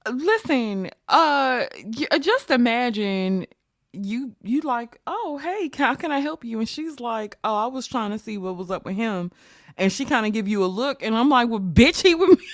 Listen, 0.10 0.89
uh, 1.08 1.66
uh, 2.12 2.20
just 2.20 2.51
imagine 2.51 3.45
you 3.93 4.36
you 4.41 4.62
like, 4.62 4.99
oh 5.08 5.38
hey, 5.38 5.70
how 5.78 5.95
can 5.95 6.12
I 6.12 6.20
help 6.20 6.43
you? 6.43 6.60
And 6.60 6.68
she's 6.68 6.99
like, 6.99 7.38
oh, 7.43 7.56
I 7.56 7.68
was 7.68 7.88
trying 7.88 8.12
to 8.12 8.20
see 8.20 8.38
what 8.38 8.58
was 8.58 8.72
up 8.72 8.86
with 8.86 8.95
him, 8.95 9.32
and 9.78 9.91
she 9.91 10.06
kind 10.06 10.26
of 10.26 10.34
give 10.34 10.47
you 10.47 10.64
a 10.64 10.68
look, 10.68 11.04
and 11.04 11.16
I'm 11.16 11.30
like, 11.30 11.49
well, 11.49 11.60
bitch, 11.60 12.01
he 12.01 12.16
with 12.16 12.38
me. 12.38 12.45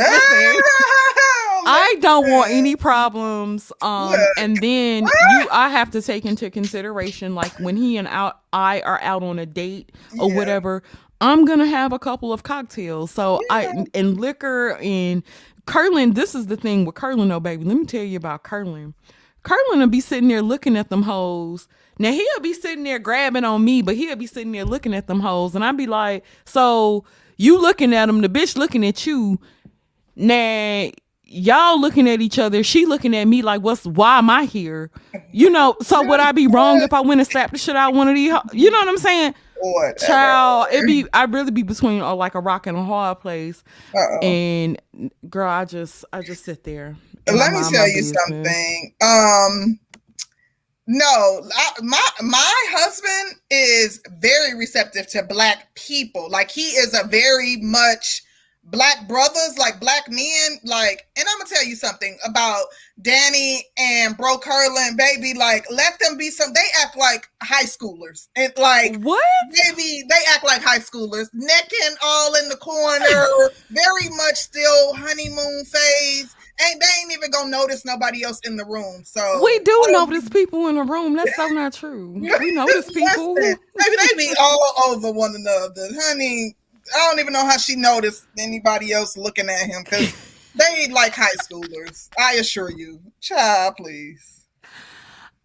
oh 0.00 1.62
I 1.66 1.96
don't 2.00 2.30
want 2.30 2.50
any 2.50 2.76
problems. 2.76 3.72
Um, 3.82 4.14
and 4.38 4.56
then 4.56 5.04
you, 5.04 5.48
I 5.52 5.68
have 5.68 5.90
to 5.90 6.02
take 6.02 6.24
into 6.24 6.50
consideration, 6.50 7.34
like 7.34 7.52
when 7.58 7.76
he 7.76 7.96
and 7.96 8.08
out, 8.08 8.40
I 8.52 8.80
are 8.82 9.00
out 9.02 9.22
on 9.22 9.38
a 9.38 9.46
date 9.46 9.92
or 10.18 10.28
yeah. 10.28 10.36
whatever. 10.36 10.82
I'm 11.20 11.44
gonna 11.44 11.66
have 11.66 11.92
a 11.92 11.98
couple 11.98 12.32
of 12.32 12.44
cocktails. 12.44 13.10
So 13.10 13.40
yeah. 13.50 13.56
I 13.56 13.86
and 13.92 14.20
liquor 14.20 14.76
and 14.76 15.22
Curlin. 15.68 16.14
This 16.14 16.34
is 16.34 16.46
the 16.46 16.56
thing 16.56 16.86
with 16.86 16.94
Curlin, 16.94 17.28
though, 17.28 17.40
baby. 17.40 17.64
Let 17.64 17.76
me 17.76 17.84
tell 17.84 18.02
you 18.02 18.16
about 18.16 18.42
Curlin. 18.42 18.94
Curlin 19.42 19.80
will 19.80 19.86
be 19.86 20.00
sitting 20.00 20.28
there 20.28 20.42
looking 20.42 20.76
at 20.76 20.88
them 20.88 21.02
hoes. 21.02 21.68
Now 21.98 22.10
he'll 22.10 22.40
be 22.40 22.54
sitting 22.54 22.84
there 22.84 22.98
grabbing 22.98 23.44
on 23.44 23.64
me, 23.64 23.82
but 23.82 23.94
he'll 23.94 24.16
be 24.16 24.26
sitting 24.26 24.52
there 24.52 24.64
looking 24.64 24.94
at 24.94 25.06
them 25.06 25.20
hoes, 25.20 25.54
and 25.54 25.64
I'd 25.64 25.76
be 25.76 25.86
like, 25.86 26.24
so 26.44 27.04
you 27.36 27.60
looking 27.60 27.92
at 27.92 28.08
him, 28.08 28.22
the 28.22 28.28
bitch 28.28 28.56
looking 28.56 28.84
at 28.86 29.06
you. 29.06 29.38
Now 30.16 30.90
y'all 31.24 31.80
looking 31.80 32.08
at 32.08 32.20
each 32.22 32.38
other. 32.38 32.62
She 32.62 32.86
looking 32.86 33.14
at 33.14 33.24
me 33.24 33.42
like, 33.42 33.60
what's 33.60 33.84
why 33.84 34.18
am 34.18 34.30
I 34.30 34.44
here? 34.44 34.90
You 35.32 35.50
know. 35.50 35.76
So 35.82 36.02
would 36.02 36.20
I 36.20 36.32
be 36.32 36.46
wrong 36.46 36.80
if 36.80 36.92
I 36.92 37.00
went 37.02 37.20
and 37.20 37.28
slapped 37.28 37.52
the 37.52 37.58
shit 37.58 37.76
out 37.76 37.94
one 37.94 38.08
of 38.08 38.14
these? 38.14 38.32
You 38.52 38.70
know 38.70 38.78
what 38.78 38.88
I'm 38.88 38.98
saying? 38.98 39.34
Whatever. 39.60 39.98
Child, 39.98 40.68
it 40.72 40.86
be 40.86 41.06
I 41.12 41.24
really 41.24 41.50
be 41.50 41.62
between 41.62 42.00
uh, 42.00 42.14
like 42.14 42.34
a 42.34 42.40
rock 42.40 42.66
and 42.66 42.76
a 42.76 42.82
hard 42.84 43.20
place. 43.20 43.62
Uh-oh. 43.94 44.18
And 44.20 44.80
girl, 45.28 45.48
I 45.48 45.64
just 45.64 46.04
I 46.12 46.22
just 46.22 46.44
sit 46.44 46.64
there. 46.64 46.96
Let 47.26 47.52
me 47.52 47.60
tell 47.70 47.86
you 47.88 47.96
business. 47.96 48.22
something. 48.26 48.94
Um 49.00 49.80
no, 50.90 51.42
I, 51.54 51.70
my 51.82 52.08
my 52.22 52.54
husband 52.70 53.40
is 53.50 54.00
very 54.20 54.56
receptive 54.56 55.06
to 55.08 55.22
black 55.22 55.74
people. 55.74 56.30
Like 56.30 56.50
he 56.50 56.62
is 56.62 56.98
a 56.98 57.06
very 57.06 57.56
much 57.56 58.22
black 58.70 59.08
brothers, 59.08 59.56
like 59.58 59.80
black 59.80 60.08
men, 60.08 60.58
like, 60.64 61.06
and 61.16 61.26
I'm 61.28 61.38
gonna 61.38 61.50
tell 61.50 61.64
you 61.64 61.76
something 61.76 62.16
about 62.24 62.64
Danny 63.00 63.64
and 63.78 64.16
Bro 64.16 64.38
Curlin, 64.38 64.96
baby. 64.96 65.34
Like, 65.34 65.66
let 65.70 65.98
them 66.00 66.16
be 66.16 66.30
some. 66.30 66.52
They 66.52 66.60
act 66.82 66.96
like 66.96 67.28
high 67.42 67.64
schoolers, 67.64 68.28
and 68.36 68.52
like 68.56 68.96
what? 69.00 69.22
Baby, 69.52 70.04
they 70.08 70.20
act 70.34 70.44
like 70.44 70.62
high 70.62 70.78
schoolers, 70.78 71.28
necking 71.32 71.96
all 72.02 72.34
in 72.36 72.48
the 72.48 72.56
corner, 72.56 73.04
very 73.70 74.08
much 74.16 74.36
still 74.36 74.94
honeymoon 74.94 75.64
phase. 75.64 76.34
Ain't 76.60 76.80
they 76.80 77.02
ain't 77.02 77.12
even 77.12 77.30
gonna 77.30 77.50
notice 77.50 77.84
nobody 77.84 78.24
else 78.24 78.40
in 78.44 78.56
the 78.56 78.64
room. 78.64 79.04
So 79.04 79.40
we 79.42 79.60
do 79.60 79.86
notice 79.90 80.28
people 80.28 80.66
in 80.66 80.74
the 80.74 80.82
room. 80.82 81.14
That's 81.14 81.36
so 81.36 81.46
not 81.48 81.72
true. 81.72 82.14
We 82.14 82.50
notice 82.50 82.90
people. 82.92 83.36
Maybe 83.36 83.96
they 83.96 84.16
be 84.16 84.34
all 84.40 84.74
over 84.88 85.12
one 85.12 85.36
another, 85.36 85.88
honey. 86.02 86.56
I 86.94 86.98
don't 87.08 87.20
even 87.20 87.32
know 87.32 87.46
how 87.46 87.56
she 87.56 87.76
noticed 87.76 88.26
anybody 88.38 88.92
else 88.92 89.16
looking 89.16 89.48
at 89.48 89.66
him 89.66 89.82
because 89.84 90.12
they 90.54 90.88
like 90.88 91.14
high 91.14 91.34
schoolers. 91.42 92.08
I 92.18 92.34
assure 92.34 92.70
you, 92.70 93.00
child, 93.20 93.74
please. 93.76 94.38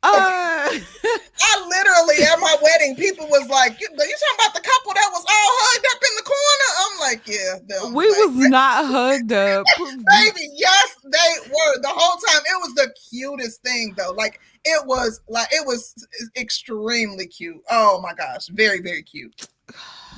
Uh, 0.05 0.67
I 0.67 1.67
literally 1.69 2.25
at 2.25 2.37
my 2.37 2.57
wedding, 2.61 2.97
people 2.97 3.25
was 3.27 3.47
like, 3.47 3.79
"You, 3.79 3.87
you 3.89 3.97
talking 3.97 4.35
about 4.35 4.53
the 4.53 4.59
couple 4.59 4.93
that 4.93 5.09
was 5.13 5.23
all 5.23 5.49
hugged 5.63 5.85
up 5.95 6.01
in 6.03 6.15
the 6.17 6.23
corner?" 6.27 6.69
I'm 6.83 6.99
like, 6.99 7.21
"Yeah, 7.25 7.59
them. 7.67 7.93
we 7.93 8.09
like, 8.09 8.17
was 8.17 8.49
not 8.49 8.85
hugged 8.85 9.31
up, 9.31 9.65
baby. 9.77 10.49
Yes, 10.55 10.95
they 11.05 11.49
were 11.49 11.81
the 11.81 11.87
whole 11.87 12.17
time. 12.17 12.41
It 12.41 12.59
was 12.59 12.73
the 12.75 12.93
cutest 13.09 13.61
thing, 13.61 13.93
though. 13.95 14.11
Like 14.11 14.41
it 14.65 14.85
was 14.85 15.21
like 15.29 15.47
it 15.51 15.65
was 15.65 16.05
extremely 16.35 17.27
cute. 17.27 17.61
Oh 17.69 18.01
my 18.01 18.13
gosh, 18.13 18.47
very 18.47 18.81
very 18.81 19.03
cute. 19.03 19.47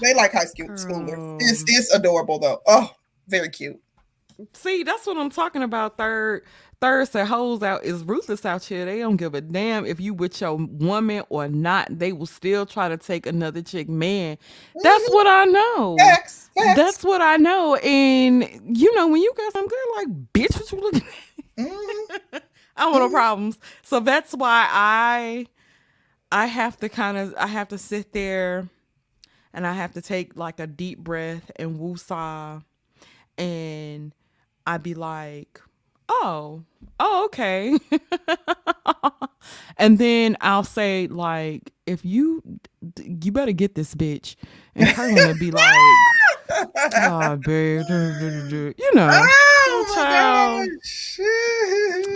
They 0.02 0.14
like 0.14 0.32
high 0.32 0.46
school 0.46 0.68
schoolers. 0.70 1.42
It's 1.42 1.64
it's 1.68 1.94
adorable 1.94 2.40
though. 2.40 2.62
Oh, 2.68 2.92
very 3.28 3.50
cute. 3.50 3.80
See, 4.54 4.84
that's 4.84 5.08
what 5.08 5.18
I'm 5.18 5.30
talking 5.30 5.64
about. 5.64 5.98
Third, 5.98 6.44
third 6.82 7.08
set 7.08 7.28
hoes 7.28 7.64
out 7.64 7.86
is 7.86 8.04
ruthless 8.04 8.46
out 8.46 8.64
here. 8.64 8.84
They 8.86 9.00
don't 9.00 9.16
give 9.16 9.34
a 9.34 9.40
damn 9.40 9.86
if 9.86 10.00
you 10.00 10.14
with 10.14 10.42
your 10.42 10.56
woman 10.56 11.24
or 11.30 11.48
not. 11.48 11.88
They 11.90 12.12
will 12.12 12.26
still 12.26 12.66
try 12.66 12.90
to 12.90 12.98
take 12.98 13.26
another 13.26 13.62
chick 13.62 13.88
man. 13.88 14.38
That's 14.84 15.04
mm-hmm. 15.06 15.14
what 15.14 15.28
I 15.28 15.46
know. 15.46 15.96
Facts, 15.98 16.50
facts. 16.58 16.78
That's 16.78 17.04
what 17.04 17.22
I 17.22 17.38
know. 17.38 17.76
And 17.76 18.78
you 18.78 18.94
know, 18.96 19.08
when 19.08 19.22
you 19.22 19.32
got 19.38 19.54
some 19.54 19.68
good, 19.68 19.80
like, 19.96 20.08
bitch, 20.34 20.60
what 20.60 20.72
you 20.72 20.82
looking 20.82 21.02
at? 21.02 21.66
Mm-hmm. 21.66 22.38
I 22.78 22.82
don't 22.82 22.92
want 22.92 23.04
no 23.04 23.08
mm-hmm. 23.08 23.16
problems. 23.16 23.60
So 23.84 24.02
that's 24.02 24.34
why 24.34 24.68
I 24.70 25.48
I 26.32 26.48
have 26.48 26.78
to 26.82 26.90
kind 26.90 27.18
of 27.18 27.34
I 27.38 27.48
have 27.48 27.70
to 27.70 27.78
sit 27.78 28.12
there 28.12 28.68
and 29.56 29.66
I 29.66 29.74
have 29.74 29.94
to 29.94 30.02
take 30.02 30.36
like 30.36 30.60
a 30.60 30.68
deep 30.68 31.00
breath 31.00 31.50
and 31.56 31.80
woosah 31.80 32.62
and 33.38 34.14
I'd 34.68 34.84
be 34.84 34.94
like, 34.94 35.62
oh, 36.10 36.64
oh, 37.00 37.26
okay. 37.26 37.78
and 39.78 39.98
then 39.98 40.36
I'll 40.42 40.66
say, 40.66 41.08
like, 41.08 41.72
if 41.86 42.04
you, 42.04 42.44
you 43.02 43.32
better 43.32 43.54
get 43.54 43.76
this 43.76 43.96
bitch. 43.96 44.36
And 44.76 44.90
her 44.90 45.08
gonna 45.16 45.36
be 45.36 45.52
like, 45.52 45.80
oh, 46.56 47.36
babe, 47.46 47.84
you 47.90 48.92
know. 48.94 49.10
Oh, 49.12 49.92
child. 49.96 50.70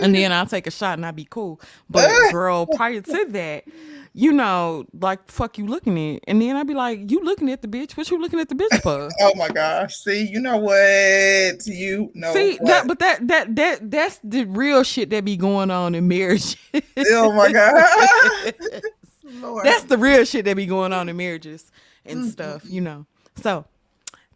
And 0.02 0.14
then 0.14 0.32
I'll 0.32 0.46
take 0.46 0.66
a 0.66 0.70
shot 0.70 0.98
and 0.98 1.06
I'll 1.06 1.12
be 1.12 1.26
cool. 1.28 1.60
But 1.88 2.10
girl, 2.32 2.66
prior 2.74 3.00
to 3.00 3.26
that, 3.30 3.64
you 4.12 4.32
know, 4.32 4.86
like 4.98 5.30
fuck 5.30 5.56
you 5.58 5.66
looking 5.66 6.14
at, 6.14 6.22
and 6.26 6.42
then 6.42 6.56
I'd 6.56 6.66
be 6.66 6.74
like, 6.74 7.10
you 7.10 7.22
looking 7.22 7.50
at 7.50 7.62
the 7.62 7.68
bitch? 7.68 7.96
What 7.96 8.10
you 8.10 8.20
looking 8.20 8.40
at 8.40 8.48
the 8.48 8.54
bitch 8.54 8.82
for? 8.82 9.08
oh 9.20 9.34
my 9.36 9.48
gosh! 9.48 9.94
See, 9.96 10.26
you 10.26 10.40
know 10.40 10.56
what? 10.56 11.66
You 11.66 12.10
know. 12.14 12.32
See 12.32 12.56
what? 12.56 12.66
that, 12.66 12.86
but 12.88 12.98
that 12.98 13.28
that 13.28 13.56
that 13.56 13.90
that's 13.90 14.20
the 14.24 14.44
real 14.44 14.82
shit 14.82 15.10
that 15.10 15.24
be 15.24 15.36
going 15.36 15.70
on 15.70 15.94
in 15.94 16.08
marriage. 16.08 16.56
oh 16.74 17.32
my 17.32 17.52
god! 17.52 18.54
that's 19.62 19.84
the 19.84 19.96
real 19.96 20.24
shit 20.24 20.44
that 20.44 20.56
be 20.56 20.66
going 20.66 20.92
on 20.92 21.08
in 21.08 21.16
marriages 21.16 21.70
and 22.04 22.20
mm-hmm. 22.20 22.30
stuff, 22.30 22.62
you 22.64 22.80
know. 22.80 23.06
So 23.36 23.64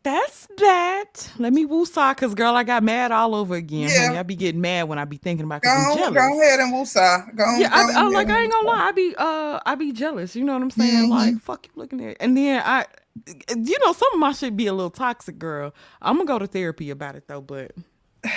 that's 0.05 0.47
that. 0.59 1.33
Let 1.39 1.55
me 1.55 1.67
woosah, 1.67 2.15
cause 2.17 2.35
girl, 2.35 2.55
I 2.55 2.63
got 2.63 2.83
mad 2.83 3.11
all 3.11 3.35
over 3.35 3.55
again. 3.55 3.89
Yeah. 3.89 4.07
Honey. 4.07 4.19
I 4.19 4.23
be 4.23 4.37
getting 4.37 4.61
mad 4.61 4.87
when 4.87 4.99
I 4.99 5.07
be 5.07 5.17
thinking 5.17 5.47
about. 5.47 5.63
Go, 5.63 5.71
on, 5.71 6.13
go 6.13 6.41
ahead 6.41 6.61
and 6.61 6.75
woosah. 6.75 7.35
Go 7.35 7.43
on, 7.43 7.61
yeah, 7.61 7.71
go 7.71 7.75
I, 7.75 8.03
I 8.03 8.09
like 8.09 8.29
I 8.29 8.43
ain't 8.43 8.53
gonna 8.53 8.69
lie. 8.69 8.85
I 8.85 8.93
be 8.93 9.15
uh, 9.17 9.61
I 9.65 9.75
be 9.75 9.93
jealous. 9.93 10.37
You 10.37 10.45
know 10.45 10.53
what 10.53 10.63
I'm 10.63 10.71
saying? 10.71 11.05
Mm-hmm. 11.05 11.11
Like 11.11 11.39
fuck 11.41 11.67
you 11.67 11.73
looking 11.75 12.05
at, 12.05 12.19
and 12.21 12.37
then 12.37 12.63
I, 12.65 12.85
you 13.27 13.79
know, 13.81 13.93
some 13.95 14.13
of 14.13 14.21
my 14.21 14.33
shit 14.33 14.57
be 14.57 14.67
a 14.67 14.75
little 14.75 14.91
toxic, 14.91 15.39
girl. 15.39 15.75
I'm 16.03 16.17
gonna 16.17 16.27
go 16.27 16.39
to 16.39 16.47
therapy 16.47 16.91
about 16.91 17.17
it 17.17 17.27
though, 17.27 17.41
but. 17.41 17.73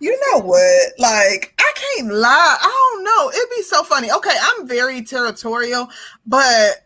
You 0.00 0.18
know 0.32 0.40
what? 0.40 0.92
Like, 0.98 1.54
I 1.60 1.72
can't 1.76 2.12
lie. 2.12 2.56
I 2.60 2.90
don't 2.94 3.04
know. 3.04 3.30
It'd 3.30 3.50
be 3.56 3.62
so 3.62 3.84
funny. 3.84 4.10
Okay, 4.10 4.34
I'm 4.36 4.66
very 4.66 5.00
territorial, 5.02 5.88
but 6.26 6.84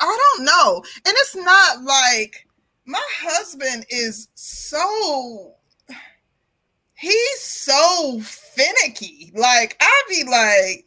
I 0.00 0.18
don't 0.36 0.44
know. 0.44 0.82
And 1.04 1.14
it's 1.18 1.36
not 1.36 1.82
like 1.82 2.46
my 2.84 3.02
husband 3.18 3.86
is 3.90 4.28
so 4.34 5.54
he's 6.94 7.40
so 7.40 8.20
finicky. 8.20 9.32
Like 9.34 9.76
I'd 9.80 10.02
be 10.08 10.24
like 10.24 10.86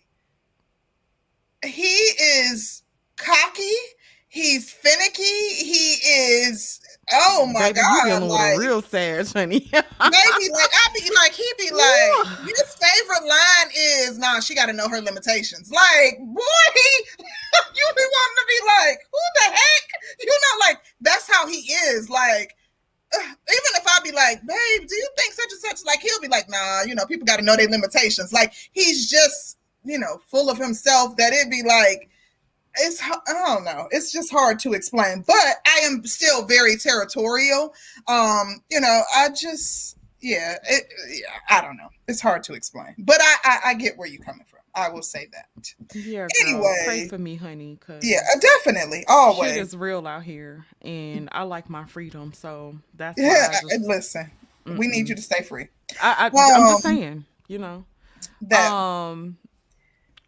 he 1.63 1.87
is 1.87 2.83
cocky, 3.17 3.75
he's 4.29 4.71
finicky, 4.71 5.23
he 5.23 5.95
is 6.03 6.79
Oh 7.11 7.45
my 7.51 7.71
Baby, 7.71 7.79
god! 7.79 8.05
You 8.05 8.13
dealing 8.13 8.29
like, 8.29 8.57
with 8.57 8.65
a 8.65 8.69
real 8.69 8.81
sad, 8.81 9.27
honey. 9.29 9.59
maybe 9.71 9.83
like 10.53 10.71
I 10.71 10.85
be 10.93 11.09
like 11.15 11.33
he 11.33 11.45
be 11.57 11.71
like 11.71 12.27
his 12.45 12.75
favorite 12.75 13.27
line 13.27 13.71
is 13.75 14.17
nah. 14.19 14.39
She 14.39 14.53
got 14.53 14.67
to 14.67 14.73
know 14.73 14.87
her 14.87 15.01
limitations. 15.01 15.71
Like 15.71 16.19
boy, 16.19 16.41
you 17.19 17.87
be 17.95 18.05
wanting 18.05 18.37
to 18.37 18.45
be 18.47 18.59
like 18.67 18.99
who 19.11 19.19
the 19.35 19.55
heck? 19.55 19.89
You 20.19 20.27
know, 20.27 20.67
like 20.67 20.77
that's 21.01 21.31
how 21.31 21.47
he 21.47 21.57
is. 21.71 22.09
Like 22.09 22.55
uh, 23.15 23.19
even 23.21 23.71
if 23.75 23.87
I 23.87 23.99
be 24.03 24.11
like, 24.11 24.41
babe, 24.41 24.87
do 24.87 24.95
you 24.95 25.09
think 25.17 25.33
such 25.33 25.51
and 25.51 25.61
such? 25.61 25.85
Like 25.85 26.01
he'll 26.01 26.21
be 26.21 26.27
like, 26.27 26.47
nah. 26.47 26.83
You 26.83 26.93
know, 26.93 27.05
people 27.05 27.25
got 27.25 27.37
to 27.37 27.45
know 27.45 27.55
their 27.55 27.69
limitations. 27.69 28.31
Like 28.31 28.53
he's 28.71 29.09
just 29.09 29.57
you 29.83 29.97
know 29.97 30.21
full 30.27 30.49
of 30.49 30.59
himself. 30.59 31.17
That 31.17 31.33
it'd 31.33 31.49
be 31.49 31.63
like 31.63 32.09
it's 32.75 33.01
I 33.01 33.33
don't 33.33 33.63
know. 33.63 33.87
It's 33.91 34.11
just 34.11 34.31
hard 34.31 34.59
to 34.59 34.73
explain, 34.73 35.23
but 35.25 35.35
I 35.35 35.81
am 35.83 36.05
still 36.05 36.45
very 36.45 36.77
territorial. 36.77 37.73
Um, 38.07 38.61
you 38.69 38.79
know, 38.79 39.01
I 39.15 39.29
just 39.29 39.97
yeah, 40.21 40.57
it, 40.63 40.93
yeah, 41.09 41.27
I 41.49 41.61
don't 41.61 41.77
know. 41.77 41.89
It's 42.07 42.21
hard 42.21 42.43
to 42.43 42.53
explain, 42.53 42.95
but 42.97 43.17
I, 43.21 43.35
I, 43.43 43.59
I 43.67 43.73
get 43.75 43.97
where 43.97 44.07
you're 44.07 44.23
coming 44.23 44.45
from. 44.49 44.59
I 44.75 44.89
will 44.89 45.01
say 45.01 45.27
that. 45.33 45.95
Yeah. 45.95 46.19
Girl, 46.19 46.27
anyway, 46.41 46.83
pray 46.85 47.07
for 47.07 47.17
me, 47.17 47.35
honey. 47.35 47.77
Cause 47.85 48.01
yeah, 48.03 48.21
definitely. 48.39 49.03
Always. 49.07 49.53
Shit 49.53 49.61
is 49.61 49.75
real 49.75 50.05
out 50.05 50.23
here, 50.23 50.65
and 50.81 51.29
I 51.31 51.43
like 51.43 51.69
my 51.69 51.85
freedom. 51.85 52.33
So 52.33 52.77
that's 52.95 53.19
yeah. 53.19 53.51
Just, 53.51 53.65
listen, 53.81 54.31
mm-mm. 54.65 54.77
we 54.77 54.87
need 54.87 55.09
you 55.09 55.15
to 55.15 55.21
stay 55.21 55.41
free. 55.41 55.67
I, 56.01 56.13
I 56.21 56.25
am 56.27 56.31
just 56.31 56.85
um, 56.85 56.95
saying, 56.95 57.25
you 57.47 57.57
know. 57.57 57.85
That. 58.41 58.71
Um. 58.71 59.37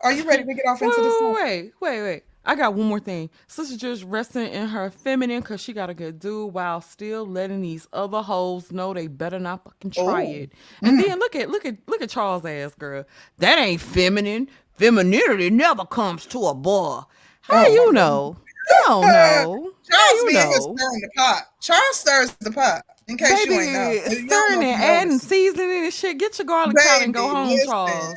Are 0.04 0.12
you 0.12 0.24
ready 0.24 0.44
to 0.44 0.54
get 0.56 0.66
off 0.66 0.82
into 0.82 0.96
this? 1.00 1.22
Wait, 1.22 1.74
wait, 1.80 2.02
wait. 2.02 2.24
I 2.44 2.56
got 2.56 2.74
one 2.74 2.88
more 2.88 3.00
thing. 3.00 3.30
Sister 3.48 3.78
just 3.78 4.04
resting 4.04 4.52
in 4.52 4.68
her 4.70 4.90
feminine 4.90 5.42
because 5.42 5.62
she 5.62 5.74
got 5.74 5.90
a 5.90 5.94
good 5.94 6.20
dude 6.20 6.54
while 6.54 6.82
still 6.82 7.26
letting 7.26 7.62
these 7.62 7.88
other 7.94 8.22
hoes 8.22 8.72
know 8.72 8.94
they 8.94 9.08
better 9.08 9.38
not 9.40 9.64
fucking 9.64 9.92
try 9.92 10.24
Oh, 10.26 10.32
it. 10.32 10.52
And 10.82 11.00
then 11.00 11.20
look 11.20 11.36
at 11.36 11.50
look 11.50 11.66
at 11.66 11.78
look 11.88 12.02
at 12.02 12.10
Charles 12.10 12.44
ass 12.46 12.74
girl. 12.76 13.06
That 13.38 13.60
ain't 13.60 13.80
feminine. 13.82 14.50
Femininity 14.74 15.52
never 15.52 15.86
comes 15.86 16.26
to 16.28 16.40
a 16.48 16.56
boy. 16.56 17.02
How 17.42 17.66
oh 17.66 17.68
you 17.68 17.94
know? 17.94 18.36
You 18.70 18.76
don't 18.88 19.02
know. 19.08 19.72
Charles 19.90 20.22
you 20.22 20.28
be 20.28 20.34
know? 20.34 20.52
stirring 20.52 21.02
the 21.02 21.10
pot. 21.16 21.44
Charles 21.60 21.96
stirs 21.96 22.32
the 22.40 22.52
pot. 22.52 22.82
In 23.08 23.18
case 23.18 23.46
you 23.46 23.60
ain't 23.60 23.74
know, 23.74 23.90
Baby, 23.90 23.98
If 24.00 24.12
you 24.14 24.28
don't 24.28 24.48
stirring 24.52 24.64
and 24.68 24.82
adding 24.84 25.20
seasoning 25.20 25.84
and 25.86 25.94
shit. 25.94 26.18
Get 26.18 26.40
your 26.40 26.46
garlic 26.48 26.76
powder 26.78 27.04
and 27.04 27.14
go 27.14 27.28
Baby, 27.28 27.36
home, 27.36 27.60
Charles. 27.68 28.16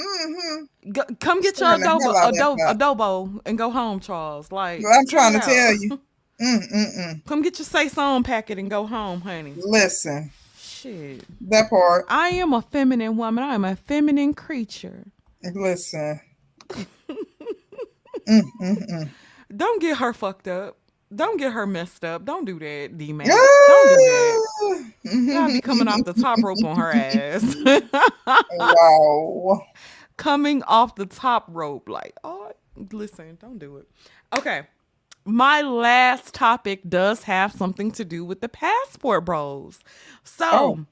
Mm-hmm. 0.00 0.92
Go, 0.92 1.02
come 1.20 1.40
get 1.40 1.58
your 1.60 1.76
Stirring 1.76 1.82
adobo, 1.82 2.00
hell 2.00 2.16
out 2.16 2.30
of 2.30 2.36
that 2.36 2.76
adobo, 2.76 2.78
adobo 2.78 3.40
and 3.44 3.58
go 3.58 3.70
home, 3.70 4.00
Charles. 4.00 4.50
Like, 4.50 4.82
Well, 4.82 4.98
I'm 4.98 5.06
trying 5.06 5.34
it 5.34 5.42
to 5.42 5.46
tell 5.46 5.74
you. 5.74 6.00
Mm-mm-mm. 6.40 7.24
Come 7.26 7.42
get 7.42 7.58
your 7.58 7.66
sazón 7.66 8.24
packet 8.24 8.58
and 8.58 8.70
go 8.70 8.86
home, 8.86 9.20
honey. 9.20 9.52
Listen, 9.58 10.30
Shit. 10.58 11.24
that 11.42 11.68
part. 11.68 12.06
I 12.08 12.28
am 12.28 12.54
a 12.54 12.62
feminine 12.62 13.18
woman. 13.18 13.44
I 13.44 13.54
am 13.54 13.64
a 13.64 13.76
feminine 13.76 14.32
creature. 14.32 15.06
Listen. 15.42 16.20
Don't 19.54 19.82
get 19.82 19.98
her 19.98 20.12
fucked 20.14 20.48
up. 20.48 20.78
Don't 21.14 21.38
get 21.38 21.52
her 21.52 21.66
messed 21.66 22.04
up. 22.04 22.24
Don't 22.24 22.44
do 22.44 22.58
that, 22.60 22.96
D 22.96 23.12
Mac. 23.12 23.26
Don't 23.26 23.88
do 23.88 23.96
that. 25.04 25.32
Gotta 25.32 25.52
be 25.52 25.60
coming 25.60 25.88
off 25.88 26.04
the 26.04 26.12
top 26.12 26.38
rope 26.42 26.62
on 26.64 26.76
her 26.76 26.92
ass. 26.92 27.56
wow. 28.58 29.66
coming 30.16 30.62
off 30.64 30.94
the 30.94 31.06
top 31.06 31.44
rope. 31.48 31.88
Like, 31.88 32.14
oh, 32.22 32.52
listen, 32.92 33.38
don't 33.40 33.58
do 33.58 33.78
it. 33.78 33.88
Okay. 34.38 34.62
My 35.24 35.60
last 35.62 36.32
topic 36.34 36.80
does 36.88 37.24
have 37.24 37.52
something 37.52 37.90
to 37.92 38.04
do 38.04 38.24
with 38.24 38.40
the 38.40 38.48
passport 38.48 39.24
bros. 39.24 39.80
So, 40.24 40.46
Oh. 40.50 40.86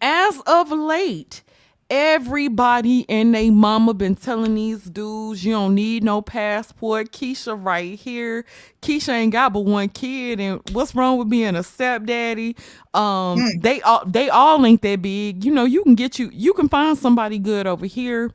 as 0.00 0.40
of 0.46 0.72
late, 0.72 1.42
everybody 1.90 3.04
and 3.08 3.34
they 3.34 3.50
mama 3.50 3.92
been 3.94 4.14
telling 4.14 4.54
these 4.54 4.84
dudes 4.84 5.44
you 5.44 5.52
don't 5.52 5.74
need 5.74 6.04
no 6.04 6.22
passport. 6.22 7.12
Keisha 7.12 7.58
right 7.62 7.98
here. 7.98 8.44
Keisha 8.80 9.12
ain't 9.12 9.32
got 9.32 9.52
but 9.52 9.60
one 9.60 9.88
kid, 9.88 10.40
and 10.40 10.60
what's 10.72 10.94
wrong 10.94 11.18
with 11.18 11.28
being 11.28 11.56
a 11.56 11.62
stepdaddy? 11.62 12.56
Um, 12.94 13.38
Mm. 13.38 13.62
they 13.62 13.80
all 13.82 14.04
they 14.06 14.28
all 14.30 14.64
ain't 14.64 14.82
that 14.82 15.02
big. 15.02 15.44
You 15.44 15.52
know, 15.52 15.64
you 15.64 15.82
can 15.82 15.94
get 15.94 16.18
you 16.18 16.30
you 16.32 16.52
can 16.54 16.68
find 16.68 16.96
somebody 16.96 17.38
good 17.38 17.66
over 17.66 17.86
here. 17.86 18.30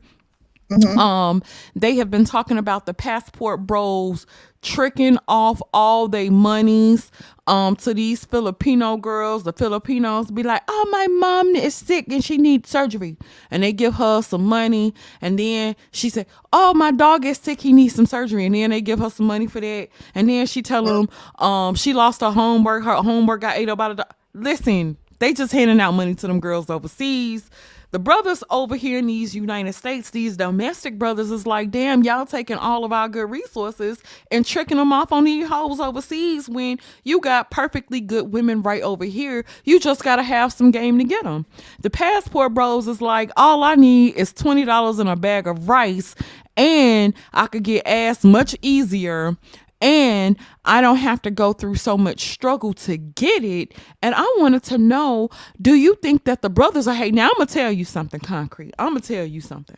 Mhm. 0.71 0.97
Um, 0.97 1.43
they 1.75 1.95
have 1.97 2.09
been 2.09 2.25
talking 2.25 2.57
about 2.57 2.85
the 2.85 2.93
passport 2.93 3.67
bros 3.67 4.25
tricking 4.63 5.19
off 5.27 5.61
all 5.73 6.07
their 6.07 6.31
monies 6.31 7.11
um 7.45 7.75
to 7.75 7.93
these 7.93 8.25
Filipino 8.25 8.97
girls. 8.97 9.43
The 9.43 9.53
Filipinos 9.53 10.31
be 10.31 10.41
like, 10.41 10.63
"Oh, 10.67 10.87
my 10.91 11.07
mom 11.07 11.55
is 11.55 11.75
sick 11.75 12.05
and 12.09 12.23
she 12.23 12.37
needs 12.39 12.67
surgery," 12.69 13.15
and 13.51 13.61
they 13.61 13.71
give 13.73 13.93
her 13.95 14.23
some 14.23 14.43
money, 14.45 14.93
and 15.21 15.37
then 15.37 15.75
she 15.91 16.09
said, 16.09 16.25
"Oh, 16.51 16.73
my 16.73 16.91
dog 16.91 17.25
is 17.25 17.37
sick, 17.37 17.61
he 17.61 17.71
needs 17.71 17.93
some 17.93 18.07
surgery," 18.07 18.45
and 18.45 18.55
then 18.55 18.71
they 18.71 18.81
give 18.81 18.97
her 18.99 19.11
some 19.11 19.27
money 19.27 19.45
for 19.45 19.61
that, 19.61 19.89
and 20.15 20.27
then 20.27 20.47
she 20.47 20.63
tell 20.63 20.83
them, 20.83 21.09
um, 21.37 21.75
she 21.75 21.93
lost 21.93 22.21
her 22.21 22.31
homework, 22.31 22.83
her 22.85 22.95
homework 22.95 23.41
got 23.41 23.55
ate 23.57 23.69
up 23.69 23.77
by 23.77 23.89
the. 23.89 23.95
do- 23.95 24.03
Listen, 24.33 24.97
they 25.19 25.31
just 25.33 25.53
handing 25.53 25.79
out 25.79 25.91
money 25.93 26.15
to 26.15 26.27
them 26.27 26.39
girls 26.39 26.69
overseas. 26.71 27.49
The 27.95 27.99
brothers 27.99 28.43
over 28.49 28.75
here 28.75 28.97
in 28.99 29.07
these 29.07 29.33
United 29.33 29.71
States, 29.71 30.09
these 30.09 30.35
domestic 30.35 30.99
brothers, 30.99 31.31
is 31.31 31.47
like, 31.47 31.71
damn, 31.71 32.03
y'all 32.03 32.25
taking 32.25 32.57
all 32.57 32.83
of 32.83 32.91
our 32.91 33.07
good 33.07 33.31
resources 33.31 34.03
and 34.29 34.45
tricking 34.45 34.75
them 34.75 34.91
off 34.91 35.13
on 35.13 35.23
these 35.23 35.47
hoes 35.47 35.79
overseas 35.79 36.49
when 36.49 36.77
you 37.05 37.21
got 37.21 37.51
perfectly 37.51 38.01
good 38.01 38.33
women 38.33 38.61
right 38.63 38.81
over 38.81 39.05
here. 39.05 39.45
You 39.63 39.79
just 39.79 40.03
got 40.03 40.17
to 40.17 40.23
have 40.23 40.51
some 40.51 40.71
game 40.71 40.97
to 40.97 41.05
get 41.05 41.23
them. 41.23 41.45
The 41.83 41.89
passport 41.89 42.53
bros 42.53 42.85
is 42.89 43.01
like, 43.01 43.31
all 43.37 43.63
I 43.63 43.75
need 43.75 44.15
is 44.15 44.33
$20 44.33 44.99
in 44.99 45.07
a 45.07 45.15
bag 45.15 45.47
of 45.47 45.69
rice 45.69 46.15
and 46.57 47.13
I 47.33 47.47
could 47.47 47.63
get 47.63 47.87
ass 47.87 48.23
much 48.23 48.55
easier 48.61 49.37
and 49.85 50.37
I 50.65 50.81
don't 50.81 50.97
have 50.97 51.21
to 51.23 51.31
go 51.31 51.53
through 51.53 51.75
so 51.75 51.95
much 51.97 52.31
struggle 52.31 52.73
to 52.73 52.97
get 52.97 53.45
it. 53.45 53.75
And 54.01 54.15
I 54.15 54.25
wanted 54.39 54.63
to 54.65 54.79
know 54.79 55.29
do 55.61 55.75
you 55.75 55.95
think 56.01 56.25
that 56.25 56.41
the 56.41 56.49
brothers 56.49 56.87
are 56.87 56.95
hey 56.95 57.11
now 57.11 57.27
I'm 57.29 57.35
gonna 57.37 57.47
tell 57.47 57.71
you 57.71 57.85
something 57.85 58.19
concrete. 58.19 58.73
I'm 58.79 58.89
gonna 58.89 59.01
tell 59.01 59.25
you 59.25 59.41
something. 59.41 59.77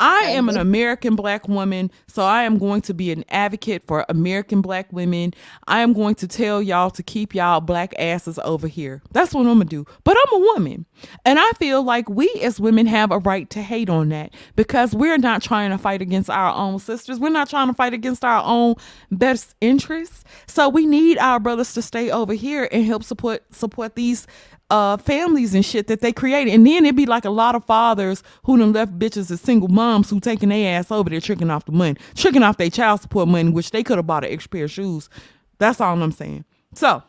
I 0.00 0.22
am 0.30 0.48
an 0.48 0.56
American 0.56 1.14
black 1.14 1.48
woman, 1.48 1.90
so 2.08 2.22
I 2.24 2.42
am 2.42 2.58
going 2.58 2.82
to 2.82 2.94
be 2.94 3.12
an 3.12 3.24
advocate 3.28 3.84
for 3.86 4.04
American 4.08 4.60
black 4.60 4.92
women. 4.92 5.32
I 5.68 5.80
am 5.80 5.92
going 5.92 6.16
to 6.16 6.26
tell 6.26 6.60
y'all 6.60 6.90
to 6.90 7.02
keep 7.02 7.34
y'all 7.34 7.60
black 7.60 7.94
asses 7.98 8.38
over 8.40 8.66
here. 8.66 9.02
That's 9.12 9.32
what 9.32 9.42
I'm 9.42 9.58
gonna 9.58 9.64
do. 9.64 9.86
But 10.04 10.16
I'm 10.16 10.40
a 10.40 10.44
woman, 10.44 10.86
and 11.24 11.38
I 11.38 11.50
feel 11.52 11.82
like 11.82 12.08
we 12.08 12.28
as 12.42 12.58
women 12.58 12.86
have 12.86 13.12
a 13.12 13.18
right 13.18 13.48
to 13.50 13.62
hate 13.62 13.88
on 13.88 14.08
that 14.08 14.34
because 14.56 14.94
we're 14.94 15.18
not 15.18 15.42
trying 15.42 15.70
to 15.70 15.78
fight 15.78 16.02
against 16.02 16.30
our 16.30 16.54
own 16.54 16.78
sisters. 16.78 17.20
We're 17.20 17.28
not 17.28 17.48
trying 17.48 17.68
to 17.68 17.74
fight 17.74 17.92
against 17.92 18.24
our 18.24 18.42
own 18.44 18.74
best 19.10 19.54
interests. 19.60 20.24
So 20.46 20.68
we 20.68 20.86
need 20.86 21.18
our 21.18 21.38
brothers 21.38 21.74
to 21.74 21.82
stay 21.82 22.10
over 22.10 22.34
here 22.34 22.68
and 22.72 22.84
help 22.84 23.04
support 23.04 23.42
support 23.54 23.94
these 23.94 24.26
uh 24.72 24.96
families 24.96 25.54
and 25.54 25.64
shit 25.64 25.86
that 25.88 26.00
they 26.00 26.12
created. 26.12 26.52
And 26.54 26.66
then 26.66 26.84
it'd 26.86 26.96
be 26.96 27.06
like 27.06 27.26
a 27.26 27.30
lot 27.30 27.54
of 27.54 27.64
fathers 27.64 28.22
who 28.44 28.58
done 28.58 28.72
left 28.72 28.98
bitches 28.98 29.30
as 29.30 29.40
single 29.40 29.68
moms 29.68 30.10
who 30.10 30.18
taking 30.18 30.48
their 30.48 30.78
ass 30.78 30.90
over 30.90 31.10
there 31.10 31.20
tricking 31.20 31.50
off 31.50 31.66
the 31.66 31.72
money, 31.72 31.96
tricking 32.16 32.42
off 32.42 32.56
their 32.56 32.70
child 32.70 33.02
support 33.02 33.28
money, 33.28 33.50
which 33.50 33.70
they 33.70 33.84
could 33.84 33.98
have 33.98 34.06
bought 34.06 34.24
an 34.24 34.32
extra 34.32 34.48
pair 34.50 34.64
of 34.64 34.70
shoes. 34.70 35.10
That's 35.58 35.80
all 35.80 36.02
I'm 36.02 36.10
saying. 36.12 36.44
So, 36.74 37.02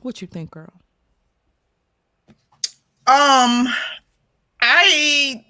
what 0.00 0.22
you 0.22 0.28
think, 0.28 0.52
girl? 0.52 0.72
Um, 3.08 3.68
I 4.60 5.44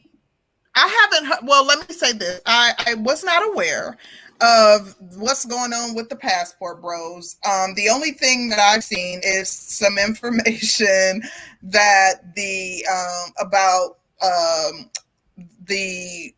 I 0.74 1.08
haven't. 1.12 1.46
Well, 1.46 1.66
let 1.66 1.88
me 1.88 1.94
say 1.94 2.12
this: 2.12 2.40
I 2.46 2.72
I 2.86 2.94
was 2.94 3.24
not 3.24 3.46
aware 3.52 3.96
of 4.40 4.94
what's 5.16 5.44
going 5.44 5.72
on 5.72 5.94
with 5.94 6.08
the 6.08 6.16
passport 6.16 6.80
bros. 6.80 7.36
Um, 7.48 7.74
the 7.74 7.88
only 7.88 8.12
thing 8.12 8.48
that 8.50 8.58
I've 8.58 8.84
seen 8.84 9.20
is 9.24 9.48
some 9.48 9.98
information 10.06 11.22
that 11.62 12.34
the 12.34 12.84
um 12.90 13.46
about 13.46 13.98
um 14.22 14.90
the 15.66 16.34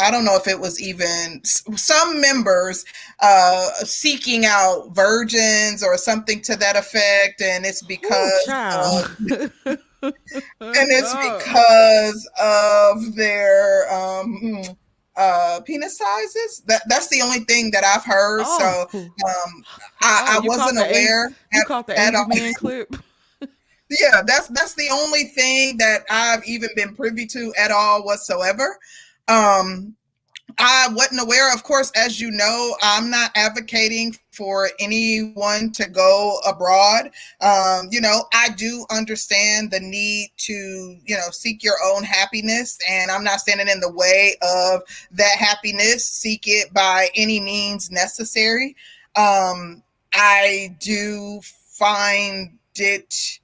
I 0.00 0.12
don't 0.12 0.24
know 0.24 0.36
if 0.36 0.46
it 0.46 0.60
was 0.60 0.80
even 0.80 1.42
some 1.44 2.20
members 2.20 2.84
uh 3.20 3.70
seeking 3.84 4.44
out 4.46 4.90
virgins 4.94 5.82
or 5.82 5.96
something 5.96 6.40
to 6.42 6.56
that 6.56 6.76
effect, 6.76 7.42
and 7.42 7.64
it's 7.64 7.82
because 7.82 8.48
of 8.48 9.16
and 10.02 10.16
it's 10.60 11.14
because 11.16 12.30
of 12.40 13.16
their 13.16 13.92
um 13.92 14.40
mm, 14.42 14.76
uh 15.18 15.60
penis 15.64 15.98
sizes. 15.98 16.62
That 16.66 16.82
that's 16.88 17.08
the 17.08 17.20
only 17.20 17.40
thing 17.40 17.70
that 17.72 17.84
i've 17.84 18.04
heard. 18.04 18.42
Oh, 18.46 18.86
so 18.90 18.98
um 18.98 19.64
i, 20.00 20.36
oh, 20.36 20.36
I 20.36 20.46
wasn't 20.46 20.78
aware 20.78 21.30
you 21.52 21.60
at, 21.60 21.66
caught 21.66 21.86
the 21.86 21.98
at 21.98 22.14
man 22.28 22.54
clip. 22.54 22.94
yeah 23.90 24.22
that's 24.26 24.48
that's 24.48 24.74
the 24.74 24.88
only 24.90 25.24
thing 25.24 25.78
that 25.78 26.02
i've 26.10 26.44
even 26.44 26.68
been 26.76 26.94
privy 26.94 27.26
to 27.26 27.52
at 27.58 27.70
all 27.70 28.04
whatsoever. 28.04 28.78
Um 29.26 29.94
I 30.60 30.88
wasn't 30.92 31.20
aware, 31.20 31.54
of 31.54 31.62
course, 31.62 31.92
as 31.94 32.20
you 32.20 32.30
know, 32.30 32.74
I'm 32.82 33.10
not 33.10 33.30
advocating 33.36 34.16
for 34.38 34.70
anyone 34.78 35.72
to 35.72 35.88
go 35.88 36.38
abroad. 36.46 37.10
Um, 37.40 37.88
you 37.90 38.00
know, 38.00 38.24
I 38.32 38.50
do 38.50 38.86
understand 38.88 39.72
the 39.72 39.80
need 39.80 40.30
to, 40.36 40.96
you 41.04 41.16
know, 41.16 41.30
seek 41.32 41.64
your 41.64 41.74
own 41.84 42.04
happiness, 42.04 42.78
and 42.88 43.10
I'm 43.10 43.24
not 43.24 43.40
standing 43.40 43.68
in 43.68 43.80
the 43.80 43.92
way 43.92 44.36
of 44.40 44.82
that 45.10 45.36
happiness. 45.36 46.04
Seek 46.04 46.44
it 46.46 46.72
by 46.72 47.08
any 47.16 47.40
means 47.40 47.90
necessary. 47.90 48.76
Um, 49.16 49.82
I 50.14 50.76
do 50.78 51.40
find 51.42 52.56
it. 52.76 53.37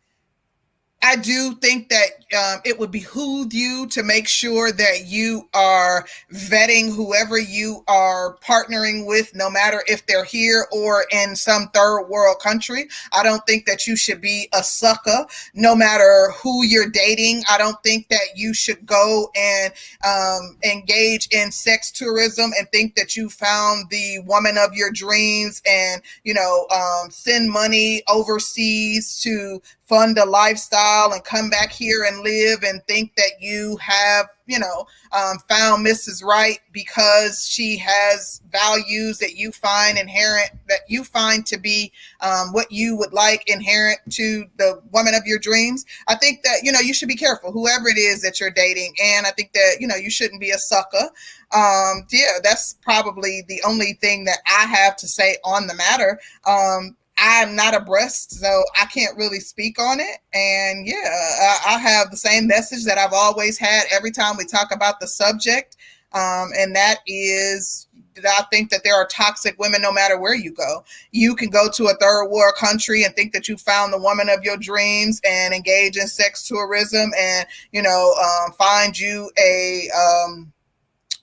I 1.05 1.17
do 1.17 1.55
think 1.57 1.91
that 1.91 2.07
um, 2.35 2.63
it 2.65 2.79
would 2.79 2.91
behoove 2.91 3.53
you 3.53 3.87
to 3.89 4.03
make 4.03 4.27
sure 4.27 4.73
that 4.73 5.05
you 5.05 5.47
are 5.53 6.07
vetting 6.33 6.95
whoever 6.95 7.39
you 7.39 7.85
are 7.89 8.39
partnering 8.39 9.07
with, 9.07 9.35
no 9.35 9.51
matter 9.51 9.85
if 9.87 10.07
they're 10.07 10.25
here 10.25 10.67
or 10.73 11.05
in 11.13 11.37
some 11.37 11.69
third 11.75 12.05
world 12.05 12.39
country. 12.41 12.89
I 13.13 13.23
don't 13.23 13.45
think 13.47 13.67
that 13.67 13.87
you 13.87 13.97
should 13.97 14.23
be 14.23 14.49
a 14.55 14.65
sucker, 14.65 15.27
no 15.53 15.77
matter 15.77 16.33
who 16.43 16.65
you're 16.65 16.89
dating. 16.89 17.43
I 17.51 17.59
don't 17.59 17.81
think 17.83 18.09
that 18.09 18.29
you 18.35 18.55
should 18.55 18.87
go 18.87 19.31
and 19.37 19.75
um, 20.07 20.57
engage 20.65 21.29
in 21.33 21.53
sex 21.53 21.93
tourism 21.93 22.53
and 22.59 22.67
think 22.73 22.95
that 22.95 23.15
you 23.15 23.29
found 23.29 23.91
the 23.91 24.21
woman 24.21 24.57
of 24.57 24.73
your 24.73 24.91
dreams 24.91 25.61
and, 25.69 26.01
you 26.23 26.33
know, 26.33 26.67
um, 26.75 27.11
send 27.11 27.51
money 27.51 28.03
overseas 28.09 29.21
to 29.21 29.61
fund 29.87 30.17
a 30.19 30.25
lifestyle 30.25 31.13
and 31.13 31.23
come 31.25 31.51
back 31.51 31.71
here 31.71 32.05
and 32.05 32.21
live 32.21 32.63
and 32.63 32.83
think 32.87 33.15
that 33.17 33.33
you 33.39 33.77
have, 33.77 34.27
you 34.47 34.59
know, 34.59 34.87
um, 35.13 35.39
found 35.49 35.87
Mrs. 35.87 36.25
Right 36.25 36.59
because 36.73 37.47
she 37.47 37.77
has 37.77 38.41
values 38.51 39.19
that 39.19 39.37
you 39.37 39.53
find 39.53 39.99
inherent, 39.99 40.51
that 40.69 40.81
you 40.89 41.05
find 41.05 41.45
to 41.47 41.59
be 41.59 41.93
um, 42.21 42.53
what 42.53 42.73
you 42.73 42.97
would 42.97 43.13
like 43.13 43.45
inherent 43.47 43.99
to 44.11 44.47
the 44.57 44.81
woman 44.93 45.15
of 45.15 45.27
your 45.27 45.39
dreams. 45.39 45.85
I 46.09 46.15
think 46.15 46.43
that, 46.45 46.61
you 46.63 46.73
know, 46.73 46.81
you 46.81 46.95
should 46.95 47.09
be 47.09 47.17
careful, 47.17 47.53
whoever 47.53 47.89
it 47.89 47.99
is 47.99 48.23
that 48.23 48.41
you're 48.41 48.51
dating. 48.51 48.95
And 49.03 49.27
I 49.27 49.31
think 49.31 49.53
that, 49.53 49.77
you 49.81 49.87
know, 49.87 49.97
you 49.97 50.11
shouldn't 50.11 50.41
be 50.41 50.51
a 50.51 50.59
sucker. 50.59 51.11
Um, 51.55 52.07
yeah, 52.11 52.39
that's 52.43 52.75
probably 52.83 53.45
the 53.49 53.63
only 53.67 53.93
thing 53.95 54.25
that 54.25 54.39
I 54.47 54.65
have 54.65 54.97
to 54.97 55.07
say 55.07 55.37
on 55.45 55.67
the 55.67 55.75
matter. 55.75 56.19
Um, 56.47 56.97
I'm 57.27 57.57
not 57.57 57.75
abreast, 57.75 58.33
so 58.33 58.65
I 58.79 58.85
can't 58.85 59.17
really 59.17 59.41
speak 59.41 59.79
on 59.79 59.99
it. 59.99 60.19
And 60.35 60.87
yeah, 60.87 61.59
I, 61.65 61.75
I, 61.75 61.79
have 61.79 62.11
the 62.11 62.19
same 62.19 62.47
message 62.47 62.85
that 62.85 62.99
I've 62.99 63.15
always 63.15 63.57
had 63.57 63.85
every 63.91 64.11
time 64.11 64.37
we 64.37 64.45
talk 64.45 64.75
about 64.75 65.01
the 65.01 65.07
subject. 65.07 65.79
Um, 66.13 66.51
and 66.55 66.77
that 66.77 66.99
is 67.07 67.89
that 68.17 68.27
I 68.27 68.45
think 68.53 68.69
that 68.71 68.85
there 68.85 68.95
are 68.95 69.07
toxic 69.07 69.59
women 69.59 69.81
no 69.81 69.91
matter 69.91 70.21
where 70.21 70.35
you 70.35 70.53
go. 70.53 70.85
You 71.13 71.35
can 71.35 71.49
go 71.49 71.71
to 71.71 71.87
a 71.87 71.95
third 71.95 72.29
world 72.29 72.57
country 72.57 73.05
and 73.05 73.17
think 73.17 73.33
that 73.33 73.49
you 73.49 73.57
found 73.57 73.95
the 73.95 73.99
woman 73.99 74.29
of 74.29 74.45
your 74.45 74.59
dreams 74.59 75.19
and 75.27 75.55
engage 75.55 75.97
in 75.97 76.07
sex 76.07 76.47
tourism 76.47 77.11
and, 77.19 77.47
you 77.73 77.81
know, 77.81 78.15
um, 78.23 78.53
find 78.53 78.99
you 78.99 79.31
a 79.39 79.89
um, 79.97 80.53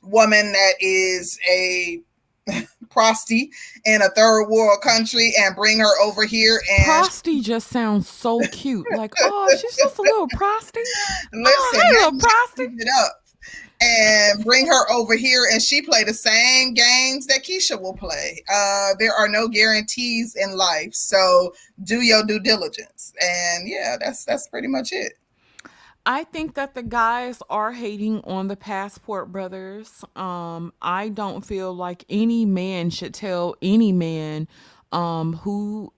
woman 0.02 0.52
that 0.52 0.74
is 0.80 1.39
a 1.47 2.02
prosty 2.92 3.52
in 3.86 4.02
a 4.02 4.10
third 4.10 4.46
world 4.46 4.82
country 4.82 5.34
and 5.39 5.56
bring 5.56 5.80
her 5.80 6.02
over 6.02 6.26
here 6.26 6.62
and 6.72 6.86
prosty 6.86 7.42
just 7.42 7.70
sounds 7.70 8.08
so 8.08 8.39
cute 8.52 8.86
like 8.96 9.14
oh 9.22 9.50
she's 9.60 9.78
just 9.78 9.98
a 9.98 10.02
little 10.02 10.28
prosty 10.30 10.82
listen 11.34 11.56
oh, 11.56 11.82
hey, 11.82 11.94
little 11.94 12.20
prosty 12.20 12.64
it 12.64 12.88
up 13.04 13.22
and 13.82 14.46
bring 14.46 14.68
her 14.68 14.92
over 14.92 15.16
here 15.16 15.48
and 15.52 15.62
she 15.62 15.82
play 15.82 16.04
the 16.04 16.14
same 16.14 16.74
games 16.74 17.26
that 17.26 17.44
Keisha 17.44 17.82
will 17.82 17.96
play. 17.96 18.44
Uh, 18.48 18.92
there 19.00 19.14
are 19.14 19.28
no 19.28 19.48
guarantees 19.48 20.36
in 20.36 20.56
life, 20.56 20.94
so 20.94 21.54
do 21.84 22.02
your 22.02 22.24
due 22.24 22.39
diligence. 22.39 23.12
And 23.20 23.68
yeah, 23.68 23.98
that's 24.00 24.24
that's 24.24 24.48
pretty 24.48 24.68
much 24.68 24.92
it. 24.92 25.14
I 26.06 26.24
think 26.24 26.56
that 26.56 26.74
the 26.74 26.84
guys 26.84 27.41
are 27.49 27.72
hating 27.72 28.22
on 28.24 28.47
the 28.47 28.56
passport 28.56 29.32
brothers. 29.32 30.04
Um, 30.16 30.74
I 30.82 31.10
don't 31.10 31.45
feel 31.45 31.74
like 31.74 32.06
any 32.10 32.45
man 32.45 32.89
should 32.89 33.14
tell 33.14 33.56
any 33.62 33.91
man 33.91 34.47
um, 34.91 35.34
who 35.34 35.93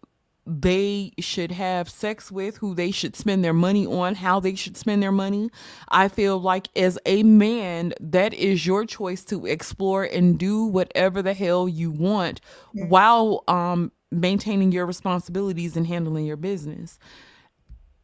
they 0.45 1.14
should 1.20 1.51
have 1.51 1.89
sex 1.89 2.30
with, 2.30 2.58
who 2.58 2.76
they 2.76 2.91
should 2.91 3.16
spend 3.16 3.45
their 3.45 3.54
money 3.54 3.86
on, 3.88 4.16
how 4.16 4.41
they 4.41 4.56
should 4.56 4.76
spend 4.76 5.01
their 5.01 5.12
money. 5.12 5.49
I 5.88 6.10
feel 6.10 6.38
like 6.38 6.68
as 6.76 6.99
a 7.06 7.24
man, 7.24 7.93
that 8.01 8.34
is 8.34 8.66
your 8.66 8.86
choice 8.86 9.24
to 9.26 9.45
explore 9.45 10.04
and 10.04 10.38
do 10.38 10.66
whatever 10.66 11.22
the 11.22 11.34
hell 11.34 11.70
you 11.70 11.91
want 11.91 12.41
yeah. 12.74 12.86
while 12.88 13.43
um, 13.47 13.93
maintaining 14.12 14.74
your 14.74 14.86
responsibilities 14.86 15.78
and 15.78 15.88
handling 15.88 16.26
your 16.26 16.38
business 16.38 16.99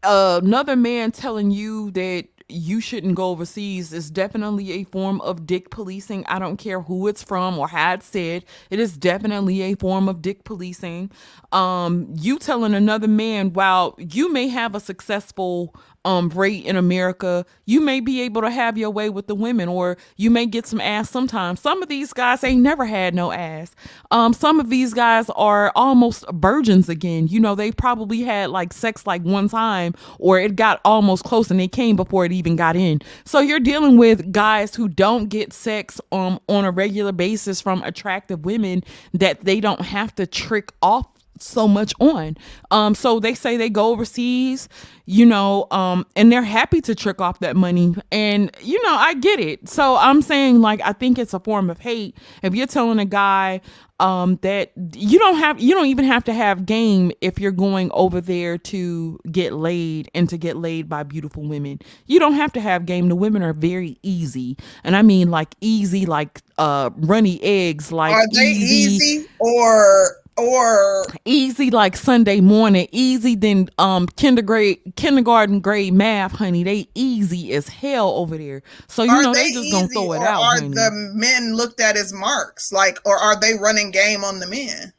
another 0.03 0.75
man 0.75 1.11
telling 1.11 1.51
you 1.51 1.91
that 1.91 2.27
you 2.49 2.81
shouldn't 2.81 3.13
go 3.15 3.29
overseas 3.29 3.93
is 3.93 4.09
definitely 4.09 4.71
a 4.71 4.83
form 4.85 5.21
of 5.21 5.45
dick 5.45 5.69
policing. 5.69 6.25
I 6.25 6.39
don't 6.39 6.57
care 6.57 6.81
who 6.81 7.07
it's 7.07 7.23
from 7.23 7.59
or 7.59 7.67
how 7.67 7.93
it's 7.93 8.07
said. 8.07 8.43
It 8.71 8.79
is 8.79 8.97
definitely 8.97 9.61
a 9.61 9.75
form 9.75 10.09
of 10.09 10.21
dick 10.21 10.43
policing. 10.43 11.11
Um, 11.51 12.07
you 12.15 12.39
telling 12.39 12.73
another 12.73 13.07
man, 13.07 13.53
while 13.53 13.95
you 13.99 14.31
may 14.33 14.47
have 14.47 14.73
a 14.73 14.79
successful 14.79 15.75
um 16.05 16.29
rate 16.29 16.65
in 16.65 16.75
America, 16.75 17.45
you 17.65 17.81
may 17.81 17.99
be 17.99 18.21
able 18.21 18.41
to 18.41 18.49
have 18.49 18.77
your 18.77 18.89
way 18.89 19.09
with 19.09 19.27
the 19.27 19.35
women 19.35 19.67
or 19.67 19.97
you 20.17 20.29
may 20.31 20.45
get 20.45 20.65
some 20.65 20.79
ass 20.79 21.09
sometimes. 21.09 21.59
Some 21.59 21.83
of 21.83 21.89
these 21.89 22.13
guys 22.13 22.43
ain't 22.43 22.61
never 22.61 22.85
had 22.85 23.13
no 23.13 23.31
ass. 23.31 23.75
Um 24.11 24.33
some 24.33 24.59
of 24.59 24.69
these 24.69 24.93
guys 24.93 25.29
are 25.31 25.71
almost 25.75 26.25
virgins 26.33 26.89
again. 26.89 27.27
You 27.27 27.39
know, 27.39 27.55
they 27.55 27.71
probably 27.71 28.21
had 28.21 28.49
like 28.49 28.71
sex 28.73 29.05
like 29.05 29.21
one 29.23 29.49
time 29.49 29.93
or 30.19 30.39
it 30.39 30.55
got 30.55 30.79
almost 30.85 31.23
close 31.23 31.51
and 31.51 31.59
they 31.59 31.67
came 31.67 31.95
before 31.95 32.25
it 32.25 32.31
even 32.31 32.55
got 32.55 32.75
in. 32.75 33.01
So 33.25 33.39
you're 33.39 33.59
dealing 33.59 33.97
with 33.97 34.31
guys 34.31 34.75
who 34.75 34.87
don't 34.87 35.27
get 35.27 35.53
sex 35.53 35.99
um 36.11 36.39
on 36.47 36.65
a 36.65 36.71
regular 36.71 37.11
basis 37.11 37.59
from 37.59 37.83
attractive 37.83 38.45
women 38.45 38.83
that 39.13 39.43
they 39.43 39.59
don't 39.59 39.81
have 39.81 40.15
to 40.15 40.25
trick 40.25 40.71
off 40.81 41.07
so 41.41 41.67
much 41.67 41.93
on. 41.99 42.37
Um, 42.71 42.95
so 42.95 43.19
they 43.19 43.33
say 43.33 43.57
they 43.57 43.69
go 43.69 43.87
overseas, 43.87 44.69
you 45.05 45.25
know, 45.25 45.67
um, 45.71 46.05
and 46.15 46.31
they're 46.31 46.43
happy 46.43 46.81
to 46.81 46.95
trick 46.95 47.19
off 47.21 47.39
that 47.39 47.55
money. 47.55 47.95
And, 48.11 48.55
you 48.61 48.81
know, 48.83 48.95
I 48.95 49.13
get 49.15 49.39
it. 49.39 49.67
So 49.67 49.95
I'm 49.97 50.21
saying, 50.21 50.61
like, 50.61 50.81
I 50.83 50.93
think 50.93 51.17
it's 51.17 51.33
a 51.33 51.39
form 51.39 51.69
of 51.69 51.79
hate. 51.79 52.17
If 52.43 52.53
you're 52.55 52.67
telling 52.67 52.99
a 52.99 53.05
guy 53.05 53.61
um, 53.99 54.39
that 54.43 54.71
you 54.93 55.19
don't 55.19 55.35
have, 55.35 55.59
you 55.59 55.75
don't 55.75 55.87
even 55.87 56.05
have 56.05 56.23
to 56.25 56.33
have 56.33 56.65
game 56.65 57.11
if 57.19 57.37
you're 57.39 57.51
going 57.51 57.91
over 57.93 58.21
there 58.21 58.57
to 58.57 59.19
get 59.29 59.53
laid 59.53 60.09
and 60.13 60.29
to 60.29 60.37
get 60.37 60.55
laid 60.55 60.87
by 60.87 61.03
beautiful 61.03 61.43
women. 61.43 61.79
You 62.05 62.19
don't 62.19 62.35
have 62.35 62.53
to 62.53 62.61
have 62.61 62.85
game. 62.85 63.09
The 63.09 63.15
women 63.15 63.43
are 63.43 63.51
very 63.51 63.97
easy. 64.03 64.57
And 64.83 64.95
I 64.95 65.01
mean, 65.01 65.31
like, 65.31 65.53
easy, 65.59 66.05
like, 66.05 66.41
uh, 66.57 66.91
runny 66.95 67.43
eggs, 67.43 67.91
like, 67.91 68.13
are 68.13 68.25
they 68.33 68.51
easy, 68.51 69.05
easy 69.05 69.27
or 69.39 70.15
or 70.39 71.05
easy 71.25 71.69
like 71.69 71.95
Sunday 71.95 72.41
morning, 72.41 72.87
easy 72.91 73.35
than 73.35 73.69
um 73.77 74.07
kindergarten 74.07 74.93
kindergarten 74.95 75.59
grade 75.59 75.93
math, 75.93 76.33
honey. 76.33 76.63
They 76.63 76.89
easy 76.95 77.53
as 77.53 77.67
hell 77.67 78.09
over 78.11 78.37
there. 78.37 78.61
So 78.87 79.03
you 79.03 79.11
are 79.11 79.23
know 79.23 79.33
they, 79.33 79.49
they 79.49 79.53
just 79.53 79.71
gonna 79.71 79.87
throw 79.87 80.13
it 80.13 80.21
out. 80.21 80.41
Are 80.41 80.55
honey. 80.55 80.69
the 80.69 81.11
men 81.13 81.55
looked 81.55 81.79
at 81.79 81.97
as 81.97 82.13
marks, 82.13 82.71
like, 82.71 82.99
or 83.05 83.17
are 83.17 83.39
they 83.39 83.53
running 83.55 83.91
game 83.91 84.23
on 84.23 84.39
the 84.39 84.47
men? 84.47 84.93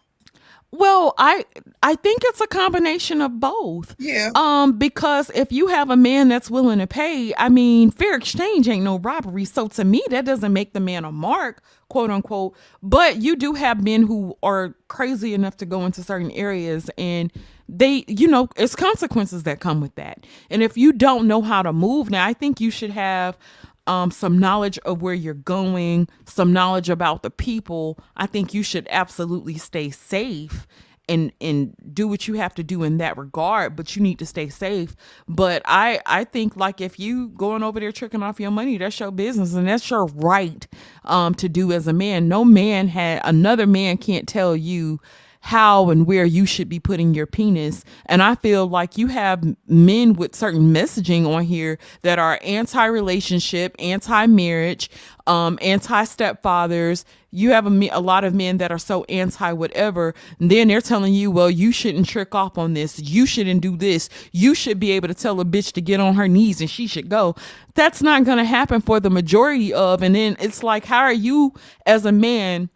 Well, 0.72 1.14
I 1.18 1.44
I 1.82 1.96
think 1.96 2.22
it's 2.24 2.40
a 2.40 2.46
combination 2.46 3.20
of 3.20 3.40
both. 3.40 3.96
Yeah. 3.98 4.30
Um, 4.36 4.78
because 4.78 5.30
if 5.34 5.50
you 5.50 5.66
have 5.66 5.90
a 5.90 5.96
man 5.96 6.28
that's 6.28 6.48
willing 6.48 6.78
to 6.78 6.86
pay, 6.86 7.34
I 7.36 7.48
mean, 7.48 7.90
fair 7.90 8.14
exchange 8.14 8.68
ain't 8.68 8.84
no 8.84 8.98
robbery. 9.00 9.44
So 9.44 9.66
to 9.68 9.84
me, 9.84 10.02
that 10.10 10.24
doesn't 10.24 10.52
make 10.52 10.72
the 10.72 10.80
man 10.80 11.04
a 11.04 11.10
mark, 11.10 11.62
quote 11.88 12.10
unquote. 12.10 12.56
But 12.82 13.16
you 13.16 13.34
do 13.34 13.54
have 13.54 13.82
men 13.82 14.04
who 14.06 14.36
are 14.44 14.74
crazy 14.86 15.34
enough 15.34 15.56
to 15.58 15.66
go 15.66 15.84
into 15.86 16.04
certain 16.04 16.30
areas 16.32 16.88
and 16.96 17.32
they, 17.68 18.04
you 18.08 18.26
know, 18.26 18.48
it's 18.56 18.74
consequences 18.74 19.44
that 19.44 19.60
come 19.60 19.80
with 19.80 19.94
that. 19.94 20.26
And 20.50 20.62
if 20.62 20.76
you 20.76 20.92
don't 20.92 21.28
know 21.28 21.40
how 21.40 21.62
to 21.62 21.72
move 21.72 22.10
now, 22.10 22.26
I 22.26 22.32
think 22.32 22.60
you 22.60 22.70
should 22.70 22.90
have 22.90 23.38
um, 23.86 24.10
some 24.10 24.38
knowledge 24.38 24.78
of 24.80 25.02
where 25.02 25.14
you're 25.14 25.34
going, 25.34 26.08
some 26.24 26.52
knowledge 26.52 26.88
about 26.88 27.22
the 27.22 27.30
people, 27.30 27.98
I 28.16 28.26
think 28.26 28.54
you 28.54 28.62
should 28.62 28.86
absolutely 28.90 29.58
stay 29.58 29.90
safe 29.90 30.66
and 31.08 31.32
and 31.40 31.74
do 31.92 32.06
what 32.06 32.28
you 32.28 32.34
have 32.34 32.54
to 32.54 32.62
do 32.62 32.84
in 32.84 32.98
that 32.98 33.16
regard 33.18 33.74
but 33.74 33.96
you 33.96 34.02
need 34.02 34.18
to 34.20 34.26
stay 34.26 34.48
safe. 34.48 34.94
But 35.28 35.60
i 35.64 36.00
i 36.06 36.24
think 36.24 36.56
like 36.56 36.80
if 36.80 37.00
you 37.00 37.30
going 37.30 37.62
over 37.64 37.80
there 37.80 37.90
tricking 37.90 38.22
off 38.22 38.38
your 38.38 38.52
money 38.52 38.78
that's 38.78 39.00
your 39.00 39.10
business 39.10 39.54
and 39.54 39.66
that's 39.66 39.90
your 39.90 40.06
right 40.06 40.66
um 41.04 41.34
to 41.34 41.48
do 41.48 41.72
as 41.72 41.88
a 41.88 41.92
man. 41.92 42.28
No 42.28 42.44
man 42.44 42.88
had 42.88 43.22
another 43.24 43.66
man 43.66 43.96
can't 43.96 44.28
tell 44.28 44.54
you 44.56 45.00
how 45.40 45.88
and 45.88 46.06
where 46.06 46.24
you 46.24 46.44
should 46.44 46.68
be 46.68 46.78
putting 46.78 47.14
your 47.14 47.26
penis. 47.26 47.84
And 48.06 48.22
I 48.22 48.34
feel 48.34 48.66
like 48.66 48.98
you 48.98 49.06
have 49.08 49.44
men 49.66 50.12
with 50.12 50.36
certain 50.36 50.72
messaging 50.72 51.26
on 51.26 51.44
here 51.44 51.78
that 52.02 52.18
are 52.18 52.38
anti 52.42 52.84
relationship, 52.84 53.74
anti 53.78 54.26
marriage, 54.26 54.90
um, 55.26 55.58
anti 55.62 56.02
stepfathers. 56.04 57.04
You 57.32 57.52
have 57.52 57.66
a, 57.66 57.88
a 57.90 58.00
lot 58.00 58.24
of 58.24 58.34
men 58.34 58.58
that 58.58 58.70
are 58.70 58.78
so 58.78 59.04
anti 59.04 59.52
whatever. 59.52 60.14
then 60.38 60.68
they're 60.68 60.80
telling 60.80 61.14
you, 61.14 61.30
well, 61.30 61.50
you 61.50 61.72
shouldn't 61.72 62.08
trick 62.08 62.34
off 62.34 62.58
on 62.58 62.74
this. 62.74 62.98
You 62.98 63.24
shouldn't 63.24 63.62
do 63.62 63.76
this. 63.76 64.10
You 64.32 64.54
should 64.54 64.78
be 64.78 64.90
able 64.92 65.08
to 65.08 65.14
tell 65.14 65.40
a 65.40 65.44
bitch 65.44 65.72
to 65.72 65.80
get 65.80 66.00
on 66.00 66.14
her 66.14 66.28
knees 66.28 66.60
and 66.60 66.68
she 66.68 66.86
should 66.86 67.08
go. 67.08 67.34
That's 67.74 68.02
not 68.02 68.24
going 68.24 68.38
to 68.38 68.44
happen 68.44 68.82
for 68.82 69.00
the 69.00 69.10
majority 69.10 69.72
of. 69.72 70.02
And 70.02 70.14
then 70.14 70.36
it's 70.38 70.62
like, 70.62 70.84
how 70.84 71.00
are 71.00 71.12
you 71.12 71.54
as 71.86 72.04
a 72.04 72.12
man? 72.12 72.68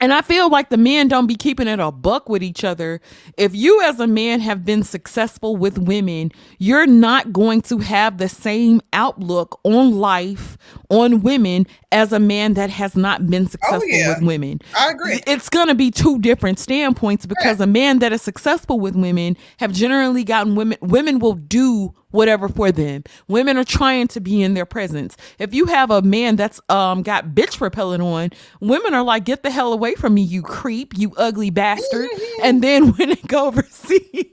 And 0.00 0.12
I 0.12 0.22
feel 0.22 0.48
like 0.48 0.68
the 0.70 0.76
men 0.76 1.08
don't 1.08 1.26
be 1.26 1.34
keeping 1.34 1.66
it 1.66 1.80
a 1.80 1.90
buck 1.90 2.28
with 2.28 2.42
each 2.42 2.62
other. 2.62 3.00
If 3.36 3.54
you 3.54 3.82
as 3.82 3.98
a 3.98 4.06
man 4.06 4.40
have 4.40 4.64
been 4.64 4.84
successful 4.84 5.56
with 5.56 5.76
women, 5.76 6.30
you're 6.58 6.86
not 6.86 7.32
going 7.32 7.62
to 7.62 7.78
have 7.78 8.18
the 8.18 8.28
same 8.28 8.80
outlook 8.92 9.58
on 9.64 9.98
life, 9.98 10.56
on 10.90 11.22
women 11.22 11.66
as 11.92 12.12
a 12.12 12.18
man 12.18 12.54
that 12.54 12.70
has 12.70 12.96
not 12.96 13.26
been 13.28 13.44
oh, 13.44 13.48
successful 13.48 13.82
oh, 13.82 13.96
yeah. 13.96 14.08
with 14.08 14.26
women. 14.26 14.60
I 14.76 14.90
agree. 14.90 15.20
It's 15.26 15.48
going 15.48 15.68
to 15.68 15.74
be 15.74 15.90
two 15.90 16.18
different 16.18 16.58
standpoints 16.58 17.26
because 17.26 17.60
a 17.60 17.66
man 17.66 17.98
that 17.98 18.12
is 18.12 18.22
successful 18.22 18.80
with 18.80 18.94
women 18.94 19.36
have 19.58 19.72
generally 19.72 20.24
gotten 20.24 20.54
women 20.54 20.78
women 20.80 21.18
will 21.18 21.34
do 21.34 21.94
whatever 22.10 22.48
for 22.48 22.72
them. 22.72 23.04
Women 23.28 23.58
are 23.58 23.64
trying 23.64 24.08
to 24.08 24.20
be 24.20 24.42
in 24.42 24.54
their 24.54 24.66
presence. 24.66 25.16
If 25.38 25.52
you 25.52 25.66
have 25.66 25.90
a 25.90 26.02
man 26.02 26.36
that's 26.36 26.60
um 26.68 27.02
got 27.02 27.28
bitch 27.28 27.60
repellent 27.60 28.02
on, 28.02 28.30
women 28.60 28.94
are 28.94 29.02
like, 29.02 29.24
get 29.24 29.42
the 29.42 29.50
hell 29.50 29.72
away 29.72 29.94
from 29.94 30.14
me, 30.14 30.22
you 30.22 30.42
creep, 30.42 30.96
you 30.96 31.12
ugly 31.16 31.50
bastard. 31.50 32.08
and 32.42 32.62
then 32.62 32.92
when 32.94 33.10
they 33.10 33.16
go 33.26 33.46
overseas 33.46 34.26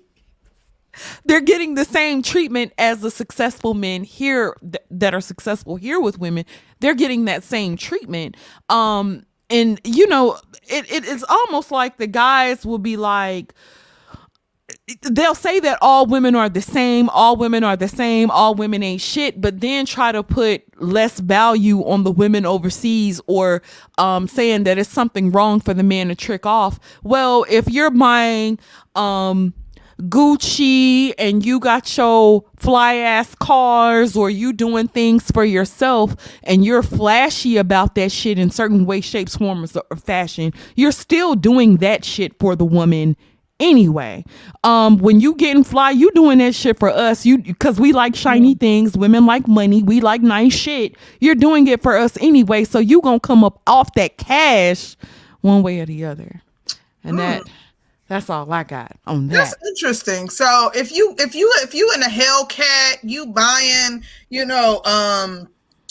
they're 1.26 1.41
getting 1.41 1.76
the 1.76 1.86
same 1.86 2.22
treatment 2.22 2.74
as 2.78 3.02
the 3.02 3.12
successful 3.12 3.74
men 3.74 4.04
here 4.04 4.56
th- 4.62 4.84
that 4.91 5.14
are 5.14 5.22
successful 5.22 5.76
here 5.76 6.00
with 6.00 6.20
women. 6.20 6.46
They're 6.80 6.96
getting 6.96 7.26
that 7.26 7.43
same 7.43 7.78
treatment. 7.78 8.38
Um, 8.70 9.26
and 9.50 9.80
you 9.84 10.08
know, 10.08 10.38
it, 10.64 10.91
it 10.91 11.06
it's 11.06 11.24
almost 11.28 11.72
like 11.72 11.98
the 11.98 12.08
guys 12.08 12.66
will 12.66 12.80
be 12.80 12.98
like, 12.98 13.54
they'll 15.04 15.36
say 15.36 15.60
that 15.60 15.78
all 15.82 16.06
women 16.06 16.36
are 16.36 16.50
the 16.50 16.62
same, 16.62 17.10
all 17.10 17.36
women 17.36 17.64
are 17.64 17.76
the 17.76 17.88
same, 17.88 18.30
all 18.32 18.56
women 18.56 18.84
ain't 18.84 19.02
shit, 19.02 19.39
but 19.39 19.60
then 19.62 19.86
try 19.86 20.12
to 20.12 20.24
put 20.24 20.64
less 20.82 21.20
value 21.20 21.84
on 21.86 22.04
the 22.04 22.12
women 22.12 22.46
overseas 22.46 23.22
or 23.28 23.62
um, 23.98 24.28
saying 24.28 24.64
that 24.64 24.78
it's 24.78 24.89
something 24.89 25.32
wrong 25.32 25.60
for 25.60 25.74
the 25.74 25.84
man 25.84 26.08
to 26.08 26.16
trick 26.16 26.46
off. 26.46 26.80
Well, 27.04 27.46
if 27.50 27.70
you're 27.70 27.91
buying 27.91 28.60
um, 28.96 29.54
Gucci 30.02 31.14
and 31.18 31.46
you 31.46 31.60
got 31.60 31.98
your 31.98 32.43
fly 32.58 32.96
ass 32.96 33.34
cars 33.36 34.16
or 34.18 34.30
you 34.30 34.52
doing 34.52 34.88
things 34.88 35.32
for 35.32 35.46
yourself 35.46 36.16
and 36.43 36.66
you're 36.66 36.84
flashy 36.84 37.58
about 37.58 37.96
that 37.96 38.12
shit 38.12 38.38
in 38.38 38.50
certain 38.50 38.86
way, 38.86 39.02
shapes, 39.02 39.38
forms, 39.38 39.78
or 39.78 39.98
fashion, 39.98 40.52
you're 40.76 40.91
still 40.91 41.36
doing 41.36 41.78
that 41.78 42.04
shit 42.04 42.38
for 42.39 42.56
the 42.56 42.66
woman 42.66 43.16
anyway. 43.60 44.26
Um, 44.64 44.98
when 44.98 45.20
you 45.20 45.36
getting 45.36 45.64
fly, 45.64 45.91
you 45.91 46.12
doing 46.12 46.39
that 46.39 46.56
shit 46.56 46.78
for 46.78 46.89
us. 46.89 47.26
You 47.26 47.38
because 47.38 47.80
we 47.80 47.93
like 47.93 48.16
shiny 48.16 48.56
things. 48.56 48.98
Women 48.98 49.26
like 49.26 49.48
money. 49.48 49.84
We 49.84 50.02
like 50.02 50.22
nice 50.22 50.54
shit. 50.54 50.96
You're 51.20 51.36
doing 51.36 51.68
it 51.68 51.82
for 51.82 51.96
us 51.98 52.18
anyway. 52.22 52.66
So 52.66 52.80
you 52.80 53.02
gonna 53.02 53.20
come 53.20 53.43
up 53.43 53.62
off 53.68 53.93
that 53.93 54.18
cash 54.18 54.98
one 55.41 55.64
way 55.64 55.80
or 55.80 55.86
the 55.86 56.06
other. 56.06 56.41
And 57.04 57.20
that 57.20 57.43
that's 58.08 58.30
all 58.30 58.51
I 58.51 58.64
got 58.64 58.97
on 59.08 59.28
that. 59.28 59.34
That's 59.34 59.56
interesting. 59.68 60.30
So 60.30 60.72
if 60.76 60.91
you 60.91 61.16
if 61.18 61.34
you 61.34 61.51
if 61.64 61.74
you 61.74 61.91
in 61.95 62.03
a 62.03 62.08
Hellcat, 62.08 62.99
you 63.03 63.28
buying, 63.28 64.03
you 64.30 64.45
know, 64.45 64.82
um 64.84 65.47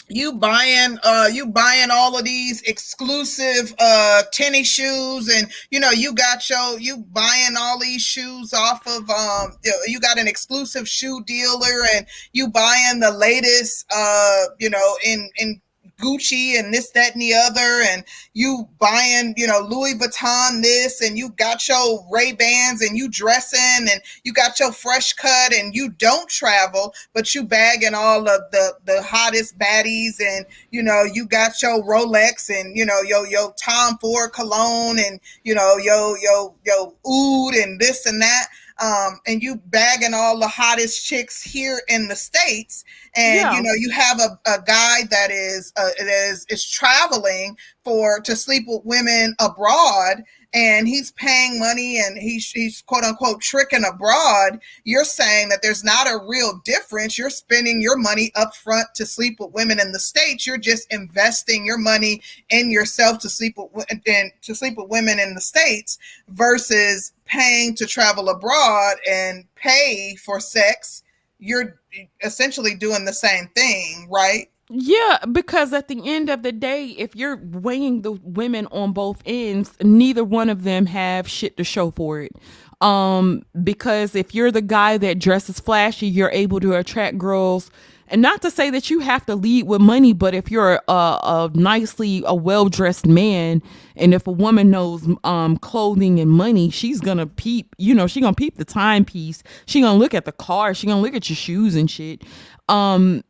you 0.08 0.34
buying 0.34 0.98
uh 1.02 1.28
you 1.32 1.46
buying 1.46 1.88
all 1.90 2.16
of 2.16 2.24
these 2.24 2.60
exclusive 2.62 3.74
uh 3.78 4.22
tennis 4.32 4.68
shoes 4.68 5.28
and 5.34 5.50
you 5.70 5.80
know 5.80 5.90
you 5.90 6.12
got 6.12 6.48
your 6.50 6.78
you 6.78 6.98
buying 7.12 7.54
all 7.58 7.78
these 7.78 8.02
shoes 8.02 8.52
off 8.52 8.86
of 8.86 9.08
um 9.08 9.56
you 9.86 9.98
got 9.98 10.18
an 10.18 10.28
exclusive 10.28 10.86
shoe 10.86 11.22
dealer 11.24 11.86
and 11.94 12.06
you 12.32 12.48
buying 12.48 13.00
the 13.00 13.10
latest 13.10 13.86
uh 13.94 14.44
you 14.58 14.68
know 14.68 14.96
in 15.06 15.30
in 15.38 15.58
Gucci 16.04 16.58
and 16.58 16.72
this, 16.72 16.90
that, 16.90 17.12
and 17.12 17.22
the 17.22 17.32
other, 17.32 17.82
and 17.88 18.04
you 18.34 18.68
buying, 18.78 19.34
you 19.36 19.46
know, 19.46 19.60
Louis 19.60 19.94
Vuitton 19.94 20.62
this, 20.62 21.00
and 21.00 21.16
you 21.16 21.30
got 21.30 21.66
your 21.66 22.06
Ray 22.10 22.32
Bans, 22.32 22.82
and 22.82 22.96
you 22.96 23.08
dressing, 23.08 23.88
and 23.90 24.00
you 24.24 24.32
got 24.32 24.60
your 24.60 24.72
fresh 24.72 25.12
cut, 25.14 25.54
and 25.54 25.74
you 25.74 25.88
don't 25.88 26.28
travel, 26.28 26.92
but 27.14 27.34
you 27.34 27.42
bagging 27.42 27.94
all 27.94 28.28
of 28.28 28.42
the 28.52 28.74
the 28.84 29.02
hottest 29.02 29.58
baddies, 29.58 30.20
and 30.20 30.44
you 30.70 30.82
know, 30.82 31.04
you 31.04 31.26
got 31.26 31.62
your 31.62 31.82
Rolex, 31.82 32.50
and 32.50 32.76
you 32.76 32.84
know, 32.84 33.00
your 33.00 33.26
your 33.26 33.54
Tom 33.54 33.96
Ford 33.98 34.32
cologne, 34.32 34.98
and 34.98 35.20
you 35.44 35.54
know, 35.54 35.76
yo 35.78 36.14
yo 36.20 36.54
yo 36.64 36.94
oud, 37.06 37.54
and 37.54 37.80
this 37.80 38.04
and 38.06 38.20
that 38.20 38.46
um, 38.82 39.20
and 39.26 39.42
you 39.42 39.56
bagging 39.66 40.14
all 40.14 40.38
the 40.38 40.48
hottest 40.48 41.06
chicks 41.06 41.42
here 41.42 41.80
in 41.88 42.08
the 42.08 42.16
states, 42.16 42.84
and 43.14 43.36
yeah. 43.36 43.56
you 43.56 43.62
know 43.62 43.72
you 43.72 43.90
have 43.90 44.20
a, 44.20 44.38
a 44.46 44.62
guy 44.62 45.02
that 45.10 45.30
is 45.30 45.72
uh, 45.76 45.90
is 45.98 46.44
is 46.48 46.68
traveling 46.68 47.56
for 47.84 48.20
to 48.20 48.34
sleep 48.34 48.64
with 48.66 48.84
women 48.84 49.34
abroad 49.40 50.24
and 50.54 50.86
he's 50.86 51.10
paying 51.12 51.58
money 51.58 51.98
and 51.98 52.16
he's, 52.16 52.50
he's 52.52 52.80
quote 52.82 53.02
unquote 53.02 53.40
tricking 53.40 53.84
abroad, 53.84 54.60
you're 54.84 55.04
saying 55.04 55.48
that 55.48 55.60
there's 55.62 55.82
not 55.82 56.06
a 56.06 56.24
real 56.26 56.60
difference. 56.64 57.18
You're 57.18 57.28
spending 57.28 57.82
your 57.82 57.98
money 57.98 58.30
up 58.36 58.54
front 58.54 58.86
to 58.94 59.04
sleep 59.04 59.40
with 59.40 59.52
women 59.52 59.80
in 59.80 59.90
the 59.90 59.98
States. 59.98 60.46
You're 60.46 60.56
just 60.56 60.92
investing 60.92 61.66
your 61.66 61.78
money 61.78 62.22
in 62.50 62.70
yourself 62.70 63.18
to 63.20 63.28
sleep 63.28 63.56
with 63.72 63.86
and 63.90 64.30
to 64.42 64.54
sleep 64.54 64.76
with 64.76 64.88
women 64.88 65.18
in 65.18 65.34
the 65.34 65.40
States 65.40 65.98
versus 66.28 67.12
paying 67.24 67.74
to 67.74 67.86
travel 67.86 68.28
abroad 68.28 68.94
and 69.10 69.44
pay 69.56 70.14
for 70.24 70.38
sex. 70.38 71.02
You're 71.40 71.80
essentially 72.22 72.74
doing 72.74 73.04
the 73.04 73.12
same 73.12 73.48
thing, 73.56 74.08
right? 74.08 74.48
Yeah, 74.70 75.18
because 75.30 75.72
at 75.72 75.88
the 75.88 76.00
end 76.08 76.30
of 76.30 76.42
the 76.42 76.52
day, 76.52 76.86
if 76.98 77.14
you're 77.14 77.36
weighing 77.36 78.02
the 78.02 78.12
women 78.12 78.66
on 78.72 78.92
both 78.92 79.22
ends, 79.26 79.72
neither 79.82 80.24
one 80.24 80.48
of 80.48 80.64
them 80.64 80.86
have 80.86 81.28
shit 81.28 81.56
to 81.58 81.64
show 81.64 81.90
for 81.90 82.20
it. 82.20 82.32
Um, 82.80 83.44
because 83.62 84.14
if 84.14 84.34
you're 84.34 84.50
the 84.50 84.62
guy 84.62 84.98
that 84.98 85.18
dresses 85.18 85.60
flashy, 85.60 86.06
you're 86.06 86.30
able 86.30 86.60
to 86.60 86.74
attract 86.74 87.18
girls. 87.18 87.70
And 88.08 88.20
not 88.20 88.42
to 88.42 88.50
say 88.50 88.70
that 88.70 88.90
you 88.90 89.00
have 89.00 89.24
to 89.26 89.34
lead 89.34 89.66
with 89.66 89.80
money, 89.80 90.12
but 90.12 90.34
if 90.34 90.50
you're 90.50 90.80
a, 90.88 90.92
a 90.92 91.50
nicely, 91.54 92.22
a 92.26 92.34
well 92.34 92.68
dressed 92.68 93.06
man, 93.06 93.62
and 93.96 94.12
if 94.12 94.26
a 94.26 94.32
woman 94.32 94.70
knows 94.70 95.08
um, 95.24 95.56
clothing 95.58 96.20
and 96.20 96.30
money, 96.30 96.70
she's 96.70 97.00
gonna 97.00 97.26
peep. 97.26 97.74
You 97.78 97.94
know, 97.94 98.06
she 98.06 98.20
gonna 98.20 98.34
peep 98.34 98.56
the 98.56 98.64
timepiece. 98.64 99.42
She 99.66 99.80
gonna 99.80 99.98
look 99.98 100.14
at 100.14 100.26
the 100.26 100.32
car. 100.32 100.74
She 100.74 100.86
gonna 100.86 101.00
look 101.00 101.14
at 101.14 101.30
your 101.30 101.36
shoes 101.36 101.74
and 101.74 101.90
shit. 101.90 102.22
Um, 102.68 103.22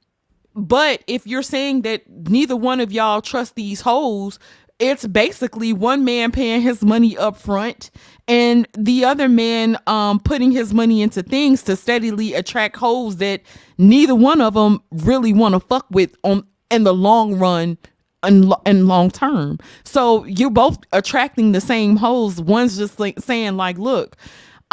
but 0.55 1.03
if 1.07 1.27
you're 1.27 1.43
saying 1.43 1.83
that 1.83 2.03
neither 2.09 2.57
one 2.57 2.81
of 2.81 2.93
y'all 2.93 3.21
trust 3.21 3.55
these 3.55 3.81
hoes, 3.81 4.39
it's 4.79 5.07
basically 5.07 5.73
one 5.73 6.05
man 6.05 6.33
paying 6.33 6.61
his 6.61 6.83
money 6.83 7.17
up 7.17 7.37
front 7.37 7.91
and 8.27 8.67
the 8.77 9.05
other 9.05 9.29
man 9.29 9.79
um 9.87 10.19
putting 10.19 10.51
his 10.51 10.75
money 10.75 11.01
into 11.01 11.23
things 11.23 11.63
to 11.63 11.77
steadily 11.77 12.35
attract 12.35 12.77
hoes 12.77 13.19
that 13.19 13.41
neither 13.79 14.17
one 14.17 14.41
of 14.41 14.55
them 14.55 14.83
really 14.91 15.33
want 15.33 15.55
to 15.55 15.61
fuck 15.61 15.87
with 15.91 16.17
on 16.25 16.45
in 16.71 16.83
the 16.83 16.95
long 16.95 17.39
run 17.39 17.79
and, 18.25 18.53
and 18.67 18.89
long 18.89 19.11
term. 19.11 19.59
So 19.85 20.25
you're 20.25 20.51
both 20.51 20.79
attracting 20.93 21.53
the 21.53 21.61
same 21.61 21.97
hoes. 21.97 22.41
One's 22.41 22.77
just 22.77 22.99
like 22.99 23.21
saying 23.21 23.57
like, 23.57 23.79
look, 23.79 24.17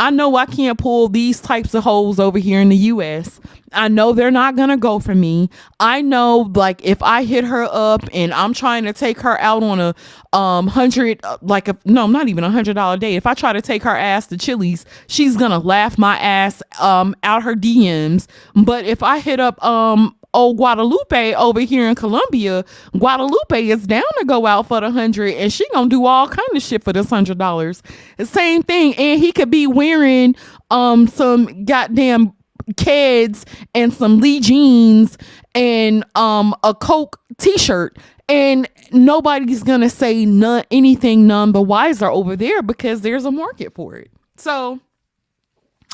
I 0.01 0.09
know 0.09 0.35
I 0.35 0.47
can't 0.47 0.79
pull 0.79 1.09
these 1.09 1.39
types 1.39 1.75
of 1.75 1.83
holes 1.83 2.19
over 2.19 2.39
here 2.39 2.59
in 2.59 2.69
the 2.69 2.75
US. 2.75 3.39
I 3.71 3.87
know 3.87 4.13
they're 4.13 4.31
not 4.31 4.55
gonna 4.55 4.75
go 4.75 4.97
for 4.97 5.13
me. 5.13 5.47
I 5.79 6.01
know 6.01 6.51
like 6.55 6.83
if 6.83 7.03
I 7.03 7.23
hit 7.23 7.43
her 7.43 7.69
up 7.71 8.01
and 8.11 8.33
I'm 8.33 8.51
trying 8.55 8.83
to 8.85 8.93
take 8.93 9.19
her 9.19 9.39
out 9.39 9.61
on 9.61 9.79
a 9.79 9.93
um 10.33 10.65
hundred 10.65 11.19
uh, 11.23 11.37
like 11.43 11.67
a 11.67 11.77
no, 11.85 12.07
not 12.07 12.29
even 12.29 12.43
a 12.43 12.49
hundred 12.49 12.73
dollar 12.73 12.97
date. 12.97 13.15
If 13.15 13.27
I 13.27 13.35
try 13.35 13.53
to 13.53 13.61
take 13.61 13.83
her 13.83 13.95
ass 13.95 14.25
to 14.27 14.37
Chili's, 14.39 14.87
she's 15.05 15.37
gonna 15.37 15.59
laugh 15.59 15.99
my 15.99 16.17
ass 16.17 16.63
um 16.79 17.15
out 17.21 17.43
her 17.43 17.53
DMs. 17.53 18.25
But 18.55 18.85
if 18.85 19.03
I 19.03 19.19
hit 19.19 19.39
up 19.39 19.63
um 19.63 20.15
old 20.33 20.57
Guadalupe 20.57 21.33
over 21.35 21.59
here 21.61 21.87
in 21.87 21.95
Colombia, 21.95 22.65
Guadalupe 22.97 23.67
is 23.67 23.85
down 23.87 24.03
to 24.19 24.25
go 24.25 24.45
out 24.45 24.67
for 24.67 24.81
the 24.81 24.91
hundred 24.91 25.33
and 25.35 25.51
she 25.51 25.67
gonna 25.73 25.89
do 25.89 26.05
all 26.05 26.27
kind 26.27 26.47
of 26.55 26.61
shit 26.61 26.83
for 26.83 26.93
this 26.93 27.09
hundred 27.09 27.37
dollars. 27.37 27.81
Same 28.23 28.63
thing. 28.63 28.95
And 28.95 29.19
he 29.19 29.31
could 29.31 29.51
be 29.51 29.67
wearing 29.67 30.35
um 30.69 31.07
some 31.07 31.65
goddamn 31.65 32.33
Keds 32.73 33.45
and 33.73 33.93
some 33.93 34.19
Lee 34.19 34.39
jeans 34.39 35.17
and 35.55 36.05
um 36.15 36.55
a 36.63 36.73
Coke 36.73 37.19
t-shirt 37.37 37.97
and 38.29 38.69
nobody's 38.91 39.63
gonna 39.63 39.89
say 39.89 40.25
none 40.25 40.63
anything 40.71 41.27
none 41.27 41.51
the 41.51 41.61
wiser 41.61 42.07
over 42.07 42.35
there 42.35 42.61
because 42.61 43.01
there's 43.01 43.25
a 43.25 43.31
market 43.31 43.73
for 43.73 43.95
it. 43.95 44.09
So 44.37 44.79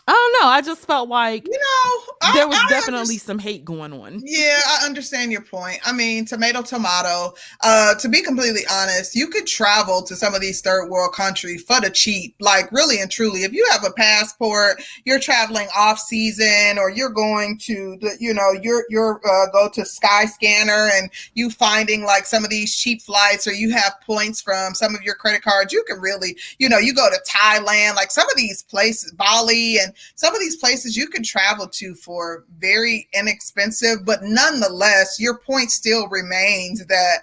I 0.10 0.14
don't 0.14 0.42
know. 0.42 0.50
I 0.50 0.62
just 0.62 0.88
felt 0.88 1.10
like 1.10 1.46
you 1.46 1.52
know 1.52 2.32
there 2.34 2.48
was 2.48 2.58
I, 2.58 2.66
I 2.66 2.70
definitely 2.70 3.18
some 3.18 3.40
hate 3.40 3.66
going 3.66 3.92
on. 3.92 4.22
Yeah, 4.24 4.60
I 4.66 4.86
understand 4.86 5.34
your 5.34 5.42
point. 5.42 5.80
I 5.86 5.92
mean, 5.92 6.24
tomato, 6.24 6.62
tomato. 6.62 7.34
Uh, 7.62 7.94
to 7.96 8.08
be 8.08 8.22
completely 8.22 8.62
honest, 8.72 9.16
you 9.16 9.28
could 9.28 9.46
travel 9.46 10.02
to 10.04 10.16
some 10.16 10.34
of 10.34 10.40
these 10.40 10.62
third 10.62 10.90
world 10.90 11.14
countries 11.14 11.62
for 11.64 11.82
the 11.82 11.90
cheap. 11.90 12.36
Like 12.40 12.72
really 12.72 13.02
and 13.02 13.12
truly, 13.12 13.44
if 13.44 13.52
you 13.52 13.68
have 13.72 13.84
a 13.84 13.92
passport, 13.92 14.82
you're 15.04 15.20
traveling 15.20 15.68
off 15.76 16.00
season, 16.00 16.78
or 16.78 16.90
you're 16.90 17.10
going 17.10 17.58
to 17.64 17.98
the, 18.00 18.16
you 18.18 18.34
know, 18.34 18.54
you're 18.62 18.86
you're 18.90 19.20
uh, 19.30 19.52
go 19.52 19.70
to 19.74 19.82
Skyscanner 19.82 20.90
and 20.98 21.10
you 21.34 21.50
finding 21.50 22.04
like 22.04 22.26
some 22.26 22.46
of 22.46 22.50
these 22.50 22.74
cheap 22.74 23.02
flights, 23.02 23.46
or 23.46 23.52
you 23.52 23.74
have 23.74 24.00
points 24.06 24.42
from 24.42 24.74
some 24.74 24.96
of 24.96 25.02
your 25.04 25.16
credit 25.16 25.42
cards. 25.42 25.74
You 25.74 25.84
can 25.86 26.00
really, 26.00 26.38
you 26.60 26.70
know, 26.70 26.78
you 26.78 26.94
go 26.94 27.10
to 27.10 27.20
Thailand, 27.30 27.96
like 27.96 28.12
some 28.12 28.30
of 28.30 28.38
these 28.38 28.64
places, 28.64 29.12
Bali 29.12 29.80
and 29.80 29.94
some 30.16 30.34
of 30.34 30.40
these 30.40 30.58
places 30.58 30.96
you 30.96 31.08
can 31.08 31.24
travel 31.24 31.68
to 31.68 31.96
for 31.96 32.46
very 32.60 33.08
inexpensive, 33.14 34.06
but 34.06 34.24
nonetheless, 34.24 35.20
your 35.20 35.40
point 35.40 35.72
still 35.72 36.08
remains 36.10 36.86
that, 36.88 37.18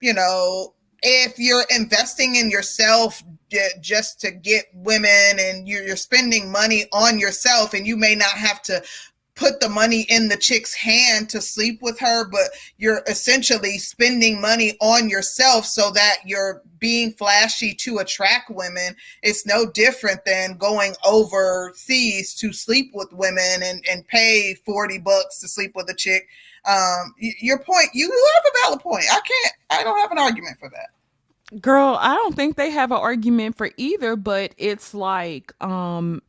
you 0.00 0.12
know, 0.12 0.74
if 1.02 1.38
you're 1.38 1.64
investing 1.74 2.36
in 2.36 2.50
yourself 2.50 3.22
just 3.80 4.20
to 4.20 4.30
get 4.30 4.64
women 4.74 5.38
and 5.38 5.68
you're, 5.68 5.96
spending 5.96 6.50
money 6.50 6.86
on 6.92 7.18
yourself 7.18 7.72
and 7.72 7.86
you 7.86 7.96
may 7.96 8.14
not 8.14 8.30
have 8.30 8.60
to 8.62 8.82
put 9.36 9.60
the 9.60 9.68
money 9.68 10.02
in 10.08 10.28
the 10.28 10.36
chick's 10.36 10.74
hand 10.74 11.28
to 11.30 11.40
sleep 11.40 11.80
with 11.82 11.98
her, 11.98 12.28
but 12.28 12.50
you're 12.78 13.02
essentially 13.08 13.78
spending 13.78 14.40
money 14.40 14.76
on 14.80 15.08
yourself 15.08 15.66
so 15.66 15.90
that 15.90 16.18
you're 16.24 16.62
being 16.78 17.12
flashy 17.12 17.74
to 17.74 17.98
attract 17.98 18.50
women. 18.50 18.94
It's 19.22 19.46
no 19.46 19.70
different 19.70 20.24
than 20.24 20.56
going 20.56 20.94
overseas 21.04 22.34
to 22.36 22.52
sleep 22.52 22.92
with 22.94 23.12
women 23.12 23.62
and, 23.62 23.84
and 23.90 24.06
pay 24.06 24.54
40 24.66 24.98
bucks 24.98 25.40
to 25.40 25.48
sleep 25.48 25.72
with 25.74 25.90
a 25.90 25.94
chick. 25.94 26.28
Um, 26.64 27.14
your 27.18 27.58
point, 27.58 27.88
you 27.92 28.10
have 28.34 28.44
a 28.46 28.66
valid 28.66 28.80
point. 28.80 29.04
I 29.10 29.20
can't, 29.20 29.54
I 29.70 29.82
don't 29.82 29.98
have 29.98 30.12
an 30.12 30.18
argument 30.18 30.58
for 30.58 30.70
that. 30.70 31.60
Girl, 31.60 31.98
I 32.00 32.14
don't 32.14 32.34
think 32.34 32.56
they 32.56 32.70
have 32.70 32.90
an 32.90 32.98
argument 32.98 33.56
for 33.56 33.70
either, 33.76 34.16
but 34.16 34.54
it's 34.56 34.94
like, 34.94 35.52
um, 35.62 36.22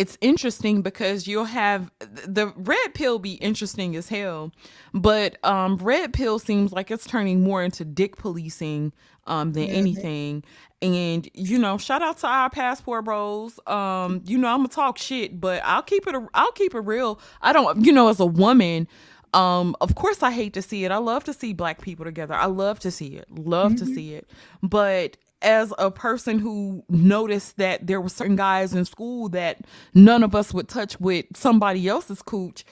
it's 0.00 0.16
interesting 0.22 0.80
because 0.80 1.26
you'll 1.26 1.44
have 1.44 1.90
the 2.26 2.54
red 2.56 2.94
pill 2.94 3.18
be 3.18 3.34
interesting 3.34 3.94
as 3.96 4.08
hell, 4.08 4.50
but 4.94 5.36
um, 5.44 5.76
red 5.76 6.14
pill 6.14 6.38
seems 6.38 6.72
like 6.72 6.90
it's 6.90 7.06
turning 7.06 7.42
more 7.42 7.62
into 7.62 7.84
dick 7.84 8.16
policing 8.16 8.94
um, 9.26 9.52
than 9.52 9.64
mm-hmm. 9.64 9.76
anything. 9.76 10.44
And 10.80 11.28
you 11.34 11.58
know, 11.58 11.76
shout 11.76 12.00
out 12.00 12.16
to 12.20 12.28
our 12.28 12.48
passport 12.48 13.04
bros. 13.04 13.60
Um, 13.66 14.22
you 14.24 14.38
know, 14.38 14.48
I'm 14.48 14.60
gonna 14.60 14.68
talk 14.68 14.96
shit, 14.96 15.38
but 15.38 15.60
I'll 15.66 15.82
keep 15.82 16.06
it. 16.06 16.14
I'll 16.32 16.52
keep 16.52 16.74
it 16.74 16.80
real. 16.80 17.20
I 17.42 17.52
don't, 17.52 17.84
you 17.84 17.92
know, 17.92 18.08
as 18.08 18.20
a 18.20 18.26
woman, 18.26 18.88
um, 19.34 19.76
of 19.82 19.96
course 19.96 20.22
I 20.22 20.30
hate 20.30 20.54
to 20.54 20.62
see 20.62 20.86
it. 20.86 20.90
I 20.90 20.96
love 20.96 21.24
to 21.24 21.34
see 21.34 21.52
black 21.52 21.82
people 21.82 22.06
together. 22.06 22.32
I 22.32 22.46
love 22.46 22.80
to 22.80 22.90
see 22.90 23.16
it. 23.16 23.30
Love 23.30 23.72
mm-hmm. 23.72 23.84
to 23.84 23.94
see 23.94 24.14
it. 24.14 24.30
But 24.62 25.18
as 25.42 25.72
a 25.78 25.90
person 25.90 26.38
who 26.38 26.84
noticed 26.88 27.56
that 27.56 27.86
there 27.86 28.00
were 28.00 28.08
certain 28.08 28.36
guys 28.36 28.74
in 28.74 28.84
school 28.84 29.28
that 29.30 29.60
none 29.94 30.22
of 30.22 30.34
us 30.34 30.52
would 30.52 30.68
touch 30.68 31.00
with 31.00 31.26
somebody 31.34 31.88
else's 31.88 32.22
cooch 32.22 32.64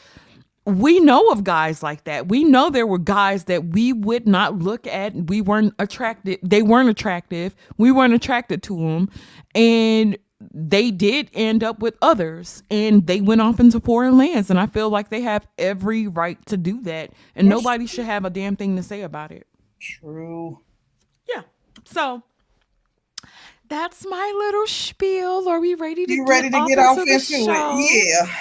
we 0.68 1.00
know 1.00 1.28
of 1.30 1.44
guys 1.44 1.82
like 1.82 2.04
that. 2.04 2.28
We 2.28 2.44
know 2.44 2.68
there 2.68 2.86
were 2.86 2.98
guys 2.98 3.44
that 3.44 3.68
we 3.68 3.94
would 3.94 4.28
not 4.28 4.58
look 4.58 4.86
at. 4.86 5.14
We 5.14 5.40
weren't 5.40 5.74
attracted 5.78 6.40
they 6.42 6.62
weren't 6.62 6.90
attractive. 6.90 7.54
We 7.78 7.90
weren't 7.90 8.12
attracted 8.12 8.62
to 8.64 8.76
them 8.76 9.08
and 9.54 10.18
they 10.52 10.90
did 10.90 11.30
end 11.32 11.64
up 11.64 11.80
with 11.80 11.96
others 12.02 12.62
and 12.70 13.06
they 13.06 13.20
went 13.20 13.40
off 13.40 13.58
into 13.58 13.80
foreign 13.80 14.16
lands 14.16 14.50
and 14.50 14.60
i 14.60 14.66
feel 14.66 14.88
like 14.88 15.08
they 15.08 15.20
have 15.20 15.44
every 15.58 16.06
right 16.06 16.38
to 16.46 16.56
do 16.56 16.80
that 16.82 17.10
and 17.34 17.48
nobody 17.48 17.86
should 17.88 18.04
have 18.04 18.24
a 18.24 18.30
damn 18.30 18.54
thing 18.54 18.76
to 18.76 18.82
say 18.82 19.02
about 19.02 19.32
it. 19.32 19.46
True. 19.80 20.60
Yeah. 21.28 21.42
So 21.86 22.22
that's 23.68 24.06
my 24.06 24.34
little 24.36 24.66
spiel. 24.66 25.48
Are 25.48 25.60
we 25.60 25.74
ready 25.74 26.06
to 26.06 26.12
you 26.12 26.24
get 26.24 26.30
ready 26.30 26.50
to 26.50 26.56
off 26.56 26.68
get 26.68 26.78
off 26.78 26.98
into 26.98 27.12
into 27.12 27.34
it? 27.34 28.14
Yeah. 28.14 28.34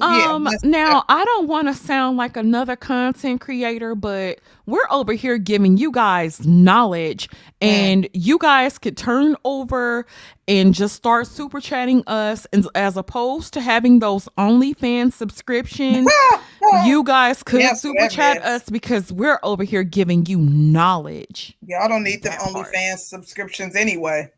Um, 0.00 0.46
yeah, 0.46 0.56
now 0.62 1.04
I 1.08 1.24
don't 1.24 1.46
want 1.46 1.68
to 1.68 1.74
sound 1.74 2.16
like 2.16 2.36
another 2.36 2.74
content 2.74 3.42
creator, 3.42 3.94
but 3.94 4.40
we're 4.64 4.86
over 4.90 5.12
here 5.12 5.36
giving 5.36 5.76
you 5.76 5.92
guys 5.92 6.46
knowledge, 6.46 7.28
and 7.60 8.04
mm. 8.04 8.10
you 8.14 8.38
guys 8.38 8.78
could 8.78 8.96
turn 8.96 9.36
over 9.44 10.06
and 10.48 10.72
just 10.72 10.94
start 10.94 11.26
super 11.26 11.60
chatting 11.60 12.02
us, 12.06 12.46
and 12.52 12.66
as 12.74 12.96
opposed 12.96 13.52
to 13.54 13.60
having 13.60 13.98
those 13.98 14.26
OnlyFans 14.38 15.12
subscriptions, 15.12 16.10
you 16.86 17.04
guys 17.04 17.42
could 17.42 17.60
yeah, 17.60 17.74
super 17.74 18.08
chat 18.08 18.42
us 18.42 18.68
because 18.70 19.12
we're 19.12 19.40
over 19.42 19.64
here 19.64 19.82
giving 19.82 20.24
you 20.24 20.38
knowledge. 20.38 21.58
Y'all 21.62 21.88
don't 21.88 22.04
need 22.04 22.22
the 22.22 22.30
OnlyFans 22.30 23.00
subscriptions 23.00 23.76
anyway. 23.76 24.30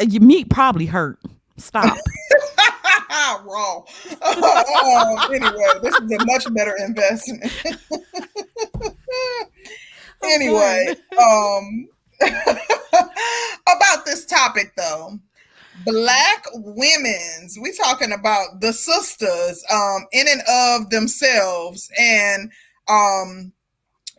Your 0.00 0.22
meat 0.22 0.48
probably 0.50 0.86
hurt. 0.86 1.18
Stop. 1.56 1.96
Wrong. 3.44 3.84
um, 4.22 5.32
anyway, 5.32 5.66
this 5.82 5.94
is 5.94 6.12
a 6.12 6.24
much 6.24 6.52
better 6.54 6.76
investment. 6.84 7.52
anyway, 10.22 10.94
um, 11.18 11.88
about 12.20 14.04
this 14.04 14.26
topic 14.26 14.72
though, 14.76 15.18
black 15.84 16.44
women's. 16.54 17.58
We 17.60 17.72
talking 17.72 18.12
about 18.12 18.60
the 18.60 18.72
sisters, 18.72 19.64
um, 19.72 20.06
in 20.12 20.26
and 20.28 20.42
of 20.48 20.90
themselves, 20.90 21.90
and 21.98 22.50
um, 22.88 23.52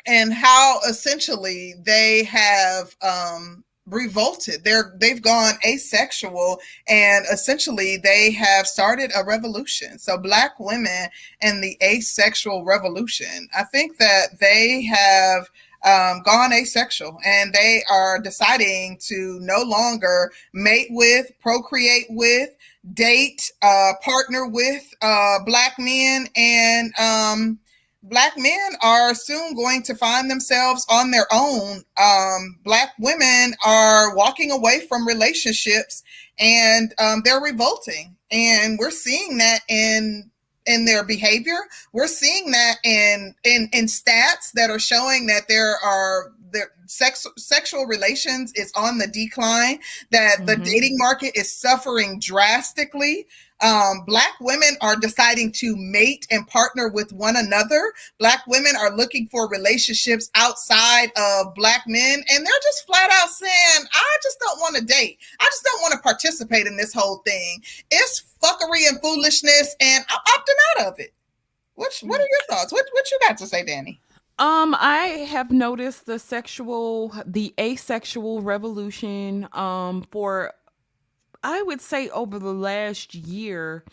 and 0.08 0.34
how 0.34 0.80
essentially 0.88 1.76
they 1.84 2.24
have 2.24 2.96
um 3.02 3.64
revolted. 3.88 4.64
They're 4.64 4.96
they've 5.00 5.22
gone 5.22 5.54
asexual 5.66 6.60
and 6.88 7.26
essentially 7.32 7.98
they 7.98 8.32
have 8.32 8.68
started 8.68 9.12
a 9.16 9.26
revolution. 9.26 9.98
So 9.98 10.18
black 10.18 10.60
women 10.60 11.10
and 11.42 11.64
the 11.64 11.78
asexual 11.84 12.64
revolution 12.64 13.48
i 13.56 13.64
think 13.64 13.98
that 13.98 14.40
they 14.40 14.84
have 14.84 15.50
um, 15.84 16.22
gone 16.24 16.54
asexual 16.54 17.18
and 17.26 17.54
they 17.54 17.84
are 17.90 18.20
deciding 18.20 18.98
to 19.02 19.40
no 19.42 19.64
longer 19.64 20.32
mate 20.54 20.88
with 20.92 21.32
procreate 21.40 22.06
with 22.10 22.50
date 22.94 23.52
uh, 23.62 23.94
partner 24.04 24.48
with 24.48 24.94
uh, 25.02 25.40
black 25.46 25.74
men 25.80 26.28
and 26.36 26.94
um, 27.00 27.60
black 28.04 28.34
men 28.38 28.72
are 28.82 29.14
soon 29.14 29.54
going 29.56 29.84
to 29.84 29.96
find 29.96 30.30
themselves 30.30 30.86
on 30.90 31.12
their 31.12 31.28
own. 31.32 31.84
Um, 32.02 32.60
black 32.64 32.90
women 33.00 33.54
are 33.66 34.16
walking 34.16 34.52
away 34.52 34.82
from 34.88 35.08
relationships 35.08 36.04
and 36.40 36.94
um, 37.00 37.22
they're 37.24 37.42
revolting. 37.42 38.16
And 38.32 38.80
we're 38.80 38.92
seeing 38.92 39.38
that 39.38 39.60
in 39.70 40.30
in 40.68 40.86
their 40.86 41.04
behavior. 41.04 41.58
We're 41.92 42.08
seeing 42.08 42.52
that 42.52 42.76
in 42.84 43.36
in 43.44 43.70
in 43.74 43.86
stats 43.86 44.52
that 44.54 44.70
are 44.70 44.80
showing 44.80 45.28
that 45.28 45.48
there 45.48 45.76
are 45.84 46.32
the 46.52 46.66
sex 46.86 47.26
sexual 47.38 47.86
relations 47.86 48.52
is 48.56 48.72
on 48.76 48.98
the 48.98 49.08
decline, 49.08 49.80
that 50.12 50.38
mm-hmm. 50.38 50.46
the 50.46 50.56
dating 50.58 50.98
market 50.98 51.32
is 51.36 51.52
suffering 51.52 52.20
drastically. 52.20 53.28
Um, 53.62 54.04
black 54.06 54.34
women 54.40 54.76
are 54.82 54.96
deciding 54.96 55.52
to 55.54 55.76
mate 55.78 56.26
and 56.32 56.48
partner 56.48 56.90
with 56.90 57.14
one 57.14 57.36
another. 57.36 57.94
Black 58.20 58.42
women 58.48 58.74
are 58.80 58.96
looking 58.96 59.28
for 59.30 59.48
relationships 59.50 60.30
outside 60.36 61.10
of 61.16 61.54
black 61.54 61.84
men, 61.88 62.24
and 62.30 62.46
they're 62.46 62.64
just 62.64 62.86
flat 62.88 63.12
out 63.12 63.30
saying, 63.30 63.86
I 63.94 64.18
just 64.24 64.40
don't 64.40 64.60
want 64.60 64.76
to 64.78 64.84
date. 64.84 65.20
I 65.40 65.46
just 65.46 65.64
don't 65.64 65.82
want 65.82 65.94
to 65.94 66.00
participate 66.00 66.66
in 66.68 66.76
this 66.76 66.94
whole 66.94 67.18
thing. 67.26 67.62
It's 67.92 68.24
fuckery 68.44 68.88
and 68.90 69.00
foolishness, 69.02 69.76
and 69.80 70.04
I'm 70.10 70.20
opting 70.20 70.82
out 70.82 70.88
of 70.88 71.00
it. 71.00 71.14
What, 71.76 71.98
what 72.04 72.20
are 72.20 72.28
your 72.30 72.42
thoughts? 72.50 72.72
What, 72.72 72.86
what 72.92 73.10
you 73.12 73.20
got 73.28 73.38
to 73.38 73.48
say, 73.48 73.64
Danny? 73.64 74.00
Um, 74.40 74.76
I 74.80 75.28
have 75.30 75.52
noticed 75.52 76.08
the 76.08 76.18
sexual, 76.18 77.14
the 77.28 77.54
asexual 77.60 78.42
revolution 78.42 79.48
um, 79.54 80.04
for 80.10 80.54
I 81.44 81.62
would 81.64 81.82
say 81.82 82.10
over 82.10 82.40
the 82.40 82.54
last 82.54 83.16
year, 83.16 83.84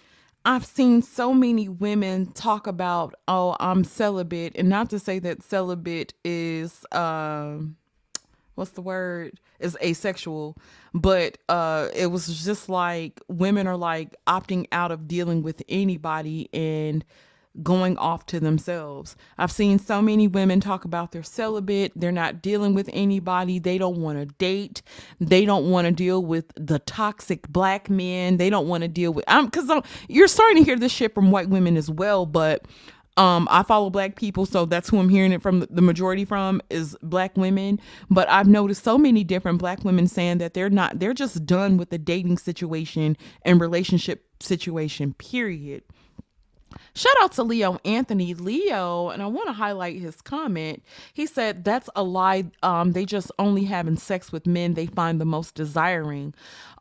I've 0.45 0.65
seen 0.65 1.03
so 1.03 1.35
many 1.35 1.69
women 1.69 2.33
talk 2.33 2.67
about, 2.67 3.15
oh, 3.27 3.57
I'm 3.61 3.85
celibate. 3.85 4.53
And 4.57 4.69
not 4.69 4.91
to 4.91 4.99
say 4.99 5.19
that 5.21 5.43
celibate 5.43 6.15
is, 6.25 6.85
uh, 6.93 7.59
what's 8.55 8.73
the 8.73 8.83
word? 8.83 9.41
Is 9.61 9.77
asexual. 9.83 10.57
But 10.95 11.39
uh, 11.49 11.89
it 11.95 12.07
was 12.07 12.45
just 12.45 12.69
like 12.69 13.21
women 13.29 13.67
are 13.67 13.77
like 13.77 14.15
opting 14.27 14.67
out 14.73 14.93
of 14.93 15.09
dealing 15.09 15.43
with 15.43 15.63
anybody 15.69 16.49
and 16.53 17.05
going 17.63 17.97
off 17.99 18.27
to 18.27 18.41
themselves. 18.41 19.17
I've 19.37 19.53
seen 19.53 19.79
so 19.79 20.01
many 20.01 20.29
women 20.29 20.61
talk 20.61 20.85
about 20.85 21.13
their 21.13 21.23
celibate. 21.23 21.93
They're 21.97 22.13
not 22.13 22.43
dealing 22.43 22.75
with 22.75 22.89
anybody. 22.93 23.59
They 23.59 23.79
don't 23.79 24.01
want 24.01 24.19
to 24.19 24.27
date. 24.37 24.83
They 25.21 25.45
don't 25.45 25.71
want 25.71 25.87
to 25.87 25.93
deal 25.93 26.25
with 26.25 26.47
the 26.57 26.79
toxic 26.81 27.49
black 27.49 27.91
men. 27.91 28.37
They 28.37 28.51
don't 28.51 28.69
want 28.69 28.83
to 28.83 28.89
deal 28.89 29.13
with 29.13 29.25
I'm 29.29 29.47
because 29.47 29.71
you're 30.09 30.29
starting 30.29 30.59
to 30.59 30.65
hear 30.65 30.77
this 30.77 30.93
shit 30.93 31.15
from 31.15 31.31
white 31.31 31.49
women 31.49 31.77
as 31.77 31.91
well, 31.91 32.27
but 32.27 32.67
um, 33.19 33.49
I 33.51 33.65
follow 33.65 33.91
black 33.91 34.15
people, 34.15 34.47
so 34.47 34.65
that's 34.65 34.89
who 34.89 34.99
I'm 35.01 35.09
hearing 35.09 35.33
it 35.33 35.43
from. 35.43 35.67
The 35.71 35.83
majority 35.83 36.25
from 36.25 36.63
is 36.71 36.97
black 37.03 37.37
women, 37.37 37.81
but 38.09 38.31
I've 38.31 38.47
noticed 38.47 38.85
so 38.85 38.97
many 38.97 39.25
different 39.25 39.59
black 39.59 39.85
women 39.85 40.07
saying 40.07 40.39
that 40.39 40.55
they're 40.55 40.71
not, 40.71 41.01
they're 41.01 41.15
just 41.15 41.45
done 41.45 41.77
with 41.79 41.91
the 41.91 41.99
dating 41.99 42.39
situation 42.39 43.17
and 43.43 43.61
relationship 43.61 44.25
situation. 44.41 45.15
Period. 45.15 45.83
Shout 46.99 47.15
out 47.23 47.31
to 47.35 47.45
Leo 47.45 47.79
Anthony. 47.85 48.35
Leo, 48.35 49.11
and 49.11 49.23
I 49.23 49.27
want 49.27 49.47
to 49.47 49.53
highlight 49.53 50.01
his 50.01 50.21
comment. 50.21 50.83
He 51.15 51.27
said, 51.27 51.63
That's 51.63 51.89
a 51.95 52.03
lie. 52.03 52.47
Um, 52.65 52.91
they 52.91 53.05
just 53.05 53.31
only 53.39 53.63
having 53.63 53.97
sex 53.97 54.33
with 54.33 54.49
men 54.49 54.75
they 54.75 54.87
find 54.87 55.21
the 55.21 55.25
most 55.25 55.55
desiring. 55.55 56.35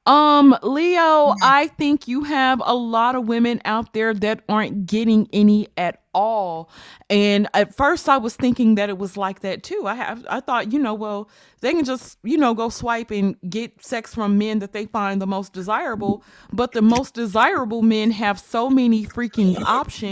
Um, 0.07 0.57
Leo, 0.63 1.35
I 1.43 1.69
think 1.77 2.07
you 2.07 2.23
have 2.23 2.61
a 2.65 2.73
lot 2.73 3.15
of 3.15 3.27
women 3.27 3.61
out 3.65 3.91
there 3.91 4.13
that 4.13 4.41
aren't 4.47 4.85
getting 4.85 5.27
any 5.33 5.67
at 5.75 6.01
all. 6.13 6.69
And 7.09 7.47
at 7.53 7.75
first, 7.75 8.07
I 8.07 8.17
was 8.17 8.35
thinking 8.35 8.75
that 8.75 8.89
it 8.89 8.97
was 8.97 9.17
like 9.17 9.41
that 9.41 9.63
too. 9.63 9.83
I 9.85 9.95
have, 9.95 10.25
I 10.29 10.39
thought, 10.39 10.71
you 10.71 10.79
know, 10.79 10.93
well, 10.93 11.29
they 11.59 11.73
can 11.73 11.83
just, 11.83 12.17
you 12.23 12.37
know, 12.37 12.53
go 12.53 12.69
swipe 12.69 13.11
and 13.11 13.35
get 13.49 13.83
sex 13.83 14.15
from 14.15 14.37
men 14.37 14.59
that 14.59 14.71
they 14.71 14.85
find 14.85 15.21
the 15.21 15.27
most 15.27 15.51
desirable. 15.51 16.23
But 16.53 16.71
the 16.71 16.81
most 16.81 17.13
desirable 17.13 17.81
men 17.81 18.11
have 18.11 18.39
so 18.39 18.69
many 18.69 19.05
freaking 19.05 19.61
options. 19.61 20.06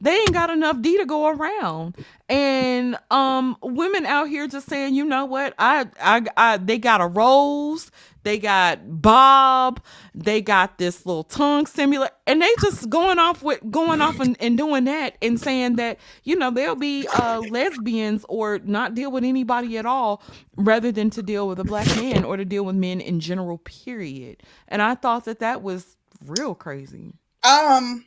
They 0.00 0.14
ain't 0.16 0.32
got 0.32 0.50
enough 0.50 0.80
D 0.80 0.98
to 0.98 1.06
go 1.06 1.28
around. 1.28 1.96
And 2.28 2.96
um, 3.10 3.56
women 3.62 4.06
out 4.06 4.28
here 4.28 4.46
just 4.46 4.68
saying, 4.68 4.94
you 4.94 5.04
know 5.04 5.24
what, 5.24 5.54
I, 5.58 5.86
I, 6.00 6.22
I 6.36 6.56
they 6.58 6.78
got 6.78 7.00
a 7.00 7.06
rose 7.06 7.90
they 8.22 8.38
got 8.38 9.00
Bob. 9.00 9.82
They 10.14 10.42
got 10.42 10.78
this 10.78 11.06
little 11.06 11.24
tongue 11.24 11.66
simulator, 11.66 12.12
and 12.26 12.42
they 12.42 12.50
just 12.60 12.90
going 12.90 13.18
off 13.18 13.42
with 13.42 13.60
going 13.70 14.02
off 14.02 14.20
and, 14.20 14.36
and 14.40 14.58
doing 14.58 14.84
that 14.84 15.16
and 15.22 15.40
saying 15.40 15.76
that 15.76 15.98
you 16.24 16.36
know 16.36 16.50
they'll 16.50 16.74
be 16.74 17.06
uh, 17.14 17.40
lesbians 17.50 18.26
or 18.28 18.58
not 18.64 18.94
deal 18.94 19.10
with 19.10 19.24
anybody 19.24 19.78
at 19.78 19.86
all, 19.86 20.22
rather 20.56 20.92
than 20.92 21.08
to 21.10 21.22
deal 21.22 21.48
with 21.48 21.58
a 21.58 21.64
black 21.64 21.86
man 21.96 22.24
or 22.24 22.36
to 22.36 22.44
deal 22.44 22.64
with 22.64 22.76
men 22.76 23.00
in 23.00 23.20
general. 23.20 23.58
Period. 23.58 24.42
And 24.68 24.82
I 24.82 24.94
thought 24.94 25.24
that 25.24 25.40
that 25.40 25.62
was 25.62 25.96
real 26.26 26.54
crazy. 26.54 27.14
Um, 27.42 28.04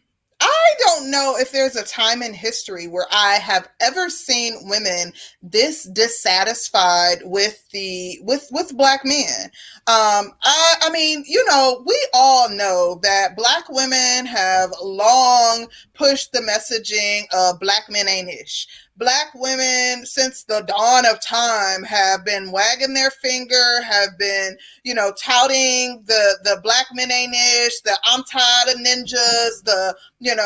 don't 0.79 1.11
know 1.11 1.35
if 1.37 1.51
there's 1.51 1.75
a 1.75 1.83
time 1.83 2.21
in 2.21 2.33
history 2.33 2.87
where 2.87 3.07
I 3.11 3.35
have 3.35 3.69
ever 3.81 4.09
seen 4.09 4.55
women 4.63 5.13
this 5.41 5.83
dissatisfied 5.83 7.19
with 7.23 7.67
the 7.71 8.19
with 8.21 8.47
with 8.51 8.75
black 8.77 9.01
men. 9.03 9.45
Um, 9.87 10.33
I, 10.43 10.75
I 10.81 10.89
mean, 10.91 11.23
you 11.27 11.43
know, 11.45 11.83
we 11.85 12.07
all 12.13 12.49
know 12.49 12.99
that 13.03 13.35
black 13.35 13.69
women 13.69 14.25
have 14.25 14.71
long 14.81 15.67
pushed 15.93 16.31
the 16.31 16.39
messaging 16.39 17.23
of 17.33 17.59
black 17.59 17.83
men 17.89 18.07
ain't 18.07 18.29
ish 18.29 18.67
black 18.97 19.31
women 19.33 20.05
since 20.05 20.43
the 20.43 20.61
dawn 20.61 21.05
of 21.05 21.19
time 21.21 21.83
have 21.83 22.23
been 22.23 22.51
wagging 22.51 22.93
their 22.93 23.09
finger, 23.09 23.81
have 23.83 24.17
been, 24.17 24.55
you 24.83 24.93
know, 24.93 25.11
touting 25.19 26.03
the 26.05 26.37
the 26.43 26.59
black 26.63 26.87
men 26.93 27.11
ain't 27.11 27.33
ish, 27.33 27.79
the 27.81 27.97
I'm 28.05 28.23
tired 28.23 28.75
of 28.75 28.81
ninjas, 28.81 29.63
the, 29.63 29.95
you 30.19 30.35
know, 30.35 30.43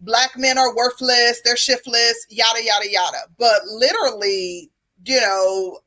black 0.00 0.36
men 0.36 0.58
are 0.58 0.74
worthless, 0.74 1.40
they're 1.44 1.56
shiftless, 1.56 2.26
yada 2.30 2.62
yada 2.62 2.90
yada. 2.90 3.18
But 3.38 3.62
literally, 3.66 4.70
you 5.04 5.20
know, 5.20 5.78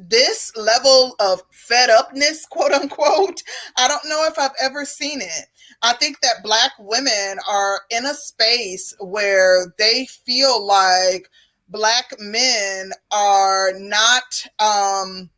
this 0.00 0.52
level 0.56 1.14
of 1.20 1.42
fed 1.52 1.90
upness, 1.90 2.46
quote 2.46 2.72
unquote, 2.72 3.42
I 3.76 3.88
don't 3.88 4.08
know 4.08 4.26
if 4.26 4.38
I've 4.38 4.56
ever 4.60 4.84
seen 4.84 5.20
it. 5.20 5.46
I 5.82 5.92
think 5.94 6.20
that 6.20 6.42
Black 6.42 6.72
women 6.78 7.38
are 7.48 7.80
in 7.90 8.06
a 8.06 8.14
space 8.14 8.94
where 9.00 9.74
they 9.78 10.06
feel 10.06 10.64
like 10.64 11.28
Black 11.68 12.14
men 12.18 12.92
are 13.10 13.72
not 13.78 14.46
um, 14.58 15.30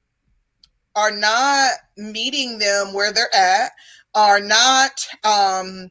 are 0.95 1.11
not 1.11 1.73
meeting 1.97 2.59
them 2.59 2.93
where 2.93 3.13
they're 3.13 3.35
at, 3.35 3.73
are 4.15 4.41
not 4.41 5.07
um, 5.25 5.91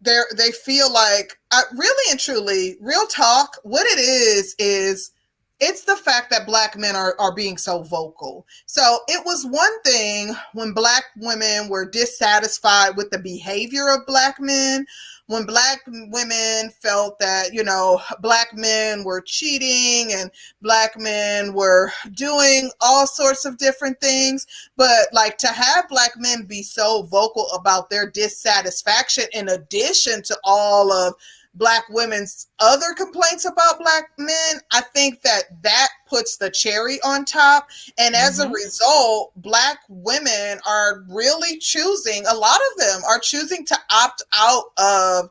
they 0.00 0.20
they 0.36 0.52
feel 0.52 0.92
like 0.92 1.38
uh, 1.50 1.62
really 1.76 2.10
and 2.10 2.20
truly, 2.20 2.76
real 2.80 3.06
talk. 3.06 3.56
What 3.62 3.86
it 3.86 3.98
is 3.98 4.54
is 4.58 5.12
it's 5.60 5.84
the 5.84 5.96
fact 5.96 6.30
that 6.30 6.46
black 6.46 6.76
men 6.76 6.94
are, 6.94 7.16
are 7.18 7.34
being 7.34 7.56
so 7.56 7.82
vocal. 7.82 8.46
So 8.66 9.00
it 9.08 9.24
was 9.26 9.44
one 9.44 9.82
thing 9.82 10.34
when 10.52 10.72
black 10.72 11.04
women 11.16 11.68
were 11.68 11.88
dissatisfied 11.88 12.96
with 12.96 13.10
the 13.10 13.18
behavior 13.18 13.88
of 13.88 14.06
black 14.06 14.36
men, 14.38 14.86
when 15.28 15.44
black 15.44 15.82
women 15.86 16.70
felt 16.80 17.18
that, 17.18 17.52
you 17.52 17.62
know, 17.62 18.00
black 18.20 18.48
men 18.54 19.04
were 19.04 19.20
cheating 19.20 20.14
and 20.14 20.30
black 20.62 20.98
men 20.98 21.52
were 21.52 21.92
doing 22.12 22.70
all 22.80 23.06
sorts 23.06 23.44
of 23.44 23.58
different 23.58 24.00
things. 24.00 24.46
But 24.76 25.08
like 25.12 25.36
to 25.38 25.48
have 25.48 25.88
black 25.90 26.12
men 26.16 26.44
be 26.44 26.62
so 26.62 27.02
vocal 27.02 27.46
about 27.52 27.90
their 27.90 28.10
dissatisfaction 28.10 29.24
in 29.34 29.50
addition 29.50 30.22
to 30.22 30.38
all 30.44 30.90
of 30.90 31.14
black 31.58 31.84
women's 31.90 32.46
other 32.60 32.94
complaints 32.96 33.44
about 33.44 33.78
black 33.78 34.10
men 34.16 34.60
i 34.72 34.80
think 34.80 35.20
that 35.22 35.42
that 35.62 35.88
puts 36.08 36.36
the 36.36 36.50
cherry 36.50 36.98
on 37.04 37.24
top 37.24 37.68
and 37.98 38.14
as 38.14 38.38
mm-hmm. 38.38 38.50
a 38.50 38.54
result 38.54 39.32
black 39.36 39.80
women 39.88 40.58
are 40.66 41.04
really 41.08 41.58
choosing 41.58 42.24
a 42.26 42.34
lot 42.34 42.60
of 42.72 42.78
them 42.78 43.02
are 43.08 43.18
choosing 43.18 43.66
to 43.66 43.76
opt 43.90 44.22
out 44.32 44.64
of 44.78 45.28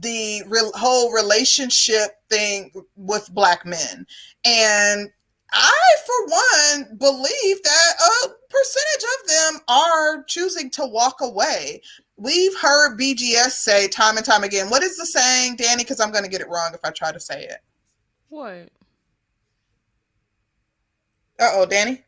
the 0.00 0.42
re- 0.48 0.70
whole 0.74 1.12
relationship 1.12 2.16
thing 2.28 2.70
with 2.96 3.28
black 3.32 3.64
men 3.66 4.06
and 4.44 5.10
I, 5.54 5.80
for 6.06 6.84
one, 6.84 6.96
believe 6.98 7.62
that 7.62 7.92
a 8.00 8.28
percentage 8.50 9.04
of 9.20 9.28
them 9.28 9.60
are 9.68 10.24
choosing 10.24 10.70
to 10.70 10.84
walk 10.84 11.20
away 11.20 11.80
we've 12.16 12.56
heard 12.58 12.98
BGS 12.98 13.50
say 13.50 13.88
time 13.88 14.16
and 14.16 14.24
time 14.24 14.44
again. 14.44 14.70
What 14.70 14.82
is 14.82 14.96
the 14.96 15.06
saying, 15.06 15.56
Danny? 15.56 15.82
Because 15.82 16.00
I'm 16.00 16.12
going 16.12 16.24
to 16.24 16.30
get 16.30 16.40
it 16.40 16.48
wrong 16.48 16.70
if 16.74 16.80
I 16.84 16.90
try 16.90 17.12
to 17.12 17.20
say 17.20 17.44
it. 17.44 17.58
What? 18.28 18.68
Uh 21.38 21.50
oh, 21.54 21.66
Danny. 21.66 22.02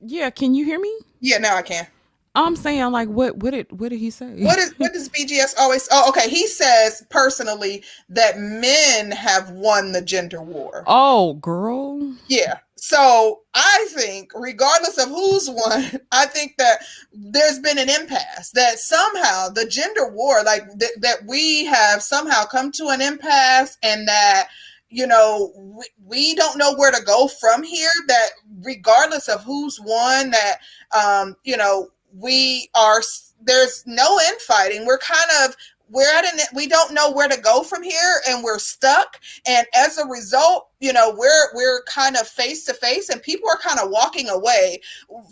Yeah, 0.00 0.30
can 0.30 0.54
you 0.54 0.64
hear 0.64 0.80
me? 0.80 0.92
Yeah, 1.20 1.38
now 1.38 1.56
I 1.56 1.62
can. 1.62 1.86
I'm 2.34 2.56
saying 2.56 2.90
like 2.92 3.08
what 3.08 3.36
what 3.38 3.50
did 3.50 3.66
what 3.72 3.88
did 3.90 3.98
he 3.98 4.10
say? 4.10 4.42
What 4.44 4.58
is 4.58 4.74
what 4.78 4.92
does 4.92 5.08
BGS 5.10 5.54
always 5.58 5.88
oh 5.90 6.08
okay, 6.10 6.28
he 6.28 6.46
says 6.46 7.04
personally 7.10 7.82
that 8.08 8.38
men 8.38 9.10
have 9.10 9.50
won 9.50 9.92
the 9.92 10.02
gender 10.02 10.42
war. 10.42 10.84
Oh 10.86 11.34
girl. 11.34 12.14
Yeah. 12.28 12.58
So 12.80 13.40
I 13.54 13.86
think, 13.90 14.30
regardless 14.34 14.98
of 14.98 15.08
who's 15.08 15.50
won, 15.50 16.00
I 16.12 16.26
think 16.26 16.54
that 16.58 16.78
there's 17.12 17.58
been 17.58 17.78
an 17.78 17.90
impasse. 17.90 18.50
That 18.52 18.78
somehow 18.78 19.48
the 19.48 19.66
gender 19.66 20.08
war, 20.08 20.42
like 20.44 20.62
th- 20.78 20.92
that, 21.00 21.18
we 21.26 21.64
have 21.64 22.02
somehow 22.02 22.44
come 22.44 22.70
to 22.72 22.88
an 22.88 23.00
impasse, 23.00 23.76
and 23.82 24.06
that 24.06 24.48
you 24.90 25.06
know 25.06 25.52
we, 25.56 25.84
we 26.04 26.34
don't 26.36 26.56
know 26.56 26.74
where 26.76 26.92
to 26.92 27.02
go 27.02 27.26
from 27.26 27.64
here. 27.64 27.90
That 28.06 28.28
regardless 28.62 29.28
of 29.28 29.42
who's 29.42 29.80
won, 29.80 30.30
that 30.30 30.58
um, 30.96 31.34
you 31.42 31.56
know 31.56 31.88
we 32.14 32.70
are. 32.74 33.00
There's 33.42 33.84
no 33.86 34.18
infighting. 34.20 34.86
We're 34.86 34.98
kind 34.98 35.30
of 35.44 35.56
we're 35.90 36.10
at 36.12 36.24
an 36.24 36.40
we 36.54 36.66
don't 36.66 36.92
know 36.92 37.10
where 37.10 37.28
to 37.28 37.40
go 37.40 37.62
from 37.62 37.82
here 37.82 38.20
and 38.28 38.44
we're 38.44 38.58
stuck 38.58 39.20
and 39.46 39.66
as 39.74 39.98
a 39.98 40.06
result 40.06 40.68
you 40.80 40.92
know 40.92 41.14
we're 41.16 41.54
we're 41.54 41.82
kind 41.84 42.16
of 42.16 42.26
face 42.26 42.64
to 42.64 42.74
face 42.74 43.08
and 43.08 43.22
people 43.22 43.48
are 43.48 43.58
kind 43.58 43.78
of 43.80 43.90
walking 43.90 44.28
away 44.28 44.80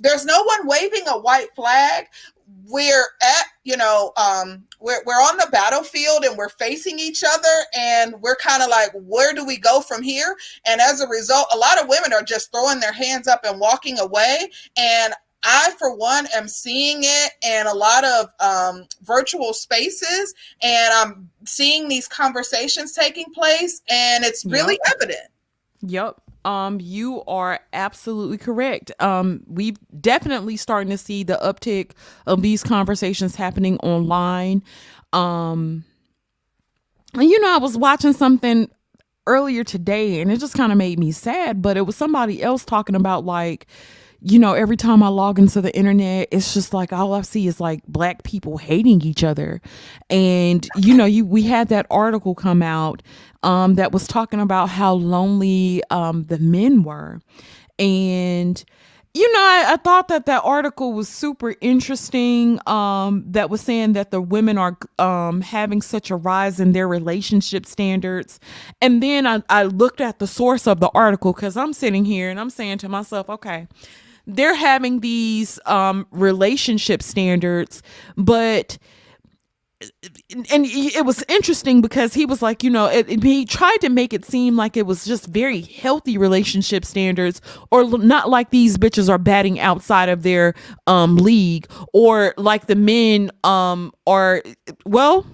there's 0.00 0.24
no 0.24 0.42
one 0.42 0.66
waving 0.66 1.06
a 1.08 1.18
white 1.18 1.54
flag 1.54 2.06
we're 2.68 3.06
at 3.22 3.46
you 3.64 3.76
know 3.76 4.12
um 4.16 4.64
we're, 4.80 5.02
we're 5.04 5.14
on 5.14 5.36
the 5.36 5.48
battlefield 5.50 6.24
and 6.24 6.36
we're 6.36 6.48
facing 6.48 6.98
each 6.98 7.24
other 7.24 7.64
and 7.76 8.14
we're 8.20 8.36
kind 8.36 8.62
of 8.62 8.68
like 8.68 8.90
where 8.94 9.34
do 9.34 9.44
we 9.44 9.56
go 9.56 9.80
from 9.80 10.02
here 10.02 10.36
and 10.66 10.80
as 10.80 11.00
a 11.00 11.08
result 11.08 11.46
a 11.52 11.58
lot 11.58 11.80
of 11.80 11.88
women 11.88 12.12
are 12.12 12.22
just 12.22 12.50
throwing 12.52 12.80
their 12.80 12.92
hands 12.92 13.26
up 13.26 13.40
and 13.44 13.60
walking 13.60 13.98
away 13.98 14.48
and 14.76 15.12
I, 15.42 15.72
for 15.78 15.94
one, 15.94 16.26
am 16.34 16.48
seeing 16.48 17.00
it 17.02 17.32
in 17.44 17.66
a 17.66 17.74
lot 17.74 18.04
of 18.04 18.26
um, 18.40 18.86
virtual 19.02 19.52
spaces, 19.52 20.34
and 20.62 20.92
I'm 20.94 21.30
seeing 21.44 21.88
these 21.88 22.08
conversations 22.08 22.92
taking 22.92 23.26
place, 23.32 23.80
and 23.88 24.24
it's 24.24 24.44
really 24.44 24.78
yep. 24.84 24.94
evident. 24.96 25.28
Yep. 25.82 26.20
Um, 26.44 26.78
you 26.80 27.24
are 27.26 27.58
absolutely 27.72 28.38
correct. 28.38 28.92
Um, 29.00 29.42
we've 29.48 29.78
definitely 30.00 30.56
starting 30.56 30.90
to 30.90 30.98
see 30.98 31.24
the 31.24 31.38
uptick 31.42 31.90
of 32.26 32.40
these 32.40 32.62
conversations 32.62 33.34
happening 33.34 33.78
online. 33.78 34.62
Um, 35.12 35.84
you 37.14 37.40
know, 37.40 37.54
I 37.54 37.58
was 37.58 37.76
watching 37.76 38.12
something 38.12 38.70
earlier 39.26 39.64
today, 39.64 40.20
and 40.20 40.30
it 40.30 40.38
just 40.38 40.54
kind 40.54 40.70
of 40.70 40.78
made 40.78 41.00
me 41.00 41.10
sad. 41.10 41.62
But 41.62 41.76
it 41.76 41.82
was 41.82 41.96
somebody 41.96 42.42
else 42.42 42.64
talking 42.64 42.94
about 42.94 43.24
like 43.24 43.66
you 44.20 44.38
know, 44.38 44.54
every 44.54 44.76
time 44.76 45.02
I 45.02 45.08
log 45.08 45.38
into 45.38 45.60
the 45.60 45.74
internet, 45.76 46.28
it's 46.30 46.54
just 46.54 46.72
like 46.72 46.92
all 46.92 47.12
I 47.12 47.22
see 47.22 47.46
is 47.46 47.60
like 47.60 47.82
black 47.86 48.22
people 48.22 48.58
hating 48.58 49.02
each 49.02 49.22
other. 49.22 49.60
And 50.10 50.66
you 50.76 50.94
know, 50.94 51.04
you 51.04 51.24
we 51.24 51.42
had 51.42 51.68
that 51.68 51.86
article 51.90 52.34
come 52.34 52.62
out 52.62 53.02
um, 53.42 53.74
that 53.74 53.92
was 53.92 54.06
talking 54.06 54.40
about 54.40 54.68
how 54.68 54.94
lonely 54.94 55.82
um, 55.90 56.24
the 56.24 56.38
men 56.38 56.82
were, 56.82 57.20
and 57.78 58.64
you 59.16 59.32
know, 59.32 59.40
I, 59.40 59.64
I, 59.68 59.76
thought 59.76 60.08
that 60.08 60.26
that 60.26 60.42
article 60.44 60.92
was 60.92 61.08
super 61.08 61.54
interesting. 61.62 62.60
Um, 62.68 63.24
that 63.28 63.48
was 63.48 63.62
saying 63.62 63.94
that 63.94 64.10
the 64.10 64.20
women 64.20 64.58
are 64.58 64.76
um, 64.98 65.40
having 65.40 65.80
such 65.80 66.10
a 66.10 66.16
rise 66.16 66.60
in 66.60 66.72
their 66.72 66.86
relationship 66.86 67.64
standards. 67.64 68.38
And 68.82 69.02
then 69.02 69.26
I, 69.26 69.42
I 69.48 69.62
looked 69.62 70.02
at 70.02 70.18
the 70.18 70.26
source 70.26 70.66
of 70.66 70.80
the 70.80 70.90
article 70.94 71.32
because 71.32 71.56
I'm 71.56 71.72
sitting 71.72 72.04
here 72.04 72.28
and 72.28 72.38
I'm 72.38 72.50
saying 72.50 72.76
to 72.78 72.90
myself, 72.90 73.30
okay, 73.30 73.68
they're 74.26 74.54
having 74.54 75.00
these 75.00 75.58
um, 75.66 76.06
relationship 76.10 77.02
standards, 77.02 77.82
but 78.16 78.78
and 80.30 80.64
it 80.66 81.04
was 81.04 81.22
interesting 81.28 81.82
because 81.82 82.14
he 82.14 82.24
was 82.24 82.40
like, 82.40 82.64
you 82.64 82.70
know, 82.70 82.86
it, 82.86 83.22
he 83.22 83.44
tried 83.44 83.76
to 83.82 83.90
make 83.90 84.14
it 84.14 84.24
seem 84.24 84.56
like 84.56 84.74
it 84.76 84.86
was 84.86 85.04
just 85.04 85.26
very 85.26 85.60
healthy 85.60 86.16
relationship 86.16 86.84
standards, 86.84 87.42
or 87.70 87.84
not 87.98 88.30
like 88.30 88.50
these 88.50 88.78
bitches 88.78 89.10
are 89.10 89.18
batting 89.18 89.60
outside 89.60 90.08
of 90.08 90.22
their 90.22 90.54
um 90.86 91.16
league, 91.16 91.66
or 91.92 92.32
like 92.38 92.66
the 92.66 92.74
men 92.74 93.30
um 93.44 93.92
are 94.06 94.42
well, 94.86 95.26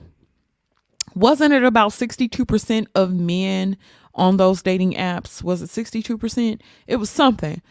wasn't 1.14 1.55
it 1.55 1.62
about 1.62 1.93
sixty 1.93 2.28
two 2.28 2.44
percent 2.44 2.89
of 2.97 3.14
men 3.14 3.77
on 4.14 4.39
those 4.39 4.60
dating 4.60 4.94
apps? 4.94 5.43
Was 5.43 5.62
it 5.62 5.70
sixty 5.70 6.02
two 6.02 6.19
percent? 6.19 6.62
It 6.89 6.97
was 6.97 7.10
something 7.10 7.62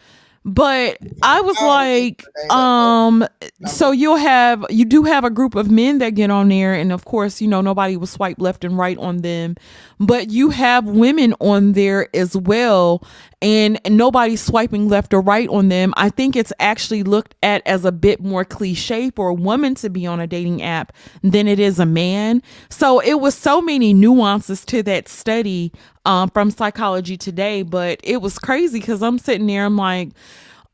but 0.44 0.98
I 1.22 1.40
was 1.40 1.56
oh, 1.60 1.66
like, 1.66 2.24
um, 2.50 3.24
so 3.66 3.92
you'll 3.92 4.16
have 4.16 4.66
you 4.70 4.84
do 4.84 5.04
have 5.04 5.22
a 5.24 5.30
group 5.30 5.54
of 5.54 5.70
men 5.70 5.98
that 5.98 6.10
get 6.10 6.30
on 6.30 6.48
there, 6.48 6.74
and 6.74 6.92
of 6.92 7.04
course, 7.04 7.40
you 7.40 7.46
know 7.46 7.60
nobody 7.60 7.96
will 7.96 8.08
swipe 8.08 8.40
left 8.40 8.64
and 8.64 8.76
right 8.76 8.98
on 8.98 9.18
them, 9.18 9.54
but 10.00 10.30
you 10.30 10.50
have 10.50 10.86
women 10.86 11.34
on 11.38 11.72
there 11.72 12.08
as 12.14 12.36
well, 12.36 13.04
and 13.40 13.80
nobody's 13.88 14.40
swiping 14.40 14.88
left 14.88 15.14
or 15.14 15.20
right 15.20 15.48
on 15.48 15.68
them. 15.68 15.94
I 15.96 16.08
think 16.08 16.34
it's 16.34 16.52
actually 16.58 17.04
looked 17.04 17.36
at 17.42 17.64
as 17.64 17.84
a 17.84 17.92
bit 17.92 18.20
more 18.20 18.44
cliche 18.44 19.10
for 19.10 19.28
a 19.28 19.34
woman 19.34 19.76
to 19.76 19.90
be 19.90 20.06
on 20.06 20.18
a 20.18 20.26
dating 20.26 20.60
app 20.60 20.92
than 21.22 21.46
it 21.46 21.60
is 21.60 21.78
a 21.78 21.86
man. 21.86 22.42
So 22.68 22.98
it 22.98 23.20
was 23.20 23.36
so 23.36 23.62
many 23.62 23.94
nuances 23.94 24.64
to 24.66 24.82
that 24.84 25.08
study 25.08 25.72
um, 26.04 26.30
from 26.30 26.50
Psychology 26.50 27.16
Today, 27.16 27.62
but 27.62 28.00
it 28.02 28.22
was 28.22 28.38
crazy 28.38 28.80
because 28.80 29.02
I'm 29.02 29.18
sitting 29.18 29.46
there, 29.46 29.64
I'm 29.64 29.76
like, 29.76 30.10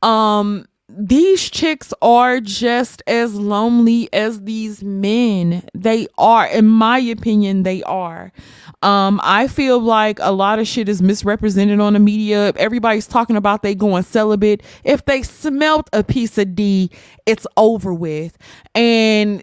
um, 0.02 0.66
these 0.88 1.50
chicks 1.50 1.92
are 2.00 2.40
just 2.40 3.02
as 3.06 3.34
lonely 3.34 4.08
as 4.12 4.40
these 4.40 4.82
men. 4.82 5.62
They 5.74 6.06
are, 6.16 6.46
in 6.46 6.66
my 6.66 6.98
opinion, 6.98 7.62
they 7.62 7.82
are. 7.82 8.32
Um, 8.80 9.20
I 9.22 9.48
feel 9.48 9.80
like 9.80 10.18
a 10.20 10.32
lot 10.32 10.58
of 10.58 10.66
shit 10.66 10.88
is 10.88 11.02
misrepresented 11.02 11.80
on 11.80 11.92
the 11.92 11.98
media. 11.98 12.52
Everybody's 12.56 13.06
talking 13.06 13.36
about 13.36 13.62
they 13.62 13.74
going 13.74 14.04
celibate. 14.04 14.62
If 14.84 15.04
they 15.04 15.22
smelt 15.22 15.90
a 15.92 16.02
piece 16.02 16.38
of 16.38 16.54
D, 16.54 16.90
it's 17.26 17.46
over 17.56 17.92
with. 17.92 18.38
And 18.74 19.42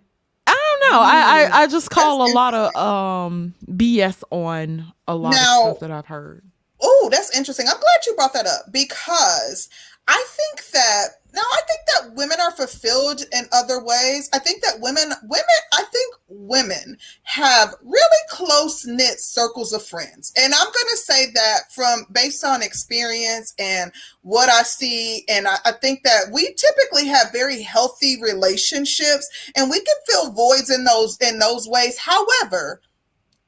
I 0.86 0.92
know. 0.92 1.00
I, 1.02 1.60
I, 1.60 1.64
I 1.64 1.68
just 1.68 1.90
call 1.90 2.30
a 2.30 2.32
lot 2.34 2.54
of 2.54 2.76
um 2.76 3.54
BS 3.66 4.24
on 4.32 4.92
a 5.08 5.16
lot 5.16 5.32
now, 5.32 5.62
of 5.62 5.78
stuff 5.78 5.80
that 5.82 5.92
I've 5.92 6.06
heard. 6.06 6.44
Oh, 6.82 7.10
that's 7.12 7.36
interesting. 7.36 7.68
I'm 7.68 7.80
glad 7.80 8.06
you 8.06 8.16
brought 8.16 8.34
that 8.34 8.46
up 8.48 8.72
because 8.72 9.70
I 10.08 10.26
think 10.28 10.72
that 10.72 11.08
now 11.36 11.42
I 11.42 11.62
think 11.68 11.82
that 11.88 12.16
women 12.16 12.38
are 12.40 12.52
fulfilled 12.52 13.22
in 13.34 13.46
other 13.52 13.84
ways. 13.84 14.30
I 14.34 14.40
think 14.40 14.64
that 14.64 14.80
women, 14.80 15.12
women, 15.24 15.46
I 15.74 15.84
think 15.92 16.16
women 16.30 16.98
have 17.24 17.76
really 17.84 18.00
close 18.30 18.86
knit 18.86 19.20
circles 19.20 19.74
of 19.74 19.84
friends. 19.84 20.32
And 20.38 20.54
I'm 20.54 20.66
going 20.66 20.92
to 20.92 20.98
say 20.98 21.32
that 21.34 21.74
from 21.74 22.06
based 22.14 22.46
on 22.46 22.64
experience 22.64 23.54
and 23.60 23.92
what 24.22 24.50
I 24.50 24.64
see. 24.64 25.26
And 25.28 25.46
I, 25.46 25.58
I, 25.66 25.74
think 25.74 26.04
that 26.04 26.32
we 26.32 26.54
typically 26.54 27.08
have 27.08 27.34
very 27.34 27.62
healthy 27.62 28.22
relationships 28.22 29.28
and 29.58 29.70
we 29.70 29.82
can 29.82 29.96
fill 30.08 30.32
voids 30.32 30.70
in 30.70 30.86
those, 30.86 31.18
in 31.18 31.38
those 31.38 31.68
ways. 31.68 31.98
However, 31.98 32.82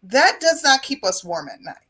that 0.04 0.40
does 0.42 0.62
not 0.62 0.84
keep 0.84 1.06
us 1.06 1.24
warm 1.24 1.48
at 1.48 1.62
night. 1.62 1.87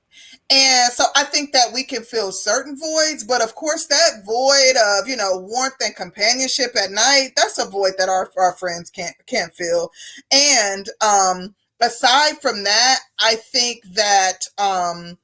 And 0.50 0.94
so 0.94 1.04
I 1.16 1.26
think 1.26 1.52
that 1.52 1.74
we 1.74 1.84
can 1.84 2.04
fill 2.04 2.32
certain 2.32 2.78
voids, 2.78 3.26
but 3.26 3.42
of 3.42 3.54
course, 3.56 3.86
that 3.88 4.24
void 4.26 4.76
of 5.02 5.08
you 5.08 5.18
know 5.18 5.40
warmth 5.40 5.76
and 5.84 5.96
companionship 5.96 6.72
at 6.82 6.92
night, 6.92 7.32
that's 7.36 7.60
a 7.60 7.70
void 7.70 7.94
that 7.98 8.08
our, 8.10 8.32
our 8.38 8.54
friends 8.56 8.90
can't 8.90 9.16
can't 9.26 9.54
fill. 9.54 9.92
And 10.32 10.88
um 11.02 11.54
aside 11.82 12.42
from 12.42 12.64
that, 12.64 13.00
I 13.20 13.36
think 13.36 13.84
that 13.94 14.40
um 14.58 15.18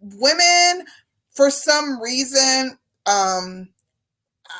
women 0.00 0.86
for 1.32 1.50
some 1.50 2.00
reason 2.00 2.78
um 3.06 3.68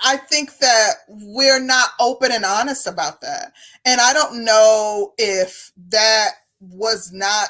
I 0.05 0.17
think 0.17 0.59
that 0.59 0.93
we're 1.09 1.61
not 1.61 1.91
open 2.01 2.33
and 2.33 2.45
honest 2.45 2.87
about 2.87 3.21
that. 3.23 3.53
And 3.85 4.01
I 4.01 4.13
don't 4.13 4.45
know 4.45 5.15
if 5.19 5.73
that 5.89 6.31
was 6.61 7.11
not 7.13 7.49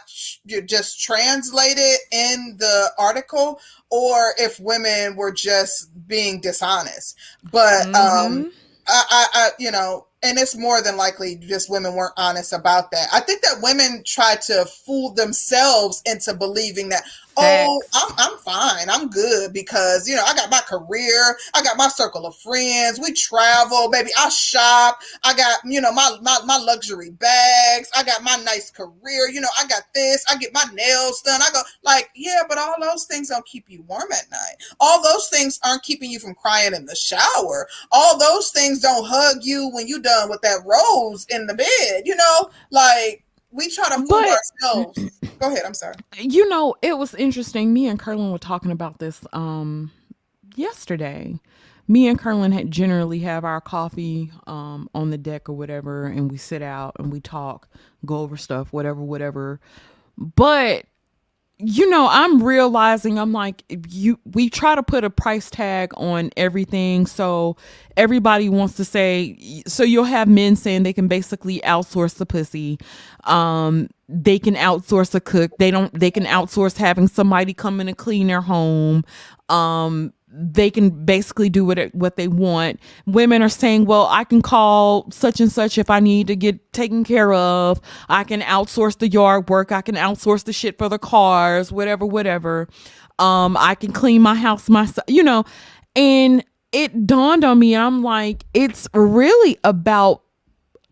just 0.65 1.01
translated 1.01 1.99
in 2.13 2.57
the 2.59 2.91
article 2.99 3.61
or 3.91 4.35
if 4.39 4.59
women 4.61 5.17
were 5.17 5.33
just 5.33 5.91
being 6.07 6.41
dishonest 6.41 7.19
but 7.51 7.87
um, 7.87 7.95
mm-hmm. 7.95 8.27
um 8.27 8.53
I, 8.87 9.05
I, 9.11 9.27
I 9.35 9.49
you 9.59 9.71
know 9.71 10.07
and 10.23 10.39
it's 10.39 10.57
more 10.57 10.83
than 10.83 10.97
likely 10.97 11.37
just 11.37 11.71
women 11.71 11.95
weren't 11.95 12.13
honest 12.17 12.53
about 12.53 12.91
that. 12.91 13.09
I 13.13 13.21
think 13.21 13.43
that 13.43 13.63
women 13.63 14.03
try 14.05 14.37
to 14.47 14.67
fool 14.67 15.13
themselves 15.15 16.03
into 16.05 16.35
believing 16.35 16.91
that, 16.91 17.05
oh, 17.37 17.83
I'm, 17.95 18.13
I'm 18.19 18.39
fine, 18.39 18.91
I'm 18.91 19.09
good 19.09 19.53
because 19.53 20.09
you 20.09 20.15
know 20.15 20.25
I 20.25 20.35
got 20.35 20.51
my 20.51 20.61
career, 20.61 21.37
I 21.55 21.63
got 21.63 21.79
my 21.79 21.89
circle 21.89 22.27
of 22.27 22.37
friends, 22.37 23.01
we 23.01 23.13
travel, 23.13 23.89
baby, 23.91 24.11
I 24.19 24.29
shop, 24.29 24.99
I 25.25 25.35
got 25.35 25.61
you 25.65 25.81
know 25.81 25.93
my 25.93 26.17
my, 26.21 26.39
my 26.45 26.59
luxury 26.59 27.11
bags, 27.11 27.91
I 27.97 28.03
got 28.03 28.23
my 28.23 28.37
nice 28.45 28.71
career, 28.71 29.29
you 29.33 29.41
know 29.41 29.49
I 29.59 29.67
got 29.67 29.85
this, 29.95 30.25
I 30.31 30.37
get 30.37 30.53
my 30.53 30.65
nails 30.75 31.23
done, 31.23 31.41
I 31.41 31.49
go 31.53 31.63
like 31.83 32.11
yeah, 32.15 32.43
but 32.49 32.59
all 32.59 32.75
those 32.81 33.05
things 33.05 33.29
don't 33.29 33.47
keep 33.47 33.65
you 33.69 33.83
warm 33.89 34.13
at 34.13 34.31
night. 34.31 34.57
All 34.79 35.03
those 35.03 35.29
things 35.29 35.59
aren't 35.65 35.83
keeping 35.83 36.11
you 36.11 36.19
from 36.19 36.35
crying 36.35 36.75
in 36.75 36.85
the 36.85 36.97
shower. 36.97 37.67
All 37.91 38.19
those 38.19 38.51
things 38.51 38.81
don't 38.81 39.07
hug 39.07 39.39
you 39.43 39.71
when 39.73 39.87
you 39.89 40.01
done 40.11 40.29
with 40.29 40.41
that 40.43 40.63
rose 40.65 41.27
in 41.31 41.47
the 41.47 41.55
bed. 41.55 42.03
You 42.05 42.17
know, 42.17 42.51
like 42.71 43.25
we 43.51 43.71
try 43.71 43.89
to 43.89 43.97
fool 43.97 44.07
but, 44.09 44.29
ourselves. 44.29 44.99
Go 45.39 45.49
ahead. 45.49 45.63
I'm 45.65 45.75
sorry. 45.75 45.95
You 46.19 46.49
know, 46.49 46.75
it 46.83 46.99
was 46.99 47.15
interesting. 47.15 47.73
Me 47.73 47.87
and 47.87 47.99
Curlin 47.99 48.31
were 48.31 48.39
talking 48.39 48.71
about 48.71 48.99
this 48.99 49.25
um 49.33 49.91
yesterday. 50.57 51.39
Me 51.89 52.07
and 52.07 52.19
Curlin 52.19 52.53
had 52.53 52.71
generally 52.71 53.19
have 53.21 53.45
our 53.45 53.61
coffee 53.61 54.31
um 54.47 54.89
on 54.95 55.11
the 55.11 55.19
deck 55.19 55.49
or 55.49 55.55
whatever, 55.55 56.07
and 56.07 56.31
we 56.31 56.37
sit 56.37 56.63
out 56.63 56.97
and 56.99 57.13
we 57.13 57.21
talk, 57.21 57.69
go 58.05 58.19
over 58.19 58.37
stuff, 58.37 58.73
whatever, 58.73 59.01
whatever. 59.01 59.61
But 60.17 60.85
you 61.63 61.91
know, 61.91 62.09
I'm 62.11 62.43
realizing 62.43 63.19
I'm 63.19 63.33
like 63.33 63.65
you 63.89 64.19
we 64.27 64.51
try 64.51 64.75
to 64.75 64.83
put 64.83 65.05
a 65.05 65.11
price 65.11 65.51
tag 65.51 65.93
on 65.97 66.31
everything. 66.37 67.07
So 67.07 67.57
everybody 67.97 68.49
wants 68.49 68.75
to 68.77 68.85
say 68.87 69.63
so 69.67 69.85
you'll 69.85 70.05
have 70.05 70.29
men 70.29 70.57
saying 70.57 70.85
they 70.85 70.93
can 70.95 71.09
basically 71.09 71.61
outsource 71.61 72.17
the 72.17 72.27
pussy. 72.27 72.79
Um 73.25 73.89
they 74.09 74.39
can 74.39 74.57
outsource 74.57 75.15
a 75.15 75.21
cook. 75.21 75.53
They 75.59 75.71
don't 75.71 75.93
they 75.99 76.11
can 76.11 76.25
outsource 76.25 76.77
having 76.79 77.09
somebody 77.09 77.55
come 77.55 77.81
in 77.81 77.89
and 77.89 77.99
clean 77.99 78.29
their 78.29 78.43
home. 78.43 79.05
Um 79.49 80.13
they 80.33 80.71
can 80.71 80.91
basically 81.05 81.49
do 81.49 81.65
what 81.65 81.79
it, 81.79 81.95
what 81.95 82.17
they 82.17 82.29
want. 82.29 82.81
Women 83.07 83.43
are 83.43 83.49
saying, 83.49 83.87
"Well, 83.87 84.07
I 84.11 84.25
can 84.25 84.43
call 84.43 85.11
such 85.11 85.41
and 85.41 85.51
such 85.51 85.79
if 85.79 85.91
I 85.91 86.01
need 86.01 86.29
to 86.29 86.37
get 86.37 86.73
taken 86.73 87.05
care 87.05 87.33
of. 87.33 87.81
I 88.09 88.25
can 88.25 88.41
outsource 88.43 88.99
the 88.99 89.09
yard 89.09 89.49
work. 89.49 89.73
I 89.73 89.83
can 89.83 89.97
outsource 89.97 90.45
the 90.45 90.53
shit 90.53 90.79
for 90.79 90.89
the 90.89 90.99
cars, 90.99 91.73
whatever, 91.73 92.07
whatever. 92.07 92.69
Um, 93.19 93.57
I 93.59 93.75
can 93.75 93.93
clean 93.93 94.23
my 94.23 94.35
house 94.35 94.69
myself, 94.69 95.05
you 95.09 95.23
know." 95.23 95.45
And 95.97 96.45
it 96.73 97.07
dawned 97.07 97.45
on 97.45 97.59
me. 97.59 97.75
I'm 97.75 98.03
like, 98.03 98.45
it's 98.55 98.89
really 98.95 99.59
about 99.65 100.23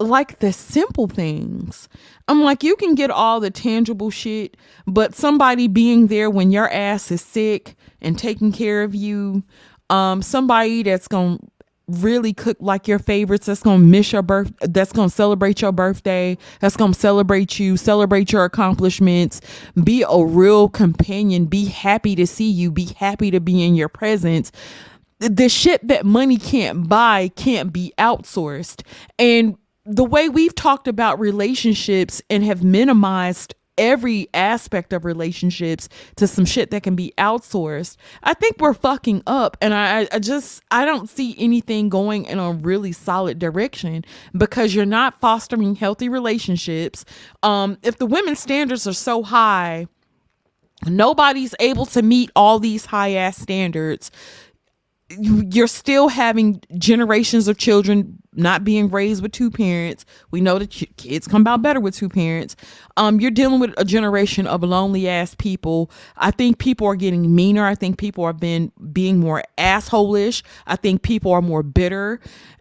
like 0.01 0.41
the 0.41 0.53
simple 0.53 1.09
things. 1.09 1.89
I'm 2.29 2.43
like, 2.43 2.63
you 2.63 2.77
can 2.77 2.95
get 2.95 3.11
all 3.11 3.41
the 3.41 3.51
tangible 3.51 4.11
shit, 4.11 4.57
but 4.87 5.15
somebody 5.15 5.67
being 5.67 6.09
there 6.09 6.31
when 6.31 6.51
your 6.51 6.71
ass 6.71 7.11
is 7.11 7.23
sick 7.23 7.75
and 8.03 8.19
taking 8.19 8.53
care 8.53 8.83
of 8.83 8.95
you. 8.95 9.43
Um, 9.91 10.21
somebody 10.21 10.83
that's 10.83 11.09
gonna 11.09 11.39
really 11.89 12.35
cook 12.35 12.59
like 12.61 12.87
your 12.87 12.99
favorites 12.99 13.47
that's 13.47 13.63
gonna 13.63 13.79
miss 13.79 14.13
your 14.13 14.21
birth 14.21 14.53
that's 14.61 14.93
gonna 14.93 15.09
celebrate 15.09 15.63
your 15.63 15.73
birthday 15.73 16.37
that's 16.61 16.77
gonna 16.77 16.93
celebrate 16.93 17.59
you 17.59 17.79
celebrate 17.79 18.31
your 18.31 18.45
accomplishments. 18.45 19.41
Be 19.83 20.05
a 20.07 20.25
real 20.25 20.69
companion. 20.69 21.47
Be 21.47 21.65
happy 21.65 22.15
to 22.15 22.27
see 22.27 22.51
you. 22.51 22.71
Be 22.71 22.95
happy 22.99 23.31
to 23.31 23.41
be 23.41 23.65
in 23.65 23.75
your 23.75 23.89
presence. 23.89 24.53
The 25.21 25.49
shit 25.49 25.87
that 25.89 26.05
money 26.05 26.37
can't 26.37 26.89
buy 26.89 27.29
can't 27.29 27.73
be 27.73 27.95
outsourced. 27.99 28.83
And 29.19 29.57
the 29.89 30.05
way 30.05 30.29
we've 30.29 30.55
talked 30.55 30.87
about 30.87 31.19
relationships 31.19 32.21
and 32.29 32.45
have 32.45 32.63
minimized 32.63 33.55
every 33.79 34.29
aspect 34.35 34.93
of 34.93 35.05
relationships 35.05 35.89
to 36.17 36.27
some 36.27 36.45
shit 36.45 36.71
that 36.73 36.83
can 36.83 36.95
be 36.95 37.15
outsourced, 37.17 37.97
I 38.23 38.35
think 38.35 38.57
we're 38.59 38.75
fucking 38.75 39.23
up. 39.27 39.57
And 39.63 39.73
I, 39.73 40.07
I 40.13 40.19
just, 40.19 40.63
I 40.71 40.85
don't 40.85 41.09
see 41.09 41.35
anything 41.39 41.89
going 41.89 42.27
in 42.27 42.39
a 42.39 42.53
really 42.53 42.93
solid 42.93 43.39
direction 43.39 44.05
because 44.37 44.75
you're 44.75 44.85
not 44.85 45.19
fostering 45.21 45.75
healthy 45.75 46.09
relationships. 46.09 47.05
Um, 47.43 47.79
if 47.83 47.97
the 47.97 48.07
women's 48.07 48.41
standards 48.41 48.87
are 48.87 48.93
so 48.93 49.23
high, 49.23 49.87
nobody's 50.87 51.55
able 51.61 51.87
to 51.87 52.03
meet 52.03 52.31
all 52.37 52.59
these 52.59 52.85
high 52.85 53.13
ass 53.15 53.39
standards 53.39 54.11
you're 55.11 55.67
still 55.67 56.09
having 56.09 56.61
generations 56.77 57.49
of 57.49 57.57
children 57.57 58.19
not 58.35 58.63
being 58.63 58.91
raised 58.91 59.23
with 59.23 59.33
two 59.33 59.51
parents. 59.51 60.05
We 60.31 60.41
know 60.41 60.59
that 60.59 60.71
kids 60.97 61.27
come 61.27 61.47
out 61.47 61.63
better 61.63 61.81
with 61.81 61.97
two 61.97 62.09
parents. 62.09 62.57
Um, 62.97 63.19
you're 63.19 63.31
dealing 63.31 63.59
with 63.59 63.73
a 63.79 63.85
generation 63.85 64.47
of 64.47 64.63
lonely 64.63 65.09
ass 65.09 65.35
people. 65.35 65.91
I 66.17 66.31
think 66.31 66.59
people 66.59 66.87
are 66.87 66.95
getting 66.95 67.35
meaner. 67.35 67.67
I 67.67 67.75
think 67.75 67.99
people 67.99 68.25
are 68.25 68.35
been 68.35 68.71
being 68.93 69.19
more 69.19 69.43
assholish. 69.57 70.43
I 70.67 70.77
think 70.77 71.03
people 71.03 71.33
are 71.33 71.43
more 71.43 71.63
bitter, 71.63 72.21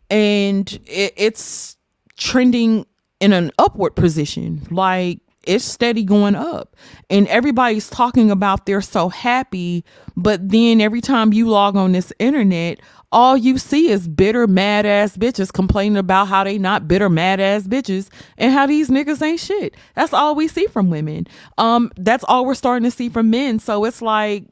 and 0.10 0.72
it, 0.86 1.14
it's 1.18 1.78
trending 2.16 2.86
in 3.20 3.34
an 3.34 3.52
upward 3.60 3.96
position. 3.96 4.66
Like 4.72 5.20
it's 5.48 5.66
steady 5.66 6.04
going 6.04 6.36
up. 6.36 6.76
And 7.10 7.28
everybody's 7.28 7.90
talking 7.90 8.30
about 8.30 8.66
they're 8.66 8.82
so 8.82 9.10
happy 9.10 9.84
but 10.16 10.50
then 10.50 10.82
every 10.82 11.02
time 11.02 11.32
you 11.32 11.48
log 11.48 11.76
on 11.76 11.92
this 11.92 12.12
internet 12.20 12.80
all 13.12 13.38
you 13.38 13.58
see 13.58 13.90
is 13.90 14.08
bitter 14.08 14.48
mad 14.48 14.86
ass 14.86 15.16
bitches 15.16 15.54
complaining 15.54 15.98
about 15.98 16.26
how 16.28 16.44
they 16.44 16.58
not 16.58 16.88
bitter 16.88 17.10
mad 17.10 17.40
ass 17.40 17.64
bitches 17.64 18.10
and 18.38 18.52
how 18.52 18.66
these 18.66 18.90
niggas 18.90 19.22
ain't 19.22 19.40
shit. 19.40 19.76
That's 19.96 20.12
all 20.14 20.36
we 20.36 20.48
see 20.48 20.68
from 20.68 20.90
women. 20.90 21.28
Um 21.58 21.92
that's 21.96 22.26
all 22.26 22.46
we're 22.46 22.56
starting 22.56 22.84
to 22.90 22.96
see 22.96 23.10
from 23.10 23.30
men. 23.30 23.60
So 23.60 23.86
it's 23.86 24.02
like 24.02 24.46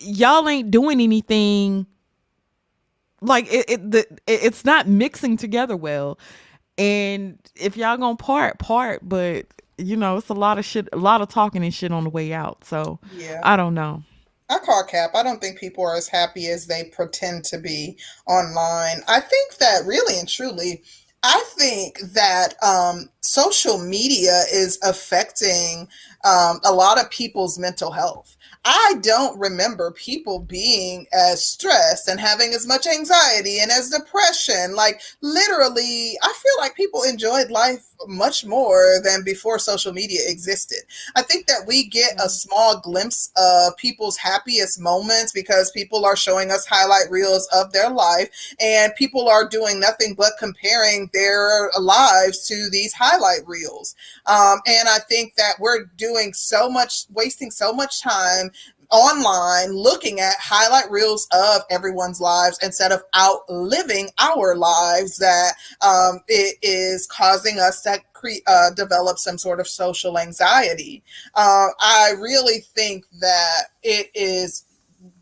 y'all 0.00 0.48
ain't 0.48 0.70
doing 0.70 1.00
anything. 1.00 1.86
Like 3.20 3.52
it, 3.52 3.68
it 3.68 3.90
the, 3.90 4.06
it's 4.28 4.64
not 4.64 4.86
mixing 4.86 5.36
together 5.36 5.76
well. 5.76 6.18
And 6.76 7.38
if 7.56 7.76
y'all 7.76 7.96
gonna 7.96 8.16
part 8.16 8.58
part 8.60 9.00
but 9.08 9.46
you 9.78 9.96
know, 9.96 10.16
it's 10.16 10.28
a 10.28 10.34
lot 10.34 10.58
of 10.58 10.64
shit, 10.64 10.88
a 10.92 10.96
lot 10.96 11.20
of 11.20 11.28
talking 11.28 11.64
and 11.64 11.72
shit 11.72 11.92
on 11.92 12.04
the 12.04 12.10
way 12.10 12.32
out. 12.32 12.64
So 12.64 12.98
yeah, 13.16 13.40
I 13.42 13.56
don't 13.56 13.74
know. 13.74 14.02
I 14.50 14.58
call 14.58 14.84
cap. 14.84 15.10
I 15.14 15.22
don't 15.22 15.40
think 15.40 15.58
people 15.58 15.84
are 15.84 15.96
as 15.96 16.08
happy 16.08 16.46
as 16.46 16.66
they 16.66 16.84
pretend 16.84 17.44
to 17.46 17.58
be 17.58 17.98
online. 18.26 19.02
I 19.06 19.20
think 19.20 19.56
that 19.58 19.84
really 19.84 20.18
and 20.18 20.28
truly, 20.28 20.82
I 21.22 21.44
think 21.56 22.00
that 22.14 22.54
um, 22.62 23.10
social 23.20 23.78
media 23.78 24.44
is 24.52 24.78
affecting 24.82 25.88
um, 26.24 26.60
a 26.64 26.72
lot 26.72 26.98
of 27.00 27.10
people's 27.10 27.58
mental 27.58 27.90
health. 27.90 28.36
I 28.70 28.96
don't 29.00 29.38
remember 29.40 29.92
people 29.92 30.40
being 30.40 31.06
as 31.10 31.42
stressed 31.42 32.06
and 32.06 32.20
having 32.20 32.52
as 32.52 32.66
much 32.66 32.86
anxiety 32.86 33.60
and 33.60 33.70
as 33.70 33.88
depression. 33.88 34.74
Like, 34.74 35.00
literally, 35.22 36.18
I 36.22 36.26
feel 36.26 36.52
like 36.58 36.74
people 36.74 37.02
enjoyed 37.02 37.50
life 37.50 37.88
much 38.06 38.44
more 38.44 39.00
than 39.02 39.24
before 39.24 39.58
social 39.58 39.92
media 39.92 40.20
existed. 40.26 40.80
I 41.16 41.22
think 41.22 41.46
that 41.46 41.66
we 41.66 41.88
get 41.88 42.12
a 42.12 42.16
mm-hmm. 42.16 42.28
small 42.28 42.80
glimpse 42.80 43.32
of 43.36 43.76
people's 43.76 44.16
happiest 44.16 44.80
moments 44.80 45.32
because 45.32 45.70
people 45.72 46.04
are 46.04 46.16
showing 46.16 46.50
us 46.50 46.66
highlight 46.66 47.10
reels 47.10 47.48
of 47.52 47.72
their 47.72 47.90
life 47.90 48.28
and 48.60 48.94
people 48.96 49.28
are 49.28 49.48
doing 49.48 49.80
nothing 49.80 50.14
but 50.14 50.32
comparing 50.38 51.10
their 51.12 51.70
lives 51.78 52.46
to 52.48 52.68
these 52.70 52.92
highlight 52.92 53.46
reels. 53.46 53.94
Um, 54.26 54.58
and 54.66 54.88
I 54.88 54.98
think 55.08 55.34
that 55.36 55.54
we're 55.58 55.86
doing 55.96 56.32
so 56.34 56.68
much, 56.68 57.04
wasting 57.10 57.50
so 57.50 57.72
much 57.72 58.02
time 58.02 58.50
online 58.90 59.72
looking 59.72 60.20
at 60.20 60.34
highlight 60.40 60.90
reels 60.90 61.28
of 61.32 61.62
everyone's 61.70 62.20
lives 62.20 62.58
instead 62.62 62.92
of 62.92 63.02
outliving 63.16 64.08
our 64.18 64.56
lives 64.56 65.16
that 65.18 65.52
um, 65.80 66.20
it 66.28 66.56
is 66.62 67.06
causing 67.06 67.58
us 67.58 67.82
to 67.82 67.98
cre- 68.12 68.44
uh, 68.46 68.70
develop 68.70 69.18
some 69.18 69.38
sort 69.38 69.60
of 69.60 69.68
social 69.68 70.18
anxiety. 70.18 71.02
Uh, 71.34 71.68
I 71.80 72.14
really 72.18 72.60
think 72.60 73.04
that 73.20 73.64
it 73.82 74.10
is 74.14 74.64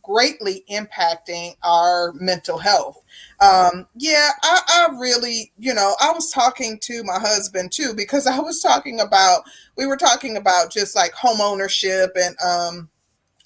greatly 0.02 0.64
impacting 0.70 1.56
our 1.64 2.12
mental 2.14 2.59
health. 2.59 3.02
Um, 3.40 3.86
yeah, 3.97 4.30
I, 4.43 4.60
I 4.68 4.98
really, 5.01 5.52
you 5.59 5.74
know, 5.74 5.97
I 6.01 6.12
was 6.12 6.30
talking 6.30 6.78
to 6.82 7.02
my 7.02 7.18
husband 7.18 7.72
too 7.72 7.93
because 7.94 8.28
I 8.28 8.38
was 8.38 8.62
talking 8.62 9.01
about, 9.01 9.43
we 9.76 9.86
were 9.86 9.97
talking 9.97 10.36
about 10.36 10.70
just 10.70 10.94
like 10.94 11.12
home 11.12 11.40
ownership 11.40 12.12
and, 12.14 12.36
um, 12.40 12.88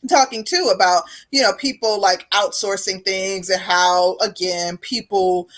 talking 0.09 0.45
too 0.45 0.71
about 0.75 1.05
you 1.31 1.43
know 1.43 1.53
people 1.55 2.01
like 2.01 2.29
outsourcing 2.31 3.05
things 3.05 3.51
and 3.51 3.61
how 3.61 4.17
again 4.19 4.77
people 4.79 5.49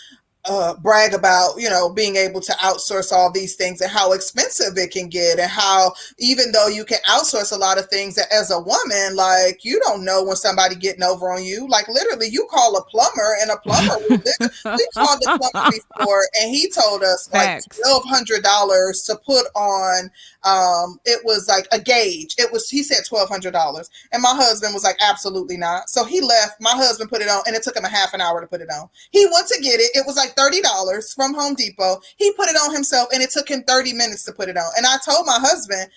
uh, 0.45 0.75
brag 0.79 1.15
about 1.15 1.55
you 1.57 1.71
know 1.71 1.89
being 1.89 2.17
able 2.17 2.41
to 2.41 2.53
outsource 2.55 3.13
all 3.13 3.31
these 3.31 3.55
things 3.55 3.81
and 3.81 3.91
how 3.91 4.13
expensive 4.13 4.77
it 4.77 4.91
can 4.91 5.09
get 5.09 5.39
and 5.39 5.51
how 5.51 5.93
even 6.19 6.51
though 6.51 6.67
you 6.67 6.85
can 6.85 6.99
outsource 7.09 7.53
a 7.53 7.57
lot 7.57 7.79
of 7.79 7.87
things 7.87 8.19
as 8.33 8.51
a 8.51 8.59
woman 8.59 9.15
like 9.15 9.65
you 9.65 9.79
don't 9.81 10.05
know 10.05 10.25
when 10.25 10.35
somebody 10.35 10.75
getting 10.75 11.05
over 11.05 11.31
on 11.31 11.45
you. 11.45 11.69
Like 11.69 11.87
literally 11.89 12.27
you 12.29 12.47
call 12.51 12.77
a 12.77 12.85
plumber 12.85 13.37
and 13.41 13.53
a 13.53 13.57
plumber 13.59 13.99
we 14.09 14.89
called 14.95 15.21
the 15.21 15.39
plumber 15.53 15.71
before 15.71 16.27
and 16.41 16.51
he 16.51 16.69
told 16.71 17.05
us 17.05 17.29
like 17.33 17.63
twelve 17.81 18.03
hundred 18.07 18.43
dollars 18.43 19.03
to 19.03 19.17
put 19.25 19.47
on 19.55 20.11
um 20.43 20.99
it 21.05 21.25
was 21.25 21.49
like 21.49 21.69
a 21.71 21.81
gauge. 21.81 22.35
It 22.37 22.51
was 22.51 22.69
he 22.69 22.83
said 22.83 23.05
twelve 23.09 23.29
hundred 23.29 23.53
dollars 23.53 23.91
and 24.13 24.21
my 24.21 24.35
husband 24.35 24.75
was 24.75 24.83
like 24.83 24.97
absolutely 25.01 25.57
not. 25.57 25.89
So 25.89 26.05
he 26.05 26.21
left. 26.21 26.61
My 26.61 26.73
husband 26.73 27.11
put 27.11 27.23
it 27.23 27.29
on 27.29 27.43
and 27.47 27.55
it 27.55 27.63
took 27.63 27.77
him 27.77 27.85
a 27.85 27.89
half 27.89 28.13
an 28.13 28.21
hour 28.21 28.41
to 28.41 28.47
put 28.49 28.61
it 28.61 28.69
on. 28.71 28.89
He 29.13 29.25
went 29.33 29.47
to 29.49 29.61
get 29.61 29.79
it. 29.79 29.91
It 29.95 30.05
was 30.05 30.17
like 30.17 30.32
$30 30.37 31.15
from 31.15 31.35
Home 31.35 31.55
Depot. 31.55 32.01
He 32.17 32.33
put 32.33 32.49
it 32.49 32.57
on 32.57 32.73
himself 32.73 33.09
and 33.13 33.23
it 33.23 33.31
took 33.31 33.49
him 33.49 33.63
30 33.67 33.93
minutes 33.93 34.25
to 34.25 34.33
put 34.33 34.49
it 34.49 34.57
on. 34.57 34.71
And 34.77 34.87
I 34.87 34.97
told 35.05 35.27
my 35.27 35.39
husband, 35.41 35.91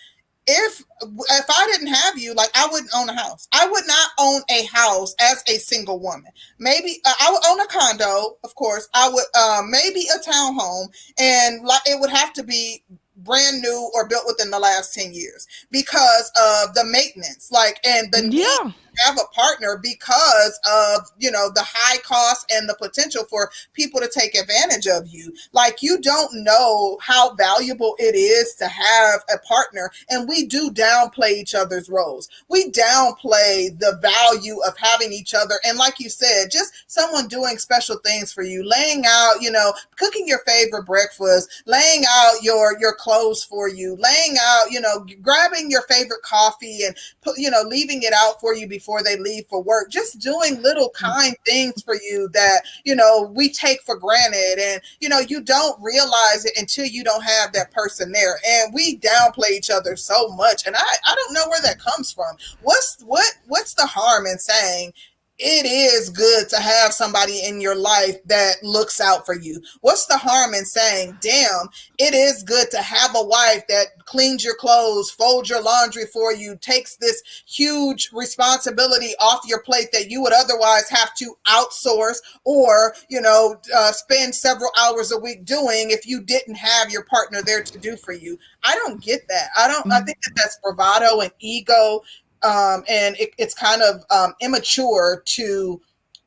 if 0.48 0.84
if 1.02 1.46
I 1.50 1.68
didn't 1.72 1.94
have 1.94 2.18
you, 2.18 2.34
like 2.34 2.52
I 2.54 2.68
wouldn't 2.72 2.92
own 2.96 3.10
a 3.10 3.16
house. 3.16 3.48
I 3.52 3.68
would 3.68 3.88
not 3.88 4.10
own 4.20 4.42
a 4.50 4.66
house 4.66 5.16
as 5.20 5.44
a 5.48 5.58
single 5.58 6.00
woman. 6.00 6.32
Maybe 6.60 7.02
uh, 7.04 7.14
I 7.20 7.32
would 7.32 7.42
own 7.50 7.60
a 7.62 7.68
condo, 7.68 8.38
of 8.44 8.54
course. 8.56 8.88
I 8.94 9.10
would 9.10 9.26
uh, 9.34 9.64
maybe 9.68 10.06
a 10.16 10.20
townhome, 10.20 10.88
and 11.18 11.66
like 11.66 11.82
it 11.86 12.00
would 12.00 12.12
have 12.12 12.34
to 12.34 12.44
be 12.44 12.84
brand 13.26 13.62
new 13.62 13.92
or 13.94 14.08
built 14.08 14.24
within 14.28 14.52
the 14.52 14.60
last 14.60 14.94
10 14.94 15.14
years 15.14 15.48
because 15.72 16.32
of 16.36 16.74
the 16.76 16.86
maintenance 16.86 17.52
like 17.52 17.80
and 17.84 18.12
the 18.12 18.30
yeah. 18.30 18.72
have 18.98 19.18
a 19.18 19.34
partner 19.34 19.80
because 19.82 20.60
of 20.70 21.02
you 21.18 21.32
know 21.32 21.50
the 21.54 21.66
high 21.66 21.98
cost 21.98 22.50
and 22.52 22.70
the 22.70 22.76
potential 22.76 23.24
for 23.26 23.50
people 23.74 24.00
to 24.00 24.08
take 24.08 24.36
advantage 24.36 24.88
of 24.88 25.08
you 25.08 25.34
like 25.52 25.82
you 25.82 26.00
don't 26.00 26.34
know 26.44 26.98
how 27.02 27.34
valuable 27.34 27.96
it 27.98 28.16
is 28.16 28.56
to 28.56 28.68
have 28.68 29.22
a 29.34 29.40
partner 29.40 29.92
and 30.10 30.30
we 30.30 30.46
do 30.46 30.70
downplay 30.72 31.32
each 31.32 31.56
other's 31.56 31.90
roles 31.90 32.30
we 32.48 32.70
downplay 32.72 33.78
the 33.80 33.98
value 34.02 34.60
of 34.68 34.78
having 34.78 35.12
each 35.12 35.34
other 35.34 35.56
and 35.66 35.78
like 35.78 36.00
you 36.00 36.10
said 36.10 36.52
just 36.52 36.74
someone 36.88 37.28
doing 37.28 37.58
special 37.58 37.98
things 37.98 38.32
for 38.32 38.44
you 38.44 38.68
laying 38.68 39.04
out 39.08 39.36
you 39.42 39.52
know 39.52 39.74
cooking 39.98 40.28
your 40.28 40.40
favorite 40.46 40.86
breakfast 40.86 41.64
laying 41.66 42.04
out 42.08 42.34
your 42.44 42.78
your 42.80 42.94
clothes 42.94 43.15
for 43.50 43.70
you, 43.70 43.98
laying 44.00 44.38
out, 44.42 44.72
you 44.72 44.80
know, 44.80 45.06
grabbing 45.22 45.70
your 45.70 45.84
favorite 45.84 46.22
coffee 46.22 46.84
and 46.84 46.96
put, 47.22 47.38
you 47.38 47.50
know, 47.50 47.62
leaving 47.68 48.04
it 48.04 48.14
out 48.14 48.40
for 48.40 48.56
you 48.56 48.68
before 48.68 49.04
they 49.04 49.18
leave 49.18 49.46
for 49.50 49.62
work. 49.62 49.90
Just 49.90 50.20
doing 50.20 50.62
little 50.62 50.90
mm. 50.90 50.94
kind 50.94 51.36
things 51.46 51.82
for 51.84 51.96
you 51.96 52.30
that, 52.34 52.62
you 52.84 52.96
know, 52.96 53.32
we 53.34 53.50
take 53.50 53.82
for 53.84 53.98
granted. 53.98 54.60
And, 54.60 54.82
you 55.00 55.10
know, 55.10 55.20
you 55.20 55.42
don't 55.42 55.82
realize 55.82 56.46
it 56.46 56.54
until 56.58 56.86
you 56.86 57.04
don't 57.04 57.24
have 57.24 57.54
that 57.54 57.72
person 57.72 58.12
there. 58.12 58.40
And 58.48 58.74
we 58.74 58.98
downplay 59.00 59.52
each 59.52 59.70
other 59.70 59.96
so 59.96 60.30
much. 60.30 60.66
And 60.66 60.76
I, 60.76 60.80
I 61.06 61.16
don't 61.16 61.34
know 61.34 61.48
where 61.50 61.62
that 61.62 61.80
comes 61.80 62.12
from. 62.12 62.36
What's 62.62 63.02
what 63.04 63.34
what's 63.48 63.74
the 63.74 63.86
harm 63.86 64.26
in 64.26 64.40
saying 64.40 64.94
it 65.38 65.66
is 65.66 66.10
good 66.10 66.48
to 66.50 66.58
have 66.58 66.94
somebody 66.94 67.44
in 67.46 67.60
your 67.60 67.76
life 67.76 68.16
that 68.26 68.64
looks 68.64 69.02
out 69.02 69.26
for 69.26 69.36
you. 69.36 69.62
What's 69.82 70.06
the 70.06 70.18
harm 70.18 70.54
in 70.54 70.64
saying, 70.64 71.18
damn, 71.20 71.68
it 71.98 72.14
is 72.14 72.44
good 72.44 72.72
to 72.72 72.78
have 72.78 73.12
a 73.16 73.24
wife 73.24 73.68
that 73.68 73.88
cleans 74.06 74.46
your 74.46 74.56
clothes, 74.56 75.12
folds 75.12 75.50
your 75.50 75.62
laundry 75.62 76.06
for 76.06 76.34
you, 76.34 76.56
takes 76.62 76.96
this 76.96 77.22
huge 77.46 78.10
responsibility 78.14 79.14
off 79.20 79.42
your 79.46 79.62
plate 79.62 79.90
that 79.92 80.10
you 80.10 80.22
would 80.22 80.34
otherwise 80.34 80.90
have 80.90 81.14
to 81.16 81.36
outsource 81.48 82.18
or, 82.46 82.94
you 83.10 83.20
know, 83.20 83.58
uh, 83.76 83.92
spend 83.92 84.34
several 84.34 84.72
hours 84.80 85.12
a 85.12 85.20
week 85.20 85.44
doing 85.44 85.92
if 85.92 86.08
you 86.08 86.22
didn't 86.22 86.56
have 86.56 86.90
your 86.90 87.04
partner 87.04 87.42
there 87.42 87.64
to 87.64 87.78
do 87.78 87.98
for 87.98 88.14
you. 88.14 88.38
I 88.64 88.74
don't 88.76 89.02
get 89.02 89.28
that. 89.28 89.50
I 89.58 89.68
don't, 89.68 89.92
I 89.92 89.98
mm-hmm. 89.98 90.06
think 90.06 90.22
that 90.22 90.34
that's 90.36 90.60
bravado 90.64 91.20
and 91.20 91.32
ego 91.40 92.02
um, 92.46 92.84
and 92.88 93.18
it, 93.18 93.34
it's 93.38 93.54
kind 93.54 93.82
of 93.82 94.04
um, 94.10 94.34
immature 94.42 95.24
to 95.26 95.82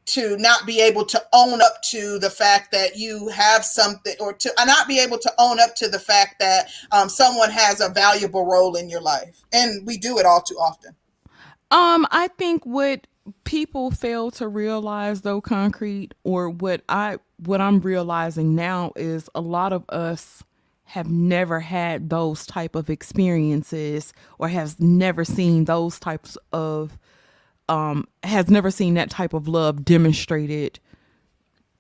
to 0.07 0.39
not 0.39 0.67
be 0.67 0.81
able 0.81 1.05
to 1.05 1.23
own 1.35 1.61
up 1.61 1.83
to 1.83 2.19
the 2.19 2.31
fact 2.31 2.73
that 2.73 2.97
you 2.97 3.29
have 3.29 3.63
something 3.63 4.15
or 4.21 4.33
to 4.33 4.51
uh, 4.59 4.65
not 4.65 4.89
be 4.89 4.99
able 4.99 5.19
to 5.19 5.31
own 5.39 5.61
up 5.61 5.75
to 5.77 5.87
the 5.87 5.99
fact 5.99 6.37
that 6.41 6.69
um, 6.93 7.11
someone 7.11 7.51
has 7.51 7.81
a 7.83 7.91
valuable 7.91 8.47
role 8.47 8.75
in 8.75 8.89
your 8.89 9.03
life. 9.03 9.43
And 9.53 9.87
we 9.87 9.99
do 9.99 10.19
it 10.19 10.25
all 10.25 10.41
too 10.41 10.57
often. 10.57 10.95
Um 11.71 12.07
i 12.11 12.29
think 12.39 12.65
what 12.65 13.07
people 13.45 13.91
fail 13.91 14.31
to 14.31 14.49
realize 14.49 15.21
though 15.21 15.43
concrete 15.43 16.15
or 16.25 16.49
what 16.49 16.81
i 16.89 17.19
what 17.45 17.61
i'm 17.61 17.81
realizing 17.81 18.55
now 18.55 18.91
is 18.97 19.29
a 19.35 19.41
lot 19.43 19.75
of 19.75 19.85
us 19.91 20.43
have 20.89 21.11
never 21.11 21.61
had 21.61 22.09
those 22.09 22.47
type 22.47 22.75
of 22.75 22.89
experiences 22.89 24.15
or 24.39 24.49
has 24.49 24.81
never 24.81 25.25
seen 25.25 25.67
those 25.67 26.01
types 26.01 26.39
of 26.53 26.97
um 27.69 28.07
has 28.23 28.49
never 28.49 28.71
seen 28.71 28.95
that 28.95 29.11
type 29.11 29.35
of 29.35 29.47
love 29.47 29.85
demonstrated 29.85 30.81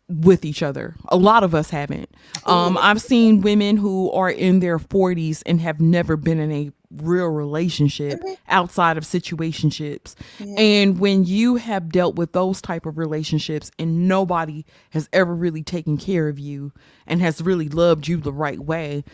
with 0.09 0.45
each 0.45 0.63
other. 0.63 0.95
A 1.09 1.17
lot 1.17 1.43
of 1.45 1.55
us 1.55 1.71
haven't. 1.71 2.11
Um, 2.47 2.79
I've 2.81 3.01
seen 3.01 3.43
women 3.43 3.77
who 3.77 4.11
are 4.13 4.31
in 4.31 4.61
their 4.61 4.79
40s 4.79 5.43
and 5.45 5.61
have 5.61 5.81
never 5.81 6.17
been 6.17 6.39
in 6.41 6.51
a 6.51 6.71
real 6.91 7.27
relationship 7.27 8.21
mm-hmm. 8.21 8.35
outside 8.49 8.97
of 8.97 9.05
situationships. 9.05 10.15
And 10.57 10.99
when 10.99 11.25
you 11.25 11.57
have 11.57 11.91
dealt 11.91 12.17
with 12.17 12.33
those 12.33 12.63
type 12.63 12.87
of 12.87 12.99
relationships 12.99 13.71
and 13.79 14.09
nobody 14.09 14.65
has 14.91 15.09
ever 15.13 15.35
really 15.35 15.63
taken 15.63 15.99
care 15.99 16.29
of 16.29 16.39
you 16.39 16.73
and 17.07 17.21
has 17.21 17.43
really 17.43 17.69
loved 17.69 18.09
you 18.09 18.17
the 18.17 18.33
right 18.33 18.59
way, 18.59 19.05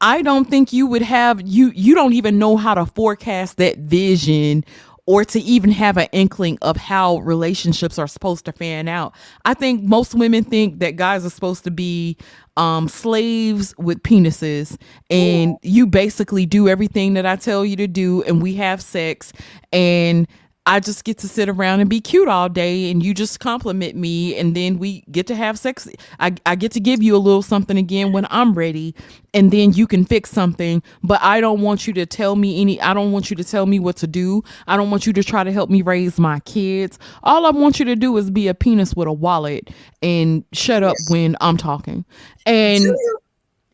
I 0.00 0.22
don't 0.22 0.48
think 0.48 0.72
you 0.72 0.86
would 0.86 1.02
have 1.02 1.46
you 1.46 1.72
you 1.74 1.94
don't 1.94 2.14
even 2.14 2.38
know 2.38 2.56
how 2.56 2.74
to 2.74 2.86
forecast 2.86 3.58
that 3.58 3.78
vision 3.78 4.64
or 5.10 5.24
to 5.24 5.40
even 5.40 5.72
have 5.72 5.96
an 5.96 6.06
inkling 6.12 6.56
of 6.62 6.76
how 6.76 7.16
relationships 7.18 7.98
are 7.98 8.06
supposed 8.06 8.44
to 8.44 8.52
fan 8.52 8.86
out. 8.86 9.12
I 9.44 9.54
think 9.54 9.82
most 9.82 10.14
women 10.14 10.44
think 10.44 10.78
that 10.78 10.94
guys 10.94 11.26
are 11.26 11.30
supposed 11.30 11.64
to 11.64 11.70
be 11.72 12.16
um, 12.56 12.86
slaves 12.86 13.74
with 13.76 14.04
penises, 14.04 14.76
and 15.10 15.56
you 15.62 15.88
basically 15.88 16.46
do 16.46 16.68
everything 16.68 17.14
that 17.14 17.26
I 17.26 17.34
tell 17.34 17.64
you 17.64 17.74
to 17.74 17.88
do, 17.88 18.22
and 18.22 18.40
we 18.40 18.54
have 18.54 18.80
sex, 18.80 19.32
and 19.72 20.28
I 20.66 20.78
just 20.78 21.04
get 21.04 21.16
to 21.18 21.28
sit 21.28 21.48
around 21.48 21.80
and 21.80 21.88
be 21.88 22.00
cute 22.00 22.28
all 22.28 22.48
day 22.48 22.90
and 22.90 23.02
you 23.02 23.14
just 23.14 23.40
compliment 23.40 23.96
me 23.96 24.36
and 24.36 24.54
then 24.54 24.78
we 24.78 25.02
get 25.10 25.26
to 25.28 25.34
have 25.34 25.58
sex. 25.58 25.88
I, 26.20 26.34
I 26.44 26.54
get 26.54 26.70
to 26.72 26.80
give 26.80 27.02
you 27.02 27.16
a 27.16 27.18
little 27.18 27.42
something 27.42 27.78
again 27.78 28.12
when 28.12 28.26
I'm 28.30 28.52
ready 28.52 28.94
and 29.32 29.50
then 29.50 29.72
you 29.72 29.86
can 29.86 30.04
fix 30.04 30.30
something. 30.30 30.82
But 31.02 31.20
I 31.22 31.40
don't 31.40 31.62
want 31.62 31.86
you 31.86 31.94
to 31.94 32.04
tell 32.04 32.36
me 32.36 32.60
any, 32.60 32.80
I 32.80 32.92
don't 32.92 33.10
want 33.10 33.30
you 33.30 33.36
to 33.36 33.44
tell 33.44 33.64
me 33.64 33.78
what 33.78 33.96
to 33.96 34.06
do. 34.06 34.44
I 34.66 34.76
don't 34.76 34.90
want 34.90 35.06
you 35.06 35.14
to 35.14 35.24
try 35.24 35.44
to 35.44 35.52
help 35.52 35.70
me 35.70 35.80
raise 35.80 36.18
my 36.18 36.40
kids. 36.40 36.98
All 37.22 37.46
I 37.46 37.50
want 37.50 37.78
you 37.78 37.86
to 37.86 37.96
do 37.96 38.16
is 38.18 38.30
be 38.30 38.46
a 38.46 38.54
penis 38.54 38.94
with 38.94 39.08
a 39.08 39.12
wallet 39.12 39.70
and 40.02 40.44
shut 40.52 40.82
up 40.82 40.96
when 41.08 41.36
I'm 41.40 41.56
talking. 41.56 42.04
And 42.44 42.84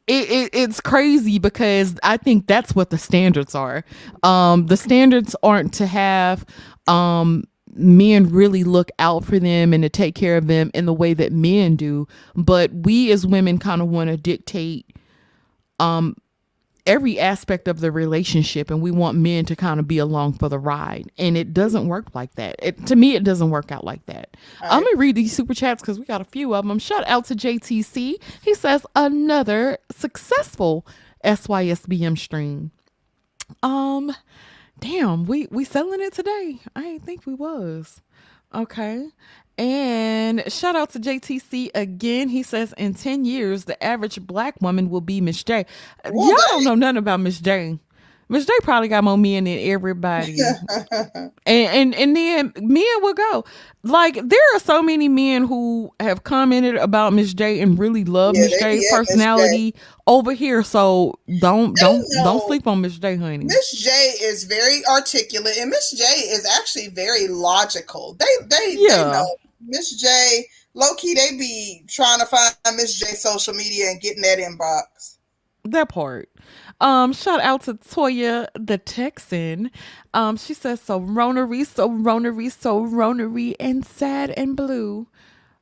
it, 0.06 0.30
it, 0.30 0.50
it's 0.52 0.80
crazy 0.80 1.38
because 1.38 1.96
I 2.04 2.16
think 2.16 2.46
that's 2.46 2.74
what 2.74 2.90
the 2.90 2.98
standards 2.98 3.56
are. 3.56 3.84
Um, 4.22 4.66
the 4.66 4.76
standards 4.76 5.34
aren't 5.42 5.74
to 5.74 5.86
have 5.86 6.46
um, 6.86 7.44
men 7.74 8.30
really 8.30 8.64
look 8.64 8.90
out 8.98 9.24
for 9.24 9.38
them 9.38 9.72
and 9.72 9.82
to 9.82 9.88
take 9.88 10.14
care 10.14 10.36
of 10.36 10.46
them 10.46 10.70
in 10.74 10.86
the 10.86 10.94
way 10.94 11.14
that 11.14 11.32
men 11.32 11.76
do, 11.76 12.06
but 12.34 12.72
we 12.72 13.10
as 13.12 13.26
women 13.26 13.58
kind 13.58 13.82
of 13.82 13.88
want 13.88 14.10
to 14.10 14.16
dictate 14.16 14.86
um, 15.78 16.16
every 16.86 17.18
aspect 17.18 17.68
of 17.68 17.80
the 17.80 17.90
relationship 17.90 18.70
and 18.70 18.80
we 18.80 18.90
want 18.90 19.18
men 19.18 19.44
to 19.44 19.56
kind 19.56 19.80
of 19.80 19.88
be 19.88 19.98
along 19.98 20.34
for 20.34 20.48
the 20.48 20.58
ride. 20.58 21.10
And 21.18 21.36
it 21.36 21.52
doesn't 21.52 21.88
work 21.88 22.14
like 22.14 22.34
that. 22.36 22.56
It, 22.62 22.86
to 22.86 22.96
me 22.96 23.14
it 23.16 23.24
doesn't 23.24 23.50
work 23.50 23.72
out 23.72 23.84
like 23.84 24.06
that. 24.06 24.36
I'm 24.62 24.84
gonna 24.84 24.96
read 24.96 25.16
these 25.16 25.32
super 25.32 25.54
chats 25.54 25.82
because 25.82 25.98
we 25.98 26.04
got 26.04 26.20
a 26.20 26.24
few 26.24 26.54
of 26.54 26.66
them 26.66 26.78
shout 26.78 27.04
out 27.06 27.24
to 27.26 27.34
jtc 27.34 28.14
he 28.42 28.54
says 28.54 28.86
another 28.94 29.78
successful 29.90 30.86
sysbm 31.24 32.16
stream. 32.16 32.70
Um 33.62 34.14
damn 34.78 35.24
we 35.24 35.46
we 35.50 35.64
selling 35.64 36.00
it 36.00 36.12
today 36.12 36.60
i 36.74 36.82
didn't 36.82 37.04
think 37.04 37.26
we 37.26 37.34
was 37.34 38.02
okay 38.54 39.08
and 39.58 40.52
shout 40.52 40.76
out 40.76 40.90
to 40.90 41.00
JTC 41.00 41.70
again. 41.74 42.28
He 42.28 42.42
says 42.42 42.74
in 42.76 42.92
10 42.92 43.24
years, 43.24 43.64
the 43.64 43.82
average 43.82 44.20
black 44.20 44.60
woman 44.60 44.90
will 44.90 45.00
be 45.00 45.20
Miss 45.22 45.42
J. 45.42 45.64
Y'all 46.04 46.36
don't 46.50 46.64
know 46.64 46.74
nothing 46.74 46.98
about 46.98 47.20
Miss 47.20 47.40
J. 47.40 47.78
Miss 48.28 48.44
J 48.44 48.52
probably 48.62 48.88
got 48.88 49.04
more 49.04 49.16
men 49.16 49.44
than 49.44 49.58
everybody. 49.58 50.36
and, 50.90 51.30
and 51.46 51.94
and 51.94 52.16
then 52.16 52.52
men 52.60 52.84
will 53.00 53.14
go. 53.14 53.44
Like 53.84 54.14
there 54.14 54.40
are 54.54 54.58
so 54.58 54.82
many 54.82 55.08
men 55.08 55.46
who 55.46 55.92
have 56.00 56.24
commented 56.24 56.74
about 56.74 57.12
Miss 57.12 57.32
J 57.34 57.60
and 57.60 57.78
really 57.78 58.04
love 58.04 58.34
Yeah, 58.34 58.42
Miss 58.42 58.50
J's 58.52 58.60
be 58.60 58.64
at 58.64 58.74
Miss 58.74 58.82
J. 58.90 58.96
personality 58.96 59.74
over 60.08 60.32
here. 60.32 60.64
So 60.64 61.18
don't 61.38 61.76
don't 61.76 62.04
don't 62.24 62.44
sleep 62.48 62.66
on 62.66 62.80
Miss 62.80 62.98
J, 62.98 63.16
honey. 63.16 63.44
Miss 63.44 63.70
J 63.82 63.90
is 64.22 64.44
very 64.44 64.84
articulate, 64.86 65.56
and 65.58 65.70
Miss 65.70 65.92
J 65.92 66.04
is 66.04 66.44
actually 66.58 66.88
very 66.88 67.28
logical. 67.28 68.16
They 68.18 68.46
they, 68.48 68.76
Yeah. 68.78 69.04
they 69.04 69.10
know 69.12 69.36
Miss 69.66 69.92
J. 70.00 70.46
Low 70.74 70.94
key, 70.96 71.14
they 71.14 71.30
be 71.38 71.84
trying 71.88 72.18
to 72.20 72.26
find 72.26 72.54
Miss 72.76 72.98
J 72.98 73.06
social 73.14 73.54
media 73.54 73.90
and 73.90 74.00
getting 74.00 74.20
that 74.22 74.38
inbox. 74.38 75.16
That 75.64 75.88
part. 75.88 76.28
Um, 76.80 77.12
shout 77.12 77.40
out 77.40 77.62
to 77.64 77.74
Toya 77.74 78.48
the 78.54 78.78
Texan. 78.78 79.70
Um, 80.14 80.36
she 80.36 80.54
says 80.54 80.80
so 80.80 81.00
ronery, 81.00 81.66
so 81.66 81.90
ronery, 81.90 82.52
so 82.52 82.82
ronery, 82.84 83.54
and 83.60 83.84
sad 83.86 84.30
and 84.32 84.56
blue. 84.56 85.08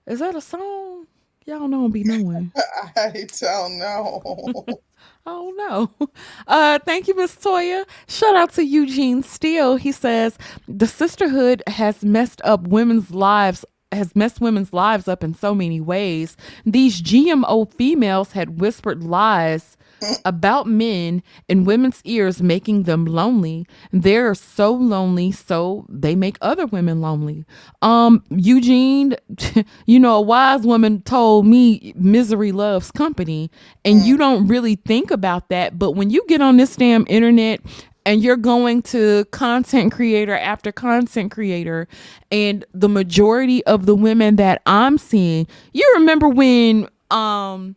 Is 0.07 0.21
that 0.21 0.37
a 0.37 0.41
song? 0.41 1.07
Y'all 1.47 1.69
don't 1.69 1.93
be 1.93 2.05
knowing. 2.05 2.53
I 2.97 3.25
don't 3.41 3.79
know. 3.79 4.65
Oh 5.27 5.53
don't. 5.57 6.09
Uh, 6.49 6.79
thank 6.87 7.09
you, 7.09 7.17
Miss 7.17 7.37
Toya. 7.37 7.87
Shout 8.09 8.37
out 8.37 8.53
to 8.55 8.65
Eugene 8.65 9.23
Steele. 9.23 9.77
He 9.77 9.93
says 9.93 10.39
the 10.69 10.87
sisterhood 10.87 11.63
has 11.67 12.05
messed 12.05 12.41
up 12.45 12.69
women's 12.69 13.11
lives. 13.13 13.65
Has 13.93 14.17
messed 14.17 14.41
women's 14.41 14.73
lives 14.73 15.09
up 15.09 15.25
in 15.25 15.35
so 15.35 15.55
many 15.55 15.81
ways. 15.81 16.37
These 16.67 17.03
GMO 17.03 17.73
females 17.73 18.33
had 18.33 18.61
whispered 18.61 19.05
lies 19.05 19.77
about 20.25 20.67
men 20.67 21.23
in 21.49 21.65
women's 21.65 22.01
ears, 22.05 22.43
making 22.43 22.85
them 22.85 23.05
lonely. 23.05 23.67
They're 23.93 24.35
so 24.35 24.73
lonely, 24.73 25.33
so 25.33 25.87
they 25.89 26.15
make 26.15 26.37
other 26.41 26.67
women 26.67 27.01
lonely. 27.01 27.45
Um, 27.83 28.23
Eugene, 28.31 29.17
you 29.87 30.01
know, 30.01 30.17
a 30.17 30.21
wise 30.21 30.63
woman 30.63 31.03
told 31.03 31.47
me 31.47 31.93
misery 31.97 32.53
loves 32.53 32.91
company, 32.91 33.51
and 33.85 34.03
you 34.03 34.17
don't 34.17 34.47
really 34.47 34.77
think 34.77 35.11
about 35.11 35.49
that. 35.49 35.79
But 35.79 35.93
when 35.93 36.11
you 36.11 36.25
get 36.29 36.41
on 36.41 36.57
this 36.57 36.77
damn 36.77 37.07
internet 37.09 37.61
and 38.07 38.23
you're 38.23 38.37
going 38.37 38.83
to 38.83 39.25
content 39.27 39.93
creator 39.93 40.37
after 40.37 40.71
content 40.73 41.31
creator 41.33 41.89
and 42.31 42.65
the 42.75 42.89
majority 42.89 43.65
of 43.65 43.87
the 43.87 43.95
women 43.95 44.37
that 44.37 44.63
I'm 44.67 44.99
seeing, 44.99 45.47
you 45.73 45.91
remember 45.97 46.29
when 46.29 46.89
um 47.11 47.77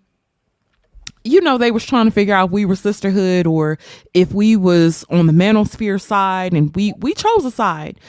you 1.27 1.41
know 1.41 1.57
they 1.57 1.71
was 1.71 1.85
trying 1.85 2.05
to 2.05 2.11
figure 2.11 2.33
out 2.33 2.45
if 2.45 2.51
we 2.51 2.65
were 2.65 2.75
sisterhood 2.75 3.45
or 3.45 3.77
if 4.13 4.33
we 4.33 4.55
was 4.55 5.05
on 5.09 5.27
the 5.27 5.33
manosphere 5.33 6.01
side 6.01 6.53
and 6.53 6.75
we 6.75 6.93
we 6.99 7.13
chose 7.13 7.45
a 7.45 7.51
side. 7.51 7.99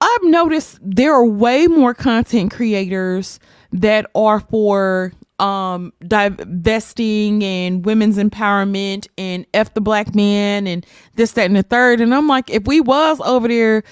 I've 0.00 0.24
noticed 0.24 0.78
there 0.80 1.12
are 1.12 1.24
way 1.24 1.66
more 1.66 1.92
content 1.92 2.52
creators 2.52 3.40
that 3.72 4.06
are 4.14 4.40
for 4.40 5.12
um 5.38 5.92
divesting 6.06 7.44
and 7.44 7.84
women's 7.84 8.16
empowerment 8.18 9.06
and 9.16 9.46
f 9.54 9.72
the 9.74 9.80
black 9.80 10.14
man 10.14 10.66
and 10.66 10.84
this 11.14 11.32
that 11.32 11.46
and 11.46 11.56
the 11.56 11.62
third. 11.62 12.00
And 12.00 12.12
i'm 12.14 12.26
like 12.26 12.50
if 12.50 12.66
we 12.66 12.80
was 12.80 13.20
over 13.20 13.46
there 13.46 13.84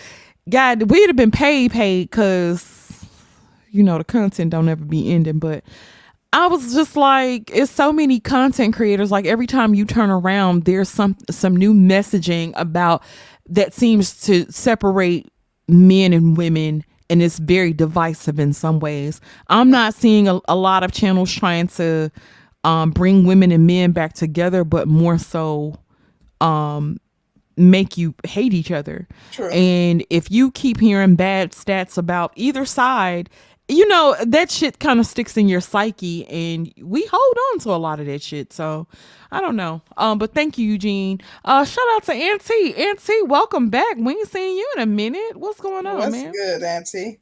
god 0.49 0.91
we'd 0.91 1.09
have 1.09 1.17
been 1.17 1.31
paid 1.31 1.71
paid 1.71 2.11
because 2.11 2.77
you 3.77 3.83
know 3.83 3.99
the 3.99 4.05
content 4.05 4.51
don't 4.51 4.69
ever 4.69 4.85
be 4.85 5.13
ending. 5.13 5.39
But 5.39 5.63
I 6.33 6.49
was 6.49 6.75
just 6.75 6.97
like, 6.97 7.51
it's 7.53 7.71
so 7.71 7.93
many 7.93 8.21
content 8.21 8.75
creators. 8.75 9.11
Like 9.11 9.27
every 9.27 9.47
time 9.47 9.75
you 9.75 9.85
turn 9.85 10.11
around, 10.11 10.65
there's 10.65 10.89
some 10.89 11.17
some 11.31 11.57
new 11.57 11.73
messaging 11.73 12.53
about 12.57 13.03
that 13.49 13.73
seems 13.73 14.21
to 14.23 14.51
separate 14.51 15.31
men 15.69 16.13
and 16.13 16.37
women, 16.37 16.85
and 17.09 17.23
it's 17.23 17.39
very 17.39 17.73
divisive 17.73 18.39
in 18.39 18.53
some 18.53 18.81
ways. 18.81 19.21
I'm 19.49 19.71
not 19.71 19.95
seeing 19.95 20.29
a, 20.29 20.41
a 20.49 20.57
lot 20.57 20.83
of 20.83 20.93
channels 20.93 21.33
trying 21.33 21.69
to 21.69 22.11
um, 22.65 22.91
bring 22.91 23.25
women 23.25 23.53
and 23.53 23.67
men 23.67 23.93
back 23.93 24.15
together, 24.15 24.65
but 24.65 24.89
more 24.89 25.19
so 25.19 25.79
um, 26.41 26.99
make 27.57 27.97
you 27.97 28.15
hate 28.25 28.53
each 28.53 28.71
other. 28.71 29.07
True. 29.33 29.49
And 29.51 30.05
if 30.11 30.31
you 30.31 30.51
keep 30.51 30.81
hearing 30.81 31.15
bad 31.17 31.53
stats 31.53 31.97
about 31.97 32.33
either 32.35 32.65
side, 32.65 33.31
you 33.69 33.87
know, 33.89 34.17
that 34.25 34.51
shit 34.51 34.79
kind 34.79 35.01
of 35.01 35.07
sticks 35.07 35.37
in 35.37 35.49
your 35.49 35.61
psyche 35.61 36.27
and 36.29 36.73
we 36.81 37.07
hold 37.07 37.37
on 37.53 37.59
to 37.61 37.71
a 37.71 37.77
lot 37.77 38.01
of 38.01 38.07
that 38.07 38.23
shit. 38.23 38.53
So 38.53 38.87
I 39.33 39.41
don't 39.41 39.57
know. 39.57 39.83
Um, 39.97 40.19
but 40.19 40.35
thank 40.35 40.57
you, 40.59 40.67
Eugene. 40.71 41.21
Uh 41.45 41.65
shout 41.65 41.85
out 41.95 42.05
to 42.05 42.13
Auntie. 42.13 42.75
Auntie, 42.77 43.23
welcome 43.23 43.69
back. 43.71 43.97
We 43.97 44.13
ain't 44.13 44.29
seen 44.29 44.57
you 44.57 44.69
in 44.77 44.83
a 44.83 44.87
minute. 44.87 45.37
What's 45.37 45.61
going 45.61 45.87
on, 45.87 45.99
What's 45.99 46.13
man? 46.13 46.33
good, 46.33 46.63
Auntie? 46.63 47.21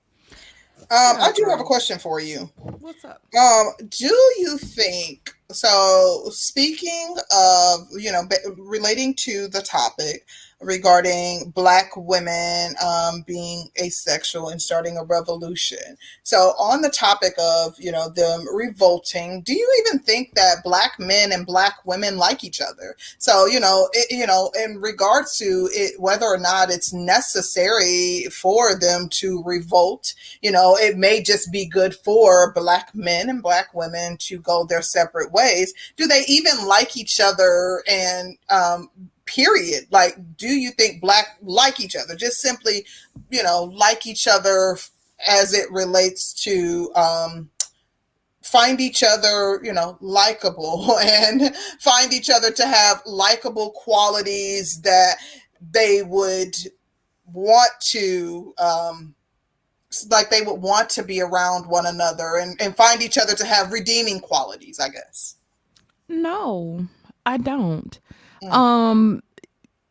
Um, 0.90 1.16
I 1.18 1.32
do 1.34 1.46
have 1.48 1.60
a 1.60 1.64
question 1.64 1.98
for 1.98 2.20
you. 2.20 2.50
What's 2.56 3.04
up? 3.06 3.22
Um, 3.38 3.72
do 3.88 4.06
you 4.38 4.58
think 4.58 5.34
so? 5.50 6.24
Speaking 6.30 7.16
of, 7.34 7.88
you 7.98 8.12
know, 8.12 8.22
relating 8.58 9.14
to 9.20 9.48
the 9.48 9.62
topic, 9.62 10.26
regarding 10.64 11.50
black 11.50 11.92
women 11.96 12.74
um, 12.84 13.22
being 13.26 13.68
asexual 13.80 14.48
and 14.48 14.60
starting 14.60 14.96
a 14.96 15.04
revolution. 15.04 15.96
So, 16.22 16.54
on 16.58 16.82
the 16.82 16.90
topic 16.90 17.34
of 17.38 17.74
you 17.78 17.92
know 17.92 18.08
them 18.08 18.44
revolting, 18.54 19.42
do 19.42 19.54
you 19.54 19.84
even 19.86 20.00
think 20.00 20.34
that 20.34 20.64
black 20.64 20.98
men 20.98 21.32
and 21.32 21.46
black 21.46 21.84
women 21.84 22.16
like 22.16 22.44
each 22.44 22.60
other? 22.60 22.96
So, 23.18 23.46
you 23.46 23.60
know, 23.60 23.88
it, 23.92 24.10
you 24.10 24.26
know, 24.26 24.50
in 24.62 24.80
regards 24.80 25.36
to 25.38 25.68
it, 25.72 26.00
whether 26.00 26.26
or 26.26 26.38
not 26.38 26.70
it's 26.70 26.92
necessary 26.92 28.26
for 28.30 28.78
them 28.78 29.08
to 29.10 29.42
revolt, 29.44 30.14
you 30.42 30.50
know, 30.50 30.76
it 30.76 30.96
may 30.96 31.22
just 31.22 31.52
be 31.52 31.66
good 31.66 31.94
for 31.94 32.52
black 32.52 32.94
men 32.94 33.28
and 33.28 33.42
black 33.42 33.74
women 33.74 34.16
to 34.18 34.38
go 34.38 34.64
their 34.64 34.82
separate 34.82 35.32
ways. 35.32 35.72
Do 35.96 36.06
they 36.06 36.24
even 36.28 36.66
like 36.66 36.96
each 36.96 37.20
other 37.20 37.82
and 37.88 38.36
um, 38.50 38.90
period. 39.26 39.86
Like 39.90 40.16
do 40.36 40.48
you 40.48 40.70
think 40.72 41.00
black 41.00 41.38
like 41.42 41.80
each 41.80 41.96
other? 41.96 42.14
Just 42.14 42.40
simply 42.40 42.86
you 43.30 43.42
know 43.42 43.64
like 43.74 44.06
each 44.06 44.26
other 44.26 44.76
as 45.26 45.54
it 45.54 45.70
relates 45.70 46.32
to 46.32 46.92
um 46.94 47.50
find 48.44 48.80
each 48.80 49.02
other 49.02 49.58
you 49.64 49.72
know 49.72 49.96
likable 50.00 50.98
and 51.02 51.54
find 51.80 52.12
each 52.12 52.30
other 52.30 52.50
to 52.50 52.66
have 52.66 53.02
likable 53.06 53.70
qualities 53.70 54.80
that 54.82 55.16
they 55.72 56.02
would 56.02 56.54
want 57.32 57.72
to 57.80 58.54
um 58.58 59.14
like 60.10 60.28
they 60.28 60.42
would 60.42 60.60
want 60.60 60.90
to 60.90 61.02
be 61.02 61.20
around 61.20 61.66
one 61.66 61.86
another 61.86 62.36
and, 62.36 62.60
and 62.60 62.76
find 62.76 63.00
each 63.00 63.16
other 63.16 63.34
to 63.34 63.46
have 63.46 63.72
redeeming 63.72 64.20
qualities 64.20 64.78
i 64.78 64.88
guess. 64.88 65.36
No 66.08 66.86
i 67.24 67.38
don't 67.38 67.98
Mm. 68.44 68.52
Um, 68.52 69.22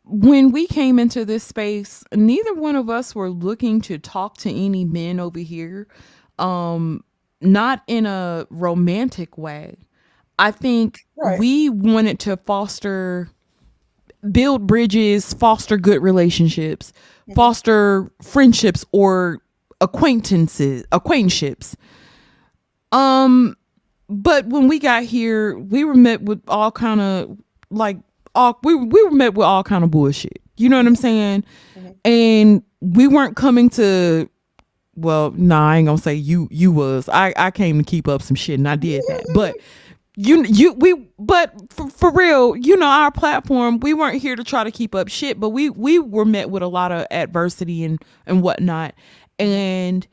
when 0.05 0.51
we 0.51 0.67
came 0.67 0.99
into 0.99 1.25
this 1.25 1.43
space, 1.43 2.03
neither 2.13 2.53
one 2.53 2.75
of 2.75 2.89
us 2.89 3.15
were 3.15 3.29
looking 3.29 3.81
to 3.81 3.97
talk 3.97 4.37
to 4.37 4.49
any 4.49 4.85
men 4.85 5.19
over 5.19 5.39
here. 5.39 5.87
Um, 6.39 7.03
not 7.41 7.83
in 7.87 8.05
a 8.05 8.47
romantic 8.49 9.37
way. 9.37 9.77
I 10.39 10.51
think 10.51 11.05
right. 11.17 11.39
we 11.39 11.69
wanted 11.69 12.19
to 12.19 12.37
foster, 12.37 13.29
build 14.31 14.65
bridges, 14.65 15.33
foster 15.33 15.77
good 15.77 16.01
relationships, 16.01 16.91
mm-hmm. 17.23 17.33
foster 17.33 18.11
friendships 18.21 18.85
or 18.91 19.39
acquaintances, 19.81 20.85
acquaintanceships. 20.91 21.75
Um, 22.91 23.55
but 24.09 24.47
when 24.47 24.67
we 24.67 24.79
got 24.79 25.03
here, 25.03 25.57
we 25.57 25.83
were 25.83 25.95
met 25.95 26.23
with 26.23 26.41
all 26.47 26.71
kind 26.71 27.01
of 27.01 27.37
like 27.69 27.97
all 28.35 28.59
we 28.63 28.75
we 28.75 29.03
were 29.03 29.11
met 29.11 29.33
with 29.33 29.45
all 29.45 29.63
kind 29.63 29.83
of 29.83 29.91
bullshit. 29.91 30.41
You 30.57 30.69
know 30.69 30.77
what 30.77 30.87
I'm 30.87 30.95
saying? 30.95 31.43
Mm-hmm. 31.75 31.91
And 32.05 32.63
we 32.81 33.07
weren't 33.07 33.35
coming 33.35 33.69
to 33.71 34.29
well, 34.95 35.31
nah, 35.31 35.71
I 35.71 35.77
ain't 35.77 35.87
gonna 35.87 35.97
say 35.97 36.13
you 36.13 36.47
you 36.51 36.71
was. 36.71 37.09
I 37.09 37.33
I 37.35 37.51
came 37.51 37.77
to 37.79 37.83
keep 37.83 38.07
up 38.07 38.21
some 38.21 38.35
shit 38.35 38.59
and 38.59 38.67
I 38.67 38.75
did 38.75 39.03
that. 39.07 39.25
But 39.33 39.55
you 40.15 40.43
you 40.43 40.73
we 40.73 40.93
but 41.17 41.53
for, 41.73 41.89
for 41.89 42.11
real, 42.11 42.55
you 42.55 42.77
know, 42.77 42.85
our 42.85 43.11
platform, 43.11 43.79
we 43.79 43.93
weren't 43.93 44.21
here 44.21 44.35
to 44.35 44.43
try 44.43 44.63
to 44.63 44.71
keep 44.71 44.93
up 44.93 45.07
shit, 45.07 45.39
but 45.39 45.49
we 45.49 45.69
we 45.69 45.97
were 45.99 46.25
met 46.25 46.49
with 46.51 46.61
a 46.61 46.67
lot 46.67 46.91
of 46.91 47.07
adversity 47.09 47.83
and 47.83 48.03
and 48.27 48.41
whatnot. 48.43 48.93
And 49.39 50.05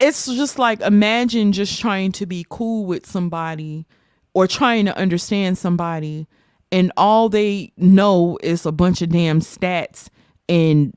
it's 0.00 0.26
just 0.26 0.58
like 0.58 0.80
imagine 0.80 1.52
just 1.52 1.80
trying 1.80 2.12
to 2.12 2.26
be 2.26 2.44
cool 2.48 2.86
with 2.86 3.06
somebody 3.06 3.86
or 4.34 4.46
trying 4.46 4.84
to 4.86 4.96
understand 4.96 5.58
somebody 5.58 6.26
and 6.70 6.92
all 6.96 7.28
they 7.28 7.72
know 7.76 8.38
is 8.42 8.66
a 8.66 8.72
bunch 8.72 9.02
of 9.02 9.10
damn 9.10 9.40
stats 9.40 10.08
and 10.48 10.94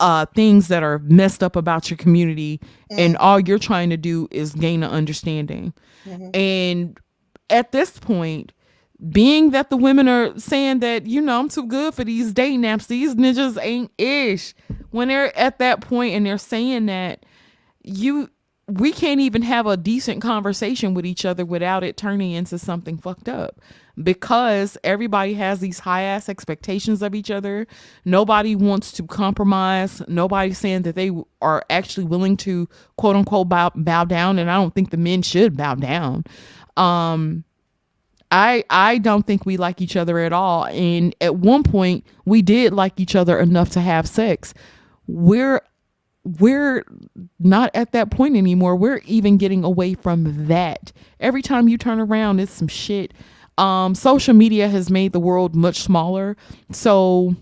uh, 0.00 0.26
things 0.34 0.68
that 0.68 0.82
are 0.82 0.98
messed 1.00 1.42
up 1.42 1.54
about 1.54 1.90
your 1.90 1.96
community, 1.96 2.58
mm-hmm. 2.58 2.98
and 2.98 3.16
all 3.18 3.38
you're 3.38 3.58
trying 3.58 3.90
to 3.90 3.96
do 3.96 4.26
is 4.30 4.52
gain 4.52 4.82
an 4.82 4.90
understanding. 4.90 5.72
Mm-hmm. 6.04 6.30
And 6.34 6.98
at 7.50 7.72
this 7.72 7.98
point, 7.98 8.52
being 9.10 9.50
that 9.50 9.70
the 9.70 9.76
women 9.76 10.08
are 10.08 10.36
saying 10.38 10.80
that, 10.80 11.06
you 11.06 11.20
know, 11.20 11.38
I'm 11.38 11.48
too 11.48 11.66
good 11.66 11.94
for 11.94 12.04
these 12.04 12.32
dating 12.32 12.62
naps, 12.62 12.86
these 12.86 13.14
ninjas 13.14 13.58
ain't 13.62 13.92
ish. 13.98 14.54
When 14.90 15.08
they're 15.08 15.36
at 15.36 15.58
that 15.58 15.80
point 15.80 16.14
and 16.14 16.26
they're 16.26 16.38
saying 16.38 16.86
that, 16.86 17.24
you 17.84 18.28
we 18.68 18.92
can't 18.92 19.20
even 19.20 19.42
have 19.42 19.66
a 19.66 19.76
decent 19.76 20.22
conversation 20.22 20.94
with 20.94 21.04
each 21.04 21.24
other 21.24 21.44
without 21.44 21.82
it 21.82 21.96
turning 21.96 22.30
into 22.30 22.58
something 22.58 22.96
fucked 22.96 23.28
up 23.28 23.60
because 24.00 24.78
everybody 24.84 25.34
has 25.34 25.60
these 25.60 25.80
high 25.80 26.02
ass 26.02 26.28
expectations 26.28 27.02
of 27.02 27.14
each 27.14 27.30
other. 27.30 27.66
Nobody 28.04 28.56
wants 28.56 28.92
to 28.92 29.02
compromise. 29.02 30.02
Nobody's 30.08 30.58
saying 30.58 30.82
that 30.82 30.94
they 30.94 31.10
are 31.40 31.64
actually 31.68 32.04
willing 32.04 32.36
to 32.38 32.68
quote 32.96 33.16
unquote 33.16 33.48
bow, 33.48 33.70
bow 33.74 34.04
down. 34.04 34.38
And 34.38 34.50
I 34.50 34.54
don't 34.54 34.74
think 34.74 34.90
the 34.90 34.96
men 34.96 35.22
should 35.22 35.56
bow 35.56 35.74
down. 35.74 36.24
Um, 36.76 37.44
I 38.30 38.64
I 38.70 38.98
don't 38.98 39.26
think 39.26 39.44
we 39.44 39.58
like 39.58 39.82
each 39.82 39.94
other 39.94 40.18
at 40.18 40.32
all. 40.32 40.64
And 40.66 41.14
at 41.20 41.36
one 41.36 41.62
point 41.62 42.06
we 42.24 42.40
did 42.40 42.72
like 42.72 42.98
each 42.98 43.14
other 43.14 43.38
enough 43.38 43.70
to 43.70 43.80
have 43.80 44.08
sex. 44.08 44.54
We're 45.06 45.60
we're 46.24 46.84
not 47.40 47.70
at 47.74 47.92
that 47.92 48.10
point 48.10 48.36
anymore. 48.36 48.76
We're 48.76 49.02
even 49.04 49.36
getting 49.36 49.64
away 49.64 49.94
from 49.94 50.46
that. 50.46 50.92
Every 51.20 51.42
time 51.42 51.68
you 51.68 51.76
turn 51.76 51.98
around, 52.00 52.40
it's 52.40 52.52
some 52.52 52.68
shit 52.68 53.12
um, 53.58 53.94
social 53.94 54.34
media 54.34 54.68
has 54.68 54.90
made 54.90 55.12
the 55.12 55.20
world 55.20 55.54
much 55.54 55.80
smaller. 55.80 56.36
So 56.70 57.36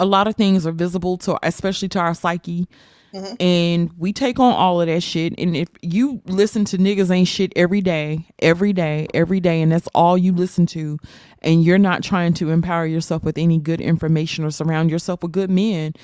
a 0.00 0.06
lot 0.06 0.26
of 0.28 0.36
things 0.36 0.66
are 0.66 0.72
visible 0.72 1.18
to, 1.18 1.38
especially 1.42 1.88
to 1.90 1.98
our 1.98 2.14
psyche. 2.14 2.68
Mm-hmm. 3.14 3.34
And 3.40 3.90
we 3.98 4.12
take 4.12 4.38
on 4.38 4.52
all 4.52 4.80
of 4.80 4.86
that 4.86 5.02
shit. 5.02 5.34
And 5.38 5.56
if 5.56 5.68
you 5.80 6.20
listen 6.26 6.64
to 6.66 6.78
niggas 6.78 7.10
ain't 7.10 7.28
shit 7.28 7.52
every 7.56 7.80
day, 7.80 8.26
every 8.40 8.72
day, 8.72 9.06
every 9.14 9.40
day, 9.40 9.62
and 9.62 9.72
that's 9.72 9.88
all 9.94 10.18
you 10.18 10.32
listen 10.32 10.66
to, 10.66 10.98
and 11.40 11.64
you're 11.64 11.78
not 11.78 12.02
trying 12.02 12.34
to 12.34 12.50
empower 12.50 12.84
yourself 12.84 13.22
with 13.22 13.38
any 13.38 13.58
good 13.58 13.80
information 13.80 14.44
or 14.44 14.50
surround 14.50 14.90
yourself 14.90 15.22
with 15.22 15.32
good 15.32 15.50
men, 15.50 15.94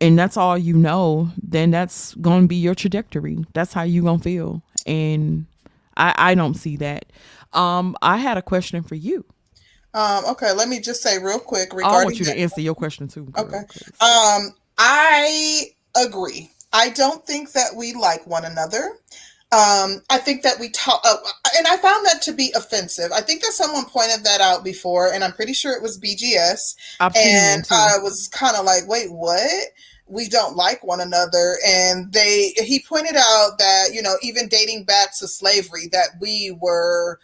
and 0.00 0.18
that's 0.18 0.36
all 0.36 0.58
you 0.58 0.76
know, 0.76 1.30
then 1.40 1.70
that's 1.70 2.14
gonna 2.16 2.46
be 2.48 2.56
your 2.56 2.74
trajectory. 2.74 3.44
That's 3.52 3.72
how 3.72 3.82
you 3.82 4.02
gonna 4.02 4.18
feel. 4.18 4.62
And 4.86 5.46
I, 5.96 6.14
I 6.16 6.34
don't 6.34 6.54
see 6.54 6.76
that. 6.78 7.06
Um, 7.54 7.96
I 8.02 8.16
had 8.18 8.36
a 8.36 8.42
question 8.42 8.82
for 8.82 8.94
you. 8.94 9.24
Um, 9.94 10.24
okay, 10.26 10.52
let 10.52 10.68
me 10.68 10.80
just 10.80 11.02
say 11.02 11.18
real 11.18 11.38
quick 11.38 11.72
regarding. 11.72 12.00
I 12.00 12.04
want 12.04 12.18
you 12.18 12.24
that. 12.24 12.34
to 12.34 12.40
answer 12.40 12.60
your 12.60 12.74
question 12.74 13.06
too. 13.06 13.24
Girl, 13.26 13.44
okay. 13.44 13.58
Um, 14.00 14.54
I 14.76 15.66
agree. 15.96 16.50
I 16.72 16.90
don't 16.90 17.24
think 17.24 17.52
that 17.52 17.76
we 17.76 17.94
like 17.94 18.26
one 18.26 18.44
another. 18.44 18.98
Um, 19.52 20.02
I 20.10 20.18
think 20.18 20.42
that 20.42 20.58
we 20.58 20.70
talk, 20.70 21.00
uh, 21.04 21.16
and 21.56 21.68
I 21.68 21.76
found 21.76 22.04
that 22.06 22.22
to 22.22 22.32
be 22.32 22.52
offensive. 22.56 23.12
I 23.12 23.20
think 23.20 23.42
that 23.42 23.52
someone 23.52 23.84
pointed 23.84 24.24
that 24.24 24.40
out 24.40 24.64
before, 24.64 25.12
and 25.12 25.22
I'm 25.22 25.32
pretty 25.32 25.52
sure 25.52 25.72
it 25.76 25.82
was 25.82 26.00
BGS. 26.00 26.74
and 27.14 27.64
I 27.70 27.98
was 27.98 28.26
kind 28.28 28.56
of 28.56 28.64
like, 28.64 28.88
wait, 28.88 29.12
what? 29.12 29.68
we 30.06 30.28
don't 30.28 30.54
like 30.54 30.84
one 30.84 31.00
another 31.00 31.56
and 31.66 32.12
they 32.12 32.52
he 32.58 32.84
pointed 32.86 33.16
out 33.16 33.56
that 33.58 33.88
you 33.92 34.02
know 34.02 34.16
even 34.22 34.48
dating 34.48 34.84
back 34.84 35.16
to 35.16 35.26
slavery 35.26 35.88
that 35.92 36.08
we 36.20 36.54
were 36.60 37.18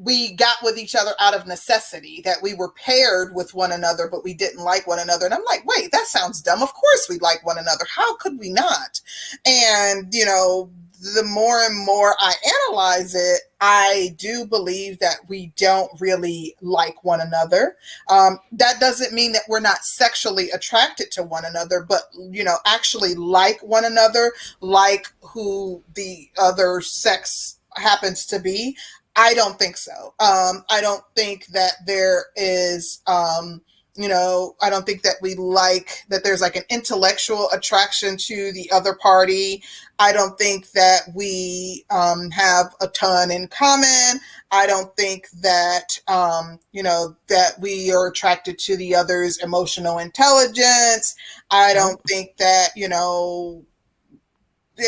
we 0.00 0.32
got 0.32 0.56
with 0.62 0.78
each 0.78 0.94
other 0.94 1.12
out 1.20 1.34
of 1.34 1.46
necessity, 1.46 2.22
that 2.24 2.38
we 2.42 2.54
were 2.54 2.72
paired 2.72 3.34
with 3.34 3.52
one 3.52 3.70
another, 3.70 4.08
but 4.10 4.24
we 4.24 4.32
didn't 4.32 4.64
like 4.64 4.86
one 4.86 4.98
another. 4.98 5.26
And 5.26 5.34
I'm 5.34 5.44
like, 5.44 5.62
wait, 5.66 5.92
that 5.92 6.06
sounds 6.06 6.40
dumb. 6.40 6.62
Of 6.62 6.72
course 6.72 7.06
we 7.08 7.18
like 7.18 7.44
one 7.44 7.58
another. 7.58 7.84
How 7.94 8.16
could 8.16 8.38
we 8.38 8.50
not? 8.50 9.00
And, 9.44 10.08
you 10.12 10.24
know, 10.24 10.70
the 11.00 11.24
more 11.24 11.62
and 11.62 11.84
more 11.84 12.14
I 12.18 12.34
analyze 12.68 13.14
it, 13.14 13.42
I 13.60 14.14
do 14.18 14.46
believe 14.46 14.98
that 15.00 15.16
we 15.28 15.52
don't 15.56 15.90
really 16.00 16.56
like 16.62 17.04
one 17.04 17.20
another. 17.20 17.76
Um, 18.08 18.38
that 18.52 18.80
doesn't 18.80 19.12
mean 19.12 19.32
that 19.32 19.42
we're 19.48 19.60
not 19.60 19.84
sexually 19.84 20.50
attracted 20.50 21.10
to 21.12 21.22
one 21.22 21.44
another, 21.44 21.84
but 21.86 22.02
you 22.30 22.42
know, 22.42 22.56
actually 22.66 23.14
like 23.14 23.62
one 23.62 23.84
another, 23.84 24.32
like 24.60 25.12
who 25.20 25.82
the 25.94 26.30
other 26.38 26.80
sex 26.80 27.58
happens 27.76 28.26
to 28.26 28.38
be. 28.38 28.76
I 29.16 29.34
don't 29.34 29.58
think 29.58 29.76
so. 29.76 30.14
Um, 30.20 30.64
I 30.70 30.80
don't 30.80 31.04
think 31.14 31.46
that 31.48 31.72
there 31.86 32.26
is, 32.36 33.00
um, 33.06 33.60
you 33.96 34.08
know, 34.08 34.54
I 34.62 34.70
don't 34.70 34.86
think 34.86 35.02
that 35.02 35.16
we 35.20 35.34
like 35.34 36.04
that 36.08 36.22
there's 36.22 36.40
like 36.40 36.56
an 36.56 36.62
intellectual 36.70 37.50
attraction 37.50 38.16
to 38.16 38.52
the 38.52 38.70
other 38.72 38.94
party. 38.94 39.62
I 39.98 40.12
don't 40.12 40.38
think 40.38 40.70
that 40.70 41.02
we 41.14 41.84
um, 41.90 42.30
have 42.30 42.74
a 42.80 42.86
ton 42.86 43.30
in 43.30 43.48
common. 43.48 44.20
I 44.52 44.66
don't 44.66 44.96
think 44.96 45.28
that, 45.42 46.00
um, 46.08 46.60
you 46.72 46.82
know, 46.82 47.16
that 47.28 47.58
we 47.60 47.92
are 47.92 48.06
attracted 48.06 48.58
to 48.60 48.76
the 48.76 48.94
other's 48.94 49.38
emotional 49.38 49.98
intelligence. 49.98 51.14
I 51.50 51.74
don't 51.74 52.00
think 52.08 52.36
that, 52.38 52.70
you 52.76 52.88
know, 52.88 53.64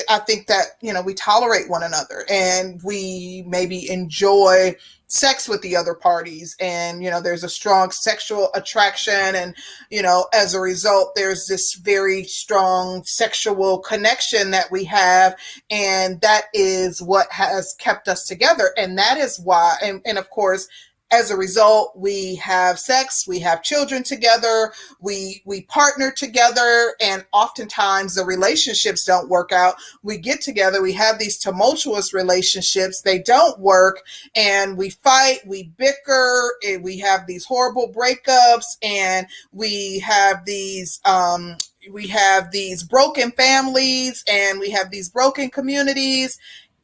I 0.08 0.18
think 0.18 0.46
that, 0.46 0.76
you 0.80 0.92
know, 0.92 1.02
we 1.02 1.14
tolerate 1.14 1.68
one 1.68 1.82
another 1.82 2.24
and 2.28 2.80
we 2.82 3.44
maybe 3.46 3.90
enjoy 3.90 4.76
sex 5.12 5.46
with 5.46 5.60
the 5.60 5.76
other 5.76 5.92
parties 5.92 6.56
and 6.58 7.04
you 7.04 7.10
know 7.10 7.20
there's 7.20 7.44
a 7.44 7.48
strong 7.48 7.90
sexual 7.90 8.48
attraction 8.54 9.34
and 9.34 9.54
you 9.90 10.00
know 10.00 10.26
as 10.32 10.54
a 10.54 10.60
result 10.60 11.12
there's 11.14 11.46
this 11.48 11.74
very 11.74 12.24
strong 12.24 13.04
sexual 13.04 13.78
connection 13.78 14.50
that 14.52 14.70
we 14.70 14.84
have 14.84 15.36
and 15.70 16.18
that 16.22 16.44
is 16.54 17.02
what 17.02 17.30
has 17.30 17.74
kept 17.74 18.08
us 18.08 18.26
together 18.26 18.70
and 18.78 18.96
that 18.96 19.18
is 19.18 19.38
why 19.38 19.74
and, 19.82 20.00
and 20.06 20.16
of 20.16 20.30
course 20.30 20.66
as 21.12 21.30
a 21.30 21.36
result 21.36 21.92
we 21.96 22.36
have 22.36 22.78
sex 22.78 23.26
we 23.28 23.38
have 23.38 23.62
children 23.62 24.02
together 24.02 24.72
we 25.00 25.42
we 25.44 25.62
partner 25.62 26.10
together 26.10 26.94
and 27.00 27.24
oftentimes 27.32 28.14
the 28.14 28.24
relationships 28.24 29.04
don't 29.04 29.28
work 29.28 29.52
out. 29.52 29.74
We 30.02 30.18
get 30.18 30.40
together 30.40 30.82
we 30.82 30.92
have 30.94 31.18
these 31.18 31.38
tumultuous 31.38 32.14
relationships 32.14 33.02
they 33.02 33.18
don't 33.18 33.58
work 33.60 34.02
and 34.34 34.76
we 34.76 34.90
fight 34.90 35.40
we 35.46 35.72
bicker 35.76 36.54
and 36.66 36.82
we 36.82 36.98
have 36.98 37.26
these 37.26 37.44
horrible 37.44 37.92
breakups 37.92 38.76
and 38.82 39.26
we 39.52 39.98
have 40.00 40.44
these 40.44 41.00
um 41.04 41.56
we 41.90 42.06
have 42.06 42.50
these 42.52 42.84
broken 42.84 43.32
families 43.32 44.22
and 44.30 44.60
we 44.60 44.70
have 44.70 44.90
these 44.90 45.08
broken 45.08 45.50
communities 45.50 46.38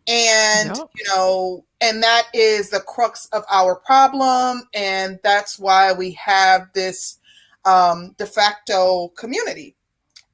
and 0.09 0.76
yep. 0.76 0.89
you 0.97 1.05
know 1.09 1.64
and 1.80 2.02
that 2.02 2.24
is 2.35 2.70
the 2.70 2.80
crux 2.80 3.26
of 3.32 3.44
our 3.51 3.76
problem. 3.76 4.62
And 4.74 5.18
that's 5.22 5.59
why 5.59 5.93
we 5.93 6.12
have 6.12 6.72
this 6.72 7.18
um, 7.64 8.14
de 8.18 8.26
facto 8.26 9.09
community. 9.16 9.74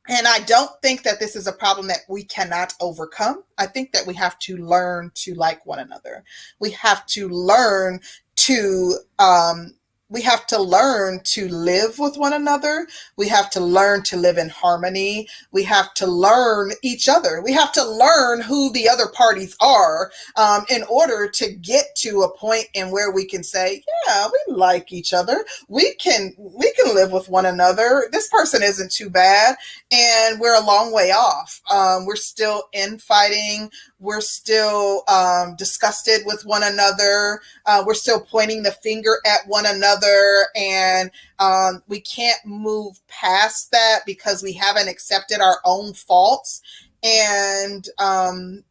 And 0.07 0.27
i 0.27 0.41
don't 0.41 0.71
think 0.83 1.03
that 1.05 1.19
this 1.19 1.35
is 1.35 1.47
a 1.47 1.53
problem 1.53 1.87
that 1.87 2.01
we 2.09 2.25
cannot 2.25 2.75
overcome. 2.81 3.43
I 3.57 3.67
think 3.67 3.93
that 3.93 4.07
we 4.07 4.15
have 4.15 4.39
to 4.41 4.59
learn 4.59 5.11
to 5.15 5.35
like 5.35 5.65
one 5.65 5.79
another. 5.79 6.25
We 6.61 6.71
have 6.73 7.07
to 7.07 7.29
learn 7.29 8.01
to 8.37 8.99
um, 9.19 9.75
we 10.15 10.23
have 10.23 10.47
to 10.47 10.63
learn 10.63 11.21
to 11.25 11.49
live 11.49 11.99
with 11.99 12.17
one 12.17 12.33
another. 12.33 12.87
We 13.17 13.29
have 13.29 13.51
to 13.51 13.61
learn 13.61 14.05
to 14.05 14.17
live 14.17 14.39
in 14.39 14.49
harmony. 14.49 15.27
We 15.51 15.65
have 15.65 15.93
to 15.95 16.07
learn 16.07 16.71
each 16.83 17.09
other. 17.09 17.43
We 17.43 17.53
have 17.53 17.73
to 17.73 17.85
learn 17.85 18.41
who 18.41 18.71
the 18.73 18.89
other 18.89 19.09
parties 19.09 19.57
are 19.61 20.13
um, 20.37 20.65
in 20.71 20.85
order 20.85 21.29
to 21.29 21.53
get 21.55 21.87
to 21.97 22.23
a 22.23 22.37
point 22.37 22.67
in 22.75 22.93
where 22.93 23.11
we 23.11 23.25
can 23.27 23.43
say, 23.43 23.83
yeah, 24.07 24.29
we 24.29 24.55
like 24.55 24.93
each 24.93 25.13
other. 25.13 25.45
We 25.69 25.97
can 25.97 26.33
we 26.39 26.73
can 26.75 26.95
live 26.95 27.11
with 27.11 27.29
one 27.29 27.47
another. 27.47 28.09
This 28.13 28.29
person 28.29 28.63
isn't 28.63 28.93
too 28.93 29.11
bad, 29.11 29.57
and 29.91 30.39
we're 30.39 30.55
a 30.55 30.65
long 30.65 30.93
way 30.93 31.11
off. 31.11 31.61
Um, 31.73 32.07
we're 32.07 32.15
still 32.15 32.69
infighting. 32.73 33.69
We're 34.05 34.21
still 34.21 35.03
um, 35.09 35.57
disgusted 35.57 36.27
with 36.27 36.45
one 36.45 36.63
another. 36.63 37.41
Uh, 37.65 37.83
we're 37.87 37.95
still 37.95 38.21
pointing 38.21 38.63
the 38.63 38.73
finger 38.73 39.17
at 39.25 39.41
one 39.47 39.65
another. 39.65 40.49
And 40.55 41.11
um, 41.39 41.83
we 41.89 42.01
can't 42.03 42.45
move 42.45 43.01
past 43.09 43.71
that 43.71 44.01
because 44.05 44.43
we 44.43 44.53
haven't 44.53 44.89
accepted 44.89 45.41
our 45.41 45.59
own 45.65 45.95
faults. 45.95 46.61
And 47.03 47.89
um, 47.99 48.63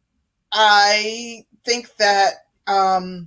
I 0.52 1.44
think 1.64 1.96
that 1.96 2.46
um, 2.68 3.26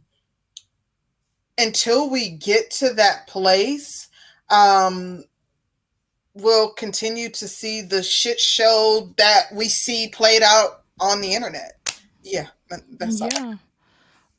until 1.57 2.09
we 2.09 2.29
get 2.29 2.71
to 2.71 2.93
that 2.93 3.27
place, 3.27 4.07
um, 4.49 5.25
we'll 6.35 6.71
continue 6.71 7.27
to 7.31 7.49
see 7.49 7.81
the 7.81 8.01
shit 8.01 8.39
show 8.39 9.13
that 9.17 9.47
we 9.53 9.65
see 9.65 10.07
played 10.07 10.41
out 10.41 10.83
on 11.01 11.19
the 11.19 11.33
internet 11.33 11.77
yeah, 12.31 12.47
that's 12.97 13.21
all. 13.21 13.29
Yeah. 13.31 13.55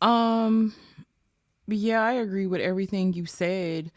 Um 0.01 0.75
yeah, 1.67 2.03
I 2.03 2.13
agree 2.13 2.47
with 2.47 2.61
everything 2.61 3.13
you 3.13 3.27
said. 3.27 3.91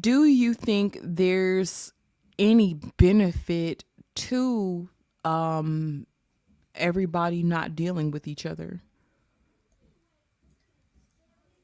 Do 0.00 0.24
you 0.24 0.54
think 0.54 0.98
there's 1.02 1.92
any 2.38 2.74
benefit 2.96 3.84
to 4.14 4.88
um 5.24 6.06
everybody 6.74 7.42
not 7.42 7.74
dealing 7.74 8.10
with 8.10 8.26
each 8.28 8.46
other? 8.46 8.80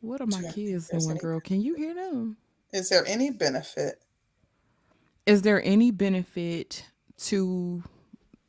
What 0.01 0.21
are 0.21 0.27
my 0.27 0.43
kids 0.53 0.89
doing, 0.89 1.11
any, 1.11 1.19
girl? 1.19 1.41
Can 1.41 1.61
you 1.61 1.75
hear 1.75 1.95
them? 1.95 2.37
Is 2.73 2.89
there 2.89 3.05
any 3.07 3.31
benefit? 3.31 4.03
Is 5.25 5.43
there 5.43 5.63
any 5.65 5.91
benefit 5.91 6.85
to 7.19 7.83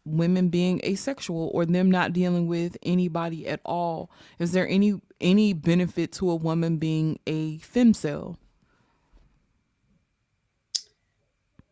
women 0.08 0.50
being 0.50 0.82
asexual 0.84 1.52
or 1.54 1.66
them 1.66 1.92
not 1.92 2.14
dealing 2.14 2.48
with 2.48 2.78
anybody 2.84 3.48
at 3.48 3.60
all? 3.66 4.10
Is 4.40 4.52
there 4.52 4.68
any 4.68 5.00
any 5.20 5.54
benefit 5.54 6.12
to 6.14 6.30
a 6.30 6.36
woman 6.36 6.78
being 6.78 7.20
a 7.28 7.58
femcel? 7.60 8.38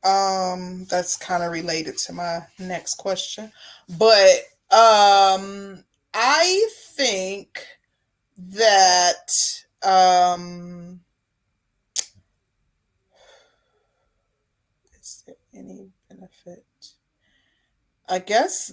Um, 0.03 0.85
that's 0.85 1.17
kind 1.17 1.43
of 1.43 1.51
related 1.51 1.97
to 1.99 2.13
my 2.13 2.41
next 2.59 2.95
question, 2.95 3.51
but 3.97 4.41
um, 4.69 5.83
I 6.13 6.69
think 6.95 7.65
that 8.37 9.63
um, 9.81 10.99
is 14.99 15.23
there 15.25 15.35
any? 15.55 15.94
I 18.07 18.19
guess 18.19 18.71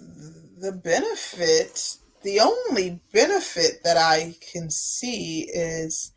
the 0.58 0.72
benefit, 0.72 1.96
the 2.22 2.40
only 2.40 3.00
benefit 3.12 3.82
that 3.82 3.96
I 3.96 4.36
can 4.52 4.70
see 4.70 5.48
is 5.52 6.12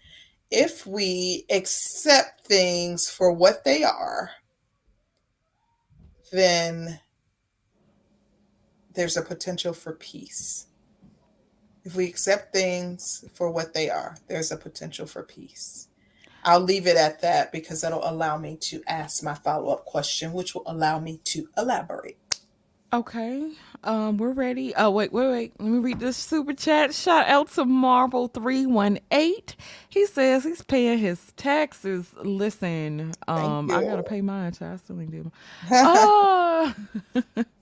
if 0.52 0.86
we 0.86 1.46
accept 1.50 2.46
things 2.46 3.10
for 3.10 3.32
what 3.32 3.64
they 3.64 3.84
are, 3.84 4.32
then 6.32 7.00
there's 8.94 9.18
a 9.18 9.22
potential 9.22 9.74
for 9.74 9.94
peace. 9.94 10.68
If 11.86 11.96
we 11.96 12.08
accept 12.08 12.52
things 12.52 13.24
for 13.34 13.50
what 13.50 13.74
they 13.74 13.90
are, 13.90 14.18
there's 14.28 14.52
a 14.52 14.58
potential 14.58 15.06
for 15.06 15.24
peace. 15.24 15.88
I'll 16.44 16.60
leave 16.60 16.86
it 16.86 16.98
at 16.98 17.22
that 17.22 17.52
because 17.52 17.82
that'll 17.82 18.08
allow 18.08 18.38
me 18.38 18.58
to 18.62 18.84
ask 18.88 19.24
my 19.24 19.34
follow 19.34 19.72
up 19.72 19.86
question, 19.86 20.34
which 20.34 20.54
will 20.54 20.64
allow 20.68 21.00
me 21.00 21.22
to 21.26 21.48
elaborate. 21.58 22.18
Okay. 22.96 23.52
Um, 23.84 24.16
we're 24.16 24.32
ready. 24.32 24.74
Oh, 24.76 24.90
wait, 24.90 25.12
wait, 25.12 25.30
wait. 25.30 25.54
Let 25.60 25.70
me 25.70 25.80
read 25.80 26.00
this 26.00 26.16
super 26.16 26.54
chat. 26.54 26.94
Shout 26.94 27.28
out 27.28 27.52
to 27.52 27.66
Marble318. 27.66 29.56
He 29.90 30.06
says 30.06 30.46
he's 30.46 30.62
paying 30.62 30.98
his 31.00 31.34
taxes. 31.36 32.08
Listen, 32.24 33.12
um, 33.28 33.70
I 33.70 33.84
gotta 33.84 34.02
pay 34.02 34.22
mine. 34.22 34.54
I 34.62 34.78
still 34.78 35.02
ain't 35.02 35.12
doing. 35.12 35.32
Oh, 35.70 36.74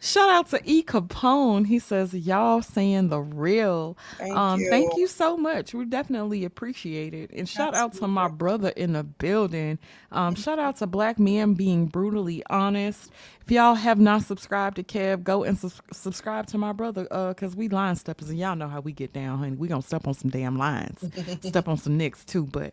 Shout 0.00 0.30
out 0.30 0.48
to 0.50 0.60
E 0.64 0.84
Capone. 0.84 1.66
He 1.66 1.80
says, 1.80 2.14
Y'all 2.14 2.62
saying 2.62 3.08
the 3.08 3.20
real. 3.20 3.96
Thank 4.16 4.36
um, 4.36 4.60
you. 4.60 4.70
Thank 4.70 4.96
you 4.96 5.08
so 5.08 5.36
much. 5.36 5.74
We 5.74 5.84
definitely 5.86 6.44
appreciate 6.44 7.14
it. 7.14 7.30
And 7.32 7.48
shout 7.48 7.74
Absolutely. 7.74 7.96
out 7.96 8.00
to 8.00 8.08
my 8.08 8.28
brother 8.28 8.68
in 8.70 8.92
the 8.92 9.02
building. 9.02 9.78
Um, 10.12 10.36
shout 10.36 10.60
out 10.60 10.76
to 10.76 10.86
Black 10.86 11.18
Men 11.18 11.54
being 11.54 11.86
brutally 11.86 12.44
honest. 12.48 13.10
If 13.44 13.50
y'all 13.50 13.74
have 13.74 13.98
not 13.98 14.22
subscribed 14.22 14.76
to 14.76 14.84
Kev, 14.84 15.24
go 15.24 15.42
and 15.42 15.58
su- 15.58 15.70
subscribe 15.92 16.46
to 16.48 16.58
my 16.58 16.72
brother. 16.72 17.08
Uh, 17.10 17.34
cause 17.34 17.56
we 17.56 17.68
line 17.68 17.96
steppers 17.96 18.30
and 18.30 18.38
y'all 18.38 18.54
know 18.54 18.68
how 18.68 18.80
we 18.80 18.92
get 18.92 19.12
down, 19.12 19.38
honey. 19.38 19.56
We 19.56 19.66
gonna 19.66 19.82
step 19.82 20.06
on 20.06 20.14
some 20.14 20.30
damn 20.30 20.56
lines. 20.56 21.04
step 21.42 21.66
on 21.66 21.76
some 21.76 21.96
nicks 21.96 22.24
too. 22.24 22.44
But 22.44 22.72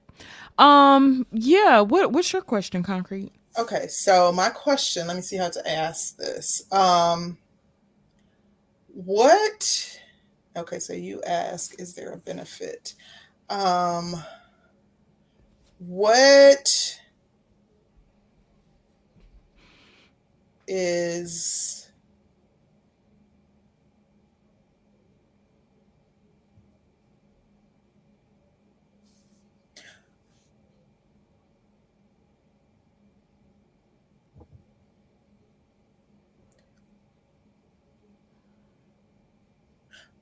um, 0.59 1.25
yeah, 1.31 1.81
what 1.81 2.11
what's 2.11 2.31
your 2.31 2.43
question, 2.43 2.83
Concrete? 2.83 3.31
Okay, 3.57 3.87
so 3.87 4.33
my 4.33 4.49
question, 4.49 5.07
let 5.07 5.15
me 5.15 5.21
see 5.21 5.37
how 5.37 5.49
to 5.49 5.69
ask 5.69 6.17
this. 6.17 6.63
Um 6.73 7.37
what 8.93 9.99
okay, 10.57 10.79
so 10.79 10.93
you 10.93 11.21
ask, 11.23 11.79
is 11.79 11.93
there 11.93 12.11
a 12.11 12.17
benefit? 12.17 12.95
Um 13.49 14.15
what 15.79 16.99
is 20.67 21.84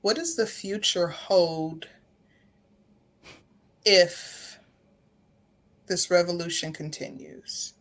what 0.04 0.16
does 0.16 0.36
the 0.36 0.46
future 0.46 1.08
hold 1.08 1.88
if 3.86 4.58
this 5.86 6.10
revolution 6.10 6.74
continues? 6.74 7.72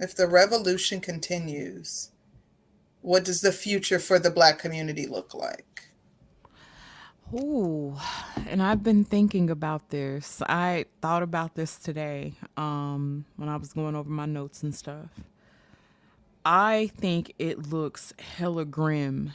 If 0.00 0.16
the 0.16 0.26
revolution 0.26 0.98
continues, 0.98 2.10
what 3.00 3.24
does 3.24 3.42
the 3.42 3.52
future 3.52 4.00
for 4.00 4.18
the 4.18 4.28
black 4.28 4.58
community 4.58 5.06
look 5.06 5.34
like? 5.34 5.90
Ooh, 7.32 7.96
and 8.48 8.60
I've 8.60 8.82
been 8.82 9.04
thinking 9.04 9.48
about 9.50 9.90
this. 9.90 10.42
I 10.48 10.86
thought 11.00 11.22
about 11.22 11.54
this 11.54 11.76
today 11.76 12.34
um, 12.56 13.24
when 13.36 13.48
I 13.48 13.54
was 13.54 13.72
going 13.72 13.94
over 13.94 14.10
my 14.10 14.26
notes 14.26 14.64
and 14.64 14.74
stuff. 14.74 15.10
I 16.44 16.90
think 16.96 17.34
it 17.38 17.70
looks 17.70 18.12
hella 18.18 18.64
grim. 18.64 19.32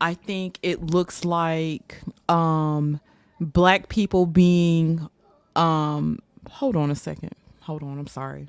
I 0.00 0.14
think 0.14 0.58
it 0.62 0.82
looks 0.86 1.24
like 1.24 2.00
um, 2.28 3.00
black 3.40 3.88
people 3.88 4.26
being. 4.26 5.08
Um, 5.56 6.20
hold 6.50 6.76
on 6.76 6.90
a 6.90 6.96
second. 6.96 7.32
Hold 7.62 7.82
on. 7.82 7.98
I'm 7.98 8.08
sorry. 8.08 8.48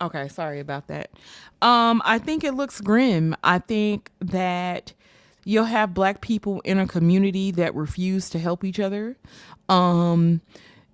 Okay, 0.00 0.28
sorry 0.28 0.60
about 0.60 0.88
that. 0.88 1.10
Um, 1.62 2.02
I 2.04 2.18
think 2.20 2.44
it 2.44 2.54
looks 2.54 2.80
grim. 2.82 3.36
I 3.44 3.58
think 3.60 4.12
that 4.20 4.94
you'll 5.44 5.64
have 5.64 5.94
black 5.94 6.22
people 6.22 6.60
in 6.62 6.78
a 6.78 6.86
community 6.86 7.50
that 7.52 7.74
refuse 7.74 8.30
to 8.30 8.38
help 8.40 8.64
each 8.64 8.80
other. 8.80 9.16
Um, 9.70 10.42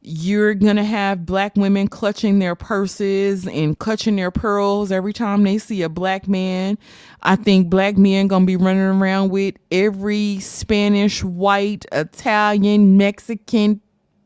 you're 0.04 0.54
gonna 0.54 0.84
have 0.84 1.24
black 1.24 1.56
women 1.56 1.88
clutching 1.88 2.38
their 2.38 2.54
purses 2.54 3.46
and 3.46 3.78
clutching 3.78 4.16
their 4.16 4.30
pearls 4.30 4.92
every 4.92 5.14
time 5.14 5.42
they 5.42 5.58
see 5.58 5.82
a 5.82 5.88
black 5.88 6.28
man. 6.28 6.78
I 7.22 7.36
think 7.36 7.70
black 7.70 7.96
men 7.96 8.28
gonna 8.28 8.44
be 8.44 8.56
running 8.56 8.82
around 8.82 9.30
with 9.30 9.54
every 9.72 10.40
Spanish, 10.40 11.24
white, 11.24 11.86
Italian, 11.90 12.98
Mexican, 12.98 13.80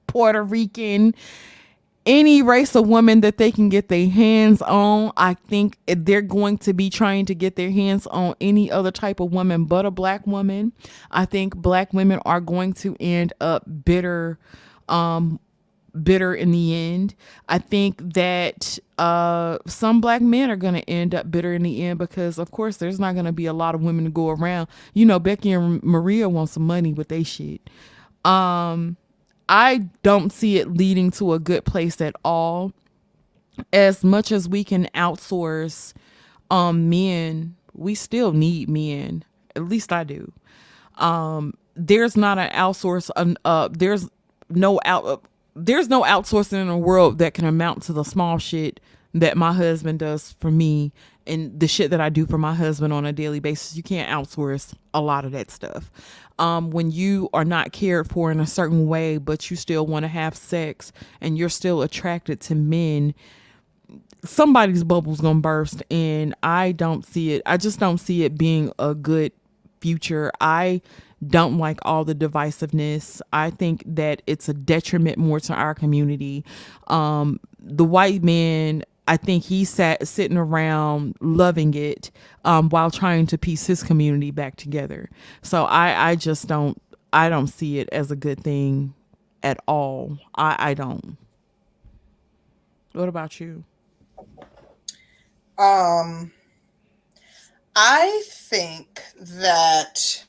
Puerto 0.08 0.42
Rican 0.42 1.14
any 2.08 2.40
race 2.40 2.74
of 2.74 2.88
woman 2.88 3.20
that 3.20 3.36
they 3.36 3.52
can 3.52 3.68
get 3.68 3.88
their 3.88 4.08
hands 4.08 4.62
on. 4.62 5.12
I 5.18 5.34
think 5.34 5.76
they're 5.86 6.22
going 6.22 6.56
to 6.58 6.72
be 6.72 6.88
trying 6.88 7.26
to 7.26 7.34
get 7.34 7.56
their 7.56 7.70
hands 7.70 8.06
on 8.06 8.34
any 8.40 8.70
other 8.70 8.90
type 8.90 9.20
of 9.20 9.30
woman 9.30 9.66
but 9.66 9.84
a 9.84 9.90
black 9.90 10.26
woman. 10.26 10.72
I 11.10 11.26
think 11.26 11.54
black 11.54 11.92
women 11.92 12.18
are 12.24 12.40
going 12.40 12.72
to 12.74 12.96
end 12.98 13.34
up 13.40 13.64
bitter 13.84 14.38
um 14.88 15.38
bitter 16.02 16.34
in 16.34 16.50
the 16.50 16.74
end. 16.74 17.14
I 17.48 17.58
think 17.58 18.14
that 18.14 18.78
uh 18.98 19.58
some 19.66 20.00
black 20.00 20.20
men 20.22 20.50
are 20.50 20.56
going 20.56 20.74
to 20.74 20.90
end 20.90 21.14
up 21.14 21.30
bitter 21.30 21.54
in 21.54 21.62
the 21.62 21.84
end 21.84 21.98
because 21.98 22.38
of 22.38 22.50
course 22.50 22.76
there's 22.78 23.00
not 23.00 23.14
going 23.14 23.24
to 23.26 23.32
be 23.32 23.46
a 23.46 23.52
lot 23.52 23.74
of 23.74 23.82
women 23.82 24.04
to 24.04 24.10
go 24.10 24.30
around. 24.30 24.68
You 24.94 25.06
know 25.06 25.18
Becky 25.18 25.52
and 25.52 25.82
Maria 25.82 26.28
want 26.28 26.50
some 26.50 26.66
money 26.66 26.92
with 26.92 27.08
they 27.08 27.22
shit. 27.22 27.70
Um 28.24 28.96
I 29.48 29.88
don't 30.02 30.32
see 30.32 30.58
it 30.58 30.68
leading 30.74 31.10
to 31.12 31.32
a 31.32 31.38
good 31.38 31.64
place 31.64 32.00
at 32.00 32.14
all. 32.24 32.72
As 33.72 34.04
much 34.04 34.30
as 34.30 34.48
we 34.48 34.64
can 34.64 34.88
outsource 34.94 35.94
um 36.50 36.88
men, 36.88 37.56
we 37.74 37.94
still 37.94 38.32
need 38.32 38.68
men. 38.68 39.24
At 39.56 39.64
least 39.64 39.92
I 39.92 40.04
do. 40.04 40.32
Um 40.96 41.54
there's 41.74 42.16
not 42.16 42.38
an 42.38 42.50
outsource 42.50 43.10
uh 43.44 43.68
there's 43.72 44.08
no 44.50 44.80
out 44.84 45.22
there's 45.58 45.88
no 45.88 46.02
outsourcing 46.02 46.60
in 46.60 46.68
the 46.68 46.76
world 46.76 47.18
that 47.18 47.34
can 47.34 47.44
amount 47.44 47.82
to 47.84 47.92
the 47.92 48.04
small 48.04 48.38
shit 48.38 48.80
that 49.14 49.36
my 49.36 49.52
husband 49.52 49.98
does 49.98 50.34
for 50.38 50.50
me 50.50 50.92
and 51.26 51.58
the 51.58 51.68
shit 51.68 51.90
that 51.90 52.00
I 52.00 52.08
do 52.08 52.26
for 52.26 52.38
my 52.38 52.54
husband 52.54 52.92
on 52.92 53.04
a 53.04 53.12
daily 53.12 53.40
basis. 53.40 53.76
You 53.76 53.82
can't 53.82 54.08
outsource 54.08 54.74
a 54.94 55.00
lot 55.00 55.24
of 55.24 55.32
that 55.32 55.50
stuff. 55.50 55.90
Um, 56.38 56.70
when 56.70 56.90
you 56.90 57.28
are 57.32 57.44
not 57.44 57.72
cared 57.72 58.08
for 58.08 58.30
in 58.30 58.40
a 58.40 58.46
certain 58.46 58.86
way, 58.86 59.18
but 59.18 59.50
you 59.50 59.56
still 59.56 59.86
want 59.86 60.04
to 60.04 60.08
have 60.08 60.36
sex 60.36 60.92
and 61.20 61.36
you're 61.36 61.48
still 61.48 61.82
attracted 61.82 62.40
to 62.42 62.54
men, 62.54 63.14
somebody's 64.24 64.84
bubble's 64.84 65.20
gonna 65.20 65.40
burst. 65.40 65.82
And 65.90 66.34
I 66.42 66.72
don't 66.72 67.04
see 67.04 67.32
it. 67.32 67.42
I 67.44 67.56
just 67.56 67.80
don't 67.80 67.98
see 67.98 68.24
it 68.24 68.38
being 68.38 68.72
a 68.78 68.94
good 68.94 69.32
future. 69.80 70.30
I 70.40 70.80
don't 71.26 71.58
like 71.58 71.78
all 71.82 72.04
the 72.04 72.14
divisiveness. 72.14 73.20
I 73.32 73.50
think 73.50 73.82
that 73.86 74.22
it's 74.26 74.48
a 74.48 74.54
detriment 74.54 75.18
more 75.18 75.40
to 75.40 75.54
our 75.54 75.74
community. 75.74 76.44
Um, 76.86 77.40
the 77.58 77.84
white 77.84 78.22
man, 78.22 78.84
I 79.08 79.16
think 79.16 79.44
he 79.44 79.64
sat 79.64 80.06
sitting 80.06 80.36
around 80.36 81.16
loving 81.20 81.74
it 81.74 82.10
um, 82.44 82.68
while 82.68 82.90
trying 82.90 83.26
to 83.28 83.38
piece 83.38 83.66
his 83.66 83.82
community 83.82 84.30
back 84.30 84.56
together. 84.56 85.10
So 85.42 85.64
I, 85.64 86.10
I 86.10 86.14
just 86.14 86.46
don't, 86.46 86.80
I 87.12 87.28
don't 87.28 87.48
see 87.48 87.78
it 87.78 87.88
as 87.90 88.10
a 88.10 88.16
good 88.16 88.42
thing 88.42 88.94
at 89.42 89.58
all. 89.66 90.18
I, 90.34 90.56
I 90.58 90.74
don't. 90.74 91.16
What 92.92 93.08
about 93.08 93.40
you? 93.40 93.64
Um, 95.58 96.32
I 97.74 98.22
think 98.26 99.02
that 99.20 100.24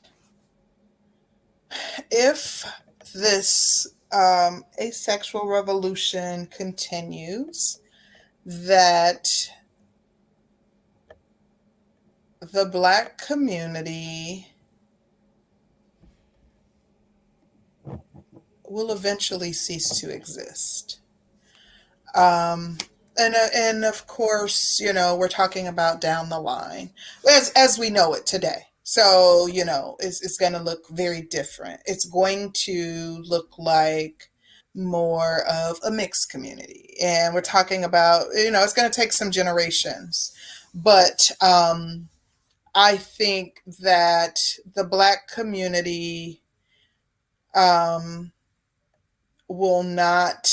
if 2.10 2.64
this 3.14 3.86
um, 4.12 4.64
asexual 4.80 5.46
revolution 5.46 6.46
continues, 6.46 7.80
that 8.44 9.50
the 12.40 12.64
black 12.64 13.18
community 13.18 14.48
will 18.70 18.92
eventually 18.92 19.52
cease 19.52 20.00
to 20.00 20.10
exist. 20.10 21.00
Um, 22.14 22.78
and 23.16 23.34
uh, 23.34 23.48
and 23.54 23.84
of 23.84 24.06
course, 24.06 24.80
you 24.80 24.92
know, 24.92 25.16
we're 25.16 25.28
talking 25.28 25.66
about 25.68 26.00
down 26.00 26.28
the 26.28 26.40
line 26.40 26.90
as 27.28 27.52
as 27.54 27.78
we 27.78 27.90
know 27.90 28.14
it 28.14 28.26
today. 28.26 28.69
So, 28.90 29.46
you 29.46 29.64
know, 29.64 29.94
it's, 30.00 30.20
it's 30.20 30.36
going 30.36 30.52
to 30.54 30.60
look 30.60 30.88
very 30.88 31.22
different. 31.22 31.80
It's 31.86 32.04
going 32.06 32.50
to 32.64 33.22
look 33.24 33.56
like 33.56 34.32
more 34.74 35.44
of 35.48 35.78
a 35.86 35.92
mixed 35.92 36.28
community. 36.28 36.96
And 37.00 37.32
we're 37.32 37.40
talking 37.40 37.84
about, 37.84 38.26
you 38.34 38.50
know, 38.50 38.64
it's 38.64 38.72
going 38.72 38.90
to 38.90 39.00
take 39.00 39.12
some 39.12 39.30
generations. 39.30 40.32
But 40.74 41.30
um, 41.40 42.08
I 42.74 42.96
think 42.96 43.62
that 43.80 44.40
the 44.74 44.82
Black 44.82 45.28
community 45.28 46.42
um, 47.54 48.32
will 49.46 49.84
not 49.84 50.50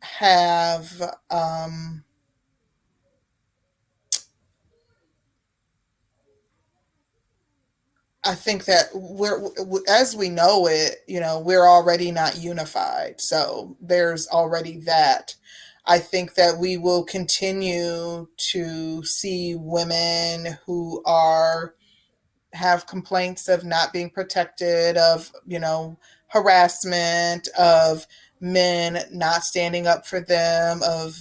have. 0.00 1.00
Um, 1.30 2.02
I 8.24 8.34
think 8.34 8.66
that 8.66 8.90
we're 8.92 9.48
as 9.88 10.14
we 10.14 10.28
know 10.28 10.66
it, 10.66 10.96
you 11.06 11.20
know, 11.20 11.40
we're 11.40 11.66
already 11.66 12.10
not 12.10 12.38
unified. 12.38 13.20
So 13.20 13.76
there's 13.80 14.28
already 14.28 14.78
that. 14.80 15.34
I 15.86 15.98
think 15.98 16.34
that 16.34 16.58
we 16.58 16.76
will 16.76 17.04
continue 17.04 18.28
to 18.52 19.02
see 19.04 19.54
women 19.54 20.58
who 20.66 21.02
are 21.06 21.74
have 22.52 22.86
complaints 22.86 23.48
of 23.48 23.64
not 23.64 23.92
being 23.92 24.10
protected, 24.10 24.96
of, 24.96 25.32
you 25.46 25.58
know, 25.58 25.98
harassment, 26.28 27.48
of 27.58 28.06
men 28.40 29.04
not 29.12 29.44
standing 29.44 29.86
up 29.86 30.06
for 30.06 30.20
them, 30.20 30.80
of 30.82 31.20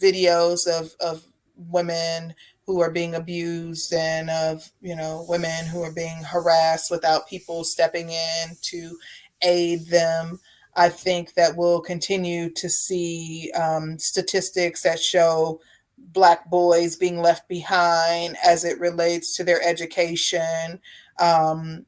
videos 0.00 0.66
of, 0.66 0.94
of 1.00 1.24
women 1.56 2.34
who 2.66 2.80
are 2.80 2.90
being 2.90 3.14
abused 3.14 3.92
and 3.92 4.30
of 4.30 4.70
you 4.80 4.96
know 4.96 5.24
women 5.28 5.66
who 5.66 5.82
are 5.82 5.92
being 5.92 6.22
harassed 6.22 6.90
without 6.90 7.28
people 7.28 7.64
stepping 7.64 8.10
in 8.10 8.56
to 8.62 8.96
aid 9.42 9.86
them. 9.86 10.40
I 10.76 10.88
think 10.88 11.34
that 11.34 11.56
we'll 11.56 11.80
continue 11.80 12.50
to 12.50 12.68
see 12.68 13.52
um, 13.52 13.98
statistics 13.98 14.82
that 14.82 14.98
show 14.98 15.60
black 15.96 16.50
boys 16.50 16.96
being 16.96 17.20
left 17.20 17.48
behind 17.48 18.36
as 18.44 18.64
it 18.64 18.80
relates 18.80 19.36
to 19.36 19.44
their 19.44 19.62
education. 19.62 20.80
Um, 21.20 21.86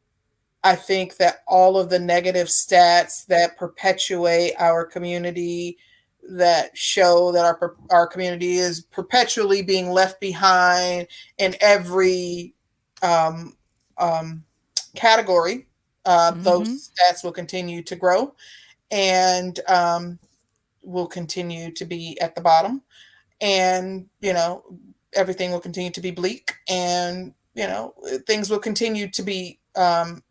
i 0.67 0.75
think 0.75 1.17
that 1.17 1.43
all 1.47 1.79
of 1.79 1.91
the 1.91 1.99
negative 1.99 2.49
stats 2.49 3.25
that 3.27 3.57
perpetuate 3.57 4.53
our 4.59 4.85
community 4.85 5.77
that 6.31 6.77
show 6.77 7.33
that 7.33 7.45
our 7.45 7.77
our 7.91 8.07
community 8.07 8.57
is 8.57 8.81
perpetually 8.81 9.63
being 9.63 9.91
left 9.91 10.21
behind 10.21 11.07
in 11.39 11.55
every 11.61 12.55
um, 13.03 13.57
um, 13.99 14.45
category. 14.95 15.67
Uh, 16.05 16.33
mm-hmm. 16.33 16.43
Those 16.43 16.91
stats 16.91 17.25
will 17.25 17.33
continue 17.33 17.83
to 17.83 17.97
grow, 17.97 18.35
and 18.91 19.59
um, 19.69 20.19
will 20.83 21.07
continue 21.07 21.71
to 21.73 21.85
be 21.85 22.19
at 22.21 22.35
the 22.35 22.41
bottom. 22.41 22.83
And 23.41 24.07
you 24.21 24.33
know, 24.33 24.65
everything 25.13 25.51
will 25.51 25.61
continue 25.61 25.91
to 25.91 26.01
be 26.01 26.11
bleak, 26.11 26.55
and 26.69 27.35
you 27.55 27.67
know, 27.67 27.95
things 28.27 28.51
will 28.51 28.59
continue 28.59 29.09
to 29.11 29.23
be 29.23 29.59
um, 29.77 30.23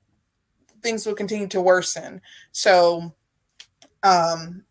things 0.81 1.05
will 1.05 1.15
continue 1.15 1.47
to 1.47 1.61
worsen. 1.61 2.21
So 2.51 3.13
um, 4.03 4.63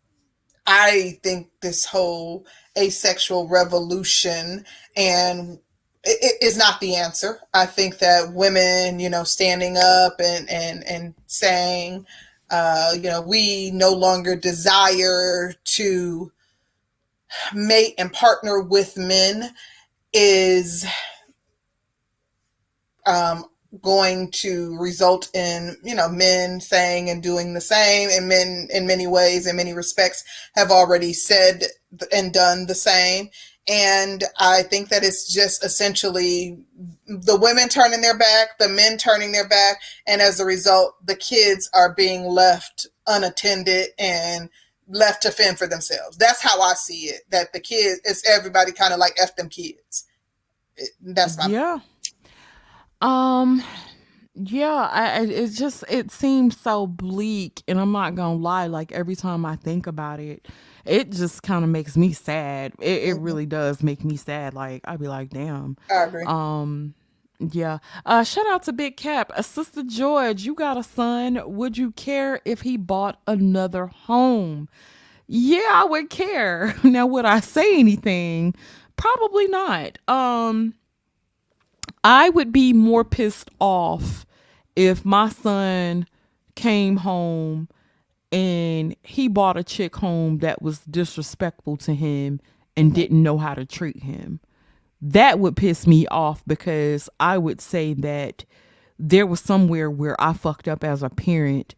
I 0.67 1.19
think 1.23 1.49
this 1.61 1.85
whole 1.85 2.45
asexual 2.77 3.47
revolution 3.47 4.65
and 4.95 5.59
is 6.05 6.57
not 6.57 6.79
the 6.79 6.95
answer. 6.95 7.39
I 7.53 7.65
think 7.65 7.97
that 7.99 8.33
women, 8.33 8.99
you 8.99 9.09
know, 9.09 9.23
standing 9.23 9.77
up 9.77 10.13
and 10.19 10.49
and 10.49 10.83
and 10.83 11.13
saying, 11.27 12.05
uh, 12.51 12.93
you 12.95 13.09
know, 13.09 13.21
we 13.21 13.71
no 13.71 13.91
longer 13.91 14.35
desire 14.35 15.53
to 15.63 16.31
mate 17.53 17.95
and 17.97 18.13
partner 18.13 18.61
with 18.61 18.97
men 18.97 19.51
is 20.13 20.85
um, 23.05 23.45
going 23.81 24.31
to 24.31 24.77
result 24.77 25.29
in 25.33 25.75
you 25.83 25.95
know 25.95 26.09
men 26.09 26.59
saying 26.59 27.09
and 27.09 27.23
doing 27.23 27.53
the 27.53 27.61
same 27.61 28.09
and 28.11 28.27
men 28.27 28.67
in 28.71 28.87
many 28.87 29.07
ways 29.07 29.47
in 29.47 29.55
many 29.55 29.73
respects 29.73 30.23
have 30.55 30.71
already 30.71 31.13
said 31.13 31.63
and 32.13 32.33
done 32.33 32.67
the 32.67 32.75
same. 32.75 33.29
And 33.67 34.23
i 34.39 34.61
think 34.61 34.89
that 34.89 35.03
it's 35.03 35.31
just 35.31 35.63
essentially 35.63 36.59
the 37.07 37.37
women 37.37 37.67
turning 37.67 38.01
their 38.01 38.17
back 38.17 38.57
the 38.59 38.69
men 38.69 38.97
turning 38.97 39.31
their 39.31 39.47
back 39.47 39.77
and 40.05 40.21
as 40.21 40.39
a 40.39 40.45
result 40.45 40.95
the 41.05 41.15
kids 41.15 41.69
are 41.73 41.93
being 41.93 42.25
left 42.25 42.85
unattended 43.07 43.87
and 43.97 44.49
left 44.87 45.23
to 45.23 45.31
fend 45.31 45.57
for 45.57 45.65
themselves. 45.65 46.17
That's 46.17 46.41
how 46.41 46.61
i 46.61 46.73
see 46.73 47.05
it 47.05 47.21
that 47.31 47.53
the 47.53 47.59
kids 47.59 48.01
it's 48.03 48.27
everybody 48.29 48.71
kind 48.71 48.93
of 48.93 48.99
like 48.99 49.13
f 49.19 49.35
them 49.35 49.49
kids. 49.49 50.05
That's 51.01 51.37
my 51.37 51.47
yeah 51.47 51.79
um, 53.05 53.63
yeah, 54.33 54.89
I, 54.91 55.21
it 55.21 55.49
just 55.49 55.83
it 55.89 56.11
seems 56.11 56.59
so 56.59 56.87
bleak, 56.87 57.63
and 57.67 57.79
I'm 57.79 57.91
not 57.91 58.15
gonna 58.15 58.35
lie. 58.35 58.67
Like 58.67 58.91
every 58.91 59.15
time 59.15 59.45
I 59.45 59.55
think 59.55 59.87
about 59.87 60.19
it, 60.19 60.47
it 60.85 61.11
just 61.11 61.43
kind 61.43 61.63
of 61.63 61.69
makes 61.69 61.95
me 61.95 62.11
sad. 62.13 62.73
It, 62.81 63.03
it 63.03 63.15
Mhm. 63.17 63.23
really 63.23 63.45
does 63.45 63.81
make 63.83 64.03
me 64.03 64.17
sad. 64.17 64.53
Like 64.53 64.81
I'd 64.85 64.99
be 64.99 65.07
like, 65.07 65.29
damn. 65.29 65.77
I 65.89 66.03
agree. 66.03 66.23
Um, 66.25 66.93
yeah. 67.39 67.79
Uh, 68.05 68.23
shout 68.23 68.45
out 68.47 68.63
to 68.63 68.73
Big 68.73 68.97
Cap, 68.97 69.31
uh, 69.35 69.41
Sister 69.41 69.83
George. 69.83 70.43
You 70.43 70.53
got 70.55 70.77
a 70.77 70.83
son. 70.83 71.41
Would 71.45 71.77
you 71.77 71.91
care 71.91 72.39
if 72.45 72.61
he 72.61 72.77
bought 72.77 73.19
another 73.27 73.87
home? 73.87 74.67
Yeah, 75.27 75.71
I 75.73 75.85
would 75.85 76.09
care. 76.09 76.75
Now, 76.83 77.05
would 77.07 77.25
I 77.25 77.39
say 77.39 77.79
anything? 77.79 78.53
Probably 78.97 79.47
not. 79.47 79.97
Um. 80.07 80.73
I 82.05 82.29
would 82.29 82.51
be 82.51 82.71
more 82.71 83.03
pissed 83.03 83.49
off 83.59 84.27
if 84.75 85.03
my 85.03 85.29
son 85.29 86.05
came 86.53 86.97
home 86.97 87.67
and 88.31 88.95
he 89.01 89.27
bought 89.27 89.57
a 89.57 89.63
chick 89.63 89.95
home 89.95 90.37
that 90.37 90.61
was 90.61 90.81
disrespectful 90.81 91.77
to 91.77 91.95
him 91.95 92.39
and 92.77 92.89
mm-hmm. 92.89 92.95
didn't 92.95 93.23
know 93.23 93.39
how 93.39 93.55
to 93.55 93.65
treat 93.65 94.03
him. 94.03 94.39
That 95.01 95.39
would 95.39 95.55
piss 95.55 95.87
me 95.87 96.05
off 96.07 96.43
because 96.45 97.09
I 97.19 97.39
would 97.39 97.59
say 97.59 97.95
that 97.95 98.45
there 98.99 99.25
was 99.25 99.39
somewhere 99.39 99.89
where 99.89 100.15
I 100.21 100.33
fucked 100.33 100.67
up 100.67 100.83
as 100.83 101.01
a 101.01 101.09
parent 101.09 101.73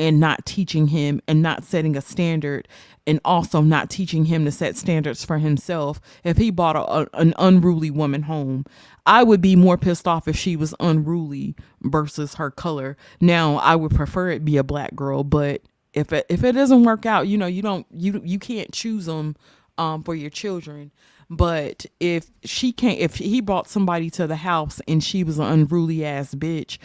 and 0.00 0.20
not 0.20 0.46
teaching 0.46 0.88
him 0.88 1.22
and 1.28 1.42
not 1.42 1.64
setting 1.64 1.96
a 1.96 2.02
standard 2.02 2.68
and 3.06 3.20
also 3.24 3.60
not 3.62 3.90
teaching 3.90 4.26
him 4.26 4.46
to 4.46 4.52
set 4.52 4.76
standards 4.76 5.24
for 5.24 5.38
himself. 5.38 6.00
If 6.24 6.38
he 6.38 6.50
bought 6.50 6.76
a, 6.76 6.82
a, 7.02 7.08
an 7.14 7.34
unruly 7.38 7.92
woman 7.92 8.24
home 8.24 8.64
i 9.06 9.22
would 9.24 9.42
be 9.42 9.56
more 9.56 9.78
pissed 9.78 10.08
off 10.08 10.28
if 10.28 10.36
she 10.36 10.56
was 10.56 10.74
unruly 10.80 11.56
versus 11.82 12.34
her 12.36 12.50
color. 12.50 12.96
Now 13.20 13.56
i 13.56 13.76
would 13.76 13.94
prefer 13.94 14.30
it 14.30 14.44
be 14.44 14.56
a 14.58 14.64
black 14.64 14.96
girl 14.96 15.24
but 15.24 15.62
if 15.94 16.12
it 16.12 16.26
if 16.30 16.44
it 16.44 16.52
doesn't 16.52 16.84
work 16.84 17.06
out 17.06 17.28
you 17.28 17.38
know 17.38 17.46
you 17.46 17.62
don't 17.62 17.86
you 17.92 18.22
you 18.24 18.38
can't 18.40 18.72
choose 18.72 19.06
them 19.06 19.36
um, 19.78 20.02
for 20.04 20.14
your 20.14 20.30
children. 20.30 20.92
But 21.30 21.86
if 22.00 22.26
she 22.44 22.72
can't 22.72 22.98
if 23.00 23.16
he 23.16 23.40
brought 23.40 23.68
somebody 23.68 24.10
to 24.10 24.26
the 24.26 24.36
house 24.36 24.80
and 24.88 25.02
she 25.02 25.24
was 25.24 25.38
an 25.38 25.46
unruly 25.46 26.04
ass 26.04 26.34
bitch 26.34 26.78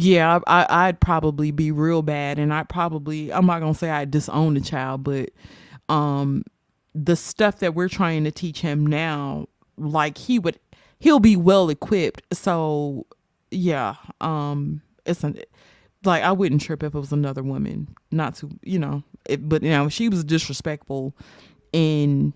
yeah, 0.00 0.38
I, 0.46 0.86
would 0.86 1.00
probably 1.00 1.50
be 1.50 1.72
real 1.72 2.02
bad, 2.02 2.38
and 2.38 2.54
I 2.54 2.62
probably 2.62 3.32
I'm 3.32 3.46
not 3.46 3.58
gonna 3.58 3.74
say 3.74 3.90
I 3.90 4.04
disown 4.04 4.54
the 4.54 4.60
child, 4.60 5.02
but 5.02 5.30
um, 5.88 6.44
the 6.94 7.16
stuff 7.16 7.58
that 7.58 7.74
we're 7.74 7.88
trying 7.88 8.22
to 8.22 8.30
teach 8.30 8.60
him 8.60 8.86
now, 8.86 9.48
like 9.76 10.16
he 10.16 10.38
would, 10.38 10.60
he'll 11.00 11.18
be 11.18 11.34
well 11.34 11.68
equipped. 11.68 12.22
So 12.32 13.06
yeah, 13.50 13.96
um, 14.20 14.82
it's 15.04 15.24
an 15.24 15.40
like 16.04 16.22
I 16.22 16.30
wouldn't 16.30 16.62
trip 16.62 16.84
if 16.84 16.94
it 16.94 16.98
was 16.98 17.10
another 17.10 17.42
woman, 17.42 17.88
not 18.12 18.36
to 18.36 18.50
you 18.62 18.78
know, 18.78 19.02
it, 19.28 19.48
but 19.48 19.64
you 19.64 19.70
know 19.70 19.88
she 19.88 20.08
was 20.08 20.22
disrespectful, 20.22 21.16
and 21.74 22.32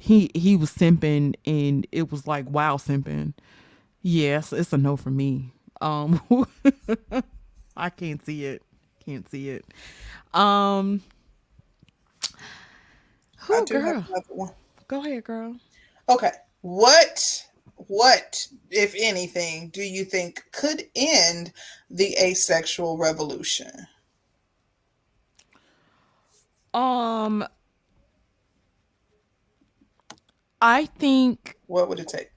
he 0.00 0.30
he 0.32 0.54
was 0.54 0.70
simping, 0.70 1.34
and 1.44 1.88
it 1.90 2.12
was 2.12 2.28
like 2.28 2.48
wow 2.48 2.76
simping. 2.76 3.34
Yes, 4.00 4.52
it's 4.52 4.72
a 4.72 4.78
no 4.78 4.96
for 4.96 5.10
me. 5.10 5.54
Um, 5.80 6.20
I 7.76 7.90
can't 7.90 8.24
see 8.24 8.44
it. 8.44 8.62
Can't 9.04 9.28
see 9.30 9.50
it. 9.50 9.64
Um, 10.34 11.02
do 13.66 13.80
girl. 13.80 14.54
Go 14.86 15.00
ahead, 15.00 15.24
girl. 15.24 15.56
Okay. 16.08 16.30
What 16.62 17.46
what, 17.74 18.48
if 18.70 18.94
anything, 18.98 19.68
do 19.68 19.82
you 19.82 20.04
think 20.04 20.44
could 20.52 20.84
end 20.96 21.52
the 21.90 22.16
asexual 22.20 22.98
revolution? 22.98 23.86
Um 26.74 27.46
I 30.60 30.86
think 30.86 31.56
what 31.66 31.88
would 31.88 32.00
it 32.00 32.08
take? 32.08 32.30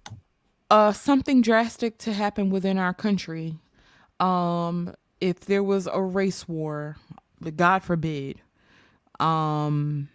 Uh, 0.71 0.93
something 0.93 1.41
drastic 1.41 1.97
to 1.97 2.13
happen 2.13 2.49
within 2.49 2.77
our 2.77 2.93
country. 2.93 3.59
Um, 4.21 4.93
if 5.19 5.41
there 5.41 5.61
was 5.61 5.85
a 5.91 6.01
race 6.01 6.47
war, 6.47 6.95
God 7.57 7.83
forbid, 7.83 8.41
um, 9.19 10.07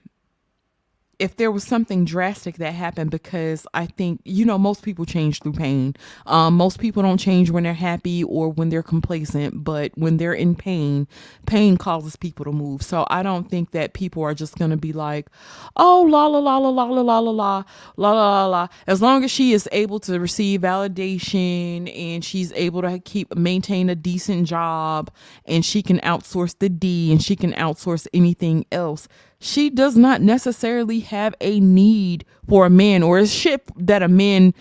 if 1.19 1.37
there 1.37 1.51
was 1.51 1.65
something 1.65 2.05
drastic 2.05 2.57
that 2.57 2.73
happened 2.73 3.11
because 3.11 3.67
I 3.73 3.87
think 3.87 4.21
you 4.25 4.45
know 4.45 4.59
most 4.59 4.83
people 4.83 5.07
change 5.07 5.41
through 5.41 5.55
pain. 5.55 5.95
Um, 6.27 6.57
most 6.57 6.79
people 6.79 7.03
don't 7.03 7.19
change 7.19 7.51
when 7.51 7.63
they're 7.63 7.75
happy 7.75 8.23
or 8.25 8.51
when 8.51 8.69
they're 8.69 8.83
complacent, 8.83 9.65
but 9.65 9.93
when 9.95 10.19
they're 10.19 10.35
in 10.35 10.55
pain, 10.55 11.09
pain 11.47 11.79
causes 11.79 12.17
people 12.17 12.45
to 12.45 12.53
move. 12.53 12.83
So 12.83 13.07
I 13.09 13.23
don't 13.23 13.49
think 13.51 13.71
that 13.71 13.95
people 13.95 14.23
are 14.25 14.35
just 14.35 14.59
gonna 14.59 14.77
be 14.77 14.93
like, 14.93 15.29
oh 15.77 16.03
la 16.03 16.27
la 16.27 16.39
la 16.39 16.59
la 16.59 16.69
la 16.69 16.85
la 16.85 17.01
la 17.01 17.19
la 17.19 17.31
la 17.31 17.65
la 17.97 18.13
la 18.13 18.47
la. 18.47 18.69
As 18.87 19.01
long 19.01 19.25
as 19.25 19.31
she 19.31 19.53
is 19.55 19.69
able 19.73 20.01
to 20.01 20.21
receive 20.21 20.61
validation 20.61 21.91
and 21.97 22.25
she's 22.25 22.53
able 22.53 22.83
to 22.83 22.99
keep 22.99 23.35
maintain 23.35 23.89
a 23.89 23.95
decent 23.95 24.47
job 24.47 25.11
and 25.47 25.65
she 25.65 25.83
can 25.83 25.99
outsource 26.01 26.59
the 26.59 26.69
D 26.69 27.11
and 27.11 27.23
she 27.23 27.37
can 27.37 27.53
outsource 27.55 28.07
anything 28.13 28.67
else 28.71 29.09
she 29.39 29.71
does 29.71 29.97
not 29.97 30.21
necessarily 30.23 31.01
have 31.01 31.35
a 31.41 31.61
need 31.61 32.25
for 32.49 32.67
a 32.67 32.71
man 32.71 33.03
or 33.03 33.19
a 33.19 33.27
ship 33.27 33.71
that 33.77 34.03
a 34.03 34.09
man 34.09 34.55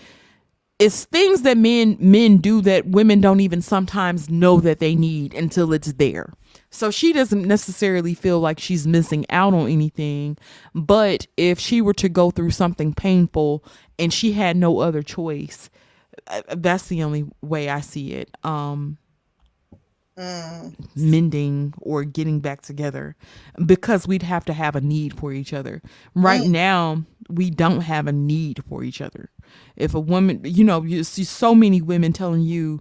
it's 0.78 1.06
things 1.06 1.42
that 1.42 1.56
men 1.56 1.96
men 1.98 2.36
do 2.36 2.60
that 2.60 2.86
women 2.86 3.20
don't 3.20 3.40
even 3.40 3.62
sometimes 3.62 4.28
know 4.28 4.60
that 4.60 4.78
they 4.78 4.94
need 4.94 5.32
until 5.34 5.72
it's 5.72 5.92
there. 5.94 6.32
So 6.70 6.90
she 6.90 7.12
doesn't 7.12 7.46
necessarily 7.46 8.12
feel 8.12 8.40
like 8.40 8.58
she's 8.58 8.86
missing 8.86 9.24
out 9.30 9.54
on 9.54 9.68
anything, 9.70 10.36
but 10.74 11.26
if 11.36 11.58
she 11.58 11.80
were 11.80 11.94
to 11.94 12.08
go 12.08 12.30
through 12.30 12.50
something 12.50 12.92
painful 12.92 13.64
and 13.98 14.12
she 14.12 14.32
had 14.32 14.56
no 14.56 14.80
other 14.80 15.02
choice, 15.02 15.70
uh, 16.26 16.42
that's 16.56 16.88
the 16.88 17.02
only 17.02 17.24
way 17.40 17.70
I 17.70 17.80
see 17.80 18.12
it. 18.12 18.36
Um 18.44 18.98
mm. 20.18 20.74
mending 20.94 21.74
or 21.80 22.04
getting 22.04 22.40
back 22.40 22.62
together 22.62 23.16
because 23.64 24.06
we'd 24.06 24.22
have 24.22 24.44
to 24.46 24.52
have 24.52 24.76
a 24.76 24.80
need 24.80 25.16
for 25.16 25.32
each 25.32 25.52
other. 25.52 25.82
Right 26.14 26.42
mm. 26.42 26.50
now, 26.50 27.04
we 27.28 27.50
don't 27.50 27.80
have 27.82 28.06
a 28.06 28.12
need 28.12 28.62
for 28.68 28.82
each 28.82 29.00
other. 29.00 29.30
If 29.76 29.94
a 29.94 30.00
woman, 30.00 30.40
you 30.44 30.64
know, 30.64 30.82
you 30.82 31.04
see 31.04 31.24
so 31.24 31.54
many 31.54 31.80
women 31.80 32.12
telling 32.12 32.42
you, 32.42 32.80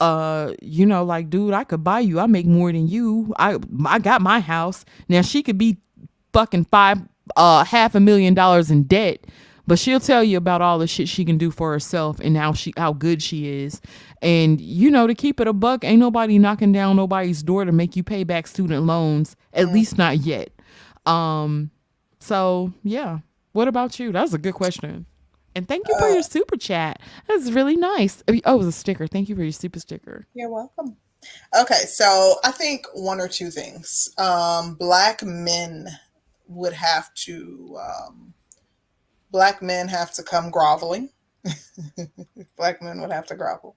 uh, 0.00 0.52
you 0.60 0.84
know, 0.86 1.04
like, 1.04 1.30
dude, 1.30 1.54
I 1.54 1.64
could 1.64 1.84
buy 1.84 2.00
you. 2.00 2.20
I 2.20 2.26
make 2.26 2.46
more 2.46 2.72
than 2.72 2.88
you. 2.88 3.32
I 3.38 3.58
I 3.86 3.98
got 3.98 4.20
my 4.20 4.40
house. 4.40 4.84
Now 5.08 5.22
she 5.22 5.42
could 5.42 5.58
be 5.58 5.78
fucking 6.32 6.64
five 6.66 6.98
uh 7.36 7.64
half 7.64 7.94
a 7.94 8.00
million 8.00 8.34
dollars 8.34 8.70
in 8.70 8.82
debt 8.82 9.24
but 9.72 9.78
she'll 9.78 10.00
tell 10.00 10.22
you 10.22 10.36
about 10.36 10.60
all 10.60 10.78
the 10.78 10.86
shit 10.86 11.08
she 11.08 11.24
can 11.24 11.38
do 11.38 11.50
for 11.50 11.72
herself 11.72 12.20
and 12.20 12.36
how 12.36 12.52
she 12.52 12.74
how 12.76 12.92
good 12.92 13.22
she 13.22 13.48
is. 13.48 13.80
And 14.20 14.60
you 14.60 14.90
know 14.90 15.06
to 15.06 15.14
keep 15.14 15.40
it 15.40 15.48
a 15.48 15.54
buck 15.54 15.82
ain't 15.82 15.98
nobody 15.98 16.38
knocking 16.38 16.72
down 16.72 16.94
nobody's 16.94 17.42
door 17.42 17.64
to 17.64 17.72
make 17.72 17.96
you 17.96 18.02
pay 18.02 18.22
back 18.22 18.46
student 18.46 18.84
loans 18.84 19.34
at 19.54 19.68
mm. 19.68 19.72
least 19.72 19.96
not 19.96 20.18
yet. 20.18 20.50
Um 21.06 21.70
so 22.20 22.70
yeah. 22.82 23.20
What 23.52 23.66
about 23.66 23.98
you? 23.98 24.12
That's 24.12 24.34
a 24.34 24.38
good 24.38 24.52
question. 24.52 25.06
And 25.54 25.66
thank 25.66 25.88
you 25.88 25.98
for 25.98 26.04
uh, 26.04 26.12
your 26.12 26.22
super 26.22 26.58
chat. 26.58 27.00
That's 27.26 27.50
really 27.50 27.78
nice. 27.78 28.22
Oh 28.28 28.34
it 28.34 28.58
was 28.58 28.66
a 28.66 28.72
sticker. 28.72 29.06
Thank 29.06 29.30
you 29.30 29.36
for 29.36 29.42
your 29.42 29.52
super 29.52 29.80
sticker. 29.80 30.26
You're 30.34 30.50
welcome. 30.50 30.98
Okay 31.58 31.84
so 31.86 32.34
i 32.44 32.50
think 32.50 32.84
one 32.92 33.22
or 33.22 33.28
two 33.28 33.50
things. 33.50 34.10
Um 34.18 34.74
black 34.74 35.22
men 35.22 35.88
would 36.46 36.74
have 36.74 37.14
to 37.14 37.78
um 37.80 38.34
black 39.32 39.62
men 39.62 39.88
have 39.88 40.12
to 40.12 40.22
come 40.22 40.50
groveling. 40.50 41.10
Black 42.56 42.80
men 42.80 43.00
would 43.00 43.10
have 43.10 43.26
to 43.26 43.34
grapple 43.34 43.74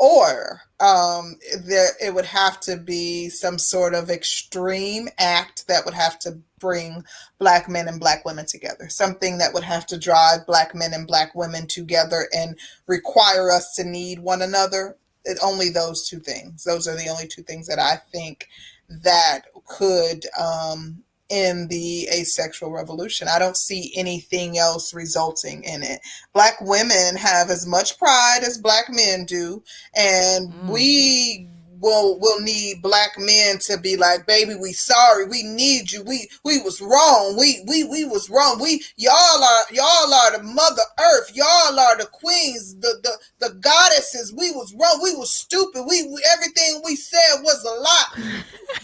or 0.00 0.62
um, 0.80 1.36
there 1.62 1.90
it 2.02 2.14
would 2.14 2.24
have 2.24 2.58
to 2.58 2.78
be 2.78 3.28
some 3.28 3.58
sort 3.58 3.94
of 3.94 4.08
extreme 4.08 5.10
act 5.18 5.68
that 5.68 5.84
would 5.84 5.92
have 5.92 6.18
to 6.18 6.38
bring 6.58 7.04
black 7.38 7.68
men 7.68 7.86
and 7.86 8.00
black 8.00 8.24
women 8.24 8.46
together. 8.46 8.88
Something 8.88 9.36
that 9.38 9.52
would 9.52 9.62
have 9.62 9.86
to 9.86 9.98
drive 9.98 10.46
black 10.46 10.74
men 10.74 10.94
and 10.94 11.06
black 11.06 11.34
women 11.34 11.66
together 11.66 12.28
and 12.34 12.58
require 12.86 13.52
us 13.52 13.74
to 13.74 13.84
need 13.84 14.20
one 14.20 14.40
another. 14.40 14.96
It, 15.26 15.38
only 15.44 15.68
those 15.68 16.08
two 16.08 16.18
things. 16.18 16.64
Those 16.64 16.88
are 16.88 16.96
the 16.96 17.08
only 17.08 17.26
two 17.26 17.42
things 17.42 17.66
that 17.68 17.78
i 17.78 17.96
think 18.10 18.48
that 18.88 19.42
could 19.66 20.24
um, 20.38 21.02
in 21.30 21.68
the 21.68 22.08
asexual 22.12 22.70
revolution. 22.70 23.28
I 23.28 23.38
don't 23.38 23.56
see 23.56 23.92
anything 23.96 24.58
else 24.58 24.92
resulting 24.92 25.62
in 25.64 25.82
it. 25.82 26.00
Black 26.32 26.60
women 26.60 27.16
have 27.16 27.50
as 27.50 27.66
much 27.66 27.98
pride 27.98 28.40
as 28.42 28.58
black 28.58 28.86
men 28.88 29.24
do, 29.24 29.62
and 29.94 30.52
mm. 30.52 30.68
we 30.68 31.48
will 31.80 32.18
will 32.20 32.40
need 32.40 32.82
black 32.82 33.12
men 33.18 33.58
to 33.58 33.78
be 33.78 33.96
like, 33.96 34.26
baby, 34.26 34.54
we 34.54 34.72
sorry, 34.72 35.26
we 35.26 35.42
need 35.42 35.90
you. 35.90 36.02
We 36.04 36.28
we 36.44 36.60
was 36.60 36.80
wrong. 36.80 37.36
We 37.38 37.62
we 37.66 37.84
we 37.84 38.04
was 38.04 38.28
wrong. 38.30 38.60
We 38.60 38.82
y'all 38.96 39.14
are 39.42 39.62
y'all 39.72 40.12
are 40.12 40.36
the 40.36 40.42
mother 40.42 40.82
earth. 41.00 41.32
Y'all 41.34 41.78
are 41.78 41.96
the 41.96 42.06
queens, 42.06 42.76
the 42.76 43.00
the 43.02 43.48
the 43.48 43.54
goddesses. 43.54 44.32
We 44.32 44.50
was 44.52 44.74
wrong. 44.74 45.00
We 45.02 45.14
was 45.16 45.32
stupid. 45.32 45.84
We, 45.88 46.04
we 46.04 46.22
everything 46.32 46.82
we 46.84 46.96
said 46.96 47.42
was 47.42 47.64
a 47.64 47.80
lot. 47.80 48.36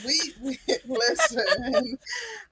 we, 0.04 0.18
we 0.42 0.58
listen. 0.86 1.98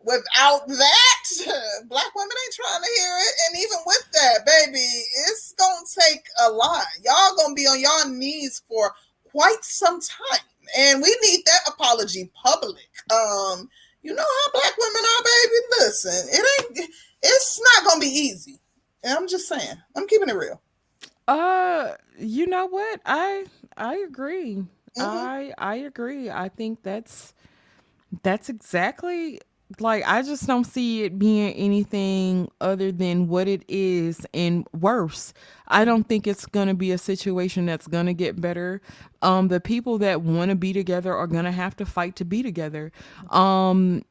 Without 0.03 0.69
that, 0.69 1.85
black 1.89 2.15
women 2.15 2.37
ain't 2.45 2.55
trying 2.55 2.83
to 2.83 2.91
hear 3.01 3.17
it. 3.19 3.35
And 3.49 3.59
even 3.59 3.79
with 3.87 4.09
that, 4.13 4.47
baby, 4.47 4.87
it's 5.29 5.55
gonna 5.59 5.81
take 5.99 6.25
a 6.47 6.51
lot. 6.51 6.85
Y'all 7.03 7.37
gonna 7.37 7.55
be 7.55 7.67
on 7.67 7.81
y'all 7.81 8.13
knees 8.13 8.63
for 8.69 8.93
quite 9.35 9.63
some 9.63 10.01
time. 10.01 10.41
And 10.79 11.03
we 11.03 11.17
need 11.23 11.41
that 11.47 11.61
apology 11.69 12.31
public. 12.35 12.89
Um, 13.11 13.69
you 14.03 14.15
know 14.15 14.23
how 14.23 14.53
black 14.53 14.77
women 14.79 15.03
are, 15.03 15.25
baby. 15.25 15.57
Listen, 15.81 16.29
it 16.31 16.79
ain't 16.79 16.91
it's 17.23 17.61
not 17.61 17.87
gonna 17.87 18.01
be 18.01 18.07
easy. 18.07 18.61
And 19.03 19.17
I'm 19.17 19.29
just 19.29 19.49
saying, 19.49 19.77
I'm 19.97 20.07
keeping 20.07 20.29
it 20.29 20.37
real. 20.37 20.61
Uh, 21.27 21.93
you 22.19 22.47
know 22.47 22.67
what? 22.67 23.01
I 23.05 23.47
I 23.77 23.97
agree. 23.97 24.57
Mm-hmm. 24.57 25.03
I 25.03 25.53
I 25.59 25.75
agree. 25.77 26.31
I 26.31 26.49
think 26.49 26.83
that's 26.83 27.35
that's 28.23 28.49
exactly 28.49 29.41
like 29.81 30.05
I 30.07 30.23
just 30.23 30.47
don't 30.47 30.65
see 30.65 31.05
it 31.05 31.19
being 31.19 31.53
anything 31.55 32.51
other 32.61 32.93
than 32.93 33.29
what 33.29 33.49
it 33.49 33.65
is 33.69 34.27
and 34.35 34.67
worse. 34.73 35.33
I 35.69 35.85
don't 35.85 36.05
think 36.05 36.27
it's 36.27 36.47
going 36.47 36.69
to 36.69 36.75
be 36.75 36.93
a 36.93 36.99
situation 36.99 37.67
that's 37.67 37.87
going 37.87 38.07
to 38.07 38.15
get 38.15 38.41
better. 38.41 38.81
Um 39.23 39.49
the 39.49 39.61
people 39.61 39.99
that 39.99 40.23
want 40.23 40.51
to 40.51 40.57
be 40.57 40.73
together 40.73 41.15
are 41.15 41.27
going 41.27 41.45
to 41.45 41.53
have 41.53 41.77
to 41.77 41.87
fight 41.87 42.17
to 42.17 42.25
be 42.25 42.43
together. 42.43 42.93
Um 43.31 44.03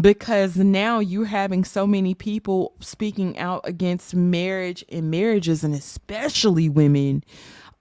because 0.00 0.56
now 0.56 0.98
you're 0.98 1.26
having 1.26 1.64
so 1.64 1.86
many 1.86 2.14
people 2.14 2.74
speaking 2.80 3.38
out 3.38 3.60
against 3.64 4.14
marriage 4.14 4.84
and 4.88 5.10
marriages 5.10 5.62
and 5.62 5.74
especially 5.74 6.68
women 6.68 7.22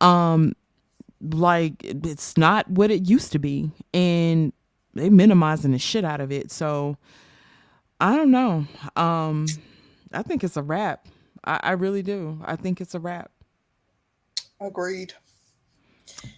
um 0.02 0.54
like 1.22 1.84
it's 1.84 2.38
not 2.38 2.70
what 2.70 2.92
it 2.92 3.10
used 3.10 3.32
to 3.32 3.40
be 3.40 3.72
and 3.94 4.54
they 4.95 5.09
minimizing 5.09 5.72
the 5.72 5.80
shit 5.80 6.05
out 6.05 6.22
of 6.22 6.31
it. 6.31 6.51
So 6.51 6.97
I 7.99 8.15
don't 8.15 8.31
know. 8.31 8.65
Um, 8.95 9.45
I 10.11 10.23
think 10.23 10.43
it's 10.43 10.57
a 10.57 10.63
wrap. 10.63 11.07
I, 11.43 11.59
I 11.61 11.72
really 11.73 12.01
do. 12.01 12.41
I 12.45 12.55
think 12.55 12.81
it's 12.81 12.95
a 12.95 12.99
wrap. 12.99 13.31
Agreed. 14.59 15.13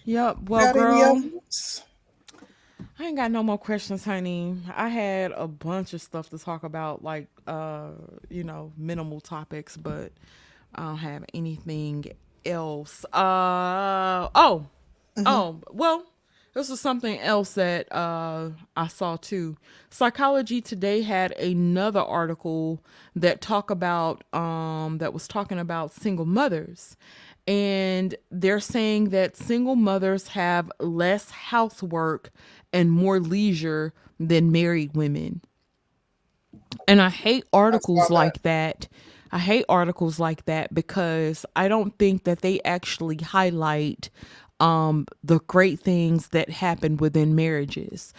Yep. 0.06 0.50
Well, 0.50 0.74
girl, 0.74 1.24
I 3.00 3.06
ain't 3.06 3.16
got 3.16 3.32
no 3.32 3.44
more 3.44 3.58
questions, 3.58 4.04
honey. 4.04 4.58
I 4.76 4.88
had 4.88 5.32
a 5.34 5.48
bunch 5.48 5.94
of 5.94 6.02
stuff 6.02 6.30
to 6.30 6.40
talk 6.40 6.64
about, 6.64 7.04
like 7.04 7.28
uh, 7.46 7.92
you 8.30 8.44
know, 8.44 8.72
minimal 8.78 9.20
topics, 9.20 9.78
but 9.78 10.12
I 10.74 10.84
don't 10.84 10.98
have 10.98 11.26
anything 11.34 12.06
else. 12.46 13.06
Uh 13.14 14.30
oh. 14.34 14.66
Mm-hmm. 15.16 15.28
Oh, 15.28 15.62
well, 15.72 16.06
this 16.58 16.72
is 16.72 16.80
something 16.82 17.20
else 17.20 17.54
that 17.54 17.88
uh, 17.94 18.50
I 18.76 18.88
saw 18.88 19.16
too. 19.16 19.58
Psychology 19.92 20.60
Today 20.60 21.04
had 21.04 21.32
another 21.34 22.00
article 22.00 22.84
that 23.16 23.42
talk 23.42 23.70
about 23.70 24.24
um, 24.34 24.98
that 24.98 25.14
was 25.14 25.28
talking 25.28 25.60
about 25.60 25.94
single 25.94 26.26
mothers, 26.26 26.98
and 27.46 28.16
they're 28.32 28.60
saying 28.60 29.10
that 29.10 29.38
single 29.38 29.76
mothers 29.76 30.30
have 30.30 30.72
less 30.80 31.30
housework 31.30 32.32
and 32.74 32.92
more 32.92 33.20
leisure 33.20 33.94
than 34.20 34.52
married 34.52 34.96
women. 34.96 35.42
And 36.88 37.04
I 37.04 37.10
hate 37.10 37.44
articles 37.54 38.10
like 38.10 38.42
that. 38.42 38.88
I 39.32 39.38
hate 39.38 39.66
articles 39.70 40.20
like 40.20 40.46
that 40.46 40.74
because 40.74 41.46
I 41.56 41.68
don't 41.68 41.96
think 42.00 42.24
that 42.24 42.42
they 42.42 42.62
actually 42.66 43.18
highlight 43.18 44.10
um, 44.60 45.06
the 45.24 45.40
great 45.42 45.80
things 45.80 46.30
that 46.30 46.50
happen 46.50 46.98
within 46.98 47.36
marriages. 47.36 48.14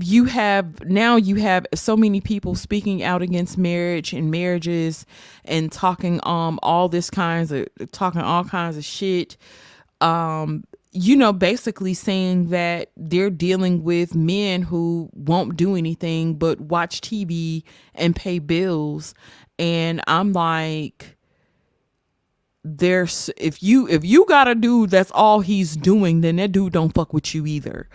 You 0.00 0.24
have 0.24 0.84
now 0.84 1.14
you 1.16 1.36
have 1.36 1.66
so 1.74 1.96
many 1.96 2.20
people 2.20 2.56
speaking 2.56 3.04
out 3.04 3.22
against 3.22 3.56
marriage 3.56 4.12
and 4.12 4.28
marriages 4.28 5.06
and 5.44 5.70
talking 5.70 6.18
um 6.24 6.58
all 6.60 6.88
this 6.88 7.08
kinds 7.08 7.52
of 7.52 7.68
talking 7.92 8.20
all 8.20 8.44
kinds 8.44 8.76
of 8.76 8.84
shit. 8.84 9.36
Um 10.00 10.64
you 10.90 11.14
know 11.14 11.32
basically 11.32 11.94
saying 11.94 12.48
that 12.48 12.90
they're 12.96 13.30
dealing 13.30 13.84
with 13.84 14.14
men 14.16 14.62
who 14.62 15.08
won't 15.12 15.56
do 15.56 15.76
anything 15.76 16.34
but 16.34 16.60
watch 16.60 17.00
TV 17.00 17.62
and 17.94 18.16
pay 18.16 18.40
bills. 18.40 19.14
And 19.56 20.02
I'm 20.08 20.32
like 20.32 21.16
there's 22.64 23.28
if 23.36 23.62
you 23.62 23.86
if 23.88 24.04
you 24.04 24.24
got 24.24 24.48
a 24.48 24.54
dude 24.54 24.90
that's 24.90 25.10
all 25.10 25.40
he's 25.40 25.76
doing 25.76 26.22
then 26.22 26.36
that 26.36 26.50
dude 26.50 26.72
don't 26.72 26.94
fuck 26.94 27.12
with 27.12 27.34
you 27.34 27.44
either. 27.46 27.88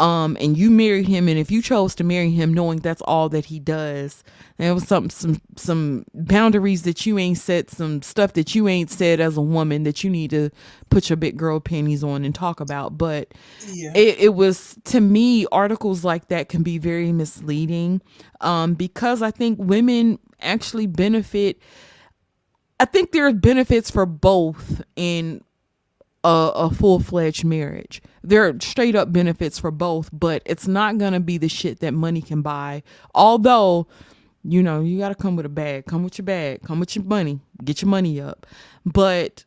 Um 0.00 0.36
and 0.40 0.56
you 0.56 0.70
married 0.70 1.06
him 1.06 1.28
and 1.28 1.38
if 1.38 1.50
you 1.50 1.60
chose 1.60 1.94
to 1.96 2.04
marry 2.04 2.30
him 2.30 2.54
knowing 2.54 2.78
that's 2.78 3.02
all 3.02 3.28
that 3.28 3.44
he 3.46 3.60
does 3.60 4.24
there 4.56 4.72
was 4.72 4.88
some 4.88 5.10
some 5.10 5.42
some 5.56 6.06
boundaries 6.14 6.82
that 6.84 7.04
you 7.04 7.18
ain't 7.18 7.36
set 7.36 7.70
some 7.70 8.00
stuff 8.00 8.32
that 8.32 8.54
you 8.54 8.66
ain't 8.66 8.90
said 8.90 9.20
as 9.20 9.36
a 9.36 9.42
woman 9.42 9.82
that 9.82 10.02
you 10.02 10.08
need 10.08 10.30
to 10.30 10.50
put 10.88 11.10
your 11.10 11.18
big 11.18 11.36
girl 11.36 11.60
panties 11.60 12.02
on 12.02 12.24
and 12.24 12.34
talk 12.34 12.60
about. 12.60 12.96
But 12.96 13.34
yeah. 13.66 13.92
it, 13.94 14.18
it 14.18 14.34
was 14.34 14.78
to 14.84 15.00
me 15.00 15.46
articles 15.52 16.02
like 16.02 16.28
that 16.28 16.48
can 16.48 16.62
be 16.62 16.78
very 16.78 17.12
misleading. 17.12 18.00
Um 18.40 18.74
because 18.74 19.20
i 19.22 19.30
think 19.30 19.58
women 19.60 20.18
actually 20.40 20.86
benefit 20.86 21.60
I 22.80 22.84
think 22.84 23.12
there 23.12 23.26
are 23.26 23.32
benefits 23.32 23.90
for 23.90 24.06
both 24.06 24.82
in 24.96 25.42
a, 26.24 26.52
a 26.54 26.70
full 26.70 27.00
fledged 27.00 27.44
marriage. 27.44 28.02
There 28.22 28.46
are 28.48 28.56
straight 28.60 28.96
up 28.96 29.12
benefits 29.12 29.58
for 29.58 29.70
both, 29.70 30.10
but 30.12 30.42
it's 30.46 30.66
not 30.66 30.98
gonna 30.98 31.20
be 31.20 31.38
the 31.38 31.48
shit 31.48 31.80
that 31.80 31.92
money 31.92 32.22
can 32.22 32.42
buy. 32.42 32.82
Although, 33.14 33.86
you 34.42 34.62
know, 34.62 34.80
you 34.80 34.98
gotta 34.98 35.14
come 35.14 35.36
with 35.36 35.46
a 35.46 35.50
bag, 35.50 35.86
come 35.86 36.02
with 36.02 36.18
your 36.18 36.24
bag, 36.24 36.62
come 36.62 36.80
with 36.80 36.96
your 36.96 37.04
money, 37.04 37.40
get 37.64 37.82
your 37.82 37.90
money 37.90 38.20
up. 38.20 38.46
But 38.84 39.44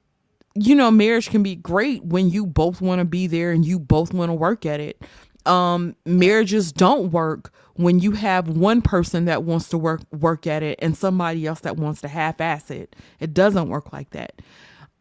you 0.60 0.74
know, 0.74 0.90
marriage 0.90 1.30
can 1.30 1.44
be 1.44 1.56
great 1.56 2.04
when 2.04 2.30
you 2.30 2.46
both 2.46 2.82
want 2.82 3.00
to 3.00 3.06
be 3.06 3.28
there 3.28 3.52
and 3.52 3.64
you 3.64 3.78
both 3.78 4.12
want 4.12 4.30
to 4.30 4.34
work 4.34 4.66
at 4.66 4.80
it. 4.80 5.00
Um, 5.46 5.96
marriages 6.06 6.72
don't 6.72 7.12
work 7.12 7.54
when 7.78 8.00
you 8.00 8.12
have 8.12 8.50
one 8.50 8.82
person 8.82 9.26
that 9.26 9.44
wants 9.44 9.70
to 9.70 9.78
work 9.78 10.02
work 10.12 10.46
at 10.46 10.64
it 10.64 10.78
and 10.82 10.98
somebody 10.98 11.46
else 11.48 11.62
that 11.62 11.78
wants 11.78 12.02
to 12.02 12.08
half-ass 12.08 12.70
it 12.70 12.96
it 13.20 13.34
doesn't 13.34 13.70
work 13.70 13.94
like 13.94 14.10
that. 14.12 14.42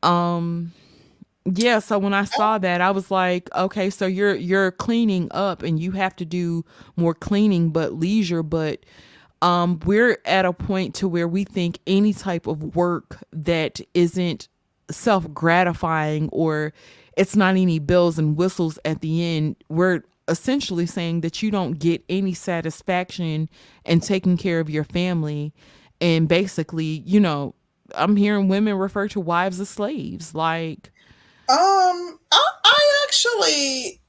Um 0.03 0.73
yeah 1.55 1.79
so 1.79 1.99
when 1.99 2.13
i 2.13 2.25
saw 2.25 2.59
that 2.59 2.81
i 2.81 2.91
was 2.91 3.11
like 3.11 3.49
okay 3.55 3.89
so 3.89 4.05
you're 4.07 4.35
you're 4.35 4.73
cleaning 4.73 5.29
up 5.31 5.63
and 5.63 5.79
you 5.79 5.93
have 5.93 6.15
to 6.17 6.25
do 6.25 6.65
more 6.97 7.15
cleaning 7.15 7.71
but 7.71 7.93
leisure 7.93 8.43
but 8.43 8.81
um 9.43 9.79
we're 9.85 10.19
at 10.25 10.45
a 10.45 10.53
point 10.53 10.95
to 10.95 11.07
where 11.07 11.29
we 11.29 11.45
think 11.45 11.79
any 11.87 12.13
type 12.13 12.47
of 12.49 12.75
work 12.75 13.19
that 13.33 13.81
isn't 13.95 14.49
self-gratifying 14.91 16.29
or 16.33 16.73
it's 17.17 17.37
not 17.37 17.57
any 17.57 17.79
bells 17.79 18.19
and 18.19 18.37
whistles 18.37 18.79
at 18.85 19.01
the 19.01 19.25
end 19.25 19.57
we're 19.69 20.03
essentially 20.29 20.87
saying 20.87 21.21
that 21.21 21.43
you 21.43 21.51
don't 21.51 21.79
get 21.79 22.05
any 22.09 22.35
satisfaction 22.35 23.49
in 23.85 24.01
taking 24.01 24.37
care 24.37 24.61
of 24.61 24.71
your 24.71 24.85
family. 24.85 25.53
And 26.01 26.29
basically 26.29 26.85
you 26.85 27.21
know 27.21 27.55
i'm 27.95 28.17
hearing 28.17 28.49
women 28.49 28.75
refer 28.75 29.09
to 29.09 29.21
wives 29.21 29.61
as 29.61 29.69
slaves. 29.69 30.35
Like 30.35 30.91
um 31.49 32.19
i, 32.33 32.51
I 32.65 33.05
actually 33.05 34.01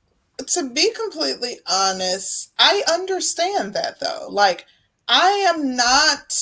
to 0.47 0.69
be 0.69 0.91
completely 0.93 1.59
honest 1.67 2.51
i 2.57 2.83
understand 2.91 3.73
that 3.73 3.99
though. 3.99 4.27
Like 4.29 4.65
i 5.07 5.29
am 5.53 5.75
not 5.75 6.33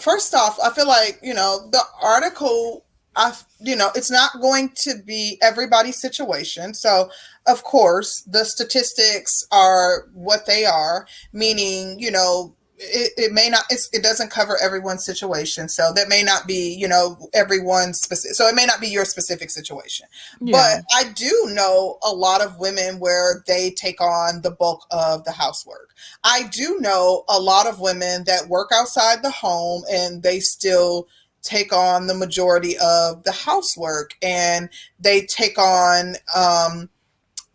first 0.00 0.34
off 0.34 0.58
i 0.62 0.70
feel 0.70 0.88
like 0.88 1.18
you 1.22 1.34
know 1.34 1.68
the 1.70 1.82
article 2.02 2.84
I, 3.16 3.34
you 3.58 3.76
know, 3.76 3.90
it's 3.94 4.10
not 4.10 4.40
going 4.40 4.72
to 4.82 4.94
be 5.04 5.38
everybody's 5.42 6.00
situation. 6.00 6.74
So, 6.74 7.10
of 7.46 7.64
course, 7.64 8.22
the 8.22 8.44
statistics 8.44 9.46
are 9.50 10.08
what 10.12 10.46
they 10.46 10.64
are, 10.64 11.06
meaning, 11.32 11.98
you 11.98 12.10
know, 12.10 12.54
it, 12.80 13.12
it 13.16 13.32
may 13.32 13.48
not 13.50 13.64
it 13.70 14.02
doesn't 14.02 14.30
cover 14.30 14.56
everyone's 14.62 15.04
situation 15.04 15.68
so 15.68 15.92
that 15.94 16.08
may 16.08 16.22
not 16.22 16.46
be 16.46 16.74
you 16.74 16.88
know 16.88 17.28
everyone's 17.34 18.00
specific 18.00 18.34
so 18.34 18.46
it 18.46 18.54
may 18.54 18.64
not 18.64 18.80
be 18.80 18.88
your 18.88 19.04
specific 19.04 19.50
situation 19.50 20.06
yeah. 20.40 20.52
but 20.52 20.84
i 20.96 21.12
do 21.12 21.50
know 21.50 21.98
a 22.02 22.10
lot 22.10 22.40
of 22.40 22.58
women 22.58 22.98
where 22.98 23.44
they 23.46 23.70
take 23.72 24.00
on 24.00 24.40
the 24.40 24.50
bulk 24.50 24.86
of 24.90 25.24
the 25.24 25.32
housework 25.32 25.90
i 26.24 26.44
do 26.50 26.78
know 26.80 27.24
a 27.28 27.38
lot 27.38 27.66
of 27.66 27.80
women 27.80 28.24
that 28.24 28.48
work 28.48 28.70
outside 28.72 29.22
the 29.22 29.30
home 29.30 29.82
and 29.90 30.22
they 30.22 30.40
still 30.40 31.06
take 31.42 31.72
on 31.72 32.06
the 32.06 32.14
majority 32.14 32.76
of 32.78 33.22
the 33.24 33.32
housework 33.32 34.14
and 34.22 34.68
they 34.98 35.22
take 35.22 35.58
on 35.58 36.16
um, 36.34 36.88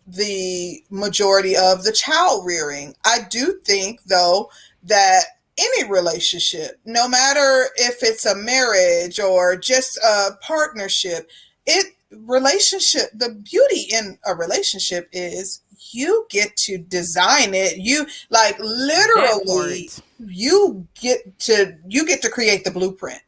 the 0.07 0.83
majority 0.89 1.55
of 1.55 1.83
the 1.83 1.91
child 1.91 2.45
rearing. 2.45 2.95
I 3.05 3.19
do 3.29 3.59
think, 3.63 4.03
though, 4.03 4.49
that 4.83 5.23
any 5.57 5.89
relationship, 5.89 6.79
no 6.85 7.07
matter 7.07 7.69
if 7.77 8.03
it's 8.03 8.25
a 8.25 8.35
marriage 8.35 9.19
or 9.19 9.55
just 9.55 9.97
a 9.97 10.37
partnership, 10.41 11.29
it 11.65 11.93
relationship 12.11 13.09
the 13.13 13.29
beauty 13.29 13.87
in 13.91 14.17
a 14.25 14.35
relationship 14.35 15.09
is 15.11 15.61
you 15.91 16.25
get 16.29 16.55
to 16.55 16.77
design 16.77 17.53
it. 17.53 17.77
You 17.77 18.05
like 18.29 18.57
literally 18.59 19.89
you 20.19 20.87
get 20.99 21.37
to 21.39 21.77
you 21.87 22.05
get 22.05 22.21
to 22.21 22.29
create 22.29 22.63
the 22.63 22.71
blueprint 22.71 23.21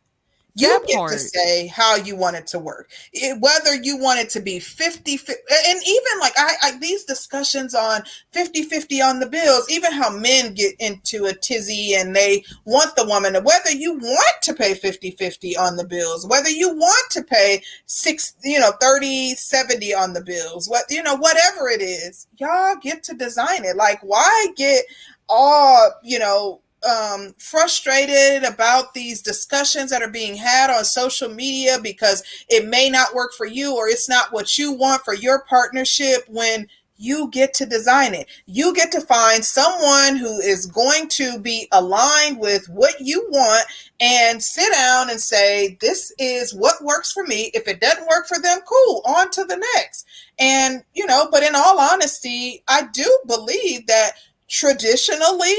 you 0.58 0.82
get 0.88 0.98
part. 0.98 1.12
to 1.12 1.20
say 1.20 1.68
how 1.68 1.96
you 1.96 2.16
want 2.16 2.36
it 2.36 2.48
to 2.48 2.60
work 2.60 2.90
it, 3.14 3.40
whether 3.40 3.76
you 3.76 3.98
want 3.98 4.20
it 4.20 4.30
to 4.30 4.40
be 4.40 4.60
50, 4.60 5.18
50 5.18 5.42
and 5.68 5.80
even 5.86 6.20
like 6.20 6.34
I, 6.38 6.54
I, 6.64 6.78
these 6.80 7.04
discussions 7.04 7.76
on 7.76 8.02
50 8.32 8.64
50 8.64 9.02
on 9.02 9.20
the 9.20 9.28
bills 9.28 9.70
even 9.70 9.92
how 9.92 10.10
men 10.10 10.54
get 10.54 10.74
into 10.80 11.26
a 11.26 11.34
tizzy 11.34 11.94
and 11.94 12.16
they 12.16 12.44
want 12.66 12.96
the 12.96 13.06
woman 13.06 13.34
whether 13.44 13.72
you 13.72 13.94
want 13.94 14.42
to 14.42 14.54
pay 14.54 14.74
50 14.74 15.12
50 15.12 15.58
on 15.58 15.76
the 15.76 15.86
bills 15.86 16.26
whether 16.26 16.50
you 16.50 16.74
want 16.74 17.12
to 17.12 17.24
pay 17.24 17.62
six 17.86 18.34
you 18.44 18.60
know 18.60 18.72
30 18.82 19.36
70 19.36 19.94
on 19.94 20.14
the 20.14 20.24
bills 20.24 20.68
what 20.68 20.86
you 20.90 21.04
know 21.04 21.16
whatever 21.16 21.70
it 21.70 21.82
is 21.82 22.28
y'all 22.38 22.76
get 22.82 23.04
to 23.04 23.14
design 23.14 23.64
it 23.64 23.76
like 23.76 24.00
why 24.02 24.48
get 24.56 24.84
all 25.30 25.92
you 26.04 26.20
know 26.20 26.62
um, 26.84 27.34
frustrated 27.38 28.44
about 28.44 28.94
these 28.94 29.22
discussions 29.22 29.90
that 29.90 30.02
are 30.02 30.10
being 30.10 30.36
had 30.36 30.70
on 30.70 30.86
social 30.86 31.30
media 31.30 31.78
because 31.82 32.24
it 32.50 32.68
may 32.68 32.90
not 32.90 33.14
work 33.14 33.34
for 33.34 33.46
you 33.46 33.76
or 33.76 33.88
it's 33.88 34.10
not 34.10 34.32
what 34.32 34.58
you 34.58 34.74
want 34.74 35.04
for 35.04 35.14
your 35.14 35.44
partnership 35.44 36.24
when 36.28 36.68
you 36.98 37.30
get 37.30 37.54
to 37.54 37.66
design 37.66 38.14
it. 38.14 38.28
You 38.48 38.74
get 38.74 38.92
to 38.92 39.02
find 39.02 39.46
someone 39.46 40.16
who 40.16 40.40
is 40.40 40.66
going 40.66 41.08
to 41.10 41.40
be 41.40 41.68
aligned 41.72 42.40
with 42.40 42.68
what 42.70 43.00
you 43.00 43.28
want 43.30 43.66
and 44.00 44.42
sit 44.42 44.72
down 44.74 45.10
and 45.10 45.20
say, 45.20 45.78
This 45.80 46.12
is 46.18 46.54
what 46.54 46.84
works 46.84 47.12
for 47.12 47.24
me. 47.24 47.52
If 47.54 47.68
it 47.68 47.80
doesn't 47.80 48.08
work 48.08 48.28
for 48.28 48.40
them, 48.40 48.60
cool, 48.66 49.02
on 49.06 49.30
to 49.32 49.46
the 49.46 49.64
next. 49.76 50.06
And, 50.40 50.84
you 50.94 51.06
know, 51.06 51.28
but 51.32 51.44
in 51.44 51.56
all 51.56 51.80
honesty, 51.80 52.64
I 52.68 52.88
do 52.92 53.20
believe 53.28 53.88
that 53.88 54.14
traditionally, 54.48 55.56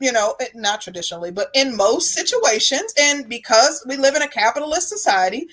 you 0.00 0.12
know, 0.12 0.36
not 0.54 0.80
traditionally, 0.80 1.30
but 1.30 1.48
in 1.54 1.76
most 1.76 2.12
situations, 2.12 2.94
and 3.00 3.28
because 3.28 3.84
we 3.88 3.96
live 3.96 4.14
in 4.14 4.22
a 4.22 4.28
capitalist 4.28 4.88
society, 4.88 5.48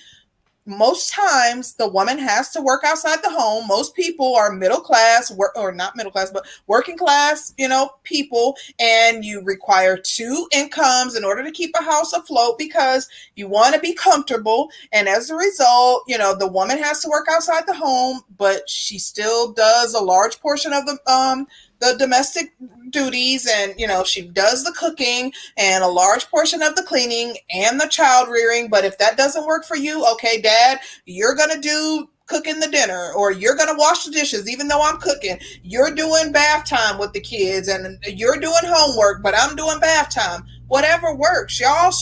most 0.66 1.12
times 1.12 1.74
the 1.74 1.88
woman 1.88 2.18
has 2.18 2.50
to 2.50 2.60
work 2.60 2.82
outside 2.84 3.22
the 3.22 3.30
home. 3.30 3.68
Most 3.68 3.94
people 3.94 4.34
are 4.34 4.50
middle 4.52 4.80
class, 4.80 5.32
or 5.54 5.72
not 5.72 5.94
middle 5.96 6.10
class, 6.10 6.30
but 6.32 6.44
working 6.66 6.98
class, 6.98 7.54
you 7.56 7.68
know, 7.68 7.90
people, 8.02 8.56
and 8.80 9.24
you 9.24 9.42
require 9.42 9.96
two 9.96 10.48
incomes 10.52 11.14
in 11.14 11.24
order 11.24 11.44
to 11.44 11.52
keep 11.52 11.70
a 11.78 11.84
house 11.84 12.12
afloat 12.12 12.58
because 12.58 13.08
you 13.36 13.48
want 13.48 13.74
to 13.74 13.80
be 13.80 13.94
comfortable. 13.94 14.68
And 14.92 15.08
as 15.08 15.30
a 15.30 15.36
result, 15.36 16.02
you 16.08 16.18
know, 16.18 16.34
the 16.34 16.48
woman 16.48 16.78
has 16.82 17.00
to 17.02 17.08
work 17.08 17.26
outside 17.30 17.64
the 17.66 17.74
home, 17.74 18.22
but 18.36 18.68
she 18.68 18.98
still 18.98 19.52
does 19.52 19.94
a 19.94 20.00
large 20.00 20.40
portion 20.40 20.72
of 20.72 20.84
the 20.84 20.98
um 21.10 21.46
the 21.80 21.94
domestic 21.98 22.54
duties 22.90 23.48
and 23.50 23.74
you 23.78 23.86
know 23.86 24.04
she 24.04 24.22
does 24.22 24.64
the 24.64 24.72
cooking 24.72 25.32
and 25.56 25.82
a 25.82 25.88
large 25.88 26.28
portion 26.28 26.62
of 26.62 26.74
the 26.76 26.82
cleaning 26.82 27.36
and 27.50 27.80
the 27.80 27.88
child 27.88 28.28
rearing. 28.28 28.68
But 28.68 28.84
if 28.84 28.98
that 28.98 29.16
doesn't 29.16 29.46
work 29.46 29.64
for 29.64 29.76
you 29.76 30.06
okay 30.12 30.40
dad 30.40 30.78
you're 31.04 31.34
going 31.34 31.50
to 31.50 31.60
do 31.60 32.08
cooking 32.26 32.58
the 32.58 32.68
dinner 32.68 33.12
or 33.16 33.30
you're 33.30 33.54
going 33.54 33.68
to 33.68 33.78
wash 33.78 34.04
the 34.04 34.10
dishes 34.10 34.50
even 34.50 34.68
though 34.68 34.82
I'm 34.82 34.98
cooking. 34.98 35.38
You're 35.62 35.94
doing 35.94 36.32
bath 36.32 36.68
time 36.68 36.98
with 36.98 37.12
the 37.12 37.20
kids 37.20 37.68
and 37.68 37.98
you're 38.06 38.38
doing 38.38 38.54
homework 38.64 39.22
but 39.22 39.34
I'm 39.36 39.56
doing 39.56 39.78
bath 39.80 40.10
time. 40.14 40.44
Whatever 40.68 41.14
works. 41.14 41.60
Y'all 41.60 41.92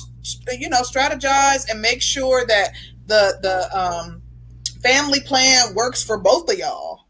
you 0.52 0.68
know 0.68 0.82
strategize 0.82 1.68
and 1.70 1.80
make 1.82 2.00
sure 2.00 2.46
that 2.46 2.70
the 3.06 3.38
the 3.42 3.78
um 3.78 4.22
family 4.82 5.20
plan 5.20 5.74
works 5.74 6.02
for 6.02 6.18
both 6.18 6.50
of 6.50 6.58
y'all 6.58 7.03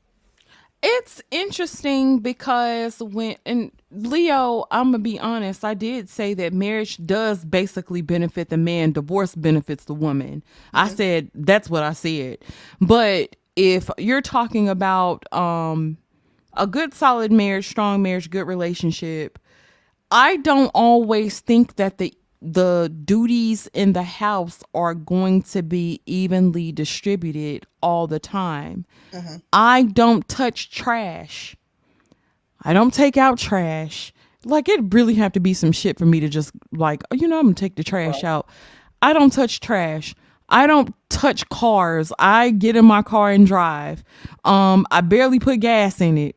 it's 0.86 1.22
interesting 1.30 2.18
because 2.18 3.00
when 3.00 3.36
and 3.46 3.72
Leo, 3.90 4.66
I'm 4.70 4.88
gonna 4.88 4.98
be 4.98 5.18
honest, 5.18 5.64
I 5.64 5.72
did 5.72 6.10
say 6.10 6.34
that 6.34 6.52
marriage 6.52 6.98
does 7.06 7.42
basically 7.42 8.02
benefit 8.02 8.50
the 8.50 8.58
man, 8.58 8.92
divorce 8.92 9.34
benefits 9.34 9.86
the 9.86 9.94
woman. 9.94 10.42
Mm-hmm. 10.42 10.76
I 10.76 10.88
said 10.88 11.30
that's 11.34 11.70
what 11.70 11.82
I 11.84 11.94
said. 11.94 12.38
But 12.82 13.34
if 13.56 13.88
you're 13.96 14.20
talking 14.20 14.68
about 14.68 15.32
um 15.32 15.96
a 16.52 16.66
good 16.66 16.92
solid 16.92 17.32
marriage, 17.32 17.66
strong 17.66 18.02
marriage, 18.02 18.28
good 18.28 18.46
relationship, 18.46 19.38
I 20.10 20.36
don't 20.36 20.70
always 20.74 21.40
think 21.40 21.76
that 21.76 21.96
the 21.96 22.12
the 22.42 22.92
duties 23.04 23.68
in 23.72 23.92
the 23.92 24.02
house 24.02 24.62
are 24.74 24.94
going 24.94 25.42
to 25.42 25.62
be 25.62 26.00
evenly 26.06 26.72
distributed 26.72 27.66
all 27.82 28.06
the 28.06 28.18
time. 28.18 28.84
Mm-hmm. 29.12 29.36
I 29.52 29.84
don't 29.84 30.28
touch 30.28 30.70
trash. 30.70 31.56
I 32.62 32.72
don't 32.72 32.92
take 32.92 33.16
out 33.16 33.38
trash. 33.38 34.12
Like 34.44 34.68
it 34.68 34.92
really 34.92 35.14
have 35.14 35.32
to 35.32 35.40
be 35.40 35.54
some 35.54 35.72
shit 35.72 35.98
for 35.98 36.06
me 36.06 36.20
to 36.20 36.28
just 36.28 36.52
like, 36.72 37.02
oh, 37.10 37.14
you 37.14 37.28
know, 37.28 37.38
I'm 37.38 37.46
gonna 37.46 37.54
take 37.54 37.76
the 37.76 37.84
trash 37.84 38.22
right. 38.22 38.24
out. 38.24 38.48
I 39.00 39.12
don't 39.12 39.32
touch 39.32 39.60
trash. 39.60 40.14
I 40.48 40.66
don't 40.66 40.94
touch 41.08 41.48
cars. 41.48 42.12
I 42.18 42.50
get 42.50 42.76
in 42.76 42.84
my 42.84 43.02
car 43.02 43.30
and 43.30 43.46
drive. 43.46 44.04
Um, 44.44 44.86
I 44.90 45.00
barely 45.00 45.38
put 45.38 45.60
gas 45.60 46.00
in 46.00 46.18
it, 46.18 46.36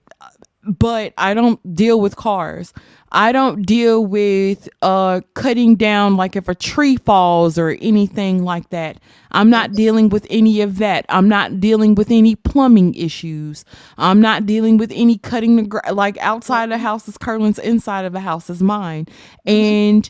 but 0.67 1.13
I 1.17 1.33
don't 1.33 1.75
deal 1.75 1.99
with 2.01 2.15
cars. 2.15 2.73
I 3.11 3.31
don't 3.31 3.63
deal 3.65 4.05
with 4.05 4.67
uh 4.81 5.21
cutting 5.33 5.75
down 5.75 6.17
like 6.17 6.35
if 6.35 6.49
a 6.49 6.55
tree 6.55 6.97
falls 6.97 7.57
or 7.57 7.77
anything 7.81 8.43
like 8.43 8.69
that. 8.71 8.97
I'm 9.31 9.49
not 9.49 9.73
dealing 9.73 10.09
with 10.09 10.27
any 10.29 10.61
of 10.61 10.77
that. 10.79 11.05
I'm 11.09 11.29
not 11.29 11.59
dealing 11.59 11.95
with 11.95 12.11
any 12.11 12.35
plumbing 12.35 12.95
issues. 12.95 13.63
I'm 13.97 14.19
not 14.19 14.45
dealing 14.45 14.77
with 14.77 14.91
any 14.93 15.17
cutting 15.17 15.55
the 15.55 15.93
like 15.93 16.17
outside 16.17 16.65
of 16.65 16.69
the 16.71 16.77
house 16.77 17.07
is 17.07 17.17
Curlin's, 17.17 17.59
inside 17.59 18.05
of 18.05 18.13
the 18.13 18.19
house 18.19 18.49
is 18.49 18.61
mine. 18.61 19.07
And 19.45 20.09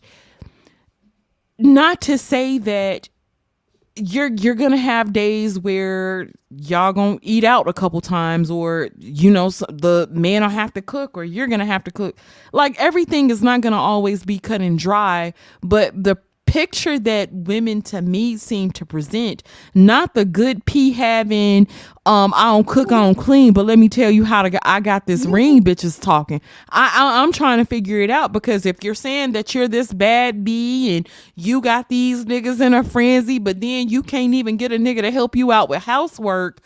not 1.60 2.02
to 2.02 2.18
say 2.18 2.58
that 2.60 3.10
you're 3.98 4.32
you're 4.36 4.56
gonna 4.56 4.78
have 4.78 5.14
days 5.14 5.60
where 5.60 6.30
y'all 6.58 6.94
gonna 6.94 7.18
eat 7.22 7.44
out 7.44 7.68
a 7.68 7.74
couple 7.74 8.00
times 8.02 8.50
or 8.52 8.90
you 9.00 9.30
know 9.30 9.50
the 9.50 10.08
man 10.12 10.42
will 10.42 10.50
have 10.50 10.74
to 10.74 10.82
cook 10.82 11.18
or 11.18 11.24
you're 11.24 11.48
gonna 11.48 11.66
have 11.66 11.84
to 11.84 11.92
cook. 11.92 12.18
Like 12.54 12.80
everything 12.80 13.30
is 13.30 13.42
not 13.44 13.62
gonna 13.62 13.78
always 13.78 14.24
be 14.24 14.40
cut 14.40 14.62
and 14.62 14.80
dry 14.80 15.34
but 15.62 15.92
the 16.02 16.18
picture 16.48 16.98
that 17.00 17.32
women 17.32 17.82
to 17.84 18.02
me 18.02 18.38
seem 18.38 18.72
to 18.72 18.86
present. 18.86 19.44
Not 19.76 20.16
the 20.16 20.26
good 20.26 20.66
pee 20.66 20.92
having 20.94 21.68
um 22.08 22.34
i 22.36 22.46
don't 22.46 22.68
cook 22.68 22.92
i 22.92 23.02
don't 23.04 23.16
clean 23.16 23.54
but 23.54 23.66
let 23.66 23.78
me 23.78 23.90
tell 23.90 24.10
you 24.10 24.24
how 24.24 24.42
to 24.42 24.50
get 24.50 24.62
i 24.66 24.80
got 24.80 25.06
this 25.08 25.26
ring 25.26 25.62
bitches 25.64 26.02
talking. 26.02 26.42
I, 26.70 26.92
I 26.96 27.22
i'm 27.24 27.32
trying 27.34 27.60
to 27.60 27.66
figure 27.66 28.00
it 28.00 28.10
out 28.10 28.32
because 28.32 28.66
if 28.66 28.84
you're 28.84 28.96
saying 28.96 29.34
that 29.34 29.54
you're 29.54 29.68
this 29.68 29.94
bad 29.94 30.44
bee 30.46 30.98
and 30.98 31.10
you 31.36 31.62
got 31.62 31.90
these 31.90 32.26
niggas 32.26 32.62
in 32.62 32.74
a 32.74 32.84
frenzy 32.84 33.40
but 33.40 33.62
then 33.62 33.90
you 33.90 34.02
can't 34.02 34.34
even 34.34 34.58
get 34.58 34.72
a 34.72 34.78
nigga 34.78 35.02
to 35.02 35.12
help 35.12 35.36
you 35.36 35.52
out 35.52 35.70
with 35.70 35.84
housework 35.84 36.62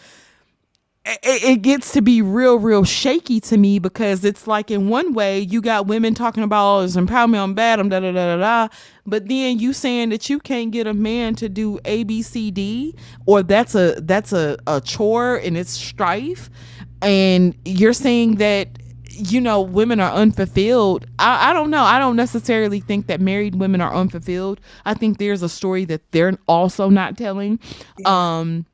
it, 1.05 1.43
it 1.43 1.61
gets 1.61 1.93
to 1.93 2.01
be 2.01 2.21
real, 2.21 2.59
real 2.59 2.83
shaky 2.83 3.39
to 3.41 3.57
me 3.57 3.79
because 3.79 4.23
it's 4.23 4.45
like 4.45 4.69
in 4.69 4.87
one 4.87 5.13
way 5.13 5.39
you 5.39 5.61
got 5.61 5.87
women 5.87 6.13
talking 6.13 6.43
about 6.43 6.63
all 6.63 6.81
this 6.81 6.95
empowerment 6.95 7.41
on 7.41 7.53
bad, 7.53 7.77
da 7.77 7.83
da 7.83 7.99
da 7.99 8.11
da 8.11 8.37
da, 8.37 8.67
but 9.05 9.27
then 9.27 9.57
you 9.59 9.73
saying 9.73 10.09
that 10.09 10.29
you 10.29 10.39
can't 10.39 10.71
get 10.71 10.85
a 10.85 10.93
man 10.93 11.35
to 11.35 11.49
do 11.49 11.79
A 11.85 12.03
B 12.03 12.21
C 12.21 12.51
D, 12.51 12.95
or 13.25 13.41
that's 13.41 13.73
a 13.73 13.99
that's 14.01 14.31
a, 14.31 14.57
a 14.67 14.79
chore 14.81 15.37
and 15.37 15.57
it's 15.57 15.71
strife, 15.71 16.49
and 17.01 17.55
you're 17.65 17.93
saying 17.93 18.35
that 18.35 18.69
you 19.13 19.41
know, 19.41 19.61
women 19.61 19.99
are 19.99 20.11
unfulfilled. 20.11 21.05
I, 21.19 21.49
I 21.49 21.53
don't 21.53 21.69
know. 21.69 21.83
I 21.83 21.99
don't 21.99 22.15
necessarily 22.15 22.79
think 22.79 23.07
that 23.07 23.19
married 23.21 23.55
women 23.55 23.81
are 23.81 23.93
unfulfilled. 23.93 24.59
I 24.85 24.93
think 24.93 25.17
there's 25.17 25.43
a 25.43 25.49
story 25.49 25.85
that 25.85 26.11
they're 26.11 26.37
also 26.47 26.89
not 26.89 27.17
telling. 27.17 27.59
Um, 28.05 28.65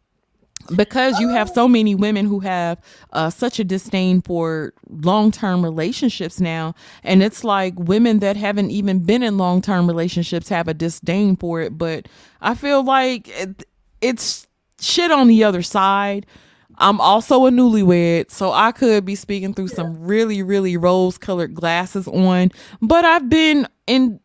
because 0.76 1.20
you 1.20 1.30
have 1.30 1.50
so 1.50 1.68
many 1.68 1.96
women 1.96 2.26
who 2.26 2.40
have 2.40 2.80
uh, 3.14 3.30
such 3.30 3.60
a 3.60 3.64
disdain 3.64 4.22
for 4.22 4.74
long-term 4.90 5.64
relationships 5.64 6.40
now 6.40 6.76
and 7.04 7.24
it's 7.24 7.44
like 7.44 7.74
women 7.78 8.20
that 8.20 8.36
haven't 8.36 8.72
even 8.72 9.00
been 9.00 9.24
in 9.24 9.38
long-term 9.38 9.88
relationships 9.88 10.50
have 10.50 10.68
a 10.68 10.74
disdain 10.74 11.36
for 11.36 11.62
it 11.62 11.78
but 11.78 12.08
i 12.42 12.54
feel 12.54 12.84
like 12.84 13.28
it, 13.30 13.64
it's 14.02 14.48
shit 14.80 15.10
on 15.10 15.28
the 15.28 15.44
other 15.44 15.64
side. 15.64 16.24
I'm 16.80 17.02
also 17.02 17.48
a 17.48 17.50
newlywed 17.50 18.30
so 18.30 18.52
i 18.52 18.72
could 18.72 19.06
be 19.06 19.16
speaking 19.16 19.54
through 19.54 19.70
some 19.70 20.06
really 20.06 20.44
really 20.44 20.78
rose 20.78 21.18
colored 21.18 21.56
glasses 21.56 22.08
on 22.08 22.52
but 22.82 23.04
i've 23.04 23.30
been 23.30 23.68
in 23.88 24.20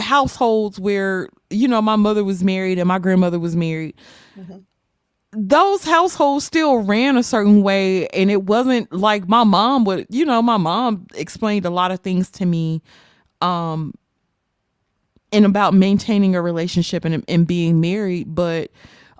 households 0.00 0.80
where 0.80 1.28
you 1.50 1.68
know 1.68 1.80
my 1.80 1.96
mother 1.96 2.24
was 2.24 2.42
married 2.42 2.78
and 2.78 2.88
my 2.88 2.98
grandmother 2.98 3.38
was 3.38 3.54
married. 3.54 3.94
Mm-hmm 4.36 4.58
those 5.32 5.84
households 5.84 6.44
still 6.44 6.78
ran 6.78 7.16
a 7.16 7.22
certain 7.22 7.62
way 7.62 8.06
and 8.08 8.30
it 8.30 8.42
wasn't 8.44 8.92
like 8.92 9.28
my 9.28 9.44
mom 9.44 9.84
would 9.84 10.06
you 10.10 10.24
know 10.24 10.42
my 10.42 10.58
mom 10.58 11.06
explained 11.14 11.64
a 11.64 11.70
lot 11.70 11.90
of 11.90 12.00
things 12.00 12.30
to 12.30 12.44
me 12.44 12.82
um 13.40 13.94
and 15.32 15.46
about 15.46 15.72
maintaining 15.72 16.36
a 16.36 16.42
relationship 16.42 17.04
and, 17.06 17.24
and 17.28 17.46
being 17.46 17.80
married 17.80 18.34
but 18.34 18.70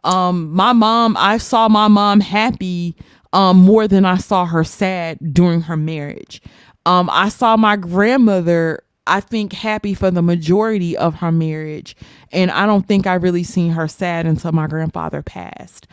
um 0.04 0.52
my 0.52 0.74
mom 0.74 1.16
i 1.18 1.38
saw 1.38 1.66
my 1.66 1.88
mom 1.88 2.20
happy 2.20 2.94
um 3.32 3.56
more 3.56 3.88
than 3.88 4.04
i 4.04 4.18
saw 4.18 4.44
her 4.44 4.64
sad 4.64 5.18
during 5.32 5.62
her 5.62 5.76
marriage. 5.76 6.42
Um 6.84 7.08
i 7.10 7.30
saw 7.30 7.56
my 7.56 7.76
grandmother 7.76 8.82
I 9.06 9.20
think 9.20 9.52
happy 9.52 9.94
for 9.94 10.10
the 10.10 10.22
majority 10.22 10.96
of 10.96 11.16
her 11.16 11.32
marriage. 11.32 11.96
And 12.30 12.50
I 12.50 12.66
don't 12.66 12.86
think 12.86 13.06
I 13.06 13.14
really 13.14 13.42
seen 13.42 13.72
her 13.72 13.88
sad 13.88 14.26
until 14.26 14.52
my 14.52 14.66
grandfather 14.66 15.22
passed. 15.22 15.86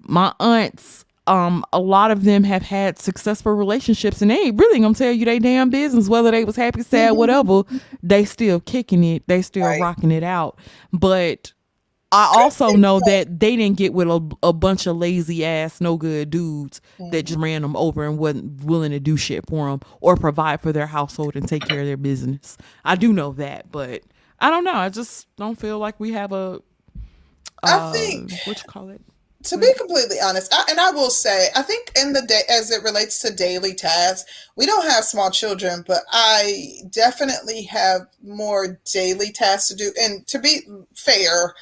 My 0.00 0.32
aunts, 0.40 1.04
um, 1.26 1.64
a 1.72 1.80
lot 1.80 2.10
of 2.10 2.24
them 2.24 2.44
have 2.44 2.62
had 2.62 2.98
successful 2.98 3.52
relationships 3.52 4.22
and 4.22 4.30
they 4.30 4.36
ain't 4.36 4.58
really 4.58 4.80
gonna 4.80 4.94
tell 4.94 5.12
you 5.12 5.24
they 5.24 5.38
damn 5.38 5.70
business, 5.70 6.08
whether 6.08 6.30
they 6.30 6.44
was 6.44 6.56
happy, 6.56 6.82
sad, 6.82 7.12
whatever, 7.12 7.62
they 8.02 8.24
still 8.24 8.60
kicking 8.60 9.02
it, 9.02 9.26
they 9.26 9.42
still 9.42 9.66
right. 9.66 9.80
rocking 9.80 10.12
it 10.12 10.22
out. 10.22 10.58
But 10.92 11.52
I 12.12 12.30
also 12.36 12.70
know 12.70 13.00
that 13.04 13.40
they 13.40 13.56
didn't 13.56 13.78
get 13.78 13.92
with 13.92 14.08
a, 14.08 14.36
a 14.42 14.52
bunch 14.52 14.86
of 14.86 14.96
lazy 14.96 15.44
ass, 15.44 15.80
no 15.80 15.96
good 15.96 16.30
dudes 16.30 16.80
mm-hmm. 16.98 17.10
that 17.10 17.24
just 17.24 17.38
ran 17.38 17.62
them 17.62 17.76
over 17.76 18.04
and 18.04 18.16
wasn't 18.16 18.62
willing 18.64 18.92
to 18.92 19.00
do 19.00 19.16
shit 19.16 19.44
for 19.48 19.68
them 19.68 19.80
or 20.00 20.16
provide 20.16 20.60
for 20.60 20.72
their 20.72 20.86
household 20.86 21.34
and 21.34 21.48
take 21.48 21.66
care 21.66 21.80
of 21.80 21.86
their 21.86 21.96
business. 21.96 22.56
I 22.84 22.94
do 22.94 23.12
know 23.12 23.32
that, 23.32 23.72
but 23.72 24.02
I 24.38 24.50
don't 24.50 24.64
know. 24.64 24.74
I 24.74 24.88
just 24.88 25.34
don't 25.36 25.58
feel 25.58 25.78
like 25.78 25.98
we 25.98 26.12
have 26.12 26.32
a. 26.32 26.60
Uh, 27.62 27.90
I 27.90 27.92
think 27.92 28.32
what 28.44 28.62
you 28.62 28.68
call 28.68 28.90
it. 28.90 29.00
To 29.44 29.58
be 29.58 29.72
completely 29.78 30.16
honest, 30.20 30.52
I, 30.52 30.64
and 30.70 30.80
I 30.80 30.90
will 30.90 31.10
say, 31.10 31.48
I 31.54 31.62
think 31.62 31.92
in 31.96 32.12
the 32.12 32.22
day 32.22 32.42
as 32.48 32.70
it 32.72 32.82
relates 32.82 33.20
to 33.20 33.32
daily 33.32 33.74
tasks, 33.74 34.48
we 34.56 34.66
don't 34.66 34.90
have 34.90 35.04
small 35.04 35.30
children, 35.30 35.84
but 35.86 36.02
I 36.10 36.78
definitely 36.90 37.62
have 37.64 38.08
more 38.22 38.80
daily 38.92 39.30
tasks 39.30 39.68
to 39.68 39.76
do. 39.76 39.92
And 40.00 40.26
to 40.26 40.40
be 40.40 40.62
fair, 40.94 41.54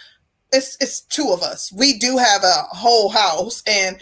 it's 0.54 0.76
it's 0.80 1.02
two 1.02 1.30
of 1.32 1.42
us. 1.42 1.72
We 1.72 1.98
do 1.98 2.16
have 2.18 2.44
a 2.44 2.62
whole 2.70 3.10
house 3.10 3.62
and 3.66 3.98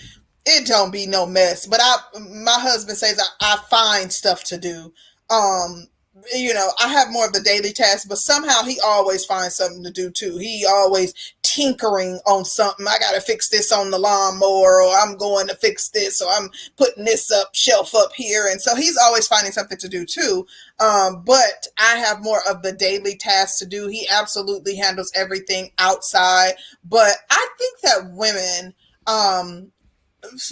it 0.47 0.67
don't 0.67 0.93
be 0.93 1.07
no 1.07 1.27
mess. 1.27 1.67
But 1.67 1.81
I 1.83 1.97
my 2.21 2.59
husband 2.59 2.99
says 2.99 3.21
I, 3.41 3.55
I 3.55 3.59
find 3.71 4.13
stuff 4.13 4.45
to 4.45 4.59
do. 4.59 4.93
Um 5.31 5.87
you 6.35 6.55
know, 6.55 6.71
I 6.83 6.89
have 6.89 7.11
more 7.11 7.27
of 7.27 7.33
the 7.33 7.41
daily 7.41 7.73
tasks, 7.73 8.05
but 8.05 8.19
somehow 8.19 8.63
he 8.63 8.79
always 8.85 9.25
finds 9.25 9.57
something 9.57 9.83
to 9.85 9.91
do 9.91 10.11
too. 10.11 10.37
He 10.39 10.67
always 10.69 11.15
tinkering 11.43 12.19
on 12.27 12.45
something. 12.45 12.87
I 12.87 12.99
got 12.99 13.15
to 13.15 13.21
fix 13.21 13.49
this 13.49 13.73
on 13.73 13.91
the 13.91 13.99
lawnmower, 13.99 14.83
or 14.83 14.95
I'm 14.97 15.17
going 15.17 15.49
to 15.49 15.57
fix 15.57 15.89
this, 15.91 16.23
or 16.23 16.31
I'm 16.31 16.51
putting 16.77 17.05
this 17.05 17.31
up 17.31 17.55
shelf 17.55 17.95
up 17.95 18.13
here, 18.15 18.47
and 18.51 18.61
so 18.61 18.75
he's 18.75 18.97
always 18.97 19.27
finding 19.27 19.53
something 19.53 19.79
to 19.79 19.89
do 19.89 20.07
too. 20.07 20.47
Um, 20.81 21.23
but 21.25 21.67
I 21.79 21.97
have 21.97 22.23
more 22.23 22.41
of 22.49 22.63
the 22.63 22.73
daily 22.73 23.17
tasks 23.17 23.59
to 23.59 23.67
do. 23.67 23.89
He 23.89 24.09
absolutely 24.11 24.77
handles 24.77 25.13
everything 25.15 25.71
outside, 25.79 26.53
but 26.85 27.17
I 27.31 27.49
think 27.59 27.81
that 27.81 28.13
women, 28.13 28.75
um, 29.07 29.73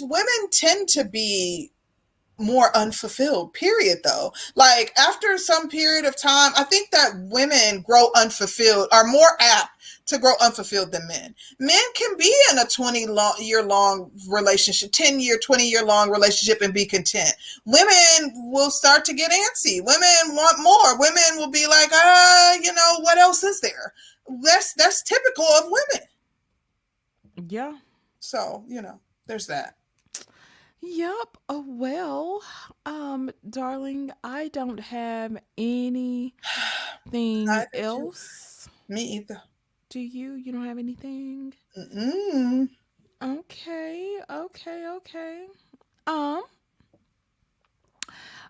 women 0.01 0.49
tend 0.51 0.87
to 0.89 1.05
be 1.05 1.71
more 2.41 2.75
unfulfilled 2.75 3.53
period 3.53 3.99
though. 4.03 4.33
Like 4.55 4.93
after 4.97 5.37
some 5.37 5.69
period 5.69 6.05
of 6.05 6.15
time 6.17 6.51
i 6.55 6.63
think 6.63 6.91
that 6.91 7.11
women 7.31 7.81
grow 7.81 8.09
unfulfilled 8.15 8.87
are 8.91 9.05
more 9.05 9.37
apt 9.39 9.69
to 10.07 10.17
grow 10.17 10.33
unfulfilled 10.41 10.91
than 10.91 11.07
men. 11.07 11.33
Men 11.59 11.81
can 11.95 12.17
be 12.17 12.33
in 12.51 12.59
a 12.59 12.65
20 12.65 13.07
long, 13.07 13.35
year 13.39 13.63
long 13.63 14.11
relationship 14.29 14.91
10 14.91 15.19
year 15.19 15.37
20 15.37 15.67
year 15.67 15.85
long 15.85 16.09
relationship 16.09 16.61
and 16.61 16.73
be 16.73 16.85
content. 16.85 17.33
Women 17.65 18.33
will 18.51 18.71
start 18.71 19.05
to 19.05 19.13
get 19.13 19.31
antsy. 19.31 19.79
Women 19.83 20.35
want 20.35 20.61
more. 20.61 20.99
Women 20.99 21.37
will 21.37 21.49
be 21.49 21.65
like 21.67 21.89
ah 21.93 22.55
you 22.61 22.73
know 22.73 22.99
what 23.01 23.17
else 23.17 23.43
is 23.43 23.61
there? 23.61 23.93
That's 24.43 24.73
that's 24.73 25.03
typical 25.03 25.45
of 25.45 25.65
women. 25.65 26.07
Yeah. 27.49 27.77
So 28.19 28.63
you 28.67 28.81
know 28.81 28.99
there's 29.27 29.47
that 29.47 29.75
Yep. 30.81 31.37
Oh, 31.47 31.65
well, 31.67 32.41
um, 32.85 33.29
darling, 33.47 34.11
I 34.23 34.47
don't 34.47 34.79
have 34.79 35.37
anything 35.57 36.33
else. 37.73 38.67
Me 38.89 39.03
either. 39.03 39.41
Do 39.89 39.99
you? 39.99 40.33
You 40.33 40.51
don't 40.51 40.65
have 40.65 40.79
anything? 40.79 41.53
Mm-mm. 41.77 42.69
Okay, 43.23 44.19
okay, 44.29 44.87
okay. 44.87 45.45
Um, 46.07 46.41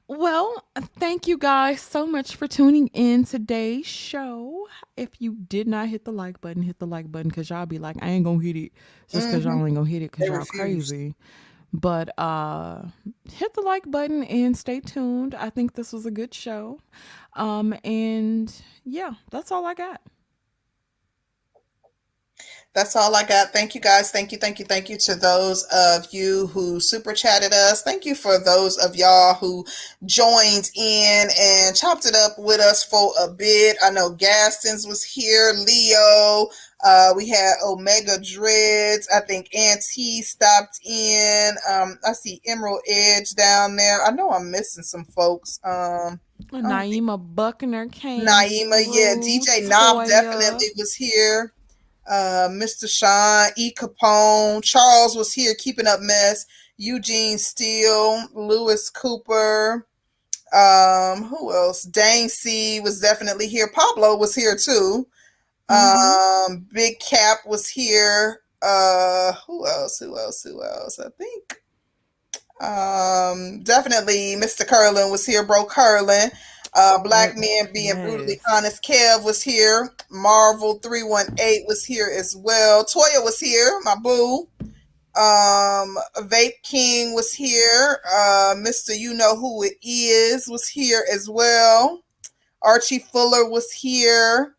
well, 0.07 0.65
thank 0.97 1.27
you 1.27 1.37
guys 1.37 1.81
so 1.81 2.05
much 2.05 2.35
for 2.35 2.47
tuning 2.47 2.87
in 2.87 3.25
today's 3.25 3.85
show. 3.85 4.67
If 4.95 5.09
you 5.19 5.35
did 5.35 5.67
not 5.67 5.89
hit 5.89 6.05
the 6.05 6.11
like 6.11 6.39
button, 6.41 6.63
hit 6.63 6.79
the 6.79 6.87
like 6.87 7.11
button 7.11 7.29
because 7.29 7.49
y'all 7.49 7.65
be 7.65 7.79
like, 7.79 7.97
I 8.01 8.09
ain't 8.09 8.23
gonna 8.23 8.41
hit 8.41 8.55
it 8.55 8.71
just 9.09 9.27
because 9.27 9.45
mm-hmm. 9.45 9.57
y'all 9.57 9.65
ain't 9.67 9.75
gonna 9.75 9.89
hit 9.89 10.01
it 10.01 10.11
because 10.11 10.27
y'all 10.27 10.45
crazy. 10.45 11.15
But 11.73 12.17
uh, 12.19 12.83
hit 13.31 13.53
the 13.53 13.61
like 13.61 13.89
button 13.89 14.23
and 14.23 14.57
stay 14.57 14.81
tuned. 14.81 15.35
I 15.35 15.49
think 15.49 15.73
this 15.73 15.93
was 15.93 16.05
a 16.05 16.11
good 16.11 16.33
show. 16.33 16.79
Um, 17.35 17.73
and 17.83 18.53
yeah, 18.83 19.13
that's 19.31 19.51
all 19.51 19.65
I 19.65 19.73
got. 19.73 20.01
That's 22.73 22.95
all 22.95 23.15
I 23.15 23.23
got. 23.23 23.51
Thank 23.51 23.75
you 23.75 23.81
guys. 23.81 24.11
Thank 24.11 24.31
you, 24.31 24.37
thank 24.37 24.57
you, 24.57 24.65
thank 24.65 24.89
you 24.89 24.97
to 24.99 25.15
those 25.15 25.63
of 25.73 26.07
you 26.11 26.47
who 26.47 26.79
super 26.79 27.13
chatted 27.13 27.51
us. 27.51 27.83
Thank 27.83 28.05
you 28.05 28.15
for 28.15 28.39
those 28.39 28.77
of 28.77 28.95
y'all 28.95 29.33
who 29.33 29.65
joined 30.05 30.71
in 30.75 31.27
and 31.37 31.75
chopped 31.75 32.05
it 32.05 32.15
up 32.15 32.33
with 32.37 32.61
us 32.61 32.83
for 32.83 33.11
a 33.21 33.27
bit. 33.27 33.75
I 33.83 33.89
know 33.89 34.11
Gaston's 34.11 34.87
was 34.87 35.03
here, 35.03 35.53
Leo, 35.53 36.47
uh, 36.83 37.13
we 37.15 37.29
had 37.29 37.55
Omega 37.63 38.19
Dreads. 38.19 39.07
I 39.13 39.19
think 39.21 39.53
Auntie 39.55 40.21
stopped 40.21 40.79
in. 40.83 41.51
Um, 41.69 41.99
I 42.05 42.13
see 42.13 42.41
Emerald 42.45 42.81
Edge 42.87 43.35
down 43.35 43.75
there. 43.75 44.03
I 44.03 44.11
know 44.11 44.31
I'm 44.31 44.49
missing 44.49 44.83
some 44.83 45.05
folks. 45.05 45.59
Um, 45.63 46.19
Naima 46.51 47.35
Buckner 47.35 47.87
came. 47.87 48.25
Naima, 48.25 48.83
yeah. 48.87 49.15
DJ 49.15 49.67
Knob 49.67 50.07
definitely 50.07 50.67
was 50.75 50.95
here. 50.95 51.53
Uh, 52.07 52.49
Mr. 52.49 52.89
Sean, 52.89 53.51
E. 53.57 53.73
Capone, 53.73 54.63
Charles 54.63 55.15
was 55.15 55.33
here 55.33 55.53
keeping 55.57 55.87
up 55.87 55.99
mess. 56.01 56.45
Eugene 56.77 57.37
Steele, 57.37 58.27
Lewis 58.33 58.89
Cooper. 58.89 59.87
Um, 60.53 61.23
who 61.23 61.53
else? 61.53 61.83
Dane 61.83 62.27
C 62.27 62.79
was 62.81 62.99
definitely 62.99 63.47
here. 63.47 63.69
Pablo 63.73 64.17
was 64.17 64.35
here 64.35 64.55
too. 64.55 65.07
Mm-hmm. 65.69 66.53
Um, 66.53 66.67
Big 66.73 66.99
Cap 66.99 67.39
was 67.45 67.67
here. 67.67 68.41
Uh, 68.61 69.33
who 69.47 69.65
else? 69.67 69.99
Who 69.99 70.17
else? 70.17 70.43
Who 70.43 70.61
else? 70.63 70.99
I 70.99 71.09
think. 71.17 71.61
Um, 72.61 73.61
definitely 73.63 74.35
Mr. 74.35 74.67
Curlin 74.67 75.09
was 75.09 75.25
here. 75.25 75.43
Bro 75.43 75.65
Curlin. 75.65 76.31
Uh, 76.73 77.01
Black 77.03 77.35
Men 77.37 77.69
Being 77.73 77.95
Brutally 77.95 78.39
Honest. 78.49 78.83
Kev 78.83 79.23
was 79.25 79.43
here. 79.43 79.91
Marvel 80.09 80.79
318 80.79 81.65
was 81.67 81.83
here 81.83 82.09
as 82.17 82.35
well. 82.35 82.85
Toya 82.85 83.23
was 83.23 83.39
here, 83.39 83.79
my 83.83 83.95
boo. 83.95 84.47
Um, 85.13 85.97
Vape 86.29 86.61
King 86.63 87.13
was 87.13 87.33
here. 87.33 87.99
Uh, 88.07 88.55
Mr. 88.57 88.97
You 88.97 89.13
Know 89.13 89.35
Who 89.35 89.63
It 89.63 89.77
Is 89.81 90.47
was 90.47 90.67
here 90.67 91.03
as 91.11 91.29
well. 91.29 92.03
Archie 92.61 92.99
Fuller 92.99 93.49
was 93.49 93.71
here. 93.71 94.55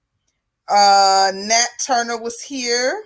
Uh, 0.68 1.32
Nat 1.34 1.68
Turner 1.84 2.20
was 2.20 2.40
here. 2.42 3.04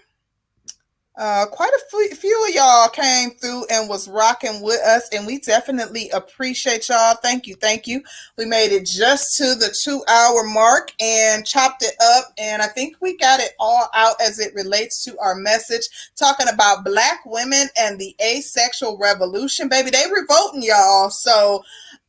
Uh, 1.17 1.47
quite 1.47 1.71
a 1.73 2.15
few 2.15 2.47
of 2.47 2.55
y'all 2.55 2.91
came 2.91 3.31
through 3.31 3.65
and 3.71 3.89
was 3.89 4.07
rocking 4.07 4.61
with 4.61 4.81
us, 4.83 5.09
and 5.15 5.27
we 5.27 5.39
definitely 5.39 6.11
appreciate 6.11 6.91
y'all. 6.91 7.15
Thank 7.23 7.47
you, 7.47 7.55
thank 7.55 7.87
you. 7.87 8.03
We 8.37 8.45
made 8.45 8.71
it 8.71 8.85
just 8.85 9.35
to 9.39 9.55
the 9.55 9.75
two 9.83 10.05
hour 10.09 10.45
mark 10.45 10.93
and 11.01 11.47
chopped 11.47 11.83
it 11.83 11.95
up, 12.03 12.35
and 12.37 12.61
I 12.61 12.67
think 12.67 12.97
we 13.01 13.17
got 13.17 13.41
it 13.41 13.53
all 13.59 13.89
out 13.95 14.21
as 14.21 14.39
it 14.39 14.55
relates 14.55 15.03
to 15.05 15.19
our 15.19 15.35
message, 15.35 15.89
talking 16.17 16.49
about 16.53 16.85
black 16.85 17.25
women 17.25 17.69
and 17.79 17.99
the 17.99 18.15
asexual 18.23 18.99
revolution. 18.99 19.69
Baby, 19.69 19.91
they 19.91 20.05
revolting 20.13 20.63
y'all, 20.63 21.11
so. 21.11 21.63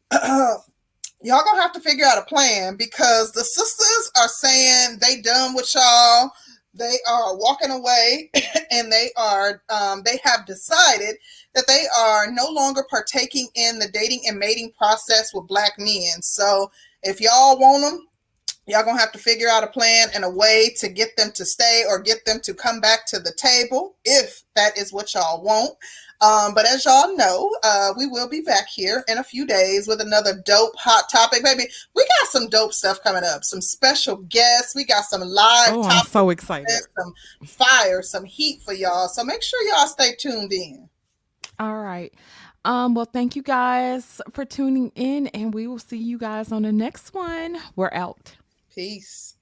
y'all 1.23 1.43
gonna 1.43 1.61
have 1.61 1.73
to 1.73 1.79
figure 1.79 2.05
out 2.05 2.19
a 2.19 2.21
plan 2.21 2.75
because 2.77 3.31
the 3.31 3.43
sisters 3.43 4.11
are 4.15 4.27
saying 4.27 4.97
they 5.01 5.19
done 5.19 5.53
with 5.53 5.69
y'all 5.75 6.31
they 6.78 6.98
are 7.10 7.38
walking 7.38 7.72
away 7.72 8.30
and 8.72 8.91
they 8.91 9.10
are 9.18 9.62
um, 9.70 10.02
they 10.04 10.20
have 10.24 10.45
decided 10.45 11.16
that 11.54 11.68
they 11.68 11.86
are 11.98 12.32
no 12.32 12.48
longer 12.49 12.86
partaking 12.90 13.48
in 13.56 13.80
the 13.80 13.90
dating 13.90 14.22
and 14.28 14.38
mating 14.38 14.72
process 14.78 15.34
with 15.34 15.48
black 15.48 15.74
men. 15.78 16.22
So 16.22 16.72
if 17.04 17.20
y'all 17.22 17.60
want 17.60 17.84
them 17.84 18.08
y'all 18.68 18.84
gonna 18.84 18.99
have 18.99 19.14
to 19.14 19.18
figure 19.18 19.48
out 19.49 19.64
a 19.64 19.68
plan 19.68 20.10
and 20.14 20.24
a 20.26 20.30
way 20.30 20.74
to 20.78 20.90
get 20.90 21.16
them 21.16 21.32
to 21.34 21.45
stay 21.45 21.84
or 21.88 21.99
get 21.99 22.26
them 22.26 22.40
to 22.41 22.54
come 22.54 22.80
back 22.80 23.06
to 23.08 23.18
the 23.18 23.34
table 23.38 23.95
if 24.06 24.44
that 24.56 24.78
is 24.78 24.94
what 24.94 25.14
y'all 25.14 25.41
want 25.41 25.72
um, 26.22 26.53
but 26.56 26.65
as 26.65 26.84
y'all 26.85 27.15
know, 27.15 27.56
uh, 27.64 27.94
we 27.95 28.07
will 28.07 28.27
be 28.27 28.41
back 28.41 28.68
here 28.68 29.03
in 29.07 29.19
a 29.19 29.23
few 29.23 29.45
days 29.45 29.88
with 29.88 30.02
another 30.02 30.41
dope 30.45 30.76
hot 30.76 31.10
topic. 31.11 31.44
Baby, 31.44 31.65
we 31.95 32.03
got 32.03 32.30
some 32.30 32.49
dope 32.49 32.73
stuff 32.73 33.03
coming 33.03 33.23
up, 33.23 33.44
some 33.44 33.61
special 33.61 34.18
guests. 34.23 34.73
We 34.76 34.84
got 34.84 35.06
some 35.06 35.22
live. 35.22 35.69
Oh, 35.69 35.84
I'm 35.84 36.06
so 36.07 36.31
excited. 36.31 36.69
Some 36.98 37.14
fire, 37.45 38.02
some 38.02 38.26
heat 38.26 38.61
for 38.61 38.73
y'all. 38.73 39.07
So 39.07 39.23
make 39.23 39.44
sure 39.44 39.61
y'all 39.68 39.88
stay 39.88 40.15
tuned 40.18 40.52
in. 40.52 40.89
All 41.60 41.77
right. 41.77 42.14
Um, 42.65 42.95
well, 42.95 43.06
thank 43.06 43.35
you 43.35 43.44
guys 43.44 44.19
for 44.34 44.44
tuning 44.44 44.91
in, 44.95 45.27
and 45.27 45.53
we 45.53 45.68
will 45.68 45.80
see 45.80 45.98
you 45.98 46.18
guys 46.18 46.52
on 46.52 46.64
the 46.64 46.72
next 46.72 47.14
one. 47.14 47.57
We're 47.76 47.94
out. 47.94 48.35
Peace. 48.73 49.35